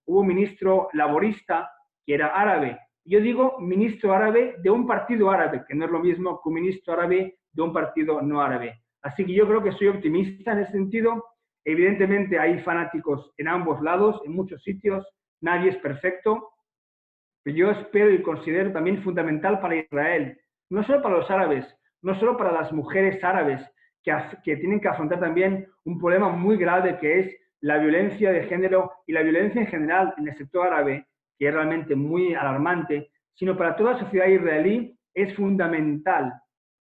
hubo 0.06 0.20
un 0.20 0.26
ministro 0.26 0.88
laborista 0.92 1.70
que 2.04 2.14
era 2.14 2.28
árabe. 2.28 2.78
Yo 3.04 3.20
digo 3.20 3.58
ministro 3.58 4.12
árabe 4.12 4.56
de 4.62 4.70
un 4.70 4.86
partido 4.86 5.30
árabe, 5.30 5.64
que 5.66 5.74
no 5.74 5.86
es 5.86 5.90
lo 5.90 6.00
mismo 6.00 6.40
que 6.42 6.48
un 6.48 6.54
ministro 6.56 6.94
árabe 6.94 7.38
de 7.52 7.62
un 7.62 7.72
partido 7.72 8.20
no 8.22 8.40
árabe. 8.40 8.82
Así 9.02 9.24
que 9.24 9.32
yo 9.32 9.46
creo 9.46 9.62
que 9.62 9.72
soy 9.72 9.88
optimista 9.88 10.52
en 10.52 10.58
ese 10.60 10.72
sentido. 10.72 11.24
Evidentemente 11.68 12.38
hay 12.38 12.60
fanáticos 12.60 13.30
en 13.36 13.46
ambos 13.46 13.82
lados, 13.82 14.22
en 14.24 14.32
muchos 14.32 14.62
sitios, 14.62 15.06
nadie 15.42 15.68
es 15.68 15.76
perfecto, 15.76 16.48
pero 17.42 17.54
yo 17.54 17.70
espero 17.72 18.10
y 18.10 18.22
considero 18.22 18.72
también 18.72 19.02
fundamental 19.02 19.60
para 19.60 19.76
Israel, 19.76 20.40
no 20.70 20.82
solo 20.84 21.02
para 21.02 21.18
los 21.18 21.30
árabes, 21.30 21.66
no 22.00 22.18
solo 22.18 22.38
para 22.38 22.52
las 22.52 22.72
mujeres 22.72 23.22
árabes, 23.22 23.60
que, 24.02 24.56
tienen 24.56 24.80
que 24.80 24.88
afrontar 24.88 25.20
también 25.20 25.66
un 25.84 25.98
problema 25.98 26.30
muy 26.30 26.56
grave 26.56 26.96
que 27.00 27.18
es 27.18 27.36
la 27.60 27.76
violencia 27.76 28.32
de 28.32 28.44
género 28.44 28.90
y 29.06 29.12
la 29.12 29.20
violencia 29.20 29.60
en 29.60 29.66
general 29.66 30.14
en 30.16 30.26
el 30.26 30.38
sector 30.38 30.68
árabe, 30.68 31.06
que 31.38 31.48
es 31.48 31.54
realmente 31.54 31.94
muy 31.94 32.32
alarmante, 32.32 33.10
sino 33.34 33.58
para 33.58 33.76
toda 33.76 33.92
la 33.92 34.00
sociedad 34.00 34.26
israelí 34.26 34.98
es 35.12 35.36
fundamental 35.36 36.32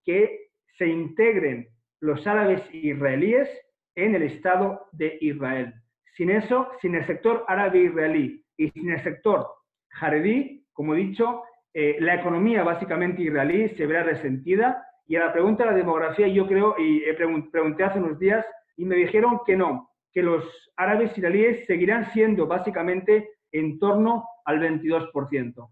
que 0.02 0.46
se 0.78 0.86
integren 0.86 1.68
los 2.00 2.26
árabes 2.26 2.62
israelíes 2.72 3.50
en 3.94 4.14
el 4.14 4.22
Estado 4.22 4.86
de 4.92 5.18
Israel. 5.20 5.74
Sin 6.16 6.30
eso, 6.30 6.68
sin 6.80 6.94
el 6.94 7.06
sector 7.06 7.44
árabe 7.48 7.84
israelí 7.84 8.44
y 8.56 8.70
sin 8.70 8.90
el 8.90 9.02
sector 9.02 9.46
jaredí, 9.90 10.66
como 10.72 10.94
he 10.94 10.98
dicho, 10.98 11.42
eh, 11.74 11.96
la 12.00 12.14
economía 12.14 12.62
básicamente 12.64 13.22
israelí 13.22 13.68
se 13.70 13.86
verá 13.86 14.02
resentida 14.02 14.84
y 15.08 15.16
a 15.16 15.20
la 15.20 15.32
pregunta 15.32 15.64
de 15.64 15.70
la 15.70 15.76
demografía, 15.76 16.28
yo 16.28 16.46
creo, 16.46 16.74
y 16.78 17.00
pregunté 17.14 17.82
hace 17.82 17.98
unos 17.98 18.18
días, 18.18 18.44
y 18.76 18.84
me 18.84 18.94
dijeron 18.94 19.40
que 19.46 19.56
no, 19.56 19.90
que 20.12 20.22
los 20.22 20.44
árabes 20.76 21.16
israelíes 21.16 21.66
seguirán 21.66 22.12
siendo 22.12 22.46
básicamente 22.46 23.30
en 23.50 23.78
torno 23.78 24.26
al 24.44 24.60
22%. 24.60 25.70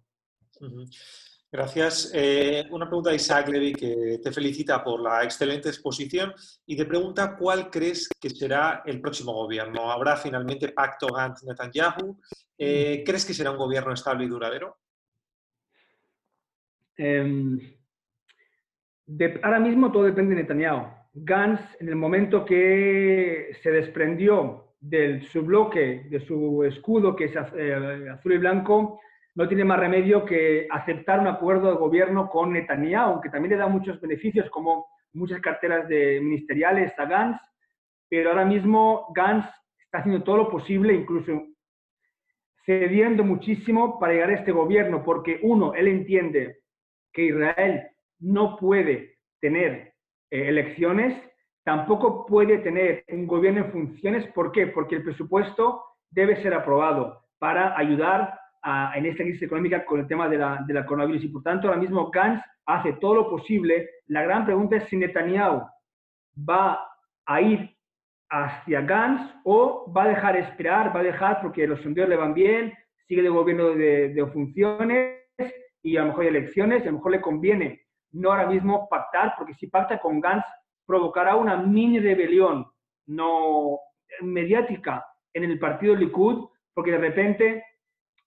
Gracias. 1.50 2.10
Eh, 2.12 2.66
una 2.70 2.86
pregunta 2.86 3.10
de 3.10 3.16
Isaac 3.16 3.48
Levy 3.48 3.72
que 3.72 4.18
te 4.22 4.32
felicita 4.32 4.82
por 4.82 5.00
la 5.00 5.22
excelente 5.22 5.68
exposición 5.68 6.32
y 6.66 6.76
te 6.76 6.84
pregunta 6.84 7.36
cuál 7.36 7.70
crees 7.70 8.08
que 8.20 8.30
será 8.30 8.82
el 8.84 9.00
próximo 9.00 9.32
gobierno. 9.32 9.90
¿Habrá 9.90 10.16
finalmente 10.16 10.68
pacto 10.68 11.06
Gantz-Netanyahu? 11.06 12.18
Eh, 12.58 13.04
¿Crees 13.06 13.24
que 13.24 13.32
será 13.32 13.52
un 13.52 13.58
gobierno 13.58 13.92
estable 13.92 14.24
y 14.24 14.28
duradero? 14.28 14.76
Em, 16.96 17.58
ahora 19.42 19.60
mismo 19.60 19.92
todo 19.92 20.02
depende 20.02 20.34
de 20.34 20.42
Netanyahu. 20.42 20.96
Gantz, 21.14 21.60
en 21.80 21.88
el 21.88 21.96
momento 21.96 22.44
que 22.44 23.56
se 23.62 23.70
desprendió 23.70 24.74
de 24.80 25.22
su 25.30 25.42
bloque, 25.42 26.06
de 26.10 26.20
su 26.26 26.64
escudo, 26.64 27.14
que 27.14 27.24
es 27.26 27.32
eh, 27.56 28.08
azul 28.12 28.32
y 28.32 28.38
blanco, 28.38 29.00
no 29.36 29.46
tiene 29.46 29.64
más 29.64 29.78
remedio 29.78 30.24
que 30.24 30.66
aceptar 30.70 31.20
un 31.20 31.26
acuerdo 31.26 31.70
de 31.70 31.76
gobierno 31.76 32.28
con 32.30 32.54
Netanyahu, 32.54 33.12
aunque 33.12 33.28
también 33.28 33.52
le 33.52 33.58
da 33.58 33.68
muchos 33.68 34.00
beneficios, 34.00 34.48
como 34.48 34.86
muchas 35.12 35.40
carteras 35.42 35.86
de 35.88 36.20
ministeriales 36.22 36.98
a 36.98 37.04
Gantz, 37.04 37.40
pero 38.08 38.30
ahora 38.30 38.46
mismo 38.46 39.12
Gantz 39.14 39.46
está 39.78 39.98
haciendo 39.98 40.24
todo 40.24 40.38
lo 40.38 40.50
posible, 40.50 40.94
incluso 40.94 41.48
cediendo 42.64 43.24
muchísimo 43.24 44.00
para 44.00 44.14
llegar 44.14 44.30
a 44.30 44.36
este 44.36 44.52
gobierno, 44.52 45.04
porque 45.04 45.38
uno, 45.42 45.74
él 45.74 45.88
entiende 45.88 46.60
que 47.12 47.26
Israel 47.26 47.88
no 48.18 48.56
puede 48.56 49.18
tener 49.40 49.92
eh, 50.30 50.48
elecciones, 50.48 51.14
tampoco 51.62 52.24
puede 52.24 52.58
tener 52.58 53.04
un 53.08 53.26
gobierno 53.26 53.66
en 53.66 53.72
funciones. 53.72 54.26
¿Por 54.32 54.50
qué? 54.50 54.66
Porque 54.68 54.96
el 54.96 55.02
presupuesto 55.02 55.84
debe 56.10 56.42
ser 56.42 56.54
aprobado 56.54 57.22
para 57.38 57.76
ayudar 57.76 58.38
a, 58.66 58.92
en 58.96 59.06
esta 59.06 59.22
crisis 59.22 59.44
económica 59.44 59.84
con 59.84 60.00
el 60.00 60.08
tema 60.08 60.28
de 60.28 60.38
la, 60.38 60.64
de 60.66 60.74
la 60.74 60.84
coronavirus. 60.84 61.24
Y 61.24 61.28
por 61.28 61.42
tanto, 61.42 61.68
ahora 61.68 61.80
mismo 61.80 62.10
Gantz 62.10 62.42
hace 62.66 62.94
todo 62.94 63.14
lo 63.14 63.30
posible. 63.30 63.88
La 64.08 64.22
gran 64.22 64.44
pregunta 64.44 64.76
es 64.76 64.84
si 64.88 64.96
Netanyahu 64.96 65.62
va 66.36 66.86
a 67.26 67.40
ir 67.40 67.76
hacia 68.28 68.80
Gantz 68.80 69.22
o 69.44 69.92
va 69.96 70.02
a 70.02 70.08
dejar 70.08 70.36
esperar, 70.36 70.94
va 70.94 71.00
a 71.00 71.04
dejar 71.04 71.40
porque 71.40 71.66
los 71.66 71.80
sondeos 71.80 72.08
le 72.08 72.16
van 72.16 72.34
bien, 72.34 72.74
sigue 73.06 73.22
de 73.22 73.28
gobierno 73.28 73.68
de, 73.68 74.08
de 74.08 74.26
funciones 74.26 75.22
y 75.82 75.96
a 75.96 76.00
lo 76.00 76.08
mejor 76.08 76.22
hay 76.22 76.28
elecciones, 76.30 76.84
y 76.84 76.88
a 76.88 76.90
lo 76.90 76.96
mejor 76.96 77.12
le 77.12 77.20
conviene 77.20 77.82
no 78.10 78.32
ahora 78.32 78.46
mismo 78.46 78.88
pactar, 78.88 79.34
porque 79.38 79.54
si 79.54 79.68
pacta 79.68 79.98
con 80.00 80.20
Gantz 80.20 80.44
provocará 80.84 81.36
una 81.36 81.56
mini 81.56 82.00
rebelión 82.00 82.66
no 83.06 83.78
mediática 84.22 85.04
en 85.32 85.44
el 85.44 85.58
partido 85.60 85.94
Likud, 85.94 86.48
porque 86.74 86.92
de 86.92 86.98
repente 86.98 87.64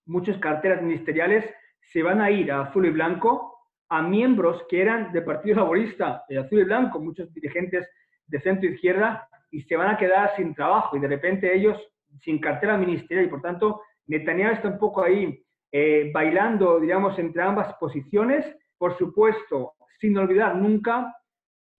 muchas 0.10 0.38
carteras 0.40 0.81
ministeriales 0.81 1.45
se 1.81 2.03
van 2.03 2.19
a 2.19 2.31
ir 2.31 2.52
a 2.52 2.61
azul 2.61 2.86
y 2.86 2.90
blanco, 2.90 3.56
a 3.90 4.02
miembros 4.02 4.65
que 4.69 4.81
eran 4.81 5.11
del 5.11 5.23
Partido 5.23 5.57
Laborista, 5.57 6.23
de 6.27 6.40
azul 6.40 6.60
y 6.60 6.64
blanco, 6.64 6.99
muchos 6.99 7.34
dirigentes 7.34 7.88
de 8.27 8.40
centro 8.41 8.69
izquierda, 8.69 9.27
y 9.52 9.61
se 9.64 9.76
van 9.76 9.90
a 9.90 9.98
quedar 9.98 10.36
sin 10.36 10.53
trabajo 10.53 10.95
y 10.95 10.99
de 10.99 11.07
repente 11.07 11.56
ellos 11.56 11.77
sin 12.22 12.40
cartera 12.40 12.77
ministerial 12.77 13.26
y 13.26 13.30
por 13.30 13.41
tanto 13.41 13.81
Netanyahu 14.07 14.53
está 14.53 14.68
un 14.68 14.80
poco 14.80 15.03
ahí 15.03 15.44
eh, 15.72 16.11
bailando, 16.14 16.80
digamos, 16.80 17.18
entre 17.19 17.44
ambas 17.44 17.73
posiciones. 17.76 18.45
Por 18.77 18.98
supuesto, 18.98 19.73
sin 19.99 20.18
olvidar 20.18 20.56
nunca 20.56 21.15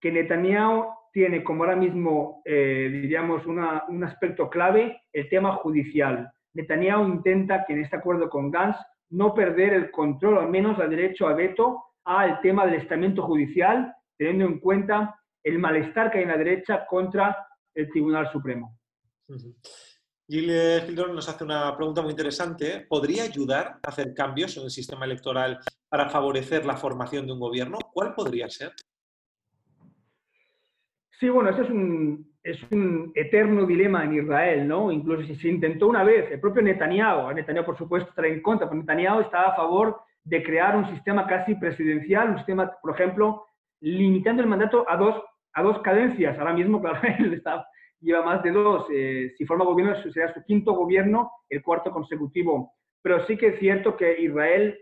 que 0.00 0.12
Netanyahu 0.12 0.86
tiene 1.12 1.42
como 1.42 1.64
ahora 1.64 1.76
mismo, 1.76 2.42
eh, 2.44 2.88
diríamos, 2.92 3.44
un 3.46 4.04
aspecto 4.04 4.48
clave, 4.48 5.02
el 5.12 5.28
tema 5.28 5.52
judicial. 5.56 6.30
Netanyahu 6.54 7.06
intenta 7.06 7.64
que 7.64 7.74
en 7.74 7.82
este 7.82 7.96
acuerdo 7.96 8.28
con 8.28 8.50
Gantz 8.50 8.76
no 9.10 9.34
perder 9.34 9.74
el 9.74 9.90
control, 9.90 10.38
al 10.38 10.50
menos 10.50 10.78
el 10.78 10.90
derecho 10.90 11.26
a 11.26 11.34
veto, 11.34 11.84
al 12.04 12.40
tema 12.40 12.64
del 12.66 12.76
estamento 12.76 13.22
judicial, 13.22 13.92
teniendo 14.16 14.46
en 14.46 14.60
cuenta 14.60 15.20
el 15.42 15.58
malestar 15.58 16.10
que 16.10 16.18
hay 16.18 16.24
en 16.24 16.30
la 16.30 16.36
derecha 16.36 16.86
contra 16.86 17.36
el 17.74 17.88
Tribunal 17.90 18.30
Supremo. 18.30 18.78
Gilles 20.28 20.84
Gildor 20.84 21.12
nos 21.12 21.28
hace 21.28 21.42
una 21.42 21.76
pregunta 21.76 22.02
muy 22.02 22.12
interesante. 22.12 22.86
¿Podría 22.88 23.24
ayudar 23.24 23.80
a 23.82 23.88
hacer 23.88 24.14
cambios 24.14 24.56
en 24.56 24.64
el 24.64 24.70
sistema 24.70 25.04
electoral 25.04 25.58
para 25.88 26.08
favorecer 26.08 26.64
la 26.64 26.76
formación 26.76 27.26
de 27.26 27.32
un 27.32 27.40
gobierno? 27.40 27.78
¿Cuál 27.92 28.14
podría 28.14 28.48
ser? 28.48 28.72
Sí, 31.18 31.28
bueno, 31.28 31.50
eso 31.50 31.62
es 31.62 31.70
un, 31.70 32.29
es 32.42 32.62
un 32.70 33.12
eterno 33.14 33.66
dilema 33.66 34.04
en 34.04 34.14
Israel, 34.14 34.66
¿no? 34.66 34.90
Incluso 34.90 35.26
si 35.26 35.36
se 35.36 35.48
intentó 35.48 35.88
una 35.88 36.04
vez, 36.04 36.30
el 36.30 36.40
propio 36.40 36.62
Netanyahu, 36.62 37.32
Netanyahu 37.32 37.66
por 37.66 37.76
supuesto 37.76 38.08
está 38.10 38.26
en 38.26 38.40
contra, 38.40 38.68
pero 38.68 38.80
Netanyahu 38.80 39.20
estaba 39.20 39.48
a 39.48 39.56
favor 39.56 40.00
de 40.24 40.42
crear 40.42 40.76
un 40.76 40.88
sistema 40.90 41.26
casi 41.26 41.54
presidencial, 41.54 42.30
un 42.30 42.36
sistema, 42.38 42.70
por 42.80 42.94
ejemplo, 42.94 43.44
limitando 43.80 44.42
el 44.42 44.48
mandato 44.48 44.88
a 44.88 44.96
dos, 44.96 45.22
a 45.52 45.62
dos 45.62 45.80
cadencias. 45.80 46.38
Ahora 46.38 46.54
mismo, 46.54 46.80
claro, 46.82 47.00
él 47.18 47.34
está, 47.34 47.66
lleva 48.00 48.22
más 48.22 48.42
de 48.42 48.52
dos. 48.52 48.86
Eh, 48.92 49.32
si 49.36 49.44
forma 49.44 49.64
gobierno, 49.64 49.94
será 50.10 50.32
su 50.32 50.42
quinto 50.44 50.72
gobierno, 50.72 51.30
el 51.48 51.62
cuarto 51.62 51.90
consecutivo. 51.90 52.74
Pero 53.02 53.26
sí 53.26 53.36
que 53.36 53.48
es 53.48 53.58
cierto 53.58 53.96
que 53.96 54.20
Israel 54.20 54.78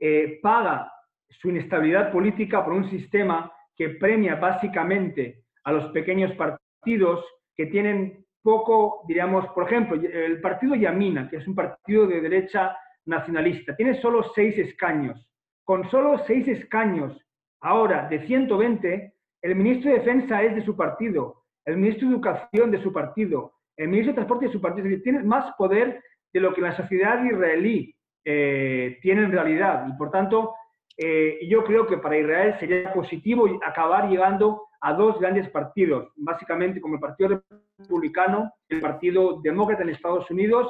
eh, 0.00 0.38
paga 0.42 0.92
su 1.28 1.50
inestabilidad 1.50 2.10
política 2.10 2.64
por 2.64 2.72
un 2.72 2.88
sistema 2.90 3.52
que 3.76 3.90
premia 3.90 4.36
básicamente 4.36 5.44
a 5.68 5.72
los 5.72 5.92
pequeños 5.92 6.32
partidos 6.32 7.22
que 7.54 7.66
tienen 7.66 8.24
poco, 8.42 9.04
diríamos, 9.06 9.46
por 9.48 9.64
ejemplo, 9.64 10.00
el 10.00 10.40
partido 10.40 10.74
Yamina, 10.74 11.28
que 11.28 11.36
es 11.36 11.46
un 11.46 11.54
partido 11.54 12.06
de 12.06 12.22
derecha 12.22 12.74
nacionalista, 13.04 13.76
tiene 13.76 14.00
solo 14.00 14.32
seis 14.34 14.56
escaños. 14.56 15.30
Con 15.64 15.90
solo 15.90 16.24
seis 16.26 16.48
escaños, 16.48 17.22
ahora 17.60 18.08
de 18.08 18.26
120, 18.26 19.12
el 19.42 19.54
ministro 19.56 19.90
de 19.90 19.98
Defensa 19.98 20.42
es 20.42 20.54
de 20.54 20.64
su 20.64 20.74
partido, 20.74 21.44
el 21.66 21.76
ministro 21.76 22.08
de 22.08 22.14
Educación 22.14 22.70
de 22.70 22.82
su 22.82 22.90
partido, 22.90 23.52
el 23.76 23.88
ministro 23.88 24.12
de 24.12 24.16
Transporte 24.16 24.46
de 24.46 24.52
su 24.52 24.62
partido. 24.62 24.86
Es 24.86 24.90
decir, 24.92 25.04
tiene 25.04 25.22
más 25.22 25.54
poder 25.58 26.02
de 26.32 26.40
lo 26.40 26.54
que 26.54 26.62
la 26.62 26.74
sociedad 26.74 27.22
israelí 27.22 27.94
eh, 28.24 28.98
tiene 29.02 29.24
en 29.24 29.32
realidad. 29.32 29.86
Y 29.86 29.98
por 29.98 30.10
tanto, 30.10 30.54
eh, 30.96 31.38
yo 31.48 31.64
creo 31.64 31.86
que 31.86 31.98
para 31.98 32.18
Israel 32.18 32.56
sería 32.58 32.92
positivo 32.92 33.46
acabar 33.64 34.08
llegando 34.08 34.68
a 34.80 34.92
dos 34.94 35.18
grandes 35.18 35.48
partidos, 35.50 36.12
básicamente 36.16 36.80
como 36.80 36.94
el 36.94 37.00
Partido 37.00 37.42
Republicano, 37.78 38.52
el 38.68 38.80
Partido 38.80 39.40
Demócrata 39.42 39.82
en 39.82 39.90
Estados 39.90 40.30
Unidos, 40.30 40.68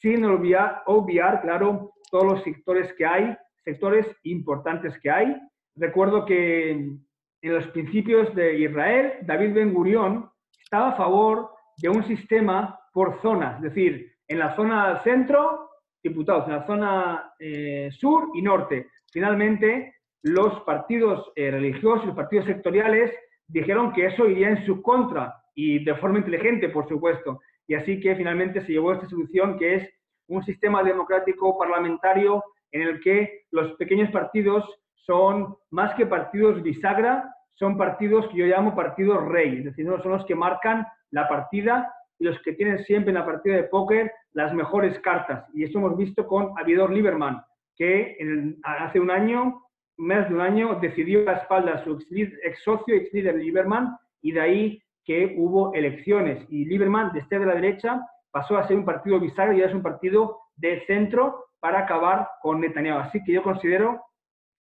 sin 0.00 0.24
olvidar, 0.24 0.82
obviar, 0.86 1.40
claro, 1.42 1.92
todos 2.10 2.24
los 2.24 2.42
sectores 2.44 2.92
que 2.94 3.06
hay, 3.06 3.36
sectores 3.64 4.06
importantes 4.24 4.98
que 5.00 5.10
hay. 5.10 5.36
Recuerdo 5.74 6.24
que 6.24 6.70
en 6.70 7.00
los 7.42 7.66
principios 7.68 8.34
de 8.34 8.58
Israel, 8.58 9.14
David 9.22 9.54
Ben 9.54 9.74
Gurión 9.74 10.30
estaba 10.62 10.90
a 10.90 10.96
favor 10.96 11.50
de 11.78 11.88
un 11.88 12.04
sistema 12.06 12.78
por 12.92 13.20
zonas, 13.20 13.56
es 13.56 13.74
decir, 13.74 14.12
en 14.28 14.38
la 14.38 14.56
zona 14.56 15.02
centro, 15.04 15.65
diputados, 16.08 16.46
en 16.46 16.52
la 16.52 16.66
zona 16.66 17.32
eh, 17.38 17.90
sur 17.98 18.30
y 18.34 18.42
norte. 18.42 18.88
Finalmente, 19.12 19.94
los 20.22 20.60
partidos 20.62 21.32
eh, 21.36 21.50
religiosos, 21.50 22.06
los 22.06 22.16
partidos 22.16 22.46
sectoriales, 22.46 23.12
dijeron 23.48 23.92
que 23.92 24.06
eso 24.06 24.26
iría 24.28 24.50
en 24.50 24.66
su 24.66 24.82
contra 24.82 25.34
y 25.54 25.84
de 25.84 25.94
forma 25.96 26.18
inteligente, 26.18 26.68
por 26.68 26.88
supuesto. 26.88 27.40
Y 27.68 27.74
así 27.74 28.00
que 28.00 28.16
finalmente 28.16 28.64
se 28.66 28.72
llevó 28.72 28.92
esta 28.92 29.08
solución 29.08 29.58
que 29.58 29.76
es 29.76 29.90
un 30.28 30.44
sistema 30.44 30.82
democrático 30.82 31.56
parlamentario 31.58 32.42
en 32.72 32.82
el 32.82 33.00
que 33.00 33.44
los 33.50 33.72
pequeños 33.74 34.10
partidos 34.10 34.64
son 35.06 35.56
más 35.70 35.94
que 35.94 36.06
partidos 36.06 36.62
bisagra, 36.62 37.32
son 37.54 37.78
partidos 37.78 38.26
que 38.28 38.38
yo 38.38 38.46
llamo 38.46 38.74
partidos 38.74 39.24
rey, 39.24 39.58
es 39.58 39.64
decir, 39.64 39.86
son 39.86 40.12
los 40.12 40.26
que 40.26 40.34
marcan 40.34 40.86
la 41.10 41.28
partida 41.28 41.92
los 42.18 42.40
que 42.42 42.52
tienen 42.52 42.84
siempre 42.84 43.10
en 43.10 43.18
la 43.18 43.26
partida 43.26 43.56
de 43.56 43.64
póker 43.64 44.10
las 44.32 44.52
mejores 44.54 44.98
cartas. 45.00 45.46
Y 45.54 45.64
eso 45.64 45.78
hemos 45.78 45.96
visto 45.96 46.26
con 46.26 46.52
Avidor 46.58 46.92
Lieberman, 46.92 47.42
que 47.76 48.16
hace 48.62 49.00
un 49.00 49.10
año, 49.10 49.62
más 49.98 50.28
de 50.28 50.34
un 50.34 50.40
año, 50.40 50.78
decidió 50.80 51.24
la 51.24 51.34
espalda 51.34 51.74
a 51.74 51.84
su 51.84 51.98
ex, 52.10 52.62
socio, 52.62 52.94
ex 52.94 53.12
líder 53.12 53.36
Lieberman, 53.36 53.96
y 54.22 54.32
de 54.32 54.40
ahí 54.40 54.82
que 55.04 55.34
hubo 55.38 55.72
elecciones. 55.74 56.44
Y 56.50 56.64
Lieberman, 56.64 57.12
desde 57.12 57.38
de 57.38 57.46
la 57.46 57.54
derecha, 57.54 58.00
pasó 58.30 58.56
a 58.56 58.66
ser 58.66 58.76
un 58.76 58.84
partido 58.84 59.20
bisagra 59.20 59.54
y 59.54 59.60
ahora 59.60 59.70
es 59.70 59.76
un 59.76 59.82
partido 59.82 60.38
de 60.56 60.84
centro 60.86 61.46
para 61.60 61.80
acabar 61.80 62.28
con 62.42 62.60
Netanyahu. 62.60 62.98
Así 63.00 63.22
que 63.24 63.32
yo 63.32 63.42
considero 63.42 64.02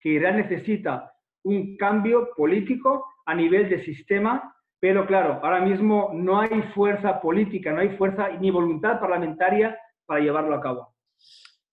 que 0.00 0.10
Irán 0.10 0.36
necesita 0.36 1.12
un 1.44 1.76
cambio 1.76 2.30
político 2.36 3.04
a 3.26 3.34
nivel 3.34 3.68
de 3.68 3.84
sistema, 3.84 4.54
pero 4.80 5.06
claro, 5.06 5.40
ahora 5.42 5.60
mismo 5.60 6.10
no 6.14 6.40
hay 6.40 6.62
fuerza 6.74 7.20
política, 7.20 7.72
no 7.72 7.80
hay 7.80 7.96
fuerza 7.96 8.28
ni 8.40 8.50
voluntad 8.50 9.00
parlamentaria 9.00 9.78
para 10.06 10.20
llevarlo 10.20 10.54
a 10.54 10.60
cabo. 10.60 10.94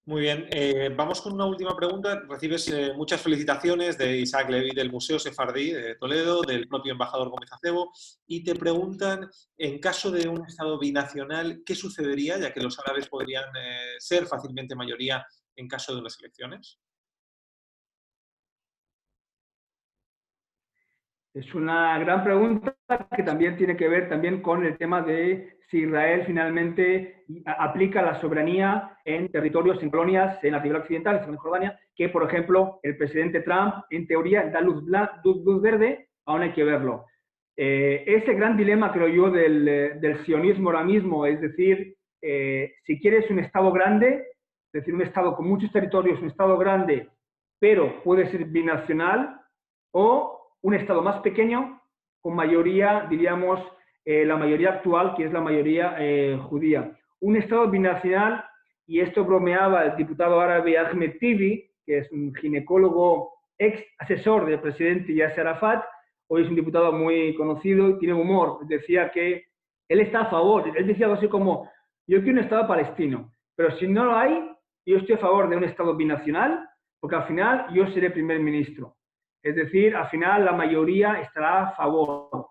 Muy 0.08 0.22
bien, 0.22 0.48
eh, 0.52 0.94
vamos 0.96 1.20
con 1.20 1.34
una 1.34 1.48
última 1.48 1.76
pregunta. 1.76 2.22
Recibes 2.30 2.68
eh, 2.68 2.94
muchas 2.96 3.20
felicitaciones 3.22 3.98
de 3.98 4.18
Isaac 4.18 4.52
Levy 4.52 4.70
del 4.70 4.92
Museo 4.92 5.18
Sefardí 5.18 5.72
de 5.72 5.96
Toledo, 5.96 6.44
del 6.44 6.68
propio 6.68 6.92
embajador 6.92 7.30
Gómez 7.30 7.52
Acebo, 7.52 7.92
y 8.28 8.44
te 8.44 8.54
preguntan, 8.54 9.28
en 9.58 9.80
caso 9.80 10.12
de 10.12 10.28
un 10.28 10.46
Estado 10.46 10.78
binacional, 10.78 11.64
¿qué 11.66 11.74
sucedería, 11.74 12.38
ya 12.38 12.54
que 12.54 12.62
los 12.62 12.78
árabes 12.78 13.10
podrían 13.10 13.46
eh, 13.56 13.96
ser 13.98 14.28
fácilmente 14.28 14.76
mayoría 14.76 15.26
en 15.56 15.68
caso 15.68 15.96
de 15.96 16.02
unas 16.02 16.20
elecciones? 16.20 16.80
Es 21.36 21.54
una 21.54 22.00
gran 22.00 22.24
pregunta 22.24 22.78
que 23.14 23.22
también 23.22 23.58
tiene 23.58 23.76
que 23.76 23.90
ver 23.90 24.08
también 24.08 24.42
con 24.42 24.66
el 24.66 24.78
tema 24.78 25.02
de 25.02 25.58
si 25.70 25.80
Israel 25.80 26.24
finalmente 26.26 27.26
aplica 27.46 28.02
la 28.02 28.22
soberanía 28.22 28.98
en 29.04 29.30
territorios, 29.30 29.84
en 29.84 29.90
colonias, 29.90 30.42
en 30.46 30.54
la 30.54 30.64
Tierra 30.64 30.80
Occidental, 30.80 31.26
en 31.28 31.36
Jordania, 31.36 31.78
que 31.94 32.08
por 32.08 32.24
ejemplo 32.24 32.80
el 32.84 32.96
presidente 32.96 33.42
Trump 33.42 33.84
en 33.90 34.08
teoría 34.08 34.46
da 34.46 34.62
luz, 34.62 34.86
luz 35.26 35.62
verde, 35.62 36.08
aún 36.26 36.44
hay 36.44 36.54
que 36.54 36.64
verlo. 36.64 37.06
Eh, 37.58 38.06
ese 38.08 38.34
gran 38.34 38.56
dilema, 38.56 38.94
creo 38.94 39.10
yo, 39.10 39.30
del, 39.30 39.66
del 40.00 40.24
sionismo 40.24 40.70
ahora 40.70 40.86
mismo, 40.86 41.26
es 41.26 41.42
decir, 41.42 41.98
eh, 42.22 42.76
si 42.86 42.98
quieres 43.02 43.30
un 43.30 43.40
Estado 43.40 43.74
grande, 43.74 44.26
es 44.72 44.72
decir, 44.72 44.94
un 44.94 45.02
Estado 45.02 45.36
con 45.36 45.50
muchos 45.50 45.70
territorios, 45.74 46.22
un 46.22 46.30
Estado 46.30 46.58
grande, 46.58 47.10
pero 47.60 48.02
puede 48.04 48.32
ser 48.32 48.46
binacional, 48.46 49.42
o 49.92 50.35
un 50.66 50.74
Estado 50.74 51.04
más 51.04 51.20
pequeño, 51.22 51.80
con 52.22 52.36
mayoría, 52.36 53.06
diríamos, 53.08 53.60
eh, 54.04 54.26
la 54.26 54.36
mayoría 54.36 54.70
actual, 54.70 55.14
que 55.16 55.26
es 55.26 55.32
la 55.32 55.40
mayoría 55.40 55.96
eh, 56.00 56.40
judía. 56.50 56.92
Un 57.20 57.36
Estado 57.36 57.70
binacional, 57.70 58.44
y 58.88 59.00
esto 59.00 59.24
bromeaba 59.24 59.86
el 59.86 59.96
diputado 59.96 60.42
árabe 60.42 60.76
Ahmed 60.76 61.20
Tibi, 61.20 61.70
que 61.86 62.00
es 62.00 62.12
un 62.12 62.34
ginecólogo 62.34 63.32
ex 63.60 63.80
asesor 64.00 64.48
del 64.48 64.60
presidente 64.60 65.14
Yasser 65.14 65.46
Arafat, 65.46 65.86
hoy 66.30 66.42
es 66.42 66.50
un 66.50 66.56
diputado 66.56 66.92
muy 66.92 67.36
conocido 67.36 67.92
y 67.92 68.00
tiene 68.00 68.16
humor. 68.16 68.66
Decía 68.66 69.12
que 69.12 69.46
él 69.88 70.00
está 70.00 70.22
a 70.22 70.32
favor, 70.32 70.76
él 70.76 70.88
decía 70.88 71.06
algo 71.06 71.20
así 71.20 71.28
como, 71.28 71.70
yo 72.08 72.24
quiero 72.24 72.40
un 72.40 72.44
Estado 72.44 72.68
palestino, 72.68 73.32
pero 73.56 73.70
si 73.78 73.88
no 73.88 74.06
lo 74.06 74.18
hay, 74.18 74.50
yo 74.84 74.98
estoy 74.98 75.14
a 75.14 75.20
favor 75.20 75.48
de 75.48 75.58
un 75.58 75.64
Estado 75.64 75.96
binacional, 75.96 76.68
porque 77.00 77.18
al 77.18 77.28
final 77.28 77.68
yo 77.72 77.86
seré 77.92 78.10
primer 78.10 78.40
ministro. 78.40 78.96
Es 79.46 79.56
decir, 79.56 79.96
al 79.96 80.10
final 80.10 80.44
la 80.44 80.54
mayoría 80.54 81.22
estará 81.22 81.68
a 81.68 81.76
favor. 81.76 82.48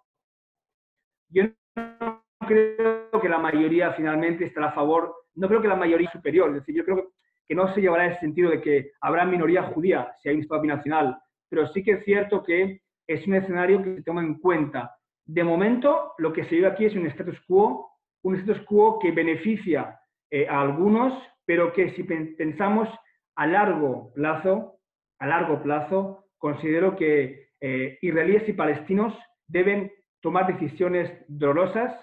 Yo 1.28 1.42
no 1.74 2.22
creo 2.46 3.10
que 3.20 3.28
la 3.28 3.38
mayoría 3.38 3.92
finalmente 3.94 4.44
estará 4.44 4.68
a 4.68 4.74
favor, 4.74 5.12
no 5.34 5.48
creo 5.48 5.60
que 5.60 5.66
la 5.66 5.74
mayoría 5.74 6.08
superior, 6.12 6.50
es 6.50 6.54
decir, 6.54 6.76
yo 6.76 6.84
creo 6.84 7.10
que 7.48 7.54
no 7.56 7.74
se 7.74 7.80
llevará 7.80 8.06
el 8.06 8.20
sentido 8.20 8.48
de 8.48 8.60
que 8.60 8.92
habrá 9.00 9.24
minoría 9.24 9.64
judía 9.64 10.14
si 10.22 10.28
hay 10.28 10.36
un 10.36 10.42
Estado 10.42 10.60
binacional, 10.60 11.18
pero 11.48 11.66
sí 11.72 11.82
que 11.82 11.94
es 11.94 12.04
cierto 12.04 12.44
que 12.44 12.80
es 13.08 13.26
un 13.26 13.34
escenario 13.34 13.82
que 13.82 13.96
se 13.96 14.02
toma 14.04 14.22
en 14.22 14.38
cuenta. 14.38 14.94
De 15.24 15.42
momento, 15.42 16.12
lo 16.18 16.32
que 16.32 16.44
se 16.44 16.54
vive 16.54 16.68
aquí 16.68 16.84
es 16.84 16.94
un 16.94 17.06
status 17.06 17.40
quo, 17.48 17.90
un 18.22 18.36
status 18.36 18.64
quo 18.66 19.00
que 19.00 19.10
beneficia 19.10 19.98
eh, 20.30 20.46
a 20.48 20.60
algunos, 20.60 21.12
pero 21.44 21.72
que 21.72 21.90
si 21.96 22.04
pensamos 22.04 22.88
a 23.34 23.48
largo 23.48 24.12
plazo, 24.14 24.78
a 25.18 25.26
largo 25.26 25.60
plazo, 25.60 26.23
considero 26.39 26.97
que 26.97 27.48
eh, 27.61 27.98
israelíes 28.02 28.48
y 28.48 28.52
palestinos 28.52 29.15
deben 29.47 29.93
tomar 30.20 30.47
decisiones 30.47 31.11
dolorosas 31.28 31.94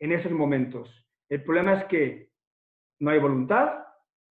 en 0.00 0.12
esos 0.12 0.32
momentos. 0.32 0.88
El 1.28 1.42
problema 1.42 1.74
es 1.74 1.84
que 1.86 2.30
no 3.00 3.10
hay 3.10 3.18
voluntad 3.18 3.84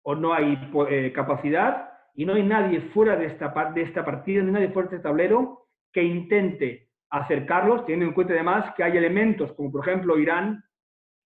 o 0.03 0.15
no 0.15 0.33
hay 0.33 0.59
eh, 0.89 1.13
capacidad 1.13 1.91
y 2.15 2.25
no 2.25 2.35
hay 2.35 2.43
nadie 2.43 2.81
fuera 2.93 3.17
de 3.17 3.27
esta, 3.27 3.49
de 3.75 3.83
esta 3.83 4.05
partida, 4.05 4.43
hay 4.43 4.51
nadie 4.51 4.71
fuera 4.71 4.89
de 4.89 4.97
este 4.97 5.09
tablero 5.09 5.67
que 5.93 6.03
intente 6.03 6.89
acercarlos, 7.11 7.85
teniendo 7.85 8.07
en 8.07 8.15
cuenta 8.15 8.33
además 8.33 8.75
que 8.77 8.85
hay 8.85 8.97
elementos 8.97 9.53
como 9.53 9.71
por 9.71 9.87
ejemplo 9.87 10.19
Irán, 10.19 10.63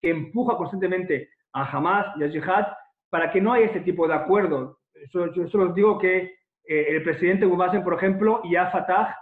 que 0.02 0.10
empuja 0.10 0.58
constantemente 0.58 1.30
a 1.54 1.64
Hamas 1.70 2.08
y 2.18 2.24
a 2.24 2.30
Jihad 2.30 2.68
para 3.10 3.32
que 3.32 3.42
no 3.42 3.54
haya 3.54 3.68
ese 3.68 3.82
tipo 3.82 4.08
de 4.08 4.14
acuerdo. 4.14 4.80
Eso, 4.94 5.32
yo 5.34 5.48
solo 5.50 5.74
digo 5.74 5.98
que 5.98 6.39
eh, 6.70 6.86
el 6.90 7.02
presidente 7.02 7.48
Gubasen, 7.48 7.84
por 7.84 7.96
ejemplo, 7.96 8.42
y 8.44 8.56
a 8.56 8.70
Fatah 8.70 9.18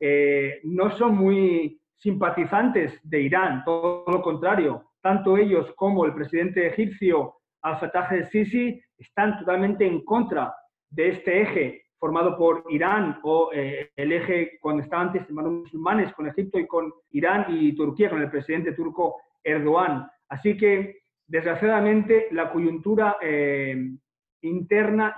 eh, 0.00 0.58
no 0.64 0.90
son 0.90 1.16
muy 1.16 1.80
simpatizantes 1.96 2.98
de 3.08 3.20
Irán, 3.20 3.62
todo 3.64 4.04
lo 4.08 4.20
contrario. 4.20 4.90
Tanto 5.00 5.36
ellos 5.36 5.72
como 5.76 6.04
el 6.04 6.12
presidente 6.12 6.66
egipcio 6.66 7.36
Al-Fatah 7.62 8.08
el-Sisi 8.16 8.82
están 8.96 9.38
totalmente 9.38 9.86
en 9.86 10.04
contra 10.04 10.52
de 10.90 11.10
este 11.10 11.42
eje 11.42 11.84
formado 12.00 12.36
por 12.36 12.64
Irán 12.68 13.20
o 13.22 13.50
eh, 13.54 13.90
el 13.94 14.12
eje 14.12 14.58
cuando 14.60 14.82
estaba 14.82 15.02
antes 15.02 15.24
de 15.28 15.34
musulmanes 15.34 16.12
con 16.14 16.26
Egipto 16.26 16.58
y 16.58 16.66
con 16.66 16.92
Irán 17.10 17.46
y 17.48 17.76
Turquía, 17.76 18.10
con 18.10 18.22
el 18.22 18.30
presidente 18.30 18.72
turco 18.72 19.20
Erdogan. 19.44 20.10
Así 20.28 20.56
que, 20.56 21.02
desgraciadamente, 21.28 22.26
la 22.32 22.50
coyuntura 22.50 23.16
interna 24.42 25.14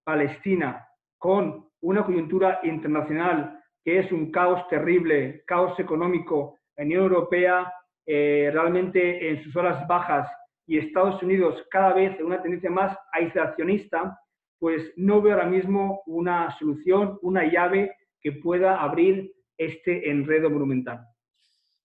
israelí-palestina 0.00 0.86
con 1.18 1.66
una 1.82 2.04
coyuntura 2.04 2.60
internacional 2.62 3.58
que 3.84 3.98
es 3.98 4.12
un 4.12 4.30
caos 4.30 4.66
terrible, 4.68 5.42
caos 5.46 5.78
económico, 5.78 6.58
en 6.76 6.86
Unión 6.86 7.04
Europea 7.04 7.72
eh, 8.06 8.50
realmente 8.52 9.30
en 9.30 9.42
sus 9.42 9.54
horas 9.56 9.86
bajas 9.86 10.28
y 10.66 10.78
Estados 10.78 11.22
Unidos 11.22 11.62
cada 11.70 11.94
vez 11.94 12.18
en 12.18 12.26
una 12.26 12.42
tendencia 12.42 12.70
más 12.70 12.96
aislacionista, 13.12 14.18
pues 14.58 14.92
no 14.96 15.22
veo 15.22 15.34
ahora 15.34 15.46
mismo 15.46 16.02
una 16.06 16.56
solución, 16.58 17.18
una 17.22 17.44
llave 17.44 17.94
que 18.20 18.32
pueda 18.32 18.80
abrir 18.80 19.32
este 19.56 20.10
enredo 20.10 20.50
monumental. 20.50 21.06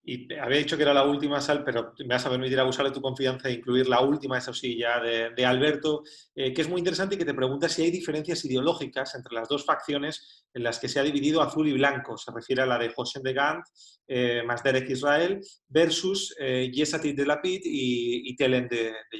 Y 0.07 0.31
había 0.35 0.59
dicho 0.59 0.77
que 0.77 0.83
era 0.83 0.93
la 0.93 1.03
última, 1.03 1.41
Sal, 1.41 1.63
pero 1.63 1.93
me 1.97 2.13
vas 2.13 2.25
a 2.25 2.29
permitir 2.29 2.59
abusar 2.59 2.85
de 2.85 2.91
tu 2.91 3.01
confianza 3.01 3.49
e 3.49 3.53
incluir 3.53 3.87
la 3.87 4.01
última, 4.01 4.37
eso 4.37 4.53
sí, 4.53 4.77
ya 4.77 4.99
de, 4.99 5.45
Alberto, 5.45 6.03
eh, 6.35 6.53
que 6.53 6.61
es 6.61 6.69
muy 6.69 6.79
interesante 6.79 7.15
y 7.15 7.17
que 7.17 7.25
te 7.25 7.33
pregunta 7.33 7.67
si 7.67 7.81
hay 7.81 7.89
diferencias 7.89 8.45
ideológicas 8.45 9.15
entre 9.15 9.33
las 9.33 9.49
dos 9.49 9.65
facciones 9.65 10.45
en 10.53 10.61
las 10.61 10.77
que 10.77 10.89
se 10.89 10.99
ha 10.99 11.03
dividido 11.03 11.41
azul 11.41 11.67
y 11.67 11.73
blanco. 11.73 12.17
Se 12.17 12.31
refiere 12.31 12.61
a 12.61 12.67
la 12.67 12.77
de 12.77 12.89
José 12.89 13.19
de 13.23 13.33
Gant, 13.33 13.65
eh, 14.07 14.43
más 14.45 14.61
Derek 14.61 14.91
Israel, 14.91 15.41
versus 15.67 16.35
eh, 16.39 16.71
de 16.71 17.25
Lapid 17.25 17.61
y, 17.63 18.29
y 18.29 18.35
Telen 18.35 18.67
de, 18.67 18.93
de 19.11 19.17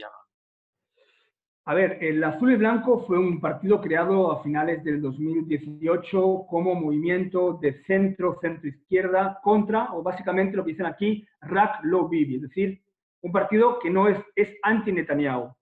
a 1.68 1.74
ver, 1.74 1.98
el 2.02 2.24
Azul 2.24 2.52
y 2.52 2.58
Blanco 2.58 3.06
fue 3.08 3.18
un 3.18 3.42
partido 3.42 3.82
creado 3.82 4.32
a 4.32 4.44
finales 4.44 4.84
del 4.84 5.02
2018 5.02 6.46
como 6.48 6.76
movimiento 6.76 7.54
de 7.60 7.84
centro, 7.86 8.38
centro-izquierda 8.40 9.40
contra, 9.42 9.92
o 9.94 10.04
básicamente 10.04 10.56
lo 10.56 10.64
que 10.64 10.74
dicen 10.74 10.86
aquí, 10.86 11.28
Rak 11.42 11.84
Lo 11.84 12.08
Bibi, 12.08 12.36
es 12.36 12.42
decir, 12.44 12.82
un 13.22 13.32
partido 13.32 13.80
que 13.80 13.90
no 13.90 14.08
es, 14.08 14.18
es 14.36 14.48
anti-Netanyahu. 14.62 15.56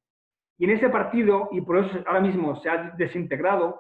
Y 0.57 0.65
en 0.65 0.71
ese 0.71 0.89
partido, 0.89 1.47
y 1.53 1.61
por 1.61 1.77
eso 1.77 2.03
ahora 2.05 2.19
mismo 2.19 2.61
se 2.61 2.69
ha 2.69 2.93
desintegrado, 2.97 3.80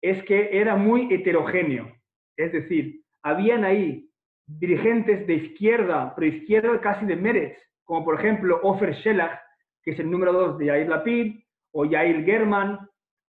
es 0.00 0.24
que 0.24 0.58
era 0.58 0.76
muy 0.76 1.12
heterogéneo. 1.12 1.92
Es 2.38 2.52
decir, 2.52 3.02
habían 3.22 3.64
ahí 3.64 4.08
dirigentes 4.46 5.26
de 5.26 5.34
izquierda, 5.34 6.14
pero 6.16 6.26
izquierda 6.26 6.80
casi 6.80 7.04
de 7.04 7.16
Meretz, 7.16 7.58
como 7.84 8.02
por 8.02 8.18
ejemplo 8.18 8.60
Ofer 8.62 8.94
Shelah, 8.94 9.42
que 9.82 9.90
es 9.90 9.98
el 9.98 10.10
número 10.10 10.32
dos 10.32 10.58
de 10.58 10.66
Yair 10.66 10.88
Lapid, 10.88 11.40
o 11.72 11.84
Yair 11.84 12.24
German, 12.24 12.78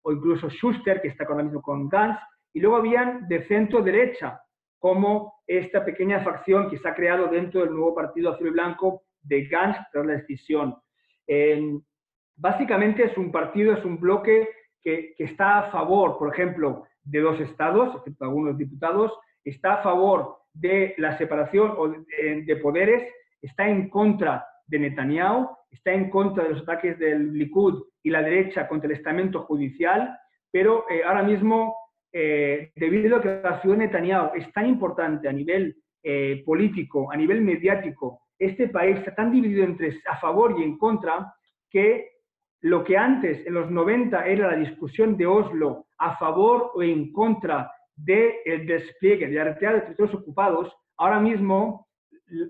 o 0.03 0.11
incluso 0.11 0.49
Schuster, 0.49 1.01
que 1.01 1.09
está 1.09 1.23
ahora 1.25 1.43
mismo 1.43 1.61
con 1.61 1.87
Gantz, 1.87 2.19
y 2.53 2.59
luego 2.59 2.77
habían 2.77 3.27
de 3.27 3.45
centro 3.47 3.81
derecha, 3.81 4.41
como 4.79 5.41
esta 5.45 5.85
pequeña 5.85 6.23
facción 6.23 6.69
que 6.69 6.77
se 6.77 6.87
ha 6.87 6.95
creado 6.95 7.27
dentro 7.27 7.61
del 7.61 7.71
nuevo 7.71 7.93
partido 7.93 8.31
azul 8.31 8.47
y 8.47 8.51
blanco 8.51 9.03
de 9.21 9.45
Gantz 9.45 9.77
tras 9.91 10.05
la 10.05 10.13
decisión. 10.13 10.75
básicamente 12.35 13.03
es 13.03 13.17
un 13.17 13.31
partido, 13.31 13.73
es 13.73 13.85
un 13.85 13.99
bloque 13.99 14.49
que, 14.81 15.13
que, 15.15 15.23
está 15.25 15.59
a 15.59 15.71
favor, 15.71 16.17
por 16.17 16.33
ejemplo, 16.33 16.85
de 17.03 17.19
dos 17.19 17.39
estados, 17.39 17.95
excepto 17.97 18.25
algunos 18.25 18.57
diputados, 18.57 19.11
está 19.43 19.75
a 19.75 19.83
favor 19.83 20.37
de 20.53 20.95
la 20.97 21.17
separación 21.17 22.05
de 22.45 22.55
poderes, 22.57 23.11
está 23.41 23.67
en 23.67 23.89
contra 23.89 24.45
de 24.67 24.79
Netanyahu, 24.79 25.49
está 25.71 25.93
en 25.93 26.09
contra 26.09 26.43
de 26.43 26.51
los 26.51 26.61
ataques 26.63 26.99
del 26.99 27.33
Likud 27.33 27.83
y 28.03 28.09
la 28.09 28.21
derecha 28.21 28.67
contra 28.67 28.89
el 28.89 28.97
estamento 28.97 29.43
judicial, 29.43 30.17
pero 30.51 30.85
eh, 30.89 31.01
ahora 31.03 31.23
mismo, 31.23 31.75
eh, 32.11 32.71
debido 32.75 33.17
a 33.17 33.21
que 33.21 33.41
la 33.41 33.61
ciudad 33.61 33.77
de 33.77 33.85
Netanyahu 33.85 34.35
es 34.35 34.51
tan 34.51 34.67
importante 34.67 35.29
a 35.29 35.31
nivel 35.31 35.77
eh, 36.03 36.43
político, 36.45 37.11
a 37.11 37.15
nivel 37.15 37.41
mediático, 37.41 38.21
este 38.37 38.67
país 38.67 38.97
está 38.97 39.15
tan 39.15 39.31
dividido 39.31 39.63
entre 39.63 39.97
a 40.07 40.17
favor 40.17 40.55
y 40.59 40.63
en 40.63 40.77
contra, 40.77 41.33
que 41.69 42.09
lo 42.61 42.83
que 42.83 42.97
antes, 42.97 43.45
en 43.47 43.53
los 43.53 43.71
90, 43.71 44.25
era 44.25 44.51
la 44.51 44.57
discusión 44.57 45.15
de 45.15 45.25
Oslo 45.25 45.85
a 45.97 46.17
favor 46.17 46.71
o 46.73 46.83
en 46.83 47.11
contra 47.11 47.71
del 47.95 48.65
despliegue 48.65 49.27
de 49.27 49.35
la 49.35 49.45
de 49.45 49.81
territorios 49.81 50.15
ocupados, 50.15 50.75
ahora 50.97 51.19
mismo 51.19 51.87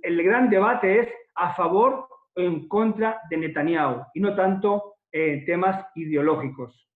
el 0.02 0.24
gran 0.24 0.50
debate 0.50 1.00
es 1.00 1.10
a 1.36 1.54
favor 1.56 2.08
en 2.36 2.68
contra 2.68 3.22
de 3.30 3.38
Netanyahu 3.38 4.06
y 4.14 4.20
no 4.20 4.36
tanto 4.36 4.98
eh, 5.12 5.44
temas 5.46 5.86
ideológicos. 5.96 6.88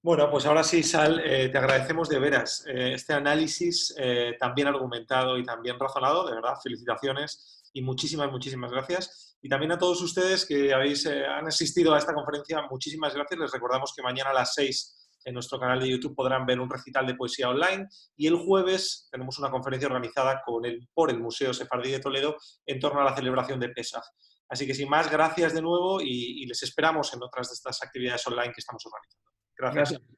Bueno, 0.00 0.30
pues 0.30 0.46
ahora 0.46 0.62
sí, 0.62 0.82
Sal, 0.82 1.20
eh, 1.24 1.48
te 1.48 1.58
agradecemos 1.58 2.08
de 2.08 2.18
veras 2.18 2.64
eh, 2.66 2.94
este 2.94 3.12
análisis 3.12 3.94
tan 4.38 4.54
bien 4.54 4.68
argumentado 4.68 5.36
y 5.36 5.44
tan 5.44 5.60
bien 5.60 5.78
razonado. 5.78 6.26
De 6.26 6.34
verdad, 6.34 6.54
felicitaciones 6.62 7.62
y 7.72 7.82
muchísimas, 7.82 8.30
muchísimas 8.30 8.70
gracias. 8.70 9.36
Y 9.42 9.48
también 9.48 9.72
a 9.72 9.78
todos 9.78 10.00
ustedes 10.00 10.46
que 10.46 10.72
habéis, 10.72 11.06
han 11.06 11.46
asistido 11.46 11.94
a 11.94 11.98
esta 11.98 12.14
conferencia, 12.14 12.62
muchísimas 12.70 13.14
gracias. 13.14 13.40
Les 13.40 13.52
recordamos 13.52 13.92
que 13.94 14.02
mañana 14.02 14.30
a 14.30 14.34
las 14.34 14.54
6 14.54 15.07
en 15.24 15.34
nuestro 15.34 15.58
canal 15.58 15.80
de 15.80 15.88
YouTube 15.88 16.14
podrán 16.14 16.46
ver 16.46 16.60
un 16.60 16.70
recital 16.70 17.06
de 17.06 17.14
poesía 17.14 17.48
online 17.48 17.88
y 18.16 18.26
el 18.26 18.36
jueves 18.36 19.08
tenemos 19.10 19.38
una 19.38 19.50
conferencia 19.50 19.88
organizada 19.88 20.42
con 20.44 20.64
el, 20.64 20.88
por 20.94 21.10
el 21.10 21.18
Museo 21.18 21.52
Sefardí 21.52 21.90
de 21.90 22.00
Toledo 22.00 22.36
en 22.66 22.80
torno 22.80 23.00
a 23.00 23.04
la 23.04 23.14
celebración 23.14 23.60
de 23.60 23.68
Pesach. 23.70 24.04
Así 24.48 24.66
que 24.66 24.74
sin 24.74 24.88
más, 24.88 25.10
gracias 25.10 25.52
de 25.54 25.60
nuevo 25.60 26.00
y, 26.00 26.46
les 26.46 26.62
esperamos 26.62 27.12
en 27.12 27.22
otras 27.22 27.48
de 27.48 27.54
estas 27.54 27.82
actividades 27.82 28.26
online 28.26 28.52
que 28.52 28.60
estamos 28.60 28.82
organizando. 28.86 29.30
gracias. 29.56 30.17